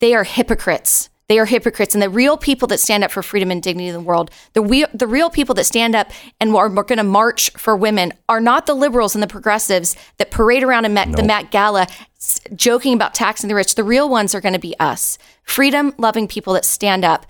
They 0.01 0.14
are 0.14 0.24
hypocrites. 0.24 1.10
They 1.31 1.39
are 1.39 1.47
hypocrites. 1.47 1.94
And 1.94 2.02
the 2.02 2.11
real 2.11 2.36
people 2.36 2.66
that 2.66 2.81
stand 2.81 3.05
up 3.05 3.12
for 3.12 3.23
freedom 3.23 3.52
and 3.52 3.62
dignity 3.62 3.86
in 3.86 3.94
the 3.94 4.01
world, 4.01 4.32
the, 4.55 4.62
we, 4.62 4.85
the 4.93 5.07
real 5.07 5.31
people 5.31 5.55
that 5.55 5.65
stand 5.65 5.94
up 5.94 6.11
and 6.40 6.52
are, 6.57 6.69
going 6.69 6.98
to 6.98 7.05
march 7.05 7.51
for 7.51 7.77
women 7.77 8.12
are 8.28 8.40
not 8.40 8.66
the 8.66 8.74
liberals 8.74 9.15
and 9.15 9.23
the 9.23 9.28
progressives 9.28 9.94
that 10.16 10.32
parade 10.32 10.65
around 10.65 10.86
in 10.86 10.94
Met, 10.94 11.12
the 11.12 11.23
Met 11.23 11.52
Gala 11.52 11.86
s- 12.16 12.40
joking 12.57 12.94
about 12.94 13.15
taxing 13.15 13.47
the 13.47 13.55
rich. 13.55 13.77
The 13.77 13.85
real 13.85 14.09
ones 14.09 14.35
are 14.35 14.40
going 14.40 14.55
to 14.55 14.59
be 14.59 14.74
us 14.81 15.19
freedom 15.44 15.94
loving 15.98 16.27
people 16.27 16.52
that 16.55 16.65
stand 16.65 17.05
up. 17.05 17.27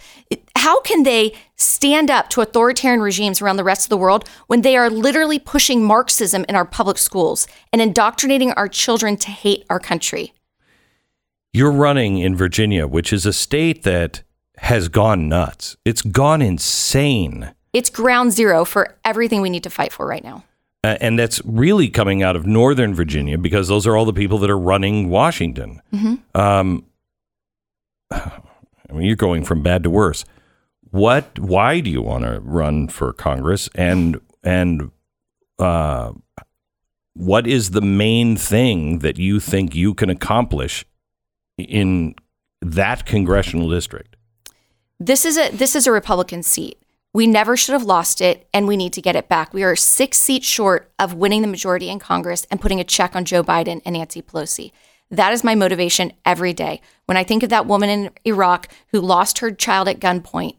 How 0.56 0.80
can 0.80 1.02
they 1.02 1.34
stand 1.56 2.10
up 2.10 2.30
to 2.30 2.40
authoritarian 2.40 3.02
regimes 3.02 3.42
around 3.42 3.58
the 3.58 3.64
rest 3.64 3.84
of 3.84 3.90
the 3.90 3.98
world 3.98 4.26
when 4.46 4.62
they 4.62 4.78
are 4.78 4.88
literally 4.88 5.38
pushing 5.38 5.84
Marxism 5.84 6.46
in 6.48 6.56
our 6.56 6.64
public 6.64 6.96
schools 6.96 7.46
and 7.70 7.82
indoctrinating 7.82 8.52
our 8.52 8.66
children 8.66 9.18
to 9.18 9.30
hate 9.30 9.66
our 9.68 9.78
country? 9.78 10.32
You're 11.52 11.72
running 11.72 12.18
in 12.18 12.36
Virginia, 12.36 12.86
which 12.86 13.12
is 13.12 13.26
a 13.26 13.32
state 13.32 13.82
that 13.82 14.22
has 14.58 14.88
gone 14.88 15.28
nuts. 15.28 15.76
It's 15.84 16.02
gone 16.02 16.42
insane. 16.42 17.52
It's 17.72 17.90
ground 17.90 18.32
zero 18.32 18.64
for 18.64 18.96
everything 19.04 19.40
we 19.40 19.50
need 19.50 19.64
to 19.64 19.70
fight 19.70 19.92
for 19.92 20.06
right 20.06 20.22
now. 20.22 20.44
Uh, 20.82 20.96
and 21.00 21.18
that's 21.18 21.42
really 21.44 21.88
coming 21.88 22.22
out 22.22 22.36
of 22.36 22.46
Northern 22.46 22.94
Virginia 22.94 23.36
because 23.36 23.68
those 23.68 23.86
are 23.86 23.96
all 23.96 24.04
the 24.04 24.12
people 24.12 24.38
that 24.38 24.48
are 24.50 24.58
running 24.58 25.10
Washington. 25.10 25.82
Um, 26.34 26.86
I 28.10 28.92
mean, 28.92 29.02
you're 29.02 29.16
going 29.16 29.44
from 29.44 29.62
bad 29.62 29.82
to 29.84 29.90
worse. 29.90 30.24
What? 30.90 31.38
Why 31.38 31.80
do 31.80 31.90
you 31.90 32.02
want 32.02 32.24
to 32.24 32.40
run 32.40 32.88
for 32.88 33.12
Congress? 33.12 33.68
And 33.74 34.20
and 34.42 34.90
uh, 35.58 36.12
what 37.14 37.46
is 37.46 37.70
the 37.70 37.82
main 37.82 38.36
thing 38.36 39.00
that 39.00 39.18
you 39.18 39.38
think 39.38 39.74
you 39.74 39.94
can 39.94 40.10
accomplish 40.10 40.84
in 41.60 42.14
that 42.60 43.06
congressional 43.06 43.70
district? 43.70 44.16
This 44.98 45.24
is 45.24 45.38
a 45.38 45.50
this 45.50 45.74
is 45.74 45.86
a 45.86 45.92
Republican 45.92 46.42
seat. 46.42 46.78
We 47.12 47.26
never 47.26 47.56
should 47.56 47.72
have 47.72 47.82
lost 47.82 48.20
it, 48.20 48.46
and 48.54 48.68
we 48.68 48.76
need 48.76 48.92
to 48.92 49.02
get 49.02 49.16
it 49.16 49.28
back. 49.28 49.52
We 49.52 49.64
are 49.64 49.74
six 49.74 50.18
seats 50.18 50.46
short 50.46 50.92
of 50.98 51.14
winning 51.14 51.42
the 51.42 51.48
majority 51.48 51.88
in 51.88 51.98
Congress 51.98 52.46
and 52.50 52.60
putting 52.60 52.78
a 52.78 52.84
check 52.84 53.16
on 53.16 53.24
Joe 53.24 53.42
Biden 53.42 53.82
and 53.84 53.94
Nancy 53.94 54.22
Pelosi. 54.22 54.70
That 55.10 55.32
is 55.32 55.42
my 55.42 55.56
motivation 55.56 56.12
every 56.24 56.52
day. 56.52 56.80
When 57.06 57.16
I 57.16 57.24
think 57.24 57.42
of 57.42 57.48
that 57.48 57.66
woman 57.66 57.88
in 57.88 58.10
Iraq 58.24 58.68
who 58.88 59.00
lost 59.00 59.38
her 59.38 59.50
child 59.50 59.88
at 59.88 59.98
gunpoint, 59.98 60.56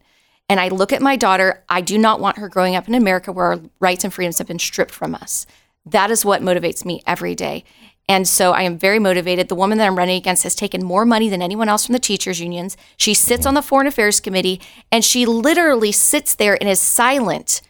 and 0.48 0.60
I 0.60 0.68
look 0.68 0.92
at 0.92 1.00
my 1.00 1.16
daughter, 1.16 1.64
I 1.70 1.80
do 1.80 1.96
not 1.96 2.20
want 2.20 2.36
her 2.36 2.48
growing 2.48 2.76
up 2.76 2.86
in 2.86 2.94
America 2.94 3.32
where 3.32 3.46
our 3.46 3.60
rights 3.80 4.04
and 4.04 4.12
freedoms 4.12 4.36
have 4.36 4.46
been 4.46 4.58
stripped 4.58 4.90
from 4.90 5.14
us. 5.14 5.46
That 5.86 6.10
is 6.10 6.24
what 6.24 6.42
motivates 6.42 6.84
me 6.84 7.02
every 7.06 7.34
day. 7.34 7.64
And 8.12 8.28
so 8.28 8.52
I 8.52 8.60
am 8.64 8.76
very 8.76 8.98
motivated. 8.98 9.48
The 9.48 9.54
woman 9.54 9.78
that 9.78 9.86
I'm 9.86 9.96
running 9.96 10.18
against 10.18 10.42
has 10.42 10.54
taken 10.54 10.84
more 10.84 11.06
money 11.06 11.30
than 11.30 11.40
anyone 11.40 11.70
else 11.70 11.86
from 11.86 11.94
the 11.94 11.98
teachers' 11.98 12.42
unions. 12.42 12.76
She 12.98 13.14
sits 13.14 13.46
on 13.46 13.54
the 13.54 13.62
Foreign 13.62 13.86
Affairs 13.86 14.20
Committee 14.20 14.60
and 14.90 15.02
she 15.02 15.24
literally 15.24 15.92
sits 15.92 16.34
there 16.34 16.58
and 16.60 16.68
is 16.68 16.78
silent 16.78 17.62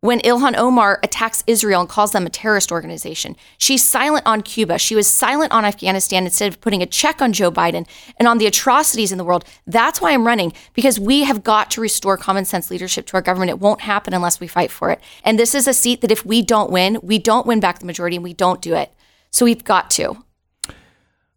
when 0.00 0.20
Ilhan 0.20 0.56
Omar 0.56 1.00
attacks 1.02 1.42
Israel 1.48 1.80
and 1.80 1.88
calls 1.88 2.12
them 2.12 2.24
a 2.24 2.30
terrorist 2.30 2.70
organization. 2.70 3.34
She's 3.58 3.82
silent 3.82 4.24
on 4.26 4.42
Cuba. 4.42 4.78
She 4.78 4.94
was 4.94 5.08
silent 5.08 5.50
on 5.50 5.64
Afghanistan 5.64 6.24
instead 6.24 6.52
of 6.52 6.60
putting 6.60 6.82
a 6.82 6.86
check 6.86 7.20
on 7.20 7.32
Joe 7.32 7.50
Biden 7.50 7.84
and 8.16 8.28
on 8.28 8.38
the 8.38 8.46
atrocities 8.46 9.10
in 9.10 9.18
the 9.18 9.24
world. 9.24 9.44
That's 9.66 10.00
why 10.00 10.12
I'm 10.12 10.24
running 10.24 10.52
because 10.72 11.00
we 11.00 11.24
have 11.24 11.42
got 11.42 11.68
to 11.72 11.80
restore 11.80 12.16
common 12.16 12.44
sense 12.44 12.70
leadership 12.70 13.06
to 13.06 13.14
our 13.14 13.22
government. 13.22 13.50
It 13.50 13.58
won't 13.58 13.80
happen 13.80 14.14
unless 14.14 14.38
we 14.38 14.46
fight 14.46 14.70
for 14.70 14.92
it. 14.92 15.00
And 15.24 15.36
this 15.36 15.52
is 15.52 15.66
a 15.66 15.74
seat 15.74 16.00
that 16.02 16.12
if 16.12 16.24
we 16.24 16.42
don't 16.42 16.70
win, 16.70 17.00
we 17.02 17.18
don't 17.18 17.44
win 17.44 17.58
back 17.58 17.80
the 17.80 17.86
majority 17.86 18.14
and 18.14 18.22
we 18.22 18.34
don't 18.34 18.62
do 18.62 18.76
it. 18.76 18.94
So 19.30 19.44
we've 19.44 19.64
got 19.64 19.90
to. 19.92 20.24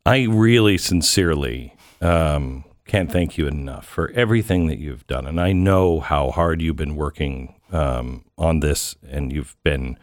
I 0.06 0.24
really 0.24 0.78
sincerely 0.78 1.76
um, 2.02 2.66
can't 2.86 3.12
thank 3.12 3.38
you 3.38 3.48
enough 3.48 3.86
for 3.86 4.12
everything 4.12 4.68
that 4.68 4.80
you've 4.80 5.08
done. 5.08 5.26
And 5.26 5.40
I 5.40 5.54
know 5.54 6.00
how 6.00 6.32
hard 6.32 6.62
you've 6.62 6.76
been 6.76 6.96
working 6.96 7.56
um, 7.72 8.26
on 8.38 8.60
this, 8.60 8.96
and 9.08 9.32
you've 9.32 9.56
been 9.64 9.98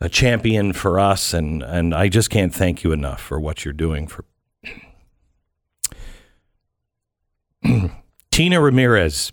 a 0.00 0.08
champion 0.08 0.72
for 0.72 1.00
us. 1.00 1.34
And, 1.34 1.62
and 1.62 1.94
I 1.94 2.08
just 2.08 2.30
can't 2.30 2.54
thank 2.54 2.84
you 2.84 2.92
enough 2.92 3.20
for 3.20 3.40
what 3.40 3.64
you're 3.64 3.74
doing 3.74 4.06
for. 4.06 4.24
Tina 8.30 8.60
Ramirez 8.60 9.32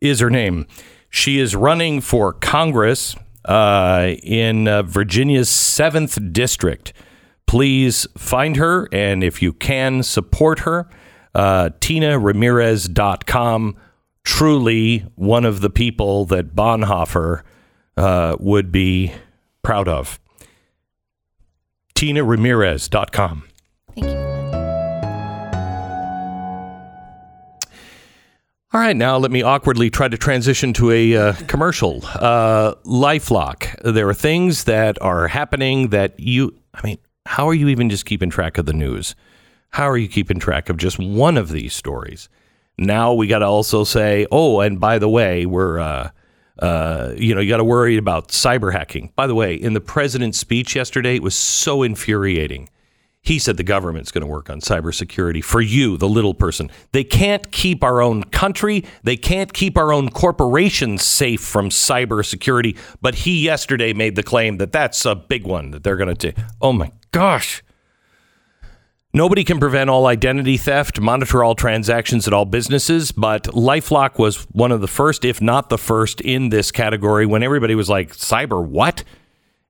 is 0.00 0.20
her 0.20 0.30
name. 0.30 0.66
She 1.08 1.38
is 1.38 1.54
running 1.54 2.00
for 2.00 2.32
Congress 2.32 3.14
uh, 3.44 4.14
in 4.22 4.68
uh, 4.68 4.82
Virginia's 4.82 5.48
7th 5.48 6.32
District. 6.32 6.92
Please 7.46 8.06
find 8.16 8.56
her, 8.56 8.88
and 8.92 9.22
if 9.22 9.42
you 9.42 9.52
can, 9.52 10.02
support 10.02 10.60
her. 10.60 10.88
Uh, 11.34 11.70
TinaRamirez.com. 11.80 13.76
Truly 14.24 15.00
one 15.16 15.44
of 15.44 15.60
the 15.60 15.68
people 15.68 16.24
that 16.26 16.54
Bonhoeffer 16.54 17.42
uh, 17.96 18.36
would 18.40 18.72
be 18.72 19.12
proud 19.62 19.88
of. 19.88 20.18
TinaRamirez.com. 21.94 23.44
Thank 23.94 24.08
you. 24.08 24.23
All 28.74 28.80
right, 28.80 28.96
now 28.96 29.18
let 29.18 29.30
me 29.30 29.40
awkwardly 29.40 29.88
try 29.88 30.08
to 30.08 30.18
transition 30.18 30.72
to 30.72 30.90
a 30.90 31.16
uh, 31.16 31.32
commercial. 31.46 32.00
Uh, 32.06 32.74
Lifelock. 32.84 33.80
There 33.84 34.08
are 34.08 34.14
things 34.14 34.64
that 34.64 35.00
are 35.00 35.28
happening 35.28 35.90
that 35.90 36.18
you, 36.18 36.58
I 36.74 36.80
mean, 36.82 36.98
how 37.24 37.48
are 37.48 37.54
you 37.54 37.68
even 37.68 37.88
just 37.88 38.04
keeping 38.04 38.30
track 38.30 38.58
of 38.58 38.66
the 38.66 38.72
news? 38.72 39.14
How 39.70 39.88
are 39.88 39.96
you 39.96 40.08
keeping 40.08 40.40
track 40.40 40.70
of 40.70 40.76
just 40.76 40.98
one 40.98 41.36
of 41.36 41.50
these 41.50 41.72
stories? 41.72 42.28
Now 42.76 43.14
we 43.14 43.28
got 43.28 43.38
to 43.38 43.46
also 43.46 43.84
say, 43.84 44.26
oh, 44.32 44.58
and 44.58 44.80
by 44.80 44.98
the 44.98 45.08
way, 45.08 45.46
we're, 45.46 45.78
uh, 45.78 46.10
uh, 46.58 47.12
you 47.16 47.32
know, 47.32 47.40
you 47.40 47.50
got 47.50 47.58
to 47.58 47.64
worry 47.64 47.96
about 47.96 48.30
cyber 48.30 48.72
hacking. 48.72 49.12
By 49.14 49.28
the 49.28 49.36
way, 49.36 49.54
in 49.54 49.74
the 49.74 49.80
president's 49.80 50.38
speech 50.38 50.74
yesterday, 50.74 51.14
it 51.14 51.22
was 51.22 51.36
so 51.36 51.84
infuriating. 51.84 52.68
He 53.24 53.38
said 53.38 53.56
the 53.56 53.64
government's 53.64 54.12
going 54.12 54.20
to 54.20 54.30
work 54.30 54.50
on 54.50 54.60
cybersecurity 54.60 55.42
for 55.42 55.62
you, 55.62 55.96
the 55.96 56.08
little 56.08 56.34
person. 56.34 56.70
They 56.92 57.04
can't 57.04 57.50
keep 57.50 57.82
our 57.82 58.02
own 58.02 58.24
country. 58.24 58.84
They 59.02 59.16
can't 59.16 59.54
keep 59.54 59.78
our 59.78 59.94
own 59.94 60.10
corporations 60.10 61.02
safe 61.02 61.40
from 61.40 61.70
cybersecurity. 61.70 62.76
But 63.00 63.14
he 63.16 63.42
yesterday 63.42 63.94
made 63.94 64.16
the 64.16 64.22
claim 64.22 64.58
that 64.58 64.72
that's 64.72 65.06
a 65.06 65.14
big 65.14 65.46
one 65.46 65.70
that 65.70 65.82
they're 65.82 65.96
going 65.96 66.14
to 66.14 66.32
do. 66.32 66.42
Oh 66.60 66.74
my 66.74 66.92
gosh. 67.12 67.62
Nobody 69.14 69.42
can 69.42 69.58
prevent 69.58 69.88
all 69.88 70.06
identity 70.06 70.58
theft, 70.58 71.00
monitor 71.00 71.42
all 71.42 71.54
transactions 71.54 72.26
at 72.26 72.34
all 72.34 72.44
businesses, 72.44 73.12
but 73.12 73.44
Lifelock 73.44 74.18
was 74.18 74.42
one 74.50 74.72
of 74.72 74.80
the 74.80 74.88
first, 74.88 75.24
if 75.24 75.40
not 75.40 75.68
the 75.68 75.78
first, 75.78 76.20
in 76.20 76.48
this 76.48 76.72
category 76.72 77.24
when 77.24 77.44
everybody 77.44 77.76
was 77.76 77.88
like, 77.88 78.12
cyber 78.12 78.62
what? 78.62 79.04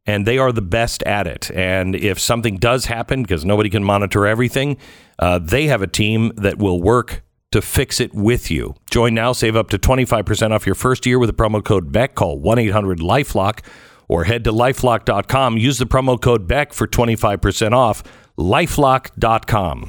And 0.06 0.26
they 0.26 0.38
are 0.38 0.52
the 0.52 0.62
best 0.62 1.02
at 1.04 1.26
it. 1.26 1.50
And 1.52 1.94
if 1.94 2.18
something 2.18 2.56
does 2.56 2.86
happen, 2.86 3.22
because 3.22 3.44
nobody 3.44 3.70
can 3.70 3.84
monitor 3.84 4.26
everything, 4.26 4.76
uh, 5.18 5.38
they 5.38 5.66
have 5.66 5.82
a 5.82 5.86
team 5.86 6.32
that 6.36 6.58
will 6.58 6.80
work 6.80 7.22
to 7.52 7.62
fix 7.62 8.00
it 8.00 8.12
with 8.12 8.50
you. 8.50 8.74
Join 8.90 9.14
now, 9.14 9.32
save 9.32 9.54
up 9.56 9.70
to 9.70 9.78
25% 9.78 10.50
off 10.50 10.66
your 10.66 10.74
first 10.74 11.06
year 11.06 11.18
with 11.18 11.28
the 11.28 11.34
promo 11.34 11.64
code 11.64 11.92
BECK. 11.92 12.14
Call 12.16 12.38
1 12.38 12.58
800 12.58 12.98
Lifelock 12.98 13.60
or 14.08 14.24
head 14.24 14.44
to 14.44 14.52
lifelock.com. 14.52 15.56
Use 15.56 15.78
the 15.78 15.86
promo 15.86 16.20
code 16.20 16.46
BECK 16.48 16.72
for 16.72 16.86
25% 16.86 17.72
off. 17.72 18.02
Lifelock.com. 18.36 19.84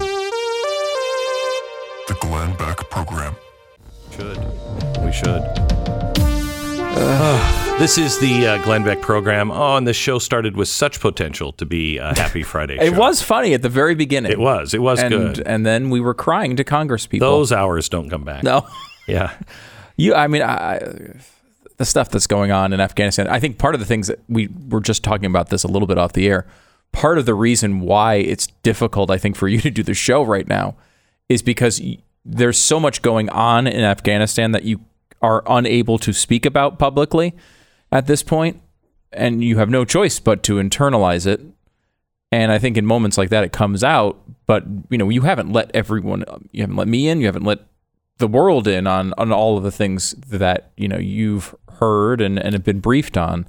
The 2.08 2.18
Glenn 2.22 2.56
Beck 2.56 2.78
Program. 2.92 3.36
Should. 4.12 4.38
We 5.04 5.12
should. 5.12 5.42
Uh, 6.98 7.65
this 7.80 7.98
is 7.98 8.18
the 8.20 8.48
uh, 8.48 8.64
Glenn 8.64 8.84
Beck 8.84 9.02
program. 9.02 9.52
Oh, 9.52 9.76
and 9.76 9.86
this 9.86 9.98
show 9.98 10.18
started 10.18 10.56
with 10.56 10.68
such 10.70 11.00
potential 11.02 11.52
to 11.54 11.66
be 11.66 11.98
a 11.98 12.16
happy 12.18 12.42
Friday 12.42 12.78
It 12.82 12.92
show. 12.94 13.00
was 13.00 13.22
funny 13.22 13.54
at 13.54 13.62
the 13.62 13.70
very 13.70 13.96
beginning. 13.96 14.32
It 14.32 14.40
was. 14.40 14.74
It 14.74 14.82
was 14.82 15.02
and, 15.02 15.10
good. 15.10 15.40
And 15.46 15.66
then 15.66 15.90
we 15.90 16.00
were 16.00 16.14
crying 16.14 16.56
to 16.56 16.64
Congress 16.64 17.06
people. 17.06 17.30
Those 17.30 17.52
hours 17.52 17.90
don't 17.90 18.10
come 18.10 18.24
back. 18.24 18.44
no, 18.44 18.66
Yeah. 19.08 19.34
you. 19.98 20.16
I 20.16 20.28
mean, 20.28 20.42
I, 20.42 20.80
the 21.78 21.86
stuff 21.86 22.10
that's 22.10 22.28
going 22.28 22.52
on 22.52 22.72
in 22.72 22.80
Afghanistan. 22.80 23.28
I 23.28 23.40
think 23.40 23.58
part 23.58 23.76
of 23.76 23.80
the 23.82 23.86
things 23.86 24.08
that 24.08 24.20
we 24.30 24.48
were 24.70 24.80
just 24.82 25.04
talking 25.04 25.26
about 25.26 25.50
this 25.50 25.64
a 25.64 25.68
little 25.68 25.88
bit 25.88 25.98
off 25.98 26.14
the 26.14 26.28
air. 26.28 26.48
Part 26.94 27.18
of 27.18 27.26
the 27.26 27.34
reason 27.34 27.82
why 27.82 28.16
it's 28.16 28.48
difficult, 28.64 29.12
I 29.12 29.18
think, 29.18 29.36
for 29.36 29.50
you 29.50 29.60
to 29.60 29.70
do 29.70 29.84
the 29.84 29.94
show 29.94 30.24
right 30.24 30.48
now, 30.48 30.76
is 31.28 31.42
because 31.42 31.82
there's 32.24 32.58
so 32.58 32.80
much 32.80 33.02
going 33.02 33.30
on 33.30 33.68
in 33.68 33.82
Afghanistan 33.84 34.52
that 34.54 34.64
you 34.64 34.80
are 35.22 35.44
unable 35.48 35.98
to 36.00 36.14
speak 36.14 36.46
about 36.46 36.80
publicly 36.80 37.34
at 37.92 38.08
this 38.08 38.24
point, 38.24 38.62
and 39.12 39.44
you 39.44 39.58
have 39.58 39.70
no 39.70 39.86
choice 39.86 40.20
but 40.20 40.44
to 40.44 40.56
internalize 40.56 41.26
it. 41.26 41.42
And 42.32 42.52
I 42.52 42.58
think 42.60 42.78
in 42.78 42.86
moments 42.86 43.18
like 43.18 43.30
that, 43.30 43.44
it 43.44 43.52
comes 43.52 43.84
out. 43.84 44.20
But 44.46 44.66
you 44.90 44.98
know, 44.98 45.10
you 45.10 45.22
haven't 45.22 45.52
let 45.52 45.72
everyone, 45.74 46.24
you 46.52 46.62
haven't 46.62 46.76
let 46.76 46.88
me 46.88 47.08
in, 47.08 47.20
you 47.20 47.26
haven't 47.28 47.44
let 47.46 47.60
the 48.18 48.28
world 48.28 48.68
in 48.68 48.88
on 48.88 49.14
on 49.18 49.32
all 49.32 49.58
of 49.58 49.64
the 49.64 49.72
things 49.72 50.12
that 50.30 50.72
you 50.78 50.88
know 50.88 50.98
you've 50.98 51.54
heard 51.80 52.22
and 52.22 52.38
and 52.40 52.54
have 52.54 52.64
been 52.64 52.80
briefed 52.80 53.18
on. 53.18 53.48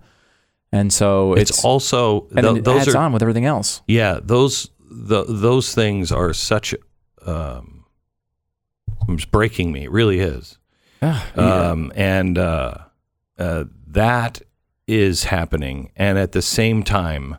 And 0.73 0.93
so 0.93 1.35
it's, 1.35 1.51
It's, 1.51 1.65
also 1.65 2.27
and 2.37 2.59
it 2.59 2.65
those 2.65 2.83
adds 2.83 2.95
are 2.95 2.99
on 2.99 3.13
with 3.13 3.23
everything 3.23 3.45
else. 3.47 3.81
yeah 3.87 4.19
those 4.23 4.71
the, 4.81 5.25
those 5.25 5.75
things 5.75 6.11
are 6.13 6.33
such 6.33 6.75
um, 7.25 7.85
it's 9.09 9.25
breaking 9.25 9.73
me. 9.73 9.85
It 9.85 9.91
really 9.91 10.21
is. 10.21 10.59
yeah 11.03 11.23
Um, 11.37 11.93
and 11.95 12.37
uh, 12.39 12.75
uh, 13.39 13.65
that 13.87 14.43
is 14.87 15.25
happening. 15.25 15.91
And 15.97 16.19
at 16.19 16.33
the 16.33 16.43
same 16.43 16.83
time, 16.83 17.39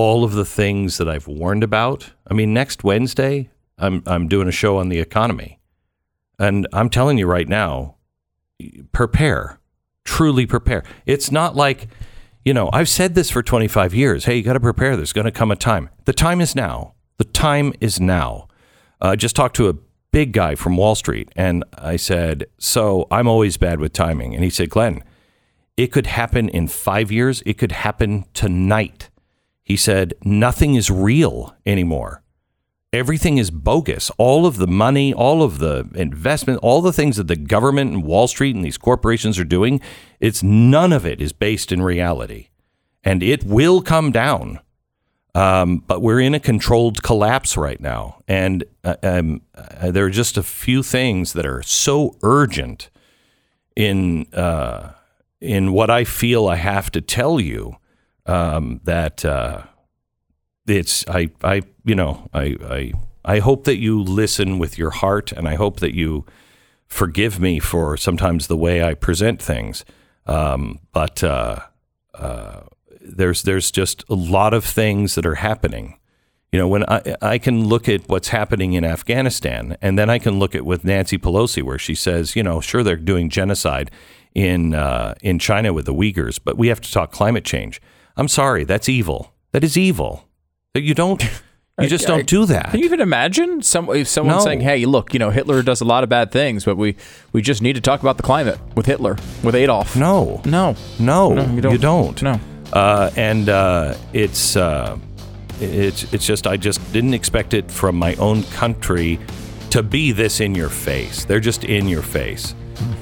all 0.00 0.24
of 0.24 0.32
the 0.32 0.44
things 0.44 0.98
that 0.98 1.08
I've 1.08 1.26
warned 1.26 1.62
about. 1.62 2.12
I 2.26 2.34
mean, 2.34 2.54
next 2.54 2.84
Wednesday, 2.84 3.50
I'm 3.78 4.02
I'm 4.06 4.28
doing 4.28 4.48
a 4.48 4.52
show 4.52 4.78
on 4.78 4.88
the 4.88 4.98
economy, 4.98 5.58
and 6.38 6.66
I'm 6.72 6.88
telling 6.88 7.18
you 7.18 7.26
right 7.26 7.48
now, 7.48 7.96
prepare, 8.92 9.58
truly 10.04 10.46
prepare. 10.46 10.84
It's 11.06 11.30
not 11.30 11.56
like, 11.56 11.88
you 12.44 12.54
know, 12.54 12.70
I've 12.72 12.88
said 12.88 13.14
this 13.14 13.30
for 13.30 13.42
25 13.42 13.94
years. 13.94 14.24
Hey, 14.24 14.36
you 14.36 14.42
got 14.42 14.54
to 14.54 14.60
prepare. 14.60 14.96
There's 14.96 15.12
going 15.12 15.26
to 15.26 15.30
come 15.30 15.50
a 15.50 15.56
time. 15.56 15.90
The 16.04 16.12
time 16.12 16.40
is 16.40 16.54
now. 16.54 16.94
The 17.18 17.24
time 17.24 17.74
is 17.80 18.00
now. 18.00 18.48
Uh, 19.02 19.08
I 19.08 19.16
just 19.16 19.36
talked 19.36 19.56
to 19.56 19.68
a 19.68 19.74
big 20.12 20.32
guy 20.32 20.54
from 20.54 20.76
Wall 20.76 20.94
Street, 20.94 21.30
and 21.36 21.64
I 21.76 21.96
said, 21.96 22.46
"So 22.58 23.06
I'm 23.10 23.28
always 23.28 23.56
bad 23.56 23.80
with 23.80 23.92
timing." 23.92 24.34
And 24.34 24.44
he 24.44 24.50
said, 24.50 24.70
"Glenn, 24.70 25.02
it 25.82 25.92
could 25.92 26.06
happen 26.06 26.48
in 26.48 26.68
five 26.68 27.10
years. 27.10 27.42
It 27.46 27.58
could 27.58 27.72
happen 27.72 28.24
tonight." 28.34 29.10
He 29.62 29.76
said, 29.76 30.14
"Nothing 30.24 30.74
is 30.74 30.90
real 30.90 31.54
anymore." 31.64 32.22
everything 32.92 33.38
is 33.38 33.50
bogus. 33.50 34.10
All 34.18 34.46
of 34.46 34.56
the 34.56 34.66
money, 34.66 35.12
all 35.12 35.42
of 35.42 35.58
the 35.58 35.88
investment, 35.94 36.58
all 36.62 36.82
the 36.82 36.92
things 36.92 37.16
that 37.16 37.28
the 37.28 37.36
government 37.36 37.92
and 37.92 38.02
Wall 38.02 38.28
Street 38.28 38.54
and 38.54 38.64
these 38.64 38.78
corporations 38.78 39.38
are 39.38 39.44
doing, 39.44 39.80
it's 40.18 40.42
none 40.42 40.92
of 40.92 41.06
it 41.06 41.20
is 41.20 41.32
based 41.32 41.72
in 41.72 41.82
reality. 41.82 42.48
And 43.04 43.22
it 43.22 43.44
will 43.44 43.80
come 43.80 44.10
down. 44.10 44.60
Um, 45.34 45.84
but 45.86 46.02
we're 46.02 46.20
in 46.20 46.34
a 46.34 46.40
controlled 46.40 47.02
collapse 47.04 47.56
right 47.56 47.80
now. 47.80 48.20
And 48.26 48.64
uh, 48.82 48.96
um, 49.02 49.42
uh, 49.54 49.92
there 49.92 50.04
are 50.04 50.10
just 50.10 50.36
a 50.36 50.42
few 50.42 50.82
things 50.82 51.34
that 51.34 51.46
are 51.46 51.62
so 51.62 52.16
urgent 52.22 52.90
in, 53.76 54.26
uh, 54.32 54.92
in 55.40 55.72
what 55.72 55.90
I 55.90 56.04
feel 56.04 56.48
I 56.48 56.56
have 56.56 56.90
to 56.92 57.00
tell 57.00 57.40
you 57.40 57.76
um, 58.26 58.80
that. 58.84 59.24
Uh, 59.24 59.62
it's 60.66 61.04
I 61.08 61.30
I 61.42 61.62
you 61.84 61.94
know 61.94 62.28
I 62.32 62.56
I 62.62 62.92
I 63.24 63.38
hope 63.40 63.64
that 63.64 63.78
you 63.78 64.02
listen 64.02 64.58
with 64.58 64.78
your 64.78 64.90
heart, 64.90 65.32
and 65.32 65.48
I 65.48 65.54
hope 65.54 65.80
that 65.80 65.94
you 65.94 66.24
forgive 66.86 67.38
me 67.38 67.58
for 67.58 67.96
sometimes 67.96 68.46
the 68.46 68.56
way 68.56 68.82
I 68.82 68.94
present 68.94 69.42
things. 69.42 69.84
Um, 70.26 70.80
but 70.92 71.22
uh, 71.22 71.60
uh, 72.14 72.62
there's 73.00 73.42
there's 73.42 73.70
just 73.70 74.04
a 74.08 74.14
lot 74.14 74.54
of 74.54 74.64
things 74.64 75.14
that 75.14 75.26
are 75.26 75.36
happening. 75.36 75.98
You 76.52 76.58
know, 76.58 76.68
when 76.68 76.84
I 76.88 77.16
I 77.20 77.38
can 77.38 77.66
look 77.66 77.88
at 77.88 78.08
what's 78.08 78.28
happening 78.28 78.72
in 78.72 78.84
Afghanistan, 78.84 79.76
and 79.82 79.98
then 79.98 80.08
I 80.08 80.18
can 80.18 80.38
look 80.38 80.54
at 80.54 80.64
with 80.64 80.84
Nancy 80.84 81.18
Pelosi, 81.18 81.62
where 81.62 81.78
she 81.78 81.94
says, 81.94 82.34
you 82.36 82.42
know, 82.42 82.60
sure 82.60 82.82
they're 82.82 82.96
doing 82.96 83.28
genocide 83.28 83.90
in 84.34 84.74
uh, 84.74 85.14
in 85.22 85.38
China 85.38 85.72
with 85.72 85.86
the 85.86 85.94
Uyghurs, 85.94 86.38
but 86.42 86.56
we 86.56 86.68
have 86.68 86.80
to 86.80 86.90
talk 86.92 87.10
climate 87.12 87.44
change. 87.44 87.80
I'm 88.16 88.28
sorry, 88.28 88.64
that's 88.64 88.88
evil. 88.88 89.32
That 89.52 89.64
is 89.64 89.76
evil. 89.76 90.28
That 90.74 90.82
you 90.82 90.94
don't, 90.94 91.22
you 91.80 91.88
just 91.88 92.06
don't 92.06 92.26
do 92.26 92.44
that. 92.46 92.70
Can 92.70 92.78
you 92.80 92.84
even 92.86 93.00
imagine 93.00 93.62
some 93.62 93.88
if 93.90 94.06
someone 94.06 94.36
No. 94.36 94.44
saying, 94.44 94.60
"Hey, 94.60 94.84
look, 94.84 95.12
you 95.12 95.18
know, 95.18 95.30
Hitler 95.30 95.62
does 95.62 95.80
a 95.80 95.84
lot 95.84 96.04
of 96.04 96.08
bad 96.10 96.30
things, 96.30 96.64
but 96.64 96.76
we 96.76 96.96
we 97.32 97.42
just 97.42 97.60
need 97.62 97.74
to 97.74 97.80
talk 97.80 98.00
about 98.00 98.16
the 98.16 98.22
climate 98.22 98.58
with 98.76 98.86
Hitler, 98.86 99.16
with 99.42 99.54
Adolf." 99.54 99.96
No, 99.96 100.40
no, 100.44 100.76
no, 100.98 101.32
No, 101.34 101.46
you 101.54 101.60
don't. 101.60 101.72
You 101.72 101.78
don't. 101.78 102.22
No. 102.22 102.40
Uh, 102.72 103.10
and 103.16 103.48
uh, 103.48 103.94
it's 104.12 104.54
uh, 104.54 104.96
it's 105.60 106.12
it's 106.12 106.24
just 106.24 106.46
I 106.46 106.56
just 106.56 106.80
didn't 106.92 107.14
expect 107.14 107.52
it 107.54 107.68
from 107.70 107.96
my 107.96 108.14
own 108.14 108.44
country 108.44 109.18
to 109.70 109.82
be 109.82 110.12
this 110.12 110.40
in 110.40 110.54
your 110.54 110.68
face. 110.68 111.24
They're 111.24 111.40
just 111.40 111.64
in 111.64 111.88
your 111.88 112.02
face. 112.02 112.54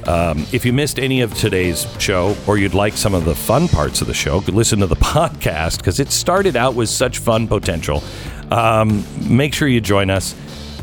Um, 0.07 0.47
if 0.53 0.65
you 0.65 0.73
missed 0.73 0.99
any 0.99 1.21
of 1.21 1.35
today's 1.35 1.87
show, 2.01 2.37
or 2.47 2.59
you'd 2.59 2.75
like 2.75 2.95
some 2.95 3.15
of 3.15 3.25
the 3.25 3.35
fun 3.35 3.69
parts 3.69 4.01
of 4.01 4.07
the 4.07 4.15
show, 4.15 4.39
listen 4.49 4.81
to 4.81 4.87
the 4.87 4.97
podcast 4.97 5.79
because 5.79 6.01
it 6.01 6.11
started 6.11 6.57
out 6.57 6.75
with 6.75 6.89
such 6.89 7.19
fun 7.19 7.47
potential. 7.49 8.03
Um, 8.51 9.05
make 9.29 9.55
sure 9.55 9.69
you 9.69 9.81
join 9.81 10.11
us. 10.11 10.35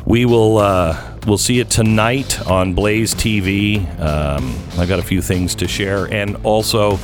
We 0.06 0.26
will 0.26 0.58
uh, 0.60 1.18
we'll 1.26 1.38
see 1.38 1.60
it 1.60 1.70
tonight 1.70 2.46
on 2.48 2.74
Blaze 2.74 3.16
TV. 3.16 3.88
Um, 4.00 4.56
I've 4.78 4.88
got 4.88 5.00
a 5.00 5.04
few 5.04 5.22
things 5.22 5.56
to 5.56 5.68
share, 5.68 6.06
and 6.14 6.38
also 6.44 7.00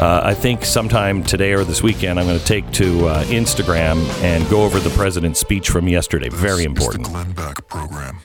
uh, 0.00 0.22
I 0.24 0.34
think 0.34 0.64
sometime 0.64 1.22
today 1.22 1.52
or 1.52 1.62
this 1.62 1.82
weekend 1.82 2.18
I'm 2.18 2.26
going 2.26 2.38
to 2.38 2.44
take 2.44 2.70
to 2.72 3.06
uh, 3.06 3.24
Instagram 3.24 4.02
and 4.22 4.48
go 4.48 4.62
over 4.62 4.80
the 4.80 4.90
president's 4.90 5.40
speech 5.40 5.68
from 5.68 5.88
yesterday. 5.88 6.30
Very 6.30 6.64
important. 6.64 7.04
Glenn 7.04 7.32
Beck 7.32 7.66
Program. 7.68 8.20